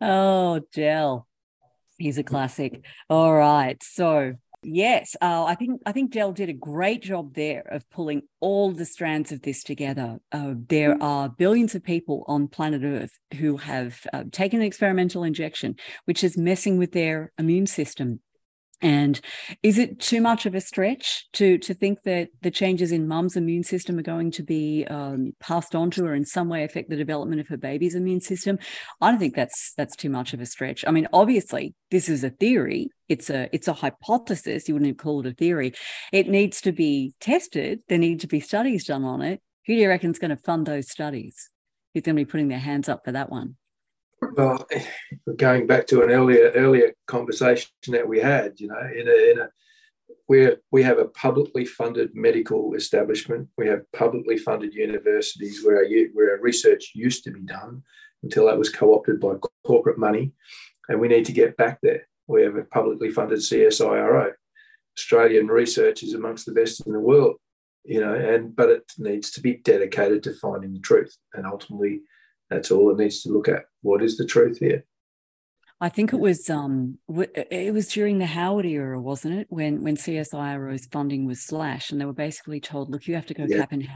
Oh, 0.02 0.62
Del. 0.74 1.28
He's 1.98 2.18
a 2.18 2.24
classic. 2.24 2.84
All 3.10 3.34
right. 3.34 3.82
So 3.82 4.34
yes, 4.68 5.16
uh, 5.22 5.46
I 5.46 5.56
think 5.56 5.82
I 5.86 5.92
think 5.92 6.12
Del 6.12 6.34
did 6.34 6.50
a 6.50 6.54
great 6.54 7.02
job 7.02 7.34
there 7.34 7.64
of 7.72 7.90
pulling 7.90 8.24
all 8.40 8.72
the 8.72 8.86
strands 8.86 9.32
of 9.32 9.42
this 9.42 9.64
together. 9.64 10.20
Uh, 10.32 10.54
there 10.68 10.96
Mm. 10.96 11.02
are 11.02 11.30
billions 11.30 11.74
of 11.76 11.84
people 11.84 12.24
on 12.28 12.48
planet 12.48 12.84
Earth 12.84 13.18
who 13.36 13.58
have 13.58 14.02
uh, 14.14 14.26
taken 14.32 14.60
an 14.60 14.66
experimental 14.66 15.24
injection, 15.24 15.76
which 16.06 16.24
is 16.24 16.38
messing 16.38 16.78
with 16.78 16.92
their 16.92 17.32
immune 17.38 17.68
system. 17.68 18.20
And 18.82 19.20
is 19.64 19.80
it 19.80 20.00
too 20.00 20.22
much 20.22 20.46
of 20.46 20.54
a 20.54 20.62
stretch 20.62 21.26
to 21.34 21.58
to 21.60 21.74
think 21.74 22.04
that 22.04 22.30
the 22.42 22.52
changes 22.52 22.92
in 22.92 23.08
mum's 23.08 23.36
immune 23.36 23.64
system 23.64 23.98
are 23.98 24.04
going 24.04 24.30
to 24.32 24.44
be 24.44 24.86
um, 24.86 25.34
passed 25.40 25.74
on 25.74 25.90
to 25.92 26.06
her 26.06 26.14
in 26.14 26.26
some 26.26 26.48
way 26.48 26.64
affect 26.64 26.90
the 26.90 26.96
development 26.96 27.42
of 27.42 27.48
her 27.48 27.58
baby's 27.58 27.96
immune 27.96 28.22
system? 28.22 28.60
I 29.02 29.10
don't 29.10 29.20
think 29.20 29.36
that's 29.36 29.74
that's 29.78 29.96
too 29.96 30.10
much 30.10 30.34
of 30.34 30.42
a 30.42 30.46
stretch. 30.46 30.86
I 30.86 30.92
mean, 30.92 31.08
obviously, 31.12 31.74
this 31.90 32.08
is 32.08 32.24
a 32.24 32.30
theory. 32.30 32.90
It's 33.10 33.32
a 33.32 33.50
it's 33.52 33.68
a 33.68 33.74
hypothesis. 33.74 34.68
You 34.68 34.76
wouldn't 34.76 34.90
even 34.90 34.98
call 34.98 35.22
it 35.22 35.32
a 35.32 35.34
theory. 35.34 35.74
It 36.14 36.30
needs 36.30 36.62
to 36.62 36.72
be 36.72 37.16
tested. 37.20 37.80
There 37.90 37.98
need 37.98 38.20
to 38.20 38.28
be 38.28 38.40
studies 38.40 38.86
done 38.86 39.04
on 39.04 39.24
it. 39.24 39.42
Who 39.66 39.74
do 39.74 39.82
you 39.82 39.90
reckon 39.90 40.12
is 40.12 40.20
going 40.20 40.30
to 40.30 40.38
fund 40.38 40.68
those 40.68 40.92
studies? 40.92 41.50
Who's 41.94 42.04
going 42.04 42.16
to 42.16 42.22
be 42.22 42.30
putting 42.30 42.50
their 42.50 42.60
hands 42.60 42.88
up 42.88 43.02
for 43.04 43.12
that 43.12 43.32
one? 43.32 43.56
Well, 44.22 44.68
going 45.36 45.68
back 45.68 45.88
to 45.88 46.02
an 46.02 46.10
earlier 46.10 46.52
earlier 46.56 46.94
conversation 47.06 47.70
that 47.90 48.08
we 48.08 48.20
had, 48.20 48.60
you 48.60 48.68
know, 48.68 48.80
in 48.80 49.08
a, 49.08 49.32
in 49.32 49.40
a 49.40 49.50
where 50.28 50.58
we 50.72 50.84
have 50.84 51.00
a 51.00 51.06
publicly 51.06 51.66
funded 51.66 52.12
medical 52.14 52.74
establishment, 52.74 53.48
we 53.58 53.68
have 53.68 53.90
publicly 53.94 54.38
funded 54.38 54.74
universities 54.74 55.64
where 55.64 55.78
our, 55.78 55.86
where 56.14 56.32
our 56.32 56.42
research 56.42 56.92
used 56.94 57.24
to 57.24 57.32
be 57.32 57.42
done 57.42 57.82
until 58.24 58.48
that 58.48 58.58
was 58.58 58.70
co-opted 58.70 59.20
by 59.20 59.36
corporate 59.66 59.98
money, 59.98 60.34
and 60.90 61.00
we 61.00 61.08
need 61.08 61.26
to 61.26 61.32
get 61.32 61.56
back 61.56 61.80
there. 61.82 62.08
We 62.28 62.44
have 62.44 62.56
a 62.56 62.64
publicly 62.64 63.10
funded 63.10 63.40
CSIRO. 63.40 64.34
Australian 64.98 65.48
research 65.48 66.04
is 66.04 66.14
amongst 66.14 66.46
the 66.46 66.52
best 66.52 66.86
in 66.86 66.92
the 66.92 67.00
world, 67.00 67.36
you 67.86 68.02
know, 68.02 68.14
and 68.14 68.56
but 68.56 68.70
it 68.70 68.92
needs 68.98 69.32
to 69.32 69.42
be 69.42 69.58
dedicated 69.58 70.24
to 70.24 70.34
finding 70.34 70.74
the 70.74 70.80
truth, 70.80 71.16
and 71.34 71.46
ultimately 71.46 72.02
that's 72.50 72.72
all 72.72 72.92
it 72.92 72.98
needs 72.98 73.22
to 73.24 73.30
look 73.30 73.48
at. 73.48 73.66
What 73.82 74.02
is 74.02 74.18
the 74.18 74.26
truth 74.26 74.60
here? 74.60 74.86
I 75.80 75.90
think 75.90 76.12
it 76.12 76.20
was 76.20 76.50
um 76.50 76.98
it 77.08 77.74
was 77.74 77.88
during 77.90 78.18
the 78.18 78.26
Howard 78.26 78.66
era, 78.66 79.00
wasn't 79.00 79.40
it? 79.40 79.48
When 79.50 79.84
when 79.84 79.96
CSIRO's 79.96 80.88
funding 80.88 81.26
was 81.28 81.42
slashed, 81.42 81.92
and 81.92 82.02
they 82.02 82.06
were 82.06 82.14
basically 82.14 82.60
told, 82.60 82.90
"Look, 82.90 83.08
you 83.08 83.14
have 83.16 83.28
to 83.28 83.36
go 83.36 83.46
Yeah. 83.48 83.58
cap 83.60 83.72
and 83.74 83.88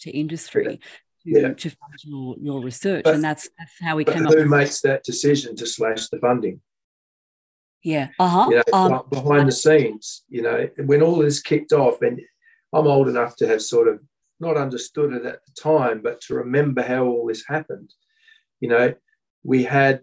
to, 0.00 0.10
industry 0.10 0.80
Yeah. 1.24 1.48
to, 1.48 1.54
to 1.54 1.70
fund 1.70 1.94
your, 2.04 2.36
your 2.40 2.60
research," 2.62 3.04
But- 3.04 3.14
and 3.14 3.24
that's 3.24 3.48
that's 3.58 3.72
how 3.80 3.96
we 3.96 4.04
came 4.04 4.26
up. 4.26 4.34
who 4.34 4.44
makes 4.44 4.82
that 4.82 5.02
decision 5.02 5.56
to 5.56 5.66
slash 5.66 6.08
the 6.08 6.18
funding? 6.18 6.60
Yeah, 7.82 8.08
uh 8.18 8.28
huh. 8.28 8.46
You 8.50 8.56
know, 8.56 8.62
um, 8.74 9.02
behind 9.08 9.48
the 9.48 9.52
scenes, 9.52 10.24
you 10.28 10.42
know, 10.42 10.68
when 10.84 11.00
all 11.00 11.16
this 11.16 11.40
kicked 11.40 11.72
off, 11.72 12.02
and 12.02 12.20
I'm 12.74 12.86
old 12.86 13.08
enough 13.08 13.36
to 13.36 13.46
have 13.48 13.62
sort 13.62 13.88
of 13.88 14.00
not 14.40 14.56
understood 14.56 15.12
it 15.12 15.26
at 15.26 15.40
the 15.44 15.52
time, 15.60 16.00
but 16.02 16.20
to 16.22 16.34
remember 16.34 16.82
how 16.82 17.04
all 17.04 17.26
this 17.26 17.44
happened. 17.46 17.92
You 18.60 18.68
know, 18.68 18.94
we 19.42 19.64
had 19.64 20.00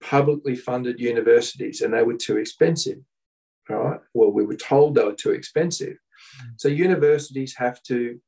publicly 0.00 0.56
funded 0.56 0.98
universities 0.98 1.80
and 1.80 1.92
they 1.92 2.02
were 2.02 2.16
too 2.16 2.36
expensive. 2.36 2.98
Right. 3.68 4.00
Well, 4.14 4.32
we 4.32 4.44
were 4.44 4.56
told 4.56 4.94
they 4.94 5.04
were 5.04 5.12
too 5.12 5.30
expensive. 5.30 5.96
Mm. 6.42 6.52
So 6.56 6.68
universities 6.68 7.54
have 7.56 7.82
to 7.84 8.18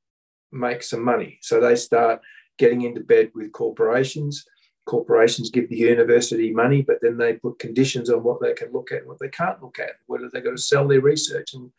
make 0.53 0.83
some 0.83 1.03
money. 1.03 1.39
So 1.41 1.61
they 1.61 1.75
start 1.75 2.21
getting 2.59 2.83
into 2.83 3.01
bed 3.01 3.33
with 3.35 3.53
corporations. 3.53 4.45
Corporations 4.87 5.51
give 5.51 5.69
the 5.69 5.77
university 5.77 6.53
money, 6.53 6.83
but 6.83 6.99
then 7.01 7.17
they 7.17 7.35
put 7.35 7.59
conditions 7.59 8.11
on 8.11 8.23
what 8.23 8.41
they 8.41 8.53
can 8.53 8.73
look 8.73 8.93
at 8.93 8.99
and 8.99 9.09
what 9.09 9.19
they 9.19 9.29
can't 9.29 9.63
look 9.63 9.79
at, 9.79 9.93
whether 10.07 10.29
they've 10.29 10.45
got 10.45 10.51
to 10.51 10.59
sell 10.59 10.87
their 10.87 11.01
research. 11.01 11.55
And, 11.55 11.71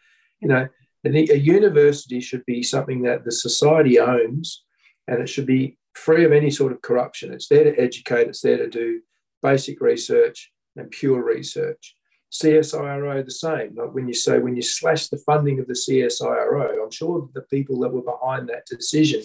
you 0.42 0.48
know, 0.48 0.68
a 1.06 1.38
university 1.38 2.20
should 2.22 2.46
be 2.46 2.64
something 2.64 3.02
that 3.04 3.26
the 3.26 3.32
society 3.32 4.00
owns 4.00 4.64
and 5.08 5.22
it 5.22 5.28
should 5.28 5.46
be 5.46 5.78
free 5.94 6.24
of 6.24 6.32
any 6.32 6.50
sort 6.50 6.72
of 6.72 6.82
corruption. 6.82 7.34
It's 7.34 7.48
there 7.48 7.64
to 7.64 7.78
educate, 7.80 8.28
it's 8.28 8.42
there 8.42 8.58
to 8.58 8.70
do 8.70 9.02
basic 9.42 9.82
research 9.82 10.52
and 10.76 10.90
pure 10.90 11.24
research. 11.24 11.96
CSIRO 12.32 13.24
the 13.24 13.32
same. 13.32 13.76
Like 13.76 13.94
when 13.94 14.08
you 14.08 14.14
say 14.14 14.40
when 14.40 14.56
you 14.56 14.64
slash 14.64 15.08
the 15.10 15.18
funding 15.18 15.60
of 15.60 15.68
the 15.68 15.74
CSIRO, 15.74 16.84
I'm 16.84 16.90
sure 16.90 17.30
the 17.34 17.42
people 17.42 17.80
that 17.82 17.94
were 17.94 18.02
behind 18.02 18.50
that 18.50 18.66
decision 18.66 19.22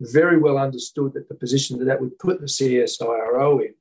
very 0.00 0.38
well 0.38 0.58
understood 0.58 1.14
that 1.14 1.28
the 1.28 1.34
position 1.34 1.78
that 1.78 1.86
that 1.86 2.00
would 2.00 2.18
put 2.18 2.40
the 2.40 2.46
CSIRO 2.46 3.64
in 3.64 3.74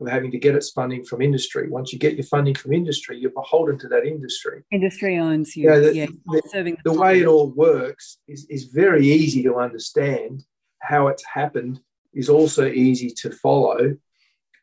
of 0.00 0.08
having 0.08 0.30
to 0.30 0.38
get 0.38 0.54
its 0.54 0.70
funding 0.70 1.04
from 1.04 1.22
industry. 1.22 1.68
Once 1.68 1.92
you 1.92 1.98
get 1.98 2.14
your 2.14 2.24
funding 2.24 2.54
from 2.54 2.72
industry, 2.72 3.18
you're 3.18 3.30
beholden 3.30 3.78
to 3.78 3.88
that 3.88 4.04
industry. 4.04 4.62
industry 4.72 5.18
owns 5.18 5.56
you. 5.56 5.70
Yeah, 5.70 5.78
the- 5.78 5.94
yeah, 5.94 6.06
the- 6.26 6.42
serving 6.50 6.76
The 6.84 6.92
way 6.92 7.20
it 7.20 7.26
all 7.26 7.50
works 7.50 8.18
is, 8.26 8.46
is 8.50 8.64
very 8.64 9.06
easy 9.06 9.42
to 9.44 9.56
understand. 9.56 10.44
How 10.80 11.08
it's 11.08 11.24
happened 11.24 11.80
is 12.12 12.28
also 12.28 12.66
easy 12.66 13.10
to 13.10 13.30
follow. 13.30 13.96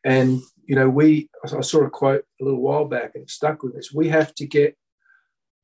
And, 0.04 0.40
you 0.64 0.76
know, 0.76 0.88
we, 0.88 1.28
I 1.44 1.60
saw 1.62 1.82
a 1.84 1.90
quote 1.90 2.24
a 2.40 2.44
little 2.44 2.60
while 2.60 2.84
back 2.84 3.12
and 3.14 3.24
it 3.24 3.30
stuck 3.30 3.62
with 3.62 3.76
us. 3.76 3.92
We 3.92 4.08
have 4.08 4.34
to 4.36 4.46
get 4.46 4.76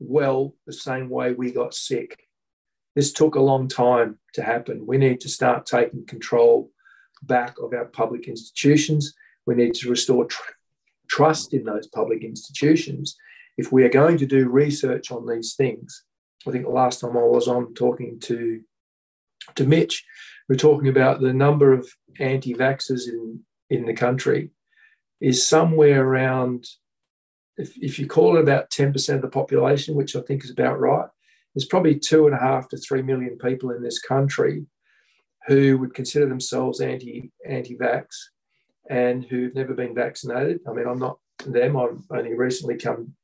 well 0.00 0.54
the 0.66 0.72
same 0.72 1.08
way 1.10 1.32
we 1.32 1.52
got 1.52 1.74
sick. 1.74 2.24
This 2.96 3.12
took 3.12 3.34
a 3.36 3.40
long 3.40 3.68
time 3.68 4.18
to 4.34 4.42
happen. 4.42 4.86
We 4.86 4.98
need 4.98 5.20
to 5.20 5.28
start 5.28 5.66
taking 5.66 6.06
control 6.06 6.70
back 7.22 7.56
of 7.62 7.72
our 7.72 7.84
public 7.84 8.26
institutions. 8.28 9.14
We 9.48 9.54
need 9.54 9.72
to 9.76 9.88
restore 9.88 10.26
tr- 10.26 10.52
trust 11.08 11.54
in 11.54 11.64
those 11.64 11.86
public 11.86 12.22
institutions. 12.22 13.16
If 13.56 13.72
we 13.72 13.82
are 13.82 13.88
going 13.88 14.18
to 14.18 14.26
do 14.26 14.50
research 14.50 15.10
on 15.10 15.26
these 15.26 15.54
things, 15.54 16.04
I 16.46 16.50
think 16.50 16.66
the 16.66 16.70
last 16.70 17.00
time 17.00 17.16
I 17.16 17.22
was 17.22 17.48
on 17.48 17.72
talking 17.72 18.20
to, 18.24 18.60
to 19.54 19.66
Mitch, 19.66 20.04
we 20.50 20.52
we're 20.52 20.58
talking 20.58 20.88
about 20.88 21.22
the 21.22 21.32
number 21.32 21.72
of 21.72 21.88
anti 22.20 22.52
vaxxers 22.52 23.08
in, 23.08 23.40
in 23.70 23.86
the 23.86 23.94
country 23.94 24.50
is 25.18 25.46
somewhere 25.46 26.06
around, 26.06 26.66
if, 27.56 27.74
if 27.78 27.98
you 27.98 28.06
call 28.06 28.36
it 28.36 28.42
about 28.42 28.68
10% 28.68 29.14
of 29.14 29.22
the 29.22 29.28
population, 29.28 29.94
which 29.94 30.14
I 30.14 30.20
think 30.20 30.44
is 30.44 30.50
about 30.50 30.78
right, 30.78 31.08
there's 31.54 31.64
probably 31.64 31.98
two 31.98 32.26
and 32.26 32.36
a 32.36 32.38
half 32.38 32.68
to 32.68 32.76
three 32.76 33.00
million 33.00 33.38
people 33.38 33.70
in 33.70 33.82
this 33.82 33.98
country 33.98 34.66
who 35.46 35.78
would 35.78 35.94
consider 35.94 36.26
themselves 36.26 36.82
anti 36.82 37.32
anti 37.48 37.78
vax 37.78 38.04
and 38.88 39.24
who've 39.24 39.54
never 39.54 39.74
been 39.74 39.94
vaccinated. 39.94 40.60
I 40.66 40.72
mean, 40.72 40.86
I'm 40.86 40.98
not 40.98 41.18
them, 41.46 41.76
I've 41.76 42.02
only 42.10 42.34
recently 42.34 42.76
come 42.76 43.14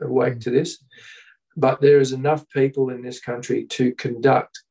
awake 0.00 0.34
mm. 0.34 0.40
to 0.42 0.50
this, 0.50 0.82
but 1.56 1.80
there 1.80 2.00
is 2.00 2.12
enough 2.12 2.48
people 2.50 2.90
in 2.90 3.02
this 3.02 3.20
country 3.20 3.64
to 3.66 3.94
conduct 3.94 4.62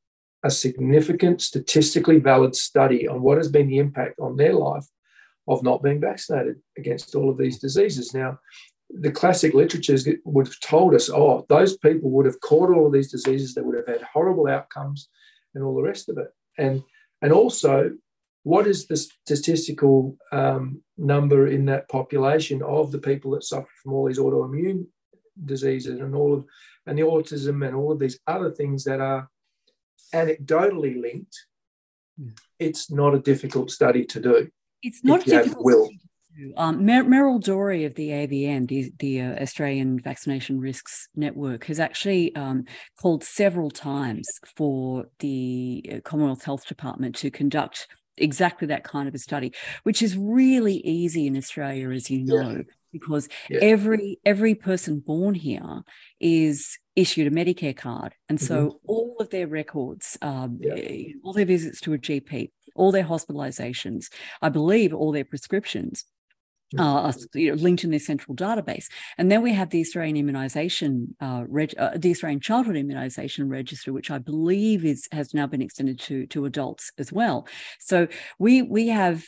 a 0.43 0.51
significant, 0.51 1.41
statistically 1.41 2.19
valid 2.19 2.55
study 2.55 3.07
on 3.07 3.21
what 3.21 3.37
has 3.37 3.49
been 3.49 3.67
the 3.67 3.79
impact 3.79 4.19
on 4.19 4.37
their 4.37 4.53
life 4.53 4.85
of 5.47 5.63
not 5.63 5.81
being 5.81 5.99
vaccinated 5.99 6.57
against 6.77 7.15
all 7.15 7.29
of 7.29 7.37
these 7.37 7.59
diseases. 7.59 8.13
Now, 8.13 8.39
the 8.89 9.11
classic 9.11 9.53
literatures 9.53 10.07
would 10.23 10.47
have 10.47 10.59
told 10.59 10.93
us, 10.93 11.09
oh, 11.09 11.45
those 11.49 11.77
people 11.77 12.09
would 12.11 12.25
have 12.25 12.39
caught 12.41 12.73
all 12.73 12.87
of 12.87 12.93
these 12.93 13.11
diseases, 13.11 13.53
they 13.53 13.61
would 13.61 13.75
have 13.75 13.87
had 13.87 14.01
horrible 14.01 14.47
outcomes 14.47 15.09
and 15.55 15.63
all 15.63 15.75
the 15.75 15.81
rest 15.81 16.09
of 16.09 16.17
it. 16.17 16.27
And, 16.57 16.83
and 17.21 17.33
also, 17.33 17.91
what 18.47 18.65
is 18.65 18.87
the 18.87 18.95
statistical 18.95 20.15
um, 20.31 20.81
number 20.97 21.47
in 21.47 21.65
that 21.65 21.89
population 21.89 22.63
of 22.63 22.93
the 22.93 22.97
people 22.97 23.31
that 23.31 23.43
suffer 23.43 23.67
from 23.83 23.91
all 23.91 24.07
these 24.07 24.19
autoimmune 24.19 24.85
diseases 25.43 25.99
and 25.99 26.15
all 26.15 26.33
of 26.33 26.45
and 26.85 26.97
the 26.97 27.01
autism 27.01 27.67
and 27.67 27.75
all 27.75 27.91
of 27.91 27.99
these 27.99 28.17
other 28.25 28.49
things 28.49 28.85
that 28.85 29.01
are 29.01 29.29
anecdotally 30.13 31.01
linked? 31.01 31.35
It's 32.57 32.89
not 32.89 33.13
a 33.13 33.19
difficult 33.19 33.69
study 33.69 34.05
to 34.05 34.19
do. 34.21 34.47
It's 34.81 35.03
not 35.03 35.25
difficult. 35.25 35.65
will. 35.65 35.89
Um, 36.55 36.85
Mer- 36.85 37.03
Meryl 37.03 37.43
Dorey 37.43 37.83
of 37.83 37.95
the 37.95 38.09
AVN, 38.11 38.69
the, 38.69 38.93
the 38.99 39.21
uh, 39.21 39.41
Australian 39.41 39.99
Vaccination 39.99 40.61
Risks 40.61 41.09
Network, 41.15 41.65
has 41.65 41.81
actually 41.81 42.33
um, 42.35 42.63
called 43.01 43.25
several 43.25 43.71
times 43.71 44.25
for 44.55 45.07
the 45.19 45.83
uh, 45.91 45.99
Commonwealth 46.05 46.45
Health 46.45 46.65
Department 46.65 47.15
to 47.17 47.29
conduct 47.29 47.87
exactly 48.17 48.67
that 48.67 48.83
kind 48.83 49.07
of 49.07 49.15
a 49.15 49.19
study, 49.19 49.53
which 49.83 50.01
is 50.01 50.17
really 50.17 50.77
easy 50.77 51.27
in 51.27 51.37
Australia, 51.37 51.89
as 51.91 52.09
you 52.09 52.19
Yeah. 52.19 52.33
know, 52.33 52.63
because 52.91 53.27
Yeah. 53.49 53.59
every 53.61 54.19
every 54.25 54.55
person 54.55 54.99
born 54.99 55.35
here 55.35 55.81
is 56.19 56.77
issued 56.95 57.27
a 57.27 57.31
Medicare 57.35 57.75
card, 57.77 58.13
and 58.29 58.39
so 58.41 58.79
all 58.87 59.15
of 59.19 59.29
their 59.29 59.47
records, 59.47 60.17
um, 60.21 60.59
Yeah. 60.61 60.75
eh, 60.75 61.03
all 61.23 61.33
their 61.33 61.45
visits 61.45 61.79
to 61.81 61.93
a 61.93 61.97
GP, 61.97 62.51
all 62.75 62.91
their 62.91 63.03
hospitalizations, 63.03 64.05
I 64.41 64.49
believe 64.49 64.93
all 64.93 65.11
their 65.11 65.25
prescriptions. 65.25 66.03
Uh, 66.77 67.13
you 67.33 67.49
know, 67.49 67.61
linked 67.61 67.83
in 67.83 67.91
their 67.91 67.99
central 67.99 68.35
database. 68.35 68.85
And 69.17 69.31
then 69.31 69.41
we 69.41 69.53
have 69.53 69.69
the 69.69 69.81
Australian 69.81 70.17
Immunisation, 70.17 71.07
uh, 71.21 71.43
reg- 71.47 71.75
uh, 71.77 71.97
the 71.97 72.11
Australian 72.11 72.39
Childhood 72.41 72.75
Immunisation 72.75 73.49
Register, 73.49 73.93
which 73.93 74.11
I 74.11 74.17
believe 74.17 74.83
is 74.83 75.07
has 75.11 75.33
now 75.33 75.47
been 75.47 75.61
extended 75.61 75.99
to 76.01 76.25
to 76.27 76.45
adults 76.45 76.91
as 76.97 77.11
well. 77.11 77.47
So 77.79 78.07
we 78.39 78.61
we 78.61 78.89
have 78.89 79.25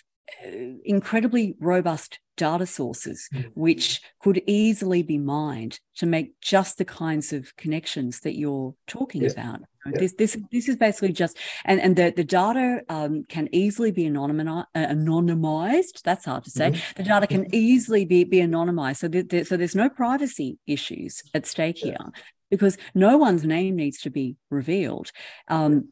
incredibly 0.83 1.55
robust 1.59 2.19
data 2.37 2.65
sources 2.65 3.27
Mm. 3.33 3.51
which 3.55 4.01
could 4.21 4.41
easily 4.47 5.03
be 5.03 5.17
mined 5.17 5.79
to 5.97 6.05
make 6.05 6.39
just 6.39 6.77
the 6.77 6.85
kinds 6.85 7.33
of 7.33 7.55
connections 7.57 8.21
that 8.21 8.37
you're 8.37 8.75
talking 8.87 9.23
Yeah. 9.23 9.31
about. 9.31 9.61
Yeah. 9.93 9.99
This 9.99 10.13
this 10.13 10.37
this 10.51 10.69
is 10.69 10.75
basically 10.75 11.13
just 11.13 11.37
and 11.65 11.79
and 11.81 11.95
the 11.95 12.13
the 12.15 12.23
data 12.23 12.81
um, 12.89 13.23
can 13.29 13.49
easily 13.51 13.91
be 13.91 14.03
anonymized. 14.05 14.65
Uh, 14.75 14.87
anonymized. 14.87 16.01
That's 16.03 16.25
hard 16.25 16.43
to 16.45 16.49
say. 16.49 16.71
Mhm. 16.71 16.95
The 16.95 17.03
data 17.03 17.27
can 17.27 17.53
easily 17.53 18.05
be 18.05 18.23
be 18.23 18.37
anonymized. 18.37 18.97
So 18.97 19.07
that 19.07 19.29
there, 19.29 19.45
so 19.45 19.57
there's 19.57 19.75
no 19.75 19.89
privacy 19.89 20.57
issues 20.67 21.23
at 21.33 21.45
stake 21.45 21.83
Yeah. 21.83 21.91
here 21.91 22.11
because 22.49 22.77
no 22.95 23.17
one's 23.17 23.43
name 23.43 23.75
needs 23.75 23.99
to 24.01 24.09
be 24.09 24.35
revealed. 24.49 25.11
Um, 25.47 25.89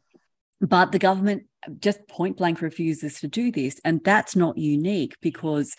but 0.60 0.92
the 0.92 0.98
government 0.98 1.44
just 1.80 2.06
point 2.08 2.36
blank 2.36 2.60
refuses 2.60 3.20
to 3.20 3.28
do 3.28 3.52
this, 3.52 3.80
and 3.84 4.02
that's 4.04 4.34
not 4.34 4.58
unique 4.58 5.16
because 5.20 5.74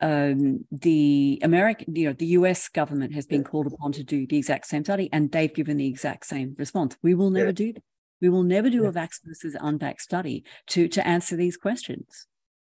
um, 0.00 0.64
the 0.70 1.38
American, 1.42 1.94
you 1.94 2.06
know, 2.06 2.12
the 2.12 2.26
U.S. 2.26 2.68
government 2.68 3.14
has 3.14 3.26
been 3.26 3.44
called 3.44 3.66
upon 3.66 3.92
to 3.92 4.04
do 4.04 4.26
the 4.26 4.38
exact 4.38 4.66
same 4.66 4.84
study, 4.84 5.08
and 5.12 5.32
they've 5.32 5.52
given 5.52 5.76
the 5.76 5.86
exact 5.86 6.26
same 6.26 6.54
response. 6.58 6.96
We 7.02 7.14
will 7.14 7.30
never 7.30 7.46
Yeah. 7.46 7.52
do 7.52 7.72
that. 7.74 7.82
We 8.20 8.28
will 8.28 8.42
never 8.44 8.70
do 8.70 8.82
Yeah. 8.82 8.88
a 8.90 8.92
vax 8.92 9.20
versus 9.24 9.56
unvax 9.56 10.00
study 10.00 10.44
to 10.68 10.88
to 10.88 11.06
answer 11.06 11.36
these 11.36 11.56
questions. 11.56 12.26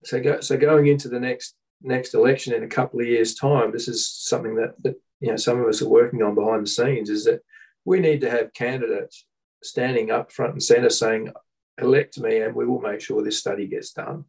So, 0.05 0.21
go, 0.21 0.41
so 0.41 0.57
going 0.57 0.87
into 0.87 1.09
the 1.09 1.21
next 1.21 1.57
next 1.83 2.15
election 2.15 2.55
in 2.55 2.63
a 2.63 2.69
couple 2.69 3.01
of 3.01 3.07
years' 3.07 3.35
time, 3.35 3.73
this 3.73 3.89
is 3.89 4.09
something 4.09 4.55
that, 4.57 4.75
that 4.85 4.95
you 5.21 5.31
know 5.31 5.37
some 5.37 5.61
of 5.61 5.67
us 5.67 5.83
are 5.83 5.89
working 5.89 6.23
on 6.23 6.35
behind 6.35 6.63
the 6.65 6.71
scenes. 6.71 7.11
Is 7.11 7.25
that 7.25 7.41
we 7.85 7.99
need 7.99 8.21
to 8.21 8.31
have 8.31 8.53
candidates 8.55 9.27
standing 9.63 10.11
up 10.11 10.33
front 10.33 10.53
and 10.53 10.63
centre 10.63 10.91
saying, 10.91 11.33
"Elect 11.79 12.19
me, 12.19 12.41
and 12.41 12.55
we 12.55 12.67
will 12.67 12.81
make 12.81 13.01
sure 13.01 13.23
this 13.23 13.39
study 13.39 13.67
gets 13.67 13.93
done. 13.93 14.25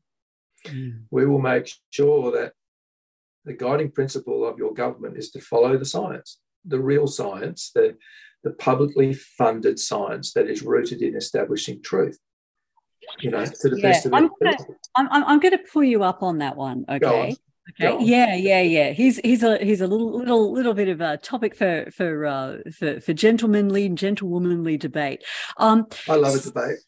Mm. 0.66 1.04
We 1.12 1.26
will 1.26 1.40
make 1.42 1.70
sure 1.90 2.32
that 2.32 2.54
the 3.46 3.54
guiding 3.54 3.92
principle 3.92 4.46
of 4.48 4.58
your 4.58 4.74
government 4.74 5.18
is 5.18 5.30
to 5.32 5.42
follow 5.42 5.78
the 5.78 5.86
science, 5.86 6.40
the 6.64 6.80
real 6.80 7.08
science, 7.08 7.72
the 7.74 7.98
the 8.44 8.52
publicly 8.52 9.14
funded 9.14 9.80
science 9.80 10.34
that 10.34 10.50
is 10.50 10.62
rooted 10.64 11.02
in 11.02 11.16
establishing 11.16 11.82
truth. 11.82 12.20
You 13.22 13.32
know, 13.32 13.46
to 13.46 13.70
the 13.70 13.78
Yeah, 13.78 13.90
best 13.92 14.06
of 14.06 14.14
I'm 14.14 14.30
gonna- 14.42 14.58
I'm 14.96 15.08
I'm, 15.12 15.24
I'm 15.26 15.40
going 15.40 15.58
to 15.58 15.64
pull 15.72 15.84
you 15.84 16.04
up 16.04 16.22
on 16.24 16.40
that 16.40 16.56
one. 16.58 16.84
Go 16.84 16.94
on. 16.94 16.98
Okay. 17.04 17.38
Okay. 17.70 18.04
Yeah, 18.04 18.36
yeah, 18.36 18.62
yeah. 18.62 18.92
He's 18.92 19.18
he's 19.20 19.42
a 19.42 19.58
he's 19.58 19.80
a 19.82 19.88
little 19.88 20.18
little 20.18 20.52
little 20.52 20.74
bit 20.74 20.90
of 20.90 21.00
a 21.02 21.18
topic 21.18 21.56
for 21.56 21.90
for 21.96 22.26
uh, 22.26 22.58
for 22.78 23.00
for 23.00 23.14
gentlemanly 23.14 23.86
and 23.86 23.98
gentlewomanly 23.98 24.78
debate. 24.78 25.24
Um, 25.58 25.88
I 26.10 26.16
love 26.16 26.36
a 26.36 26.40
debate. 26.40 26.80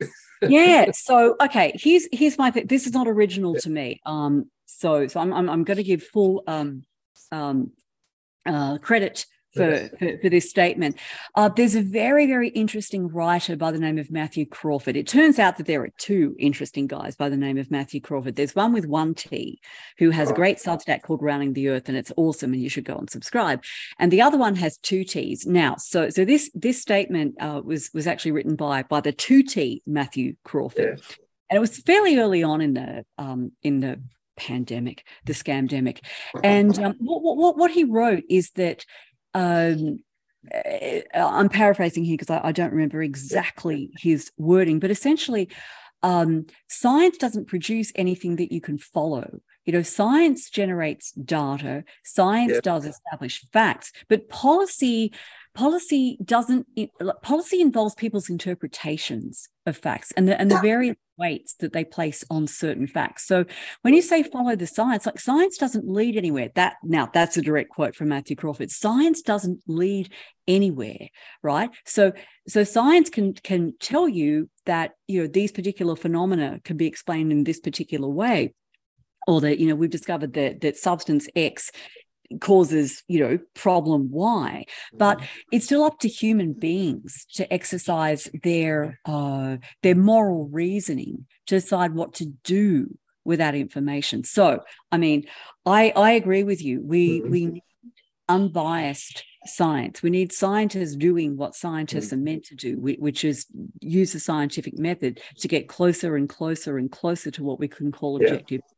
yeah. 0.42 0.92
So 0.94 1.36
okay, 1.42 1.72
here's 1.76 2.08
here's 2.12 2.38
my 2.38 2.52
thing. 2.52 2.68
This 2.68 2.86
is 2.88 2.94
not 2.94 3.08
original 3.08 3.54
Yeah. 3.54 3.60
to 3.62 3.70
me. 3.70 4.02
Um, 4.06 4.52
so 4.66 5.08
so 5.08 5.20
I'm 5.22 5.34
I'm, 5.34 5.50
I'm 5.50 5.64
going 5.64 5.78
to 5.78 5.84
give 5.84 6.04
full 6.04 6.44
um 6.46 6.84
um 7.32 7.72
uh 8.46 8.78
credit. 8.80 9.26
For, 9.56 9.70
Yes. 9.70 9.90
for, 9.98 10.18
for 10.18 10.30
this 10.30 10.50
statement. 10.50 10.98
Uh, 11.36 11.48
there's 11.50 11.76
a 11.76 11.82
very, 11.82 12.28
very 12.28 12.50
interesting 12.50 13.08
writer 13.08 13.56
by 13.56 13.72
the 13.72 13.80
name 13.80 13.98
of 13.98 14.12
Matthew 14.12 14.46
Crawford. 14.46 14.98
It 14.98 15.08
turns 15.08 15.40
out 15.40 15.58
that 15.58 15.66
there 15.66 15.82
are 15.82 15.90
two 15.98 16.36
interesting 16.38 16.88
guys 16.88 17.16
by 17.16 17.30
the 17.30 17.38
name 17.38 17.58
of 17.58 17.72
Matthew 17.72 18.02
Crawford. 18.02 18.36
There's 18.36 18.54
one 18.56 18.74
with 18.74 18.86
one 18.86 19.14
T 19.16 19.60
who 19.98 20.10
has 20.10 20.30
a 20.30 20.34
great 20.34 20.58
Substack 20.58 21.04
called 21.04 21.22
Rounding 21.22 21.54
the 21.54 21.70
Earth, 21.70 21.88
and 21.88 21.98
it's 21.98 22.12
awesome, 22.18 22.52
and 22.54 22.62
you 22.62 22.70
should 22.70 22.84
go 22.86 22.98
and 22.98 23.10
subscribe. 23.10 23.64
And 23.98 24.12
the 24.12 24.22
other 24.22 24.38
one 24.38 24.56
has 24.56 24.78
two 24.78 25.04
T's. 25.06 25.46
Now, 25.46 25.76
so 25.78 26.10
so 26.10 26.26
this 26.26 26.52
this 26.54 26.82
statement 26.82 27.36
uh, 27.40 27.62
was 27.64 27.90
was 27.94 28.08
actually 28.08 28.32
written 28.34 28.56
by 28.56 28.84
by 28.84 29.00
the 29.02 29.12
two 29.14 29.42
T 29.44 29.82
Matthew 29.86 30.36
Crawford, 30.44 31.02
and 31.50 31.58
it 31.58 31.60
was 31.60 31.78
fairly 31.80 32.18
early 32.18 32.44
on 32.44 32.60
in 32.62 32.74
the 32.74 33.06
um, 33.18 33.52
in 33.64 33.80
the 33.80 34.02
pandemic, 34.38 35.06
the 35.26 35.34
scamdemic. 35.34 36.00
And 36.44 36.78
um, 36.80 36.96
what, 37.00 37.22
what 37.38 37.58
what 37.58 37.72
he 37.72 37.84
wrote 37.86 38.24
is 38.30 38.52
that. 38.52 38.86
Um, 39.36 40.00
uh, 40.54 41.02
I'm 41.16 41.50
paraphrasing 41.50 42.06
here 42.06 42.18
because 42.18 42.30
I, 42.30 42.48
I 42.50 42.52
don't 42.52 42.72
remember 42.72 43.04
exactly 43.04 43.92
his 43.98 44.32
wording, 44.38 44.80
but 44.80 44.92
essentially, 44.92 45.50
um, 46.04 46.46
science 46.68 47.18
doesn't 47.18 47.48
produce 47.48 47.92
anything 47.96 48.36
that 48.38 48.52
you 48.52 48.62
can 48.62 48.78
follow. 48.78 49.40
You 49.66 49.74
know, 49.74 49.82
science 49.82 50.50
generates 50.50 51.12
data, 51.14 51.84
science 52.04 52.54
Yeah. 52.54 52.60
does 52.62 52.86
establish 52.86 53.42
facts, 53.52 53.92
but 54.08 54.30
policy 54.30 55.14
policy 55.56 56.18
doesn't 56.24 56.68
policy 57.24 57.62
involves 57.62 57.96
people's 57.96 58.30
interpretations 58.30 59.50
of 59.66 59.78
facts 59.78 60.12
and 60.16 60.28
the 60.28 60.40
and 60.40 60.52
the 60.52 60.60
various 60.60 60.96
weights 61.18 61.56
that 61.56 61.74
they 61.74 61.84
place 61.84 62.24
on 62.30 62.46
certain 62.46 62.88
facts. 62.88 63.26
So 63.26 63.46
when 63.82 63.94
you 63.94 64.02
say 64.02 64.22
follow 64.22 64.56
the 64.56 64.68
science, 64.68 65.06
like 65.06 65.20
science 65.20 65.58
doesn't 65.58 65.88
lead 65.88 66.18
anywhere. 66.18 66.50
That 66.56 66.76
now 66.84 67.10
that's 67.12 67.38
a 67.38 67.42
direct 67.42 67.70
quote 67.70 67.96
from 67.96 68.10
Matthew 68.10 68.36
Crawford. 68.36 68.70
Science 68.70 69.22
doesn't 69.22 69.62
lead 69.68 70.12
anywhere, 70.48 71.08
right? 71.42 71.70
So 71.86 72.12
so 72.48 72.64
science 72.64 73.10
can 73.10 73.34
can 73.34 73.74
tell 73.80 74.08
you 74.08 74.50
that 74.66 74.92
you 75.08 75.22
know 75.22 75.28
these 75.28 75.52
particular 75.52 75.96
phenomena 75.96 76.60
can 76.64 76.78
be 76.78 76.88
explained 76.88 77.32
in 77.32 77.44
this 77.44 77.60
particular 77.60 78.10
way 78.10 78.54
or 79.28 79.42
that 79.42 79.60
you 79.60 79.68
know 79.68 79.76
we've 79.76 79.90
discovered 79.90 80.34
that 80.34 80.62
that 80.62 80.78
substance 80.78 81.28
x 81.36 81.72
causes 82.42 83.04
you 83.08 83.20
know 83.20 83.40
problem 83.54 84.10
y. 84.12 84.66
But 84.94 85.22
it's 85.52 85.66
still 85.66 85.84
up 85.84 86.00
to 86.00 86.08
human 86.08 86.54
beings 86.54 87.26
to 87.34 87.52
exercise 87.54 88.30
their 88.44 89.00
uh 89.06 89.58
their 89.84 89.96
moral 89.96 90.48
reasoning 90.50 91.26
to 91.48 91.56
decide 91.56 91.94
what 91.94 92.14
to 92.16 92.26
do 92.44 92.98
with 93.24 93.40
that 93.40 93.56
information. 93.56 94.24
So 94.24 94.60
i 94.92 94.98
mean 94.98 95.26
i 95.66 95.92
i 95.96 96.12
agree 96.12 96.44
with 96.44 96.62
you. 96.64 96.82
We 96.84 97.22
Mhm. 97.22 97.30
we 97.30 97.46
need 97.48 97.64
unbiased 98.28 99.24
science. 99.46 100.02
We 100.02 100.10
need 100.10 100.34
scientists 100.34 100.96
doing 100.96 101.38
what 101.38 101.54
scientists 101.56 102.12
are 102.12 102.18
meant 102.18 102.46
to 102.46 102.56
do 102.56 102.78
which 102.78 103.24
is 103.24 103.46
use 103.82 104.14
the 104.14 104.20
scientific 104.20 104.78
method 104.80 105.22
to 105.40 105.48
get 105.48 105.68
closer 105.68 106.16
and 106.16 106.28
closer 106.28 106.78
and 106.80 106.92
closer 106.92 107.30
to 107.32 107.44
what 107.44 107.60
we 107.60 107.68
can 107.68 107.92
call 107.92 108.18
objective 108.18 108.62
truth 108.62 108.75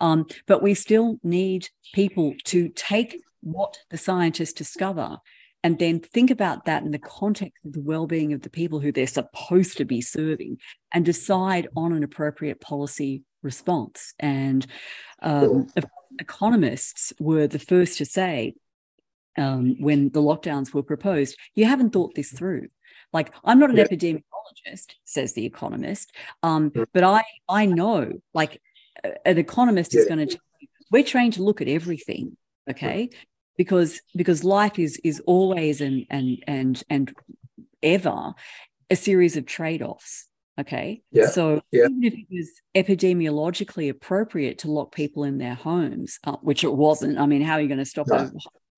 um, 0.00 0.26
but 0.46 0.62
we 0.62 0.74
still 0.74 1.18
need 1.22 1.68
people 1.94 2.34
to 2.44 2.68
take 2.70 3.20
what 3.42 3.76
the 3.90 3.98
scientists 3.98 4.52
discover 4.52 5.18
and 5.64 5.78
then 5.78 6.00
think 6.00 6.30
about 6.30 6.64
that 6.64 6.82
in 6.82 6.90
the 6.90 6.98
context 6.98 7.56
of 7.64 7.72
the 7.72 7.80
well-being 7.80 8.32
of 8.32 8.42
the 8.42 8.50
people 8.50 8.80
who 8.80 8.90
they're 8.90 9.06
supposed 9.06 9.76
to 9.76 9.84
be 9.84 10.00
serving 10.00 10.58
and 10.92 11.04
decide 11.04 11.68
on 11.76 11.92
an 11.92 12.02
appropriate 12.02 12.60
policy 12.60 13.22
response 13.42 14.14
and 14.18 14.66
um, 15.22 15.66
economists 16.20 17.12
were 17.18 17.46
the 17.46 17.58
first 17.58 17.98
to 17.98 18.04
say 18.04 18.54
um, 19.38 19.76
when 19.80 20.10
the 20.10 20.20
lockdowns 20.20 20.72
were 20.74 20.82
proposed 20.82 21.36
you 21.54 21.64
haven't 21.64 21.90
thought 21.92 22.14
this 22.14 22.32
through 22.32 22.68
like 23.12 23.32
i'm 23.44 23.58
not 23.58 23.70
an 23.70 23.76
Yeah. 23.76 23.84
epidemiologist 23.84 24.94
says 25.04 25.32
the 25.32 25.46
economist 25.46 26.12
um, 26.42 26.72
but 26.92 27.02
i 27.04 27.22
i 27.48 27.66
know 27.66 28.12
like 28.34 28.60
an 29.24 29.38
economist 29.38 29.94
is 29.94 30.06
going 30.06 30.26
to 30.28 30.38
we're 30.90 31.02
trained 31.02 31.32
to 31.34 31.42
look 31.42 31.60
at 31.60 31.68
everything 31.68 32.36
okay 32.70 33.10
because 33.56 34.00
because 34.14 34.44
life 34.44 34.78
is 34.78 35.00
is 35.04 35.20
always 35.26 35.80
and 35.80 36.06
and 36.10 36.42
and 36.46 36.82
and 36.88 37.14
ever 37.82 38.34
a 38.90 38.96
series 38.96 39.36
of 39.36 39.46
trade-offs 39.46 40.28
okay 40.60 41.02
Yeah. 41.10 41.26
so 41.26 41.62
Yeah. 41.72 41.84
even 41.84 42.04
if 42.04 42.14
it 42.14 42.26
was 42.30 42.50
epidemiologically 42.74 43.88
appropriate 43.90 44.58
to 44.58 44.70
lock 44.70 44.94
people 44.94 45.24
in 45.24 45.38
their 45.38 45.54
homes 45.54 46.18
uh, 46.24 46.36
which 46.42 46.62
it 46.62 46.72
wasn't 46.72 47.18
i 47.18 47.26
mean 47.26 47.42
how 47.42 47.54
are 47.54 47.60
you 47.60 47.68
going 47.68 47.78
to 47.78 47.84
stop 47.84 48.06
No. 48.08 48.16
a 48.16 48.30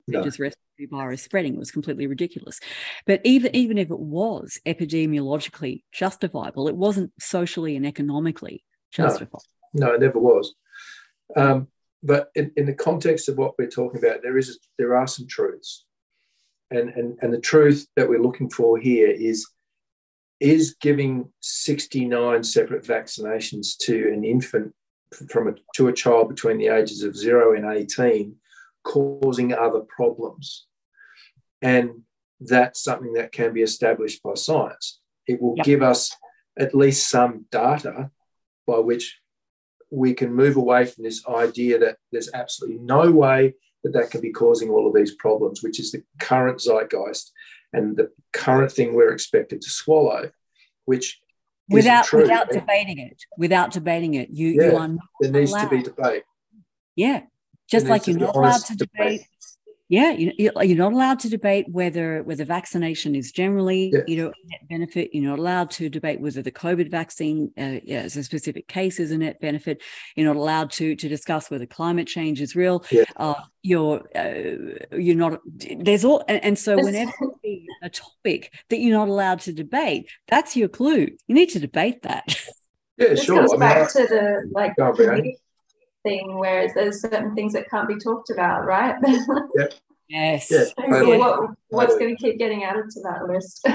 No. 0.06 0.20
respiratory 0.22 0.86
virus 0.90 1.22
spreading 1.22 1.54
it 1.54 1.58
was 1.58 1.70
completely 1.70 2.06
ridiculous 2.06 2.60
but 3.06 3.20
even 3.24 3.54
even 3.54 3.76
if 3.78 3.90
it 3.90 3.98
was 3.98 4.58
epidemiologically 4.66 5.82
justifiable 5.92 6.68
it 6.68 6.76
wasn't 6.76 7.12
socially 7.18 7.76
and 7.76 7.86
economically 7.86 8.64
justifiable 8.92 9.42
No, 9.44 9.63
it 9.74 10.00
never 10.00 10.18
was. 10.18 10.54
Um, 11.36 11.68
but 12.02 12.30
in, 12.34 12.52
in 12.56 12.66
the 12.66 12.74
context 12.74 13.28
of 13.28 13.38
what 13.38 13.54
we're 13.58 13.68
talking 13.68 13.98
about, 13.98 14.22
there 14.22 14.36
is 14.38 14.58
there 14.78 14.94
are 14.96 15.06
some 15.06 15.26
truths, 15.26 15.84
and 16.70 16.90
and 16.90 17.18
and 17.22 17.32
the 17.32 17.40
truth 17.40 17.86
that 17.96 18.08
we're 18.08 18.22
looking 18.22 18.50
for 18.50 18.78
here 18.78 19.08
is 19.10 19.46
is 20.40 20.74
giving 20.80 21.32
69 21.40 22.42
separate 22.42 22.84
vaccinations 22.84 23.76
to 23.78 24.12
an 24.12 24.24
infant 24.24 24.74
from 25.30 25.48
a 25.48 25.54
to 25.76 25.88
a 25.88 25.92
child 25.92 26.28
between 26.28 26.58
the 26.58 26.68
ages 26.68 27.02
of 27.02 27.16
zero 27.16 27.54
and 27.54 27.64
18 27.64 28.34
causing 28.82 29.54
other 29.54 29.80
problems 29.80 30.66
and 31.62 32.02
that's 32.40 32.82
something 32.82 33.12
that 33.14 33.30
can 33.32 33.54
be 33.54 33.62
established 33.62 34.22
by 34.22 34.34
science 34.34 35.00
it 35.26 35.40
will 35.40 35.54
Yep. 35.56 35.64
give 35.64 35.82
us 35.82 36.14
at 36.58 36.74
least 36.74 37.08
some 37.08 37.46
data 37.50 38.10
by 38.66 38.78
which 38.78 39.20
we 39.94 40.14
can 40.14 40.34
move 40.34 40.56
away 40.56 40.84
from 40.86 41.04
this 41.04 41.24
idea 41.28 41.78
that 41.78 41.96
there's 42.10 42.30
absolutely 42.34 42.78
no 42.80 43.10
way 43.10 43.54
that 43.82 43.92
that 43.92 44.10
can 44.10 44.20
be 44.20 44.32
causing 44.32 44.70
all 44.70 44.86
of 44.86 44.94
these 44.94 45.14
problems, 45.14 45.62
which 45.62 45.78
is 45.78 45.92
the 45.92 46.02
current 46.18 46.58
zeitgeist 46.60 47.32
and 47.72 47.96
the 47.96 48.10
current 48.32 48.72
thing 48.72 48.94
we're 48.94 49.12
expected 49.12 49.60
to 49.62 49.70
swallow, 49.70 50.30
which 50.84 51.20
without 51.68 52.04
true. 52.06 52.22
without 52.22 52.48
debating 52.50 52.98
it. 52.98 53.22
Without 53.38 53.70
debating 53.72 54.14
it, 54.14 54.30
you 54.30 54.48
you 54.48 54.62
Yeah, 54.62 54.78
are 54.78 54.88
not 54.88 54.98
there 55.20 55.30
needs 55.30 55.52
allowed. 55.52 55.64
to 55.64 55.76
be 55.76 55.82
debate. 55.82 56.22
Yeah, 56.96 57.22
just 57.68 57.86
There 57.86 57.94
like 57.94 58.06
you're 58.06 58.18
not 58.18 58.36
allowed 58.36 58.64
to 58.66 58.76
debate. 58.76 58.90
debate. 58.98 59.26
Yeah, 59.94 60.10
you, 60.10 60.32
you- 60.36 60.50
you're 60.62 60.76
not 60.86 60.92
allowed 60.92 61.20
to 61.20 61.28
debate 61.28 61.66
whether 61.70 62.22
whether 62.24 62.44
vaccination 62.44 63.14
is 63.14 63.30
generally, 63.30 63.90
Yeah. 63.94 64.00
you 64.08 64.16
know, 64.16 64.28
a 64.28 64.50
net 64.50 64.62
benefit. 64.68 65.10
You're 65.12 65.30
not 65.30 65.38
allowed 65.38 65.70
to 65.78 65.88
debate 65.88 66.20
whether 66.20 66.42
the 66.42 66.50
COVID 66.50 66.90
vaccine, 66.90 67.52
uh, 67.56 67.78
yeah, 67.84 68.00
as 68.00 68.16
a 68.16 68.24
specific 68.24 68.66
case, 68.66 68.98
is 68.98 69.12
a 69.12 69.18
net 69.18 69.40
benefit. 69.40 69.82
You're 70.16 70.26
not 70.26 70.34
allowed 70.44 70.70
to 70.78 70.96
to 70.96 71.08
discuss 71.08 71.48
whether 71.48 71.66
climate 71.66 72.08
change 72.08 72.40
is 72.40 72.56
real. 72.56 72.84
Yeah. 72.90 73.04
Uh, 73.16 73.34
you're 73.62 74.02
uh, 74.16 74.96
you're 75.06 75.14
not. 75.24 75.40
There's 75.88 76.04
all, 76.04 76.24
and, 76.28 76.42
and 76.42 76.58
so 76.58 76.74
whenever 76.76 77.12
you 77.44 77.66
a 77.82 77.88
topic 77.88 78.52
that 78.70 78.78
you're 78.78 78.98
not 78.98 79.08
allowed 79.08 79.40
to 79.42 79.52
debate, 79.52 80.10
that's 80.26 80.56
your 80.56 80.68
clue. 80.68 81.06
You 81.28 81.34
need 81.36 81.50
to 81.50 81.60
debate 81.60 82.02
that. 82.02 82.24
Yeah, 82.98 83.08
This 83.10 83.24
sure. 83.24 83.36
comes 83.38 83.50
I 83.52 83.54
mean, 83.54 83.60
back 83.60 83.82
I- 83.88 83.92
to 83.92 84.06
the 84.14 84.50
like 84.52 84.74
Go 84.76 84.84
on, 84.86 84.92
Brianna. 84.94 84.96
community 85.06 85.38
thing 86.04 86.36
where 86.38 86.70
there's 86.74 87.00
certain 87.00 87.34
things 87.34 87.54
that 87.54 87.68
can't 87.70 87.88
be 87.88 87.96
talked 87.96 88.28
about, 88.30 88.66
right? 88.66 88.94
yes. 90.08 90.50
Yeah. 90.50 90.64
Totally. 90.78 91.18
what, 91.18 91.50
what's 91.68 91.92
Totally. 91.94 92.00
going 92.00 92.16
to 92.16 92.22
keep 92.22 92.38
getting 92.38 92.64
added 92.64 92.90
to 92.90 93.00
that 93.02 93.26
list? 93.26 93.66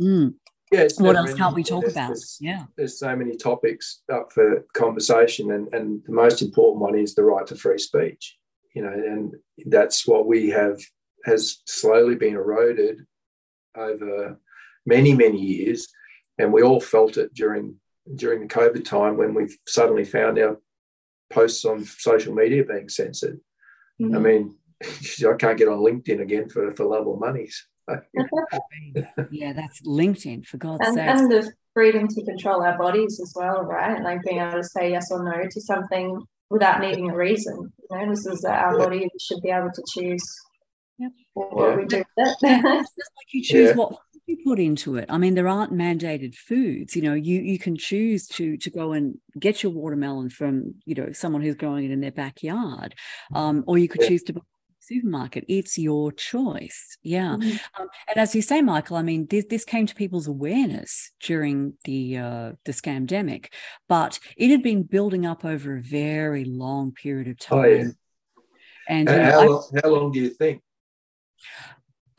Mm. 0.00 0.34
yeah, 0.72 0.80
it's 0.80 1.00
What 1.00 1.16
else 1.16 1.32
can't 1.34 1.54
we 1.54 1.62
talk 1.64 1.80
There's- 1.82 1.94
about? 1.94 2.06
there's- 2.08 2.38
Yeah. 2.40 2.64
there's 2.76 2.98
so 2.98 3.16
many 3.16 3.34
topics 3.36 4.02
up 4.12 4.32
for 4.32 4.66
conversation 4.74 5.52
and, 5.52 5.72
and 5.72 6.02
the 6.04 6.12
most 6.12 6.42
important 6.42 6.80
one 6.82 6.98
is 6.98 7.14
the 7.14 7.24
right 7.24 7.46
to 7.46 7.56
free 7.56 7.78
speech 7.78 8.36
you 8.74 8.82
know 8.82 8.92
and 8.92 9.34
that's 9.70 10.06
what 10.06 10.26
we 10.26 10.50
have 10.50 10.78
has 11.24 11.62
slowly 11.66 12.14
been 12.14 12.34
eroded 12.34 13.06
over 13.74 14.38
many 14.84 15.14
many 15.14 15.40
years 15.40 15.88
and 16.38 16.52
we 16.52 16.60
all 16.62 16.80
felt 16.80 17.16
it 17.16 17.32
during 17.32 17.76
during 18.16 18.40
the 18.40 18.46
covid 18.54 18.84
time 18.84 19.16
when 19.16 19.32
we 19.32 19.48
suddenly 19.66 20.04
found 20.04 20.38
our 20.38 20.58
posts 21.30 21.64
on 21.64 21.84
social 21.84 22.34
media 22.34 22.62
being 22.64 22.88
censored 22.90 23.40
i 24.14 24.18
mean 24.18 24.54
i 24.82 25.34
can't 25.38 25.58
get 25.58 25.68
on 25.68 25.78
linkedin 25.78 26.20
again 26.20 26.48
for 26.48 26.70
for 26.72 26.86
love 26.86 27.06
or 27.06 27.18
money 27.18 27.48
yeah, 29.30 29.52
that's 29.52 29.80
LinkedIn 29.82 30.44
for 30.44 30.56
God's 30.56 30.88
and, 30.88 30.96
sake. 30.96 31.06
and 31.08 31.30
the 31.30 31.52
freedom 31.74 32.08
to 32.08 32.24
control 32.24 32.62
our 32.62 32.76
bodies 32.76 33.20
as 33.20 33.32
well, 33.36 33.62
right? 33.62 34.02
Like 34.02 34.22
being 34.24 34.38
able 34.40 34.52
to 34.52 34.64
say 34.64 34.90
yes 34.90 35.08
or 35.10 35.22
no 35.22 35.46
to 35.48 35.60
something 35.60 36.20
without 36.50 36.80
needing 36.80 37.10
a 37.10 37.16
reason. 37.16 37.72
You 37.90 37.96
know, 37.96 38.10
this 38.10 38.26
is 38.26 38.44
our 38.44 38.76
Yeah. 38.76 38.84
body. 38.84 38.98
We 39.00 39.10
should 39.20 39.42
be 39.42 39.50
able 39.50 39.70
to 39.72 39.82
choose 39.94 40.24
Yep. 40.98 41.12
what 41.34 41.56
Yeah. 41.56 41.76
we 41.76 41.84
do 41.84 41.98
with 41.98 42.06
It's 42.16 42.40
just 42.42 43.10
like 43.16 43.32
you 43.32 43.42
choose 43.42 43.68
Yeah. 43.70 43.74
what 43.74 43.98
you 44.26 44.38
put 44.44 44.58
into 44.58 44.96
it. 44.96 45.06
I 45.08 45.18
mean, 45.18 45.34
there 45.34 45.46
aren't 45.48 45.72
mandated 45.72 46.34
foods. 46.34 46.96
You 46.96 47.02
know, 47.02 47.14
you 47.14 47.40
you 47.40 47.58
can 47.58 47.76
choose 47.76 48.26
to 48.28 48.56
to 48.56 48.70
go 48.70 48.92
and 48.92 49.18
get 49.38 49.62
your 49.62 49.70
watermelon 49.72 50.30
from 50.30 50.74
you 50.84 50.94
know 50.96 51.12
someone 51.12 51.42
who's 51.42 51.54
growing 51.54 51.84
it 51.84 51.90
in 51.92 52.00
their 52.00 52.10
backyard, 52.10 52.94
um, 53.34 53.62
or 53.68 53.78
you 53.78 53.88
could 53.88 54.00
Yeah. 54.00 54.08
choose 54.08 54.24
to 54.24 54.32
buy 54.32 54.40
it 54.40 54.42
from 54.42 54.48
the 54.48 54.55
supermarket. 54.86 55.44
It's 55.48 55.78
your 55.78 56.12
choice. 56.12 56.96
Yeah. 57.02 57.36
Mhm. 57.36 57.60
Um, 57.78 57.88
and 58.08 58.16
as 58.18 58.34
you 58.34 58.42
say, 58.42 58.62
Michael, 58.62 58.96
I 58.96 59.02
mean, 59.02 59.26
this 59.26 59.44
this 59.48 59.64
came 59.64 59.86
to 59.86 59.94
people's 59.94 60.26
awareness 60.26 61.12
during 61.20 61.74
the 61.84 62.18
uh, 62.18 62.52
the 62.64 62.72
scamdemic, 62.72 63.46
but 63.88 64.18
it 64.36 64.50
had 64.50 64.62
been 64.62 64.82
building 64.84 65.26
up 65.26 65.44
over 65.44 65.76
a 65.76 65.82
very 65.82 66.44
long 66.44 66.92
period 66.92 67.28
of 67.28 67.38
time. 67.38 67.58
Oh, 67.58 67.64
yeah. 67.64 67.84
And 68.88 69.06
know, 69.06 69.22
how, 69.24 69.40
I- 69.40 69.46
long, 69.46 69.70
how 69.82 69.90
long 69.90 70.12
do 70.12 70.20
you 70.20 70.30
think 70.30 70.62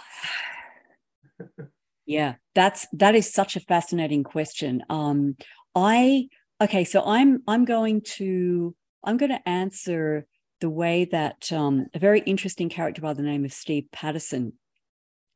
Yeah, 2.06 2.34
that's 2.54 2.86
that 2.92 3.14
is 3.14 3.32
such 3.32 3.56
a 3.56 3.60
fascinating 3.60 4.24
question. 4.24 4.82
Um, 4.90 5.36
I 5.74 6.28
okay, 6.60 6.84
so 6.84 7.02
I'm 7.04 7.42
I'm 7.48 7.64
going 7.64 8.02
to 8.16 8.74
I'm 9.02 9.16
going 9.16 9.30
to 9.32 9.48
answer 9.48 10.26
the 10.64 10.70
way 10.70 11.04
that 11.04 11.52
um, 11.52 11.88
a 11.92 11.98
very 11.98 12.20
interesting 12.20 12.70
character 12.70 13.02
by 13.02 13.12
the 13.12 13.20
name 13.20 13.44
of 13.44 13.52
Steve 13.52 13.84
Patterson 13.92 14.54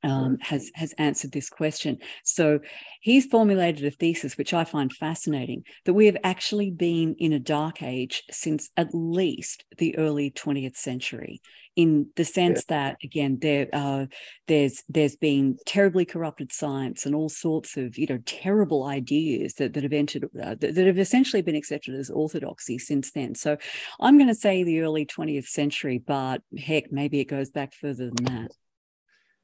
um, 0.02 0.38
has 0.40 0.70
has 0.74 0.92
answered 0.98 1.32
this 1.32 1.50
question. 1.50 1.98
So 2.24 2.60
he's 3.00 3.26
formulated 3.26 3.84
a 3.84 3.90
thesis 3.90 4.36
which 4.36 4.54
I 4.54 4.64
find 4.64 4.92
fascinating 4.92 5.64
that 5.84 5.94
we 5.94 6.06
have 6.06 6.16
actually 6.22 6.70
been 6.70 7.16
in 7.18 7.32
a 7.32 7.38
dark 7.38 7.82
age 7.82 8.22
since 8.30 8.70
at 8.76 8.88
least 8.92 9.64
the 9.78 9.96
early 9.98 10.30
20th 10.30 10.76
century, 10.76 11.40
in 11.74 12.08
the 12.16 12.24
sense 12.24 12.64
that 12.66 12.96
again 13.02 13.38
there 13.40 13.68
uh, 13.72 14.06
there's 14.46 14.82
there's 14.88 15.16
been 15.16 15.56
terribly 15.66 16.04
corrupted 16.04 16.52
science 16.52 17.04
and 17.04 17.14
all 17.14 17.28
sorts 17.28 17.76
of 17.76 17.98
you 17.98 18.06
know 18.06 18.18
terrible 18.24 18.84
ideas 18.84 19.54
that, 19.54 19.72
that 19.74 19.82
have 19.82 19.92
entered 19.92 20.24
uh, 20.24 20.54
that, 20.60 20.74
that 20.74 20.86
have 20.86 20.98
essentially 20.98 21.42
been 21.42 21.56
accepted 21.56 21.94
as 21.94 22.10
orthodoxy 22.10 22.78
since 22.78 23.10
then. 23.12 23.34
So 23.34 23.56
I'm 24.00 24.16
going 24.16 24.28
to 24.28 24.34
say 24.34 24.62
the 24.62 24.80
early 24.80 25.06
20th 25.06 25.46
century, 25.46 25.98
but 25.98 26.42
heck, 26.56 26.92
maybe 26.92 27.18
it 27.20 27.26
goes 27.26 27.50
back 27.50 27.74
further 27.74 28.10
than 28.10 28.24
that. 28.26 28.52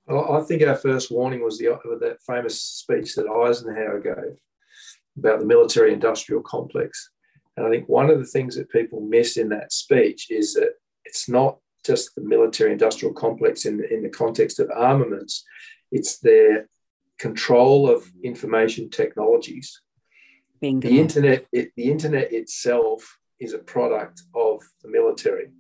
I 0.09 0.15
I 0.15 0.41
think 0.43 0.63
our 0.63 0.77
first 0.77 1.11
warning 1.11 1.43
was 1.43 1.59
the 1.59 1.75
uh, 1.75 1.79
that 2.01 2.23
famous 2.27 2.61
speech 2.61 3.15
that 3.15 3.29
Eisenhower 3.29 4.01
gave 4.01 4.39
about 5.17 5.41
the 5.41 5.47
military-industrial 5.47 6.43
complex, 6.43 7.11
and 7.57 7.67
I 7.67 7.71
think 7.71 7.89
one 7.89 8.11
of 8.11 8.19
the 8.19 8.27
things 8.27 8.57
that 8.57 8.71
people 8.71 9.01
miss 9.01 9.37
in 9.37 9.49
that 9.51 9.73
speech 9.73 10.31
is 10.31 10.55
that 10.55 10.73
it's 11.05 11.29
not 11.29 11.59
just 11.85 12.15
the 12.15 12.23
military-industrial 12.23 13.15
complex 13.15 13.67
in 13.67 13.77
the, 13.77 13.93
in 13.93 14.03
the 14.03 14.09
context 14.09 14.59
of 14.59 14.71
armaments; 14.75 15.45
it's 15.93 16.19
their 16.19 16.69
control 17.19 17.89
of 17.89 18.11
information 18.23 18.91
technologies. 18.91 19.81
Bingo. 20.61 20.89
The 20.89 21.01
internet, 21.01 21.47
it, 21.53 21.73
the 21.77 21.91
internet 21.91 22.33
itself, 22.33 23.19
is 23.39 23.53
a 23.53 23.59
product 23.59 24.23
of 24.35 24.63
the 24.83 24.89
military. 24.89 25.51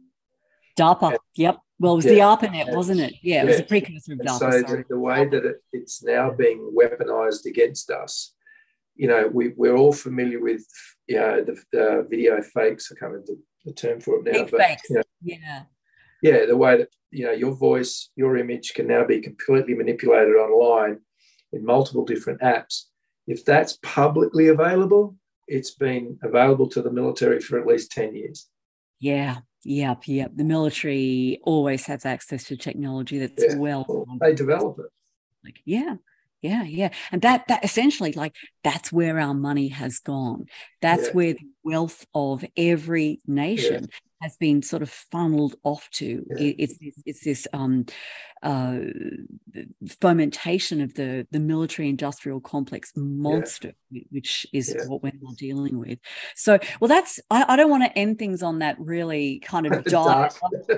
DARPA. 0.78 1.16
Yep. 1.36 1.58
Well, 1.78 1.94
it 1.94 1.96
was 1.96 2.04
Yeah. 2.06 2.12
the 2.12 2.20
ARPANET, 2.20 2.66
Yeah. 2.68 2.74
wasn't 2.74 3.00
it? 3.00 3.14
Yeah, 3.22 3.42
it 3.42 3.46
was 3.46 3.60
a 3.60 3.64
precursor 3.64 4.12
of 4.12 4.18
DARPA. 4.20 4.38
so 4.38 4.50
the, 4.76 4.84
the 4.88 4.98
way 4.98 5.26
that 5.26 5.44
it, 5.44 5.56
it's 5.72 6.02
now 6.02 6.30
being 6.30 6.72
weaponized 6.76 7.46
against 7.46 7.90
us, 7.90 8.34
you 8.94 9.08
know, 9.08 9.28
we, 9.32 9.48
we're 9.56 9.76
all 9.76 9.92
familiar 9.92 10.40
with, 10.40 10.64
you 11.08 11.16
know, 11.16 11.44
the 11.44 11.98
uh, 11.98 12.02
video 12.02 12.40
fakes. 12.42 12.92
I 12.92 12.94
can't 12.98 13.12
remember 13.12 13.32
the, 13.32 13.42
the 13.64 13.72
term 13.72 14.00
for 14.00 14.18
it 14.18 14.24
now, 14.24 14.32
Deep 14.44 14.50
but 14.52 14.60
fakes. 14.60 14.88
you 14.90 14.96
know, 14.96 15.02
Yeah. 15.22 15.62
yeah, 16.22 16.46
the 16.46 16.56
way 16.56 16.76
that 16.78 16.88
you 17.10 17.24
know 17.24 17.32
your 17.32 17.54
voice, 17.54 18.10
your 18.16 18.36
image 18.36 18.74
can 18.74 18.86
now 18.88 19.04
be 19.04 19.20
completely 19.20 19.74
manipulated 19.74 20.34
online 20.34 21.00
in 21.52 21.64
multiple 21.64 22.04
different 22.04 22.40
apps. 22.40 22.84
If 23.26 23.44
that's 23.44 23.78
publicly 23.82 24.48
available, 24.48 25.16
it's 25.46 25.70
been 25.72 26.18
available 26.22 26.68
to 26.70 26.82
the 26.82 26.90
military 26.90 27.40
for 27.40 27.58
at 27.60 27.66
least 27.66 27.90
ten 27.92 28.14
years. 28.14 28.48
Yeah. 29.00 29.38
Yep. 29.64 30.02
Yep. 30.06 30.32
The 30.36 30.44
military 30.44 31.40
always 31.42 31.86
has 31.86 32.04
access 32.06 32.44
to 32.44 32.56
technology 32.56 33.18
that's 33.18 33.42
Yeah. 33.42 33.56
well. 33.56 34.06
They 34.20 34.34
develop 34.34 34.78
it. 34.78 34.86
Like, 35.44 35.60
yeah. 35.64 35.96
Yeah, 36.42 36.62
yeah. 36.64 36.90
And 37.10 37.22
that 37.22 37.48
that 37.48 37.64
essentially 37.64 38.12
like 38.12 38.36
that's 38.62 38.92
where 38.92 39.18
our 39.18 39.32
money 39.32 39.68
has 39.68 39.98
gone. 39.98 40.44
That's 40.82 41.06
Yeah. 41.06 41.12
where 41.12 41.32
the 41.34 41.48
wealth 41.64 42.04
of 42.14 42.44
every 42.54 43.20
nation 43.26 43.88
has 44.24 44.36
been 44.36 44.62
sort 44.62 44.82
of 44.82 44.90
funneled 45.12 45.54
off 45.62 45.84
to. 45.98 46.06
Yeah. 46.30 46.46
It- 46.46 46.56
it's 46.62 46.78
this, 46.82 46.96
it's 47.10 47.24
this 47.24 47.42
um 47.52 47.74
uh 48.42 48.80
fomentation 50.00 50.80
of 50.80 50.94
the 50.94 51.26
the 51.30 51.40
military 51.40 51.88
industrial 51.88 52.40
complex 52.40 52.92
monster 52.96 53.72
whi- 53.90 54.06
which 54.10 54.46
is 54.52 54.74
Yeah. 54.76 54.86
what 54.86 55.02
we're 55.02 55.12
now 55.20 55.34
dealing 55.38 55.78
with. 55.78 55.98
So 56.34 56.58
well 56.80 56.88
that's 56.88 57.20
I, 57.30 57.44
I 57.48 57.56
don't 57.56 57.70
want 57.70 57.84
to 57.84 57.98
end 57.98 58.18
things 58.18 58.42
on 58.42 58.58
that 58.60 58.76
really 58.78 59.40
kind 59.40 59.66
of 59.66 59.84
dark 59.98 60.32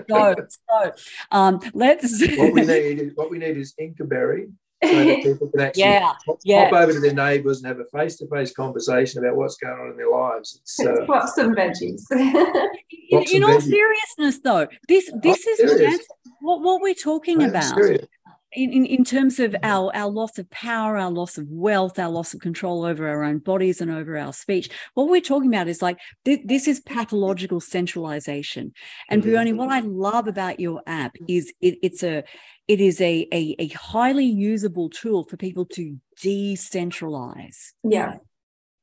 Dark. 0.09 0.37
so, 0.51 0.57
so 0.69 0.93
um 1.31 1.61
let's 1.75 2.21
what 2.37 2.53
we 2.53 2.61
need 2.75 2.99
is 3.01 3.13
what 3.15 3.31
we 3.31 3.39
need 3.39 3.57
is 3.57 3.75
Incaberry 3.81 4.51
so 4.85 5.05
that 5.05 5.17
people 5.23 5.49
can 5.49 5.61
actually 5.61 5.83
Yeah, 5.83 6.13
pop, 6.27 6.39
yeah. 6.45 6.69
pop 6.71 6.81
over 6.83 6.93
to 6.93 7.01
their 7.01 7.15
neighbours 7.15 7.59
and 7.59 7.67
have 7.67 7.81
a 7.81 7.85
face-to-face 7.87 8.53
conversation 8.53 9.25
about 9.25 9.37
what's 9.37 9.57
going 9.57 9.79
on 9.79 9.91
in 9.91 9.97
their 9.97 10.11
lives. 10.11 10.59
It's 10.63 10.81
uh, 10.81 11.27
some 11.29 11.55
veggies. 11.55 12.03
in, 12.11 13.23
in 13.33 13.45
all 13.45 13.59
veggies. 13.61 13.63
seriousness 13.63 14.41
though 14.43 14.67
this 14.89 15.11
this 15.23 15.47
is 15.47 16.07
what, 16.41 16.61
what 16.61 16.83
we're 16.83 16.95
talking 16.95 17.43
I'm 17.43 17.51
about 17.51 17.75
serious. 17.77 18.07
in, 18.53 18.73
in, 18.73 18.87
in 18.87 19.05
terms 19.05 19.39
of 19.41 19.55
our, 19.63 19.91
our 19.95 20.09
loss 20.11 20.39
of 20.39 20.49
power, 20.51 20.97
our 20.99 21.11
loss 21.11 21.39
of 21.39 21.47
wealth, 21.49 21.99
our 21.99 22.09
loss 22.11 22.35
of 22.35 22.41
control 22.41 22.85
over 22.85 23.09
our 23.09 23.23
own 23.25 23.39
bodies 23.39 23.81
and 23.81 23.91
over 23.91 24.17
our 24.19 24.33
speech, 24.33 24.69
what 24.95 25.09
we're 25.09 25.21
talking 25.21 25.49
about 25.53 25.69
is 25.69 25.83
like 25.83 25.99
thi- 26.25 26.43
this 26.45 26.69
is 26.69 26.81
pathological 26.81 27.61
centralization. 27.61 28.73
And 29.09 29.23
Mhm. 29.23 29.27
Brehoni, 29.27 29.57
what 29.57 29.71
I 29.71 29.81
love 29.81 30.27
about 30.29 30.61
your 30.61 30.83
app 30.87 31.17
is 31.29 31.53
it, 31.61 31.79
it's 31.83 32.03
a 32.03 32.25
it 32.69 32.81
is 32.81 33.01
a, 33.01 33.27
a 33.33 33.55
a 33.59 33.69
highly 33.69 34.25
usable 34.27 34.89
tool 34.91 35.25
for 35.25 35.37
people 35.37 35.65
to 35.67 35.97
decentralize. 36.23 37.73
yeah. 37.83 38.19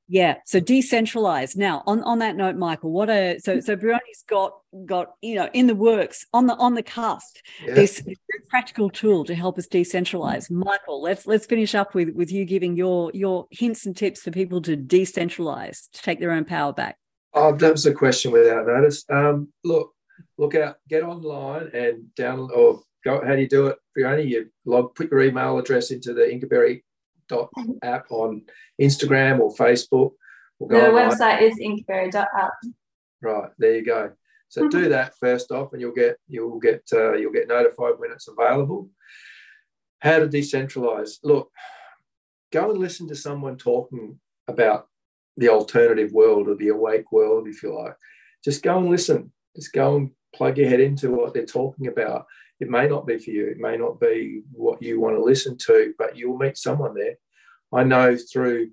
Yeah. 0.10 0.36
So 0.46 0.60
decentralized. 0.60 1.58
Now, 1.58 1.82
on, 1.88 2.04
on 2.04 2.20
that 2.20 2.36
note, 2.36 2.58
Michael, 2.58 2.92
what 2.92 3.10
a 3.10 3.40
so 3.40 3.62
so 3.62 3.78
Brehoni's 3.78 4.24
got 4.28 4.52
got 4.86 5.14
you 5.22 5.36
know 5.36 5.50
in 5.54 5.66
the 5.68 5.76
works 5.76 6.26
on 6.34 6.46
the 6.46 6.56
on 6.56 6.74
the 6.76 6.84
cusp 6.84 7.38
Yeah. 7.66 7.74
this 7.76 8.04
practical 8.50 8.90
tool 8.90 9.24
to 9.24 9.34
help 9.34 9.58
us 9.58 9.66
decentralize. 9.68 10.52
Michael, 10.52 11.02
let's 11.02 11.26
let's 11.26 11.46
finish 11.46 11.74
up 11.74 11.96
with 11.96 12.10
with 12.16 12.32
you 12.34 12.44
giving 12.44 12.76
your 12.76 13.12
your 13.14 13.48
hints 13.50 13.86
and 13.86 13.96
tips 13.96 14.22
for 14.22 14.30
people 14.32 14.62
to 14.64 14.76
decentralize, 14.76 15.90
to 15.92 16.02
take 16.02 16.20
their 16.20 16.32
own 16.32 16.44
power 16.44 16.74
back. 16.74 16.98
Oh, 17.34 17.56
that 17.56 17.72
was 17.72 17.86
a 17.86 17.94
question 17.94 18.32
without 18.34 18.68
notice. 18.68 19.06
Um, 19.10 19.54
look, 19.64 19.94
look 20.38 20.54
out, 20.54 20.76
get 20.90 21.04
online 21.04 21.72
and 21.74 22.08
download 22.20 22.52
or 22.52 22.82
go. 23.04 23.22
How 23.26 23.36
do 23.36 23.42
you 23.42 23.50
do 23.50 23.68
it? 23.68 23.78
Brehoni, 23.98 24.28
you 24.28 24.50
log, 24.66 24.96
put 24.96 25.12
your 25.12 25.22
email 25.22 25.58
address 25.58 25.92
into 25.92 26.14
the 26.14 26.22
Incaberry 26.24 26.84
dot 27.28 27.50
app 27.84 28.12
on 28.12 28.44
Instagram 28.82 29.40
or 29.40 29.54
Facebook. 29.54 30.14
Or 30.60 30.68
the 30.70 30.88
online. 30.88 31.10
website 31.10 31.42
is 31.42 31.60
incaberry.app. 31.60 32.52
Right 33.22 33.50
there, 33.58 33.76
you 33.76 33.86
go. 33.86 34.12
So 34.50 34.68
do 34.68 34.90
that 34.90 35.18
first 35.20 35.52
off, 35.52 35.74
and 35.74 35.82
you'll 35.82 35.96
get 35.96 36.18
you'll 36.28 36.60
get 36.60 36.84
uh, 36.94 37.14
you'll 37.14 37.34
get 37.34 37.48
notified 37.48 37.94
when 37.98 38.12
it's 38.12 38.28
available. 38.28 38.90
How 40.00 40.20
to 40.20 40.28
decentralize? 40.28 41.18
Look, 41.24 41.50
go 42.52 42.70
and 42.70 42.80
listen 42.80 43.08
to 43.08 43.16
someone 43.16 43.58
talking 43.58 44.20
about 44.48 44.88
the 45.38 45.50
alternative 45.50 46.12
world 46.12 46.48
or 46.48 46.56
the 46.56 46.68
awake 46.68 47.12
world, 47.12 47.48
if 47.48 47.64
you 47.64 47.74
like. 47.74 47.96
Just 48.44 48.62
go 48.62 48.78
and 48.78 48.90
listen. 48.90 49.32
Just 49.56 49.74
go 49.74 49.96
and 49.96 50.12
plug 50.36 50.58
your 50.58 50.70
head 50.70 50.82
into 50.82 51.10
what 51.10 51.34
they're 51.34 51.46
talking 51.46 51.88
about. 51.88 52.28
It 52.64 52.70
may 52.70 52.88
not 52.88 53.06
be 53.06 53.18
for 53.18 53.30
you. 53.30 53.48
It 53.48 53.58
may 53.58 53.76
not 53.76 54.00
be 54.00 54.44
what 54.54 54.82
you 54.82 54.98
want 54.98 55.18
to 55.18 55.24
listen 55.24 55.58
to, 55.68 55.94
but 55.98 56.16
you'll 56.16 56.38
meet 56.38 56.58
someone 56.58 56.94
there. 56.94 57.18
I 57.74 57.84
know 57.84 58.16
through 58.16 58.70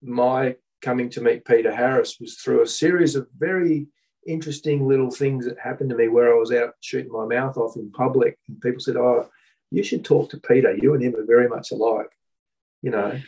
my 0.00 0.54
coming 0.80 1.10
to 1.10 1.20
meet 1.20 1.44
Peter 1.44 1.74
Harris 1.74 2.20
was 2.20 2.36
through 2.36 2.62
a 2.62 2.66
series 2.66 3.16
of 3.16 3.26
very 3.36 3.88
interesting 4.24 4.86
little 4.86 5.10
things 5.10 5.46
that 5.46 5.58
happened 5.58 5.90
to 5.90 5.96
me 5.96 6.06
where 6.06 6.32
I 6.32 6.38
was 6.38 6.52
out 6.52 6.74
shooting 6.80 7.10
my 7.10 7.26
mouth 7.26 7.56
off 7.56 7.74
in 7.74 7.90
public, 7.90 8.38
and 8.46 8.60
people 8.60 8.78
said, 8.78 8.96
"Oh, 8.96 9.28
you 9.72 9.82
should 9.82 10.04
talk 10.04 10.30
to 10.30 10.38
Peter. 10.38 10.76
You 10.76 10.94
and 10.94 11.02
him 11.02 11.16
are 11.16 11.26
very 11.26 11.48
much 11.48 11.72
alike," 11.72 12.12
you 12.82 12.92
know. 12.92 13.20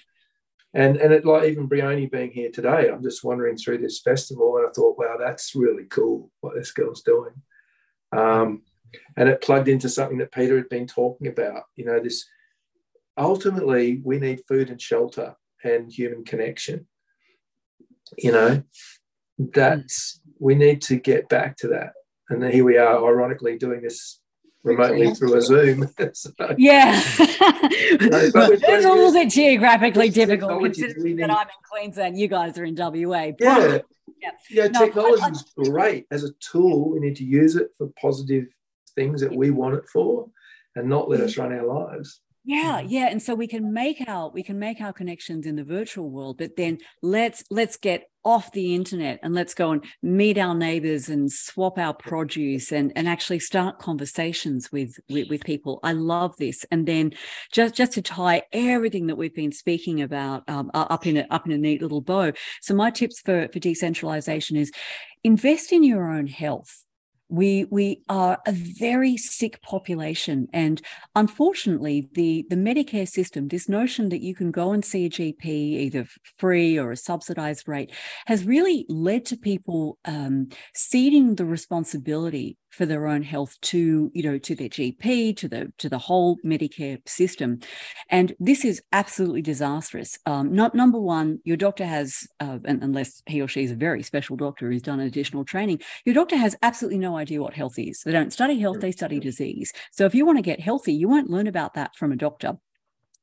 And 0.72 0.98
and 0.98 1.12
it 1.12 1.24
like 1.24 1.48
even 1.48 1.68
Brehoni 1.68 2.08
being 2.08 2.30
here 2.30 2.52
today, 2.52 2.90
I'm 2.90 3.02
just 3.02 3.24
wandering 3.24 3.56
through 3.56 3.78
this 3.78 4.00
festival, 4.00 4.56
and 4.56 4.68
I 4.68 4.70
thought, 4.70 4.98
"Wow, 5.00 5.16
that's 5.18 5.56
really 5.56 5.86
cool 5.86 6.30
what 6.42 6.54
this 6.54 6.70
girl's 6.70 7.02
doing." 7.02 7.34
Um, 8.12 8.62
and 9.16 9.28
it 9.28 9.42
plugged 9.42 9.68
into 9.68 9.88
something 9.88 10.18
that 10.18 10.32
Peter 10.32 10.56
had 10.56 10.68
been 10.68 10.86
talking 10.86 11.26
about. 11.26 11.64
You 11.76 11.84
know, 11.84 12.00
this 12.00 12.24
ultimately 13.16 14.00
we 14.04 14.18
need 14.18 14.42
food 14.48 14.70
and 14.70 14.80
shelter 14.80 15.36
and 15.64 15.92
human 15.92 16.24
connection. 16.24 16.86
You 18.18 18.32
know, 18.32 18.62
that's 19.38 20.20
we 20.38 20.54
need 20.54 20.82
to 20.82 20.96
get 20.96 21.28
back 21.28 21.56
to 21.58 21.68
that. 21.68 21.92
And 22.28 22.42
then 22.42 22.52
here 22.52 22.64
we 22.64 22.76
are, 22.76 23.04
ironically, 23.06 23.56
doing 23.56 23.82
this 23.82 24.20
remotely 24.62 25.14
through 25.14 25.36
a 25.36 25.42
Zoom. 25.42 25.88
so, 26.12 26.30
yeah. 26.58 27.00
it's 27.18 28.84
a 28.84 28.92
little 28.92 29.12
bit 29.12 29.30
geographically 29.30 30.10
difficult 30.10 30.62
considering 30.62 31.16
that 31.16 31.30
I'm 31.30 31.46
in 31.46 31.54
Queensland, 31.70 32.18
you 32.18 32.28
guys 32.28 32.58
are 32.58 32.64
in 32.64 32.74
WA. 32.76 33.32
Yeah. 33.38 33.78
Yeah, 34.22 34.30
yeah 34.50 34.66
no, 34.68 34.86
technology 34.86 35.24
is 35.24 35.68
great 35.68 36.06
as 36.10 36.24
a 36.24 36.32
tool. 36.40 36.90
We 36.90 37.00
need 37.00 37.16
to 37.16 37.24
use 37.24 37.54
it 37.54 37.68
for 37.76 37.90
positive 38.00 38.46
things 38.96 39.20
that 39.20 39.34
we 39.34 39.50
want 39.50 39.76
it 39.76 39.88
for 39.88 40.28
and 40.74 40.88
not 40.88 41.08
let 41.08 41.20
us 41.20 41.36
run 41.36 41.52
our 41.52 41.66
lives. 41.66 42.20
Yeah 42.46 42.78
yeah. 42.80 43.08
And 43.08 43.20
so 43.20 43.34
we 43.34 43.48
can 43.48 43.72
make 43.72 44.04
our 44.06 44.30
we 44.30 44.44
can 44.44 44.58
make 44.58 44.80
our 44.80 44.92
connections 44.92 45.46
in 45.46 45.56
the 45.56 45.64
virtual 45.64 46.10
world 46.10 46.38
but 46.38 46.54
then 46.56 46.78
let's 47.02 47.42
let's 47.50 47.76
get 47.76 48.08
off 48.24 48.52
the 48.52 48.74
internet 48.74 49.18
and 49.22 49.34
let's 49.34 49.52
go 49.52 49.72
and 49.72 49.84
meet 50.00 50.38
our 50.38 50.54
neighbors 50.54 51.08
and 51.08 51.30
swap 51.30 51.76
our 51.76 51.92
produce 51.92 52.70
and 52.70 52.92
and 52.94 53.08
actually 53.08 53.40
start 53.40 53.80
conversations 53.80 54.70
with 54.70 54.96
with, 55.08 55.28
with 55.28 55.44
people. 55.44 55.80
I 55.82 55.92
love 55.92 56.36
this. 56.36 56.64
And 56.70 56.86
then 56.86 57.14
just 57.52 57.74
just 57.74 57.92
to 57.94 58.02
tie 58.02 58.42
everything 58.52 59.08
that 59.08 59.16
we've 59.16 59.34
been 59.34 59.52
speaking 59.52 60.00
about 60.00 60.48
um, 60.48 60.70
up 60.72 61.04
in 61.04 61.16
a 61.16 61.26
up 61.30 61.46
in 61.46 61.52
a 61.52 61.58
neat 61.58 61.82
little 61.82 62.00
bow. 62.00 62.32
So 62.62 62.74
my 62.74 62.92
tips 62.92 63.20
for 63.20 63.48
for 63.52 63.58
decentralization 63.58 64.56
is 64.56 64.70
invest 65.24 65.72
in 65.72 65.82
your 65.82 66.12
own 66.12 66.28
health 66.28 66.84
we 67.28 67.64
we 67.70 68.02
are 68.08 68.38
a 68.46 68.52
very 68.52 69.16
sick 69.16 69.60
population. 69.62 70.48
And 70.52 70.80
unfortunately 71.14 72.08
the 72.14 72.46
the 72.48 72.56
medicare 72.56 73.08
system 73.08 73.48
this 73.48 73.68
notion 73.68 74.08
that 74.10 74.22
you 74.22 74.34
can 74.34 74.50
go 74.50 74.72
and 74.72 74.84
see 74.84 75.06
a 75.06 75.10
gp 75.10 75.44
either 75.44 76.06
free 76.38 76.78
or 76.78 76.90
a 76.90 76.96
subsidized 76.96 77.68
rate 77.68 77.92
has 78.26 78.44
really 78.44 78.86
led 78.88 79.24
to 79.26 79.36
people 79.36 79.98
um, 80.04 80.48
ceding 80.74 81.34
the 81.34 81.44
responsibility 81.44 82.56
for 82.70 82.86
their 82.86 83.06
own 83.06 83.22
health 83.22 83.58
to 83.62 84.10
you 84.14 84.22
know 84.22 84.38
to 84.38 84.54
their 84.54 84.68
gp 84.68 85.36
to 85.36 85.48
the 85.48 85.72
to 85.78 85.88
the 85.88 85.98
whole 85.98 86.36
medicare 86.44 86.98
system. 87.08 87.60
And 88.10 88.34
this 88.38 88.64
is 88.64 88.82
absolutely 88.92 89.42
disastrous. 89.42 90.18
Um, 90.26 90.54
not 90.54 90.74
number 90.74 91.00
one 91.00 91.40
your 91.44 91.56
doctor 91.56 91.86
has 91.86 92.26
uh, 92.40 92.58
unless 92.64 93.22
he 93.26 93.40
or 93.40 93.48
she 93.48 93.64
is 93.64 93.70
a 93.70 93.76
very 93.76 94.02
special 94.02 94.36
doctor 94.36 94.70
who's 94.70 94.82
done 94.82 95.00
additional 95.00 95.44
training 95.44 95.80
your 96.04 96.14
doctor 96.14 96.36
has 96.36 96.56
absolutely 96.62 96.98
no 96.98 97.16
idea 97.16 97.42
what 97.42 97.54
health 97.54 97.78
is. 97.78 98.02
They 98.04 98.12
don't 98.12 98.32
study 98.32 98.58
health 98.58 98.80
they 98.80 98.92
study 98.92 99.20
disease. 99.20 99.72
So 99.92 100.04
if 100.04 100.14
you 100.14 100.26
want 100.26 100.38
to 100.38 100.42
get 100.42 100.60
healthy 100.60 100.92
you 100.92 101.08
won't 101.08 101.30
learn 101.30 101.46
about 101.46 101.74
that 101.74 101.94
from 101.96 102.12
a 102.12 102.16
doctor 102.16 102.58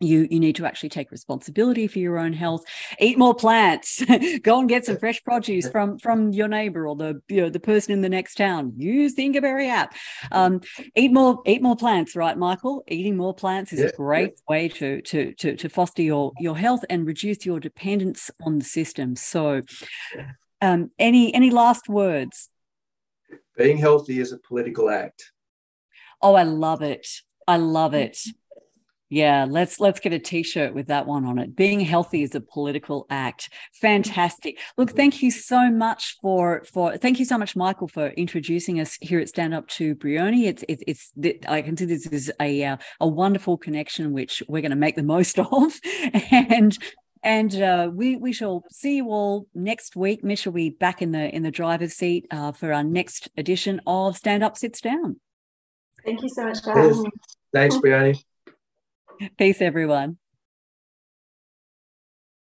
you 0.03 0.27
you 0.29 0.39
need 0.39 0.55
to 0.55 0.65
actually 0.65 0.89
take 0.89 1.11
responsibility 1.11 1.87
for 1.87 1.99
your 1.99 2.17
own 2.17 2.33
health. 2.33 2.63
Eat 2.99 3.17
more 3.17 3.33
plants. 3.35 4.03
Go 4.43 4.59
and 4.59 4.69
get 4.69 4.85
some 4.85 4.97
fresh 4.97 5.23
produce 5.23 5.67
from 5.69 5.97
from 5.99 6.31
your 6.31 6.47
neighbor 6.47 6.87
or 6.87 6.95
the 6.95 7.21
you 7.27 7.41
know 7.41 7.49
the 7.49 7.59
person 7.59 7.93
in 7.93 8.01
the 8.01 8.09
next 8.09 8.35
town. 8.35 8.73
Use 8.77 9.15
the 9.15 9.23
Incaberry 9.23 9.69
app. 9.69 9.95
Um, 10.31 10.61
eat 10.95 11.11
more 11.11 11.41
eat 11.45 11.61
more 11.61 11.75
plants 11.75 12.15
right 12.15 12.37
michael? 12.37 12.83
Eating 12.87 13.17
more 13.17 13.33
plants 13.33 13.73
is 13.73 13.79
yeah, 13.79 13.87
a 13.87 13.91
great 13.91 14.33
way 14.47 14.67
to, 14.69 15.01
to 15.01 15.33
to 15.33 15.55
to 15.55 15.69
foster 15.69 16.01
your 16.01 16.31
your 16.39 16.57
health 16.57 16.83
and 16.89 17.05
reduce 17.05 17.45
your 17.45 17.59
dependence 17.59 18.29
on 18.45 18.59
the 18.59 18.65
system. 18.65 19.15
So 19.15 19.61
um, 20.61 20.91
any 20.99 21.33
any 21.33 21.49
last 21.49 21.89
words? 21.89 22.49
Being 23.57 23.77
healthy 23.77 24.19
is 24.19 24.31
a 24.31 24.37
political 24.37 24.89
act. 24.89 25.31
Oh 26.21 26.35
i 26.35 26.43
love 26.43 26.81
it. 26.81 27.07
I 27.47 27.57
love 27.57 27.93
it 27.93 28.17
yeah, 29.09 29.45
let's 29.47 29.79
let's 29.79 29.99
get 29.99 30.13
a 30.13 30.19
t-shirt 30.19 30.73
with 30.73 30.87
that 30.87 31.05
one 31.05 31.25
on 31.25 31.37
it. 31.37 31.55
Being 31.55 31.81
healthy 31.81 32.23
is 32.23 32.33
a 32.33 32.41
political 32.41 33.05
act. 33.09 33.49
Fantastic. 33.73 34.57
Look, 34.77 34.91
thank 34.91 35.21
you 35.21 35.29
so 35.29 35.69
much 35.69 36.17
for 36.21 36.63
for 36.71 36.97
thank 36.97 37.19
you 37.19 37.25
so 37.25 37.37
much, 37.37 37.55
Michael, 37.55 37.87
for 37.87 38.07
introducing 38.07 38.79
us 38.79 38.97
here 39.01 39.19
at 39.19 39.29
Stand 39.29 39.53
Up 39.53 39.67
to 39.69 39.95
Brehoni. 39.95 40.45
It's 40.45 40.63
it's, 40.67 41.11
it's 41.15 41.47
I 41.47 41.61
consider 41.61 41.93
this 41.93 42.07
is 42.07 42.31
a 42.39 42.63
uh, 42.63 42.77
a 42.99 43.07
wonderful 43.07 43.57
connection 43.57 44.13
which 44.13 44.41
we're 44.47 44.61
going 44.61 44.71
to 44.71 44.75
make 44.75 44.95
the 44.95 45.03
most 45.03 45.37
of, 45.39 45.73
and 46.31 46.77
and 47.21 47.61
uh, 47.61 47.91
we 47.93 48.15
we 48.15 48.33
shall 48.33 48.63
see 48.71 48.97
you 48.97 49.09
all 49.09 49.47
next 49.53 49.95
week. 49.95 50.23
Mish 50.23 50.45
will 50.45 50.53
be 50.53 50.71
back 50.71 51.01
in 51.01 51.11
the 51.11 51.33
in 51.33 51.43
the 51.43 51.51
driver's 51.51 51.93
seat 51.93 52.25
uh, 52.31 52.51
for 52.51 52.73
our 52.73 52.83
next 52.83 53.29
edition 53.37 53.79
of 53.85 54.17
Stand 54.17 54.43
Up 54.43 54.57
Sits 54.57 54.81
Down. 54.81 55.19
Thank 56.03 56.21
you 56.23 56.29
so 56.29 56.45
much 56.45 56.63
for. 56.63 57.03
Thanks, 57.53 57.77
Brehoni. 57.77 58.19
Peace, 59.37 59.61
everyone. 59.61 60.17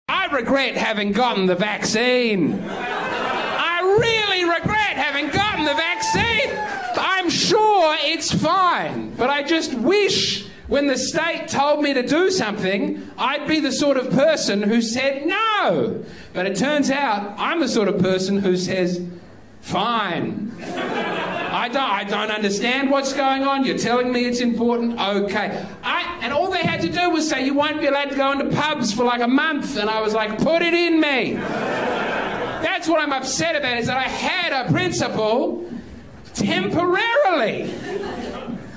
I 0.08 0.26
regret 0.28 0.76
having 0.76 1.12
gotten 1.12 1.46
the 1.46 1.56
vaccine. 1.56 2.60
I 2.68 3.98
really 4.00 4.44
regret 4.44 4.98
having 4.98 5.30
gotten 5.30 5.66
the 5.66 5.74
vaccine. 5.74 6.52
I'm 6.98 7.30
sure 7.30 7.96
it's 8.00 8.32
fine, 8.32 9.16
but 9.16 9.30
I 9.30 9.44
just 9.44 9.74
wish 9.74 10.48
when 10.68 10.88
the 10.88 10.98
state 10.98 11.48
told 11.48 11.82
me 11.82 11.94
to 11.94 12.04
do 12.04 12.30
something, 12.30 13.10
I'd 13.18 13.48
be 13.48 13.60
the 13.60 13.72
sort 13.72 13.98
of 13.98 14.12
person 14.12 14.62
who 14.62 14.82
said 14.82 15.26
no. 15.26 16.04
But 16.34 16.46
it 16.46 16.56
turns 16.56 16.92
out 16.92 17.36
I'm 17.38 17.60
the 17.60 17.68
sort 17.68 17.88
of 17.88 18.00
person 18.00 18.40
who 18.40 18.56
says, 18.56 19.02
fine. 19.70 20.52
I 20.62 21.68
don't, 21.68 21.78
I 21.82 22.04
don't 22.04 22.32
understand 22.32 22.90
what's 22.90 23.14
going 23.14 23.44
on. 23.44 23.66
You're 23.66 23.78
telling 23.78 24.12
me 24.12 24.26
it's 24.26 24.40
important. 24.40 25.00
Okay. 25.00 25.66
I, 25.84 26.20
and 26.22 26.34
all 26.34 26.50
they 26.52 26.62
had 26.62 26.82
to 26.82 26.90
do 26.90 27.10
was 27.10 27.28
say, 27.30 27.46
you 27.46 27.54
won't 27.54 27.80
be 27.80 27.88
allowed 27.88 28.10
to 28.10 28.16
go 28.16 28.32
into 28.32 28.56
pubs 28.56 28.94
for 28.94 29.04
like 29.04 29.22
a 29.22 29.28
month. 29.28 29.78
And 29.78 29.90
I 29.90 30.02
was 30.02 30.14
like, 30.14 30.38
put 30.40 30.62
it 30.62 30.74
in 30.74 31.00
me. 31.00 31.34
That's 31.34 32.88
what 32.88 33.02
I'm 33.02 33.14
upset 33.14 33.56
about, 33.56 33.78
is 33.78 33.88
that 33.88 33.98
I 33.98 34.04
had 34.10 34.54
a 34.54 34.72
principle 34.72 35.66
temporarily. 36.34 37.68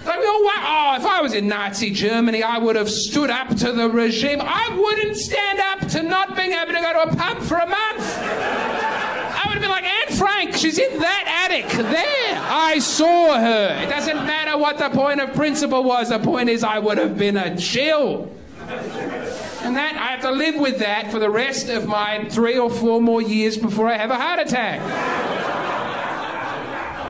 Like, 0.05 0.19
oh, 0.21 0.95
if 0.99 1.07
I 1.07 1.21
was 1.23 1.33
in 1.33 1.47
Nazi 1.47 1.91
Germany, 1.91 2.43
I 2.43 2.59
would 2.59 2.75
have 2.75 2.91
stood 2.91 3.31
up 3.31 3.49
to 3.57 3.73
the 3.73 3.89
regime. 3.89 4.41
I 4.43 4.77
wouldn't 4.77 5.17
stand 5.17 5.61
up 5.61 5.89
to 5.91 6.03
not 6.03 6.37
being 6.37 6.53
able 6.53 6.73
to 6.73 6.81
go 6.81 6.93
to 6.93 7.13
a 7.13 7.17
pub 7.17 7.39
for 7.43 7.59
a 7.59 7.67
month. 7.67 9.22
Would 9.53 9.63
have 9.63 9.71
been 9.71 9.83
like, 9.83 9.85
Anne 9.85 10.17
Frank, 10.17 10.55
she's 10.55 10.79
in 10.79 10.99
that 10.99 11.47
attic 11.51 11.69
there. 11.69 12.41
I 12.41 12.79
saw 12.79 13.39
her. 13.39 13.83
It 13.83 13.91
doesn't 13.91 14.25
matter 14.25 14.57
what 14.57 14.79
the 14.79 14.89
point 14.89 15.21
of 15.21 15.35
principle 15.35 15.85
was. 15.85 16.09
The 16.09 16.19
point 16.19 16.49
is, 16.49 16.65
I 16.65 16.79
would 16.79 16.97
have 16.97 17.19
been 17.19 17.37
a 17.37 17.55
chill. 17.59 18.35
And 18.67 19.77
that, 19.77 19.95
I 19.97 20.07
have 20.13 20.23
to 20.23 20.31
live 20.31 20.55
with 20.55 20.79
that 20.79 21.11
for 21.11 21.19
the 21.19 21.29
rest 21.29 21.69
of 21.69 21.87
my 21.87 22.25
three 22.31 22.59
or 22.59 22.71
four 22.71 23.03
more 23.03 23.21
years 23.21 23.59
before 23.59 23.89
I 23.89 23.99
have 23.99 24.11
a 24.11 24.17
heart 24.17 24.39
attack. 24.41 24.81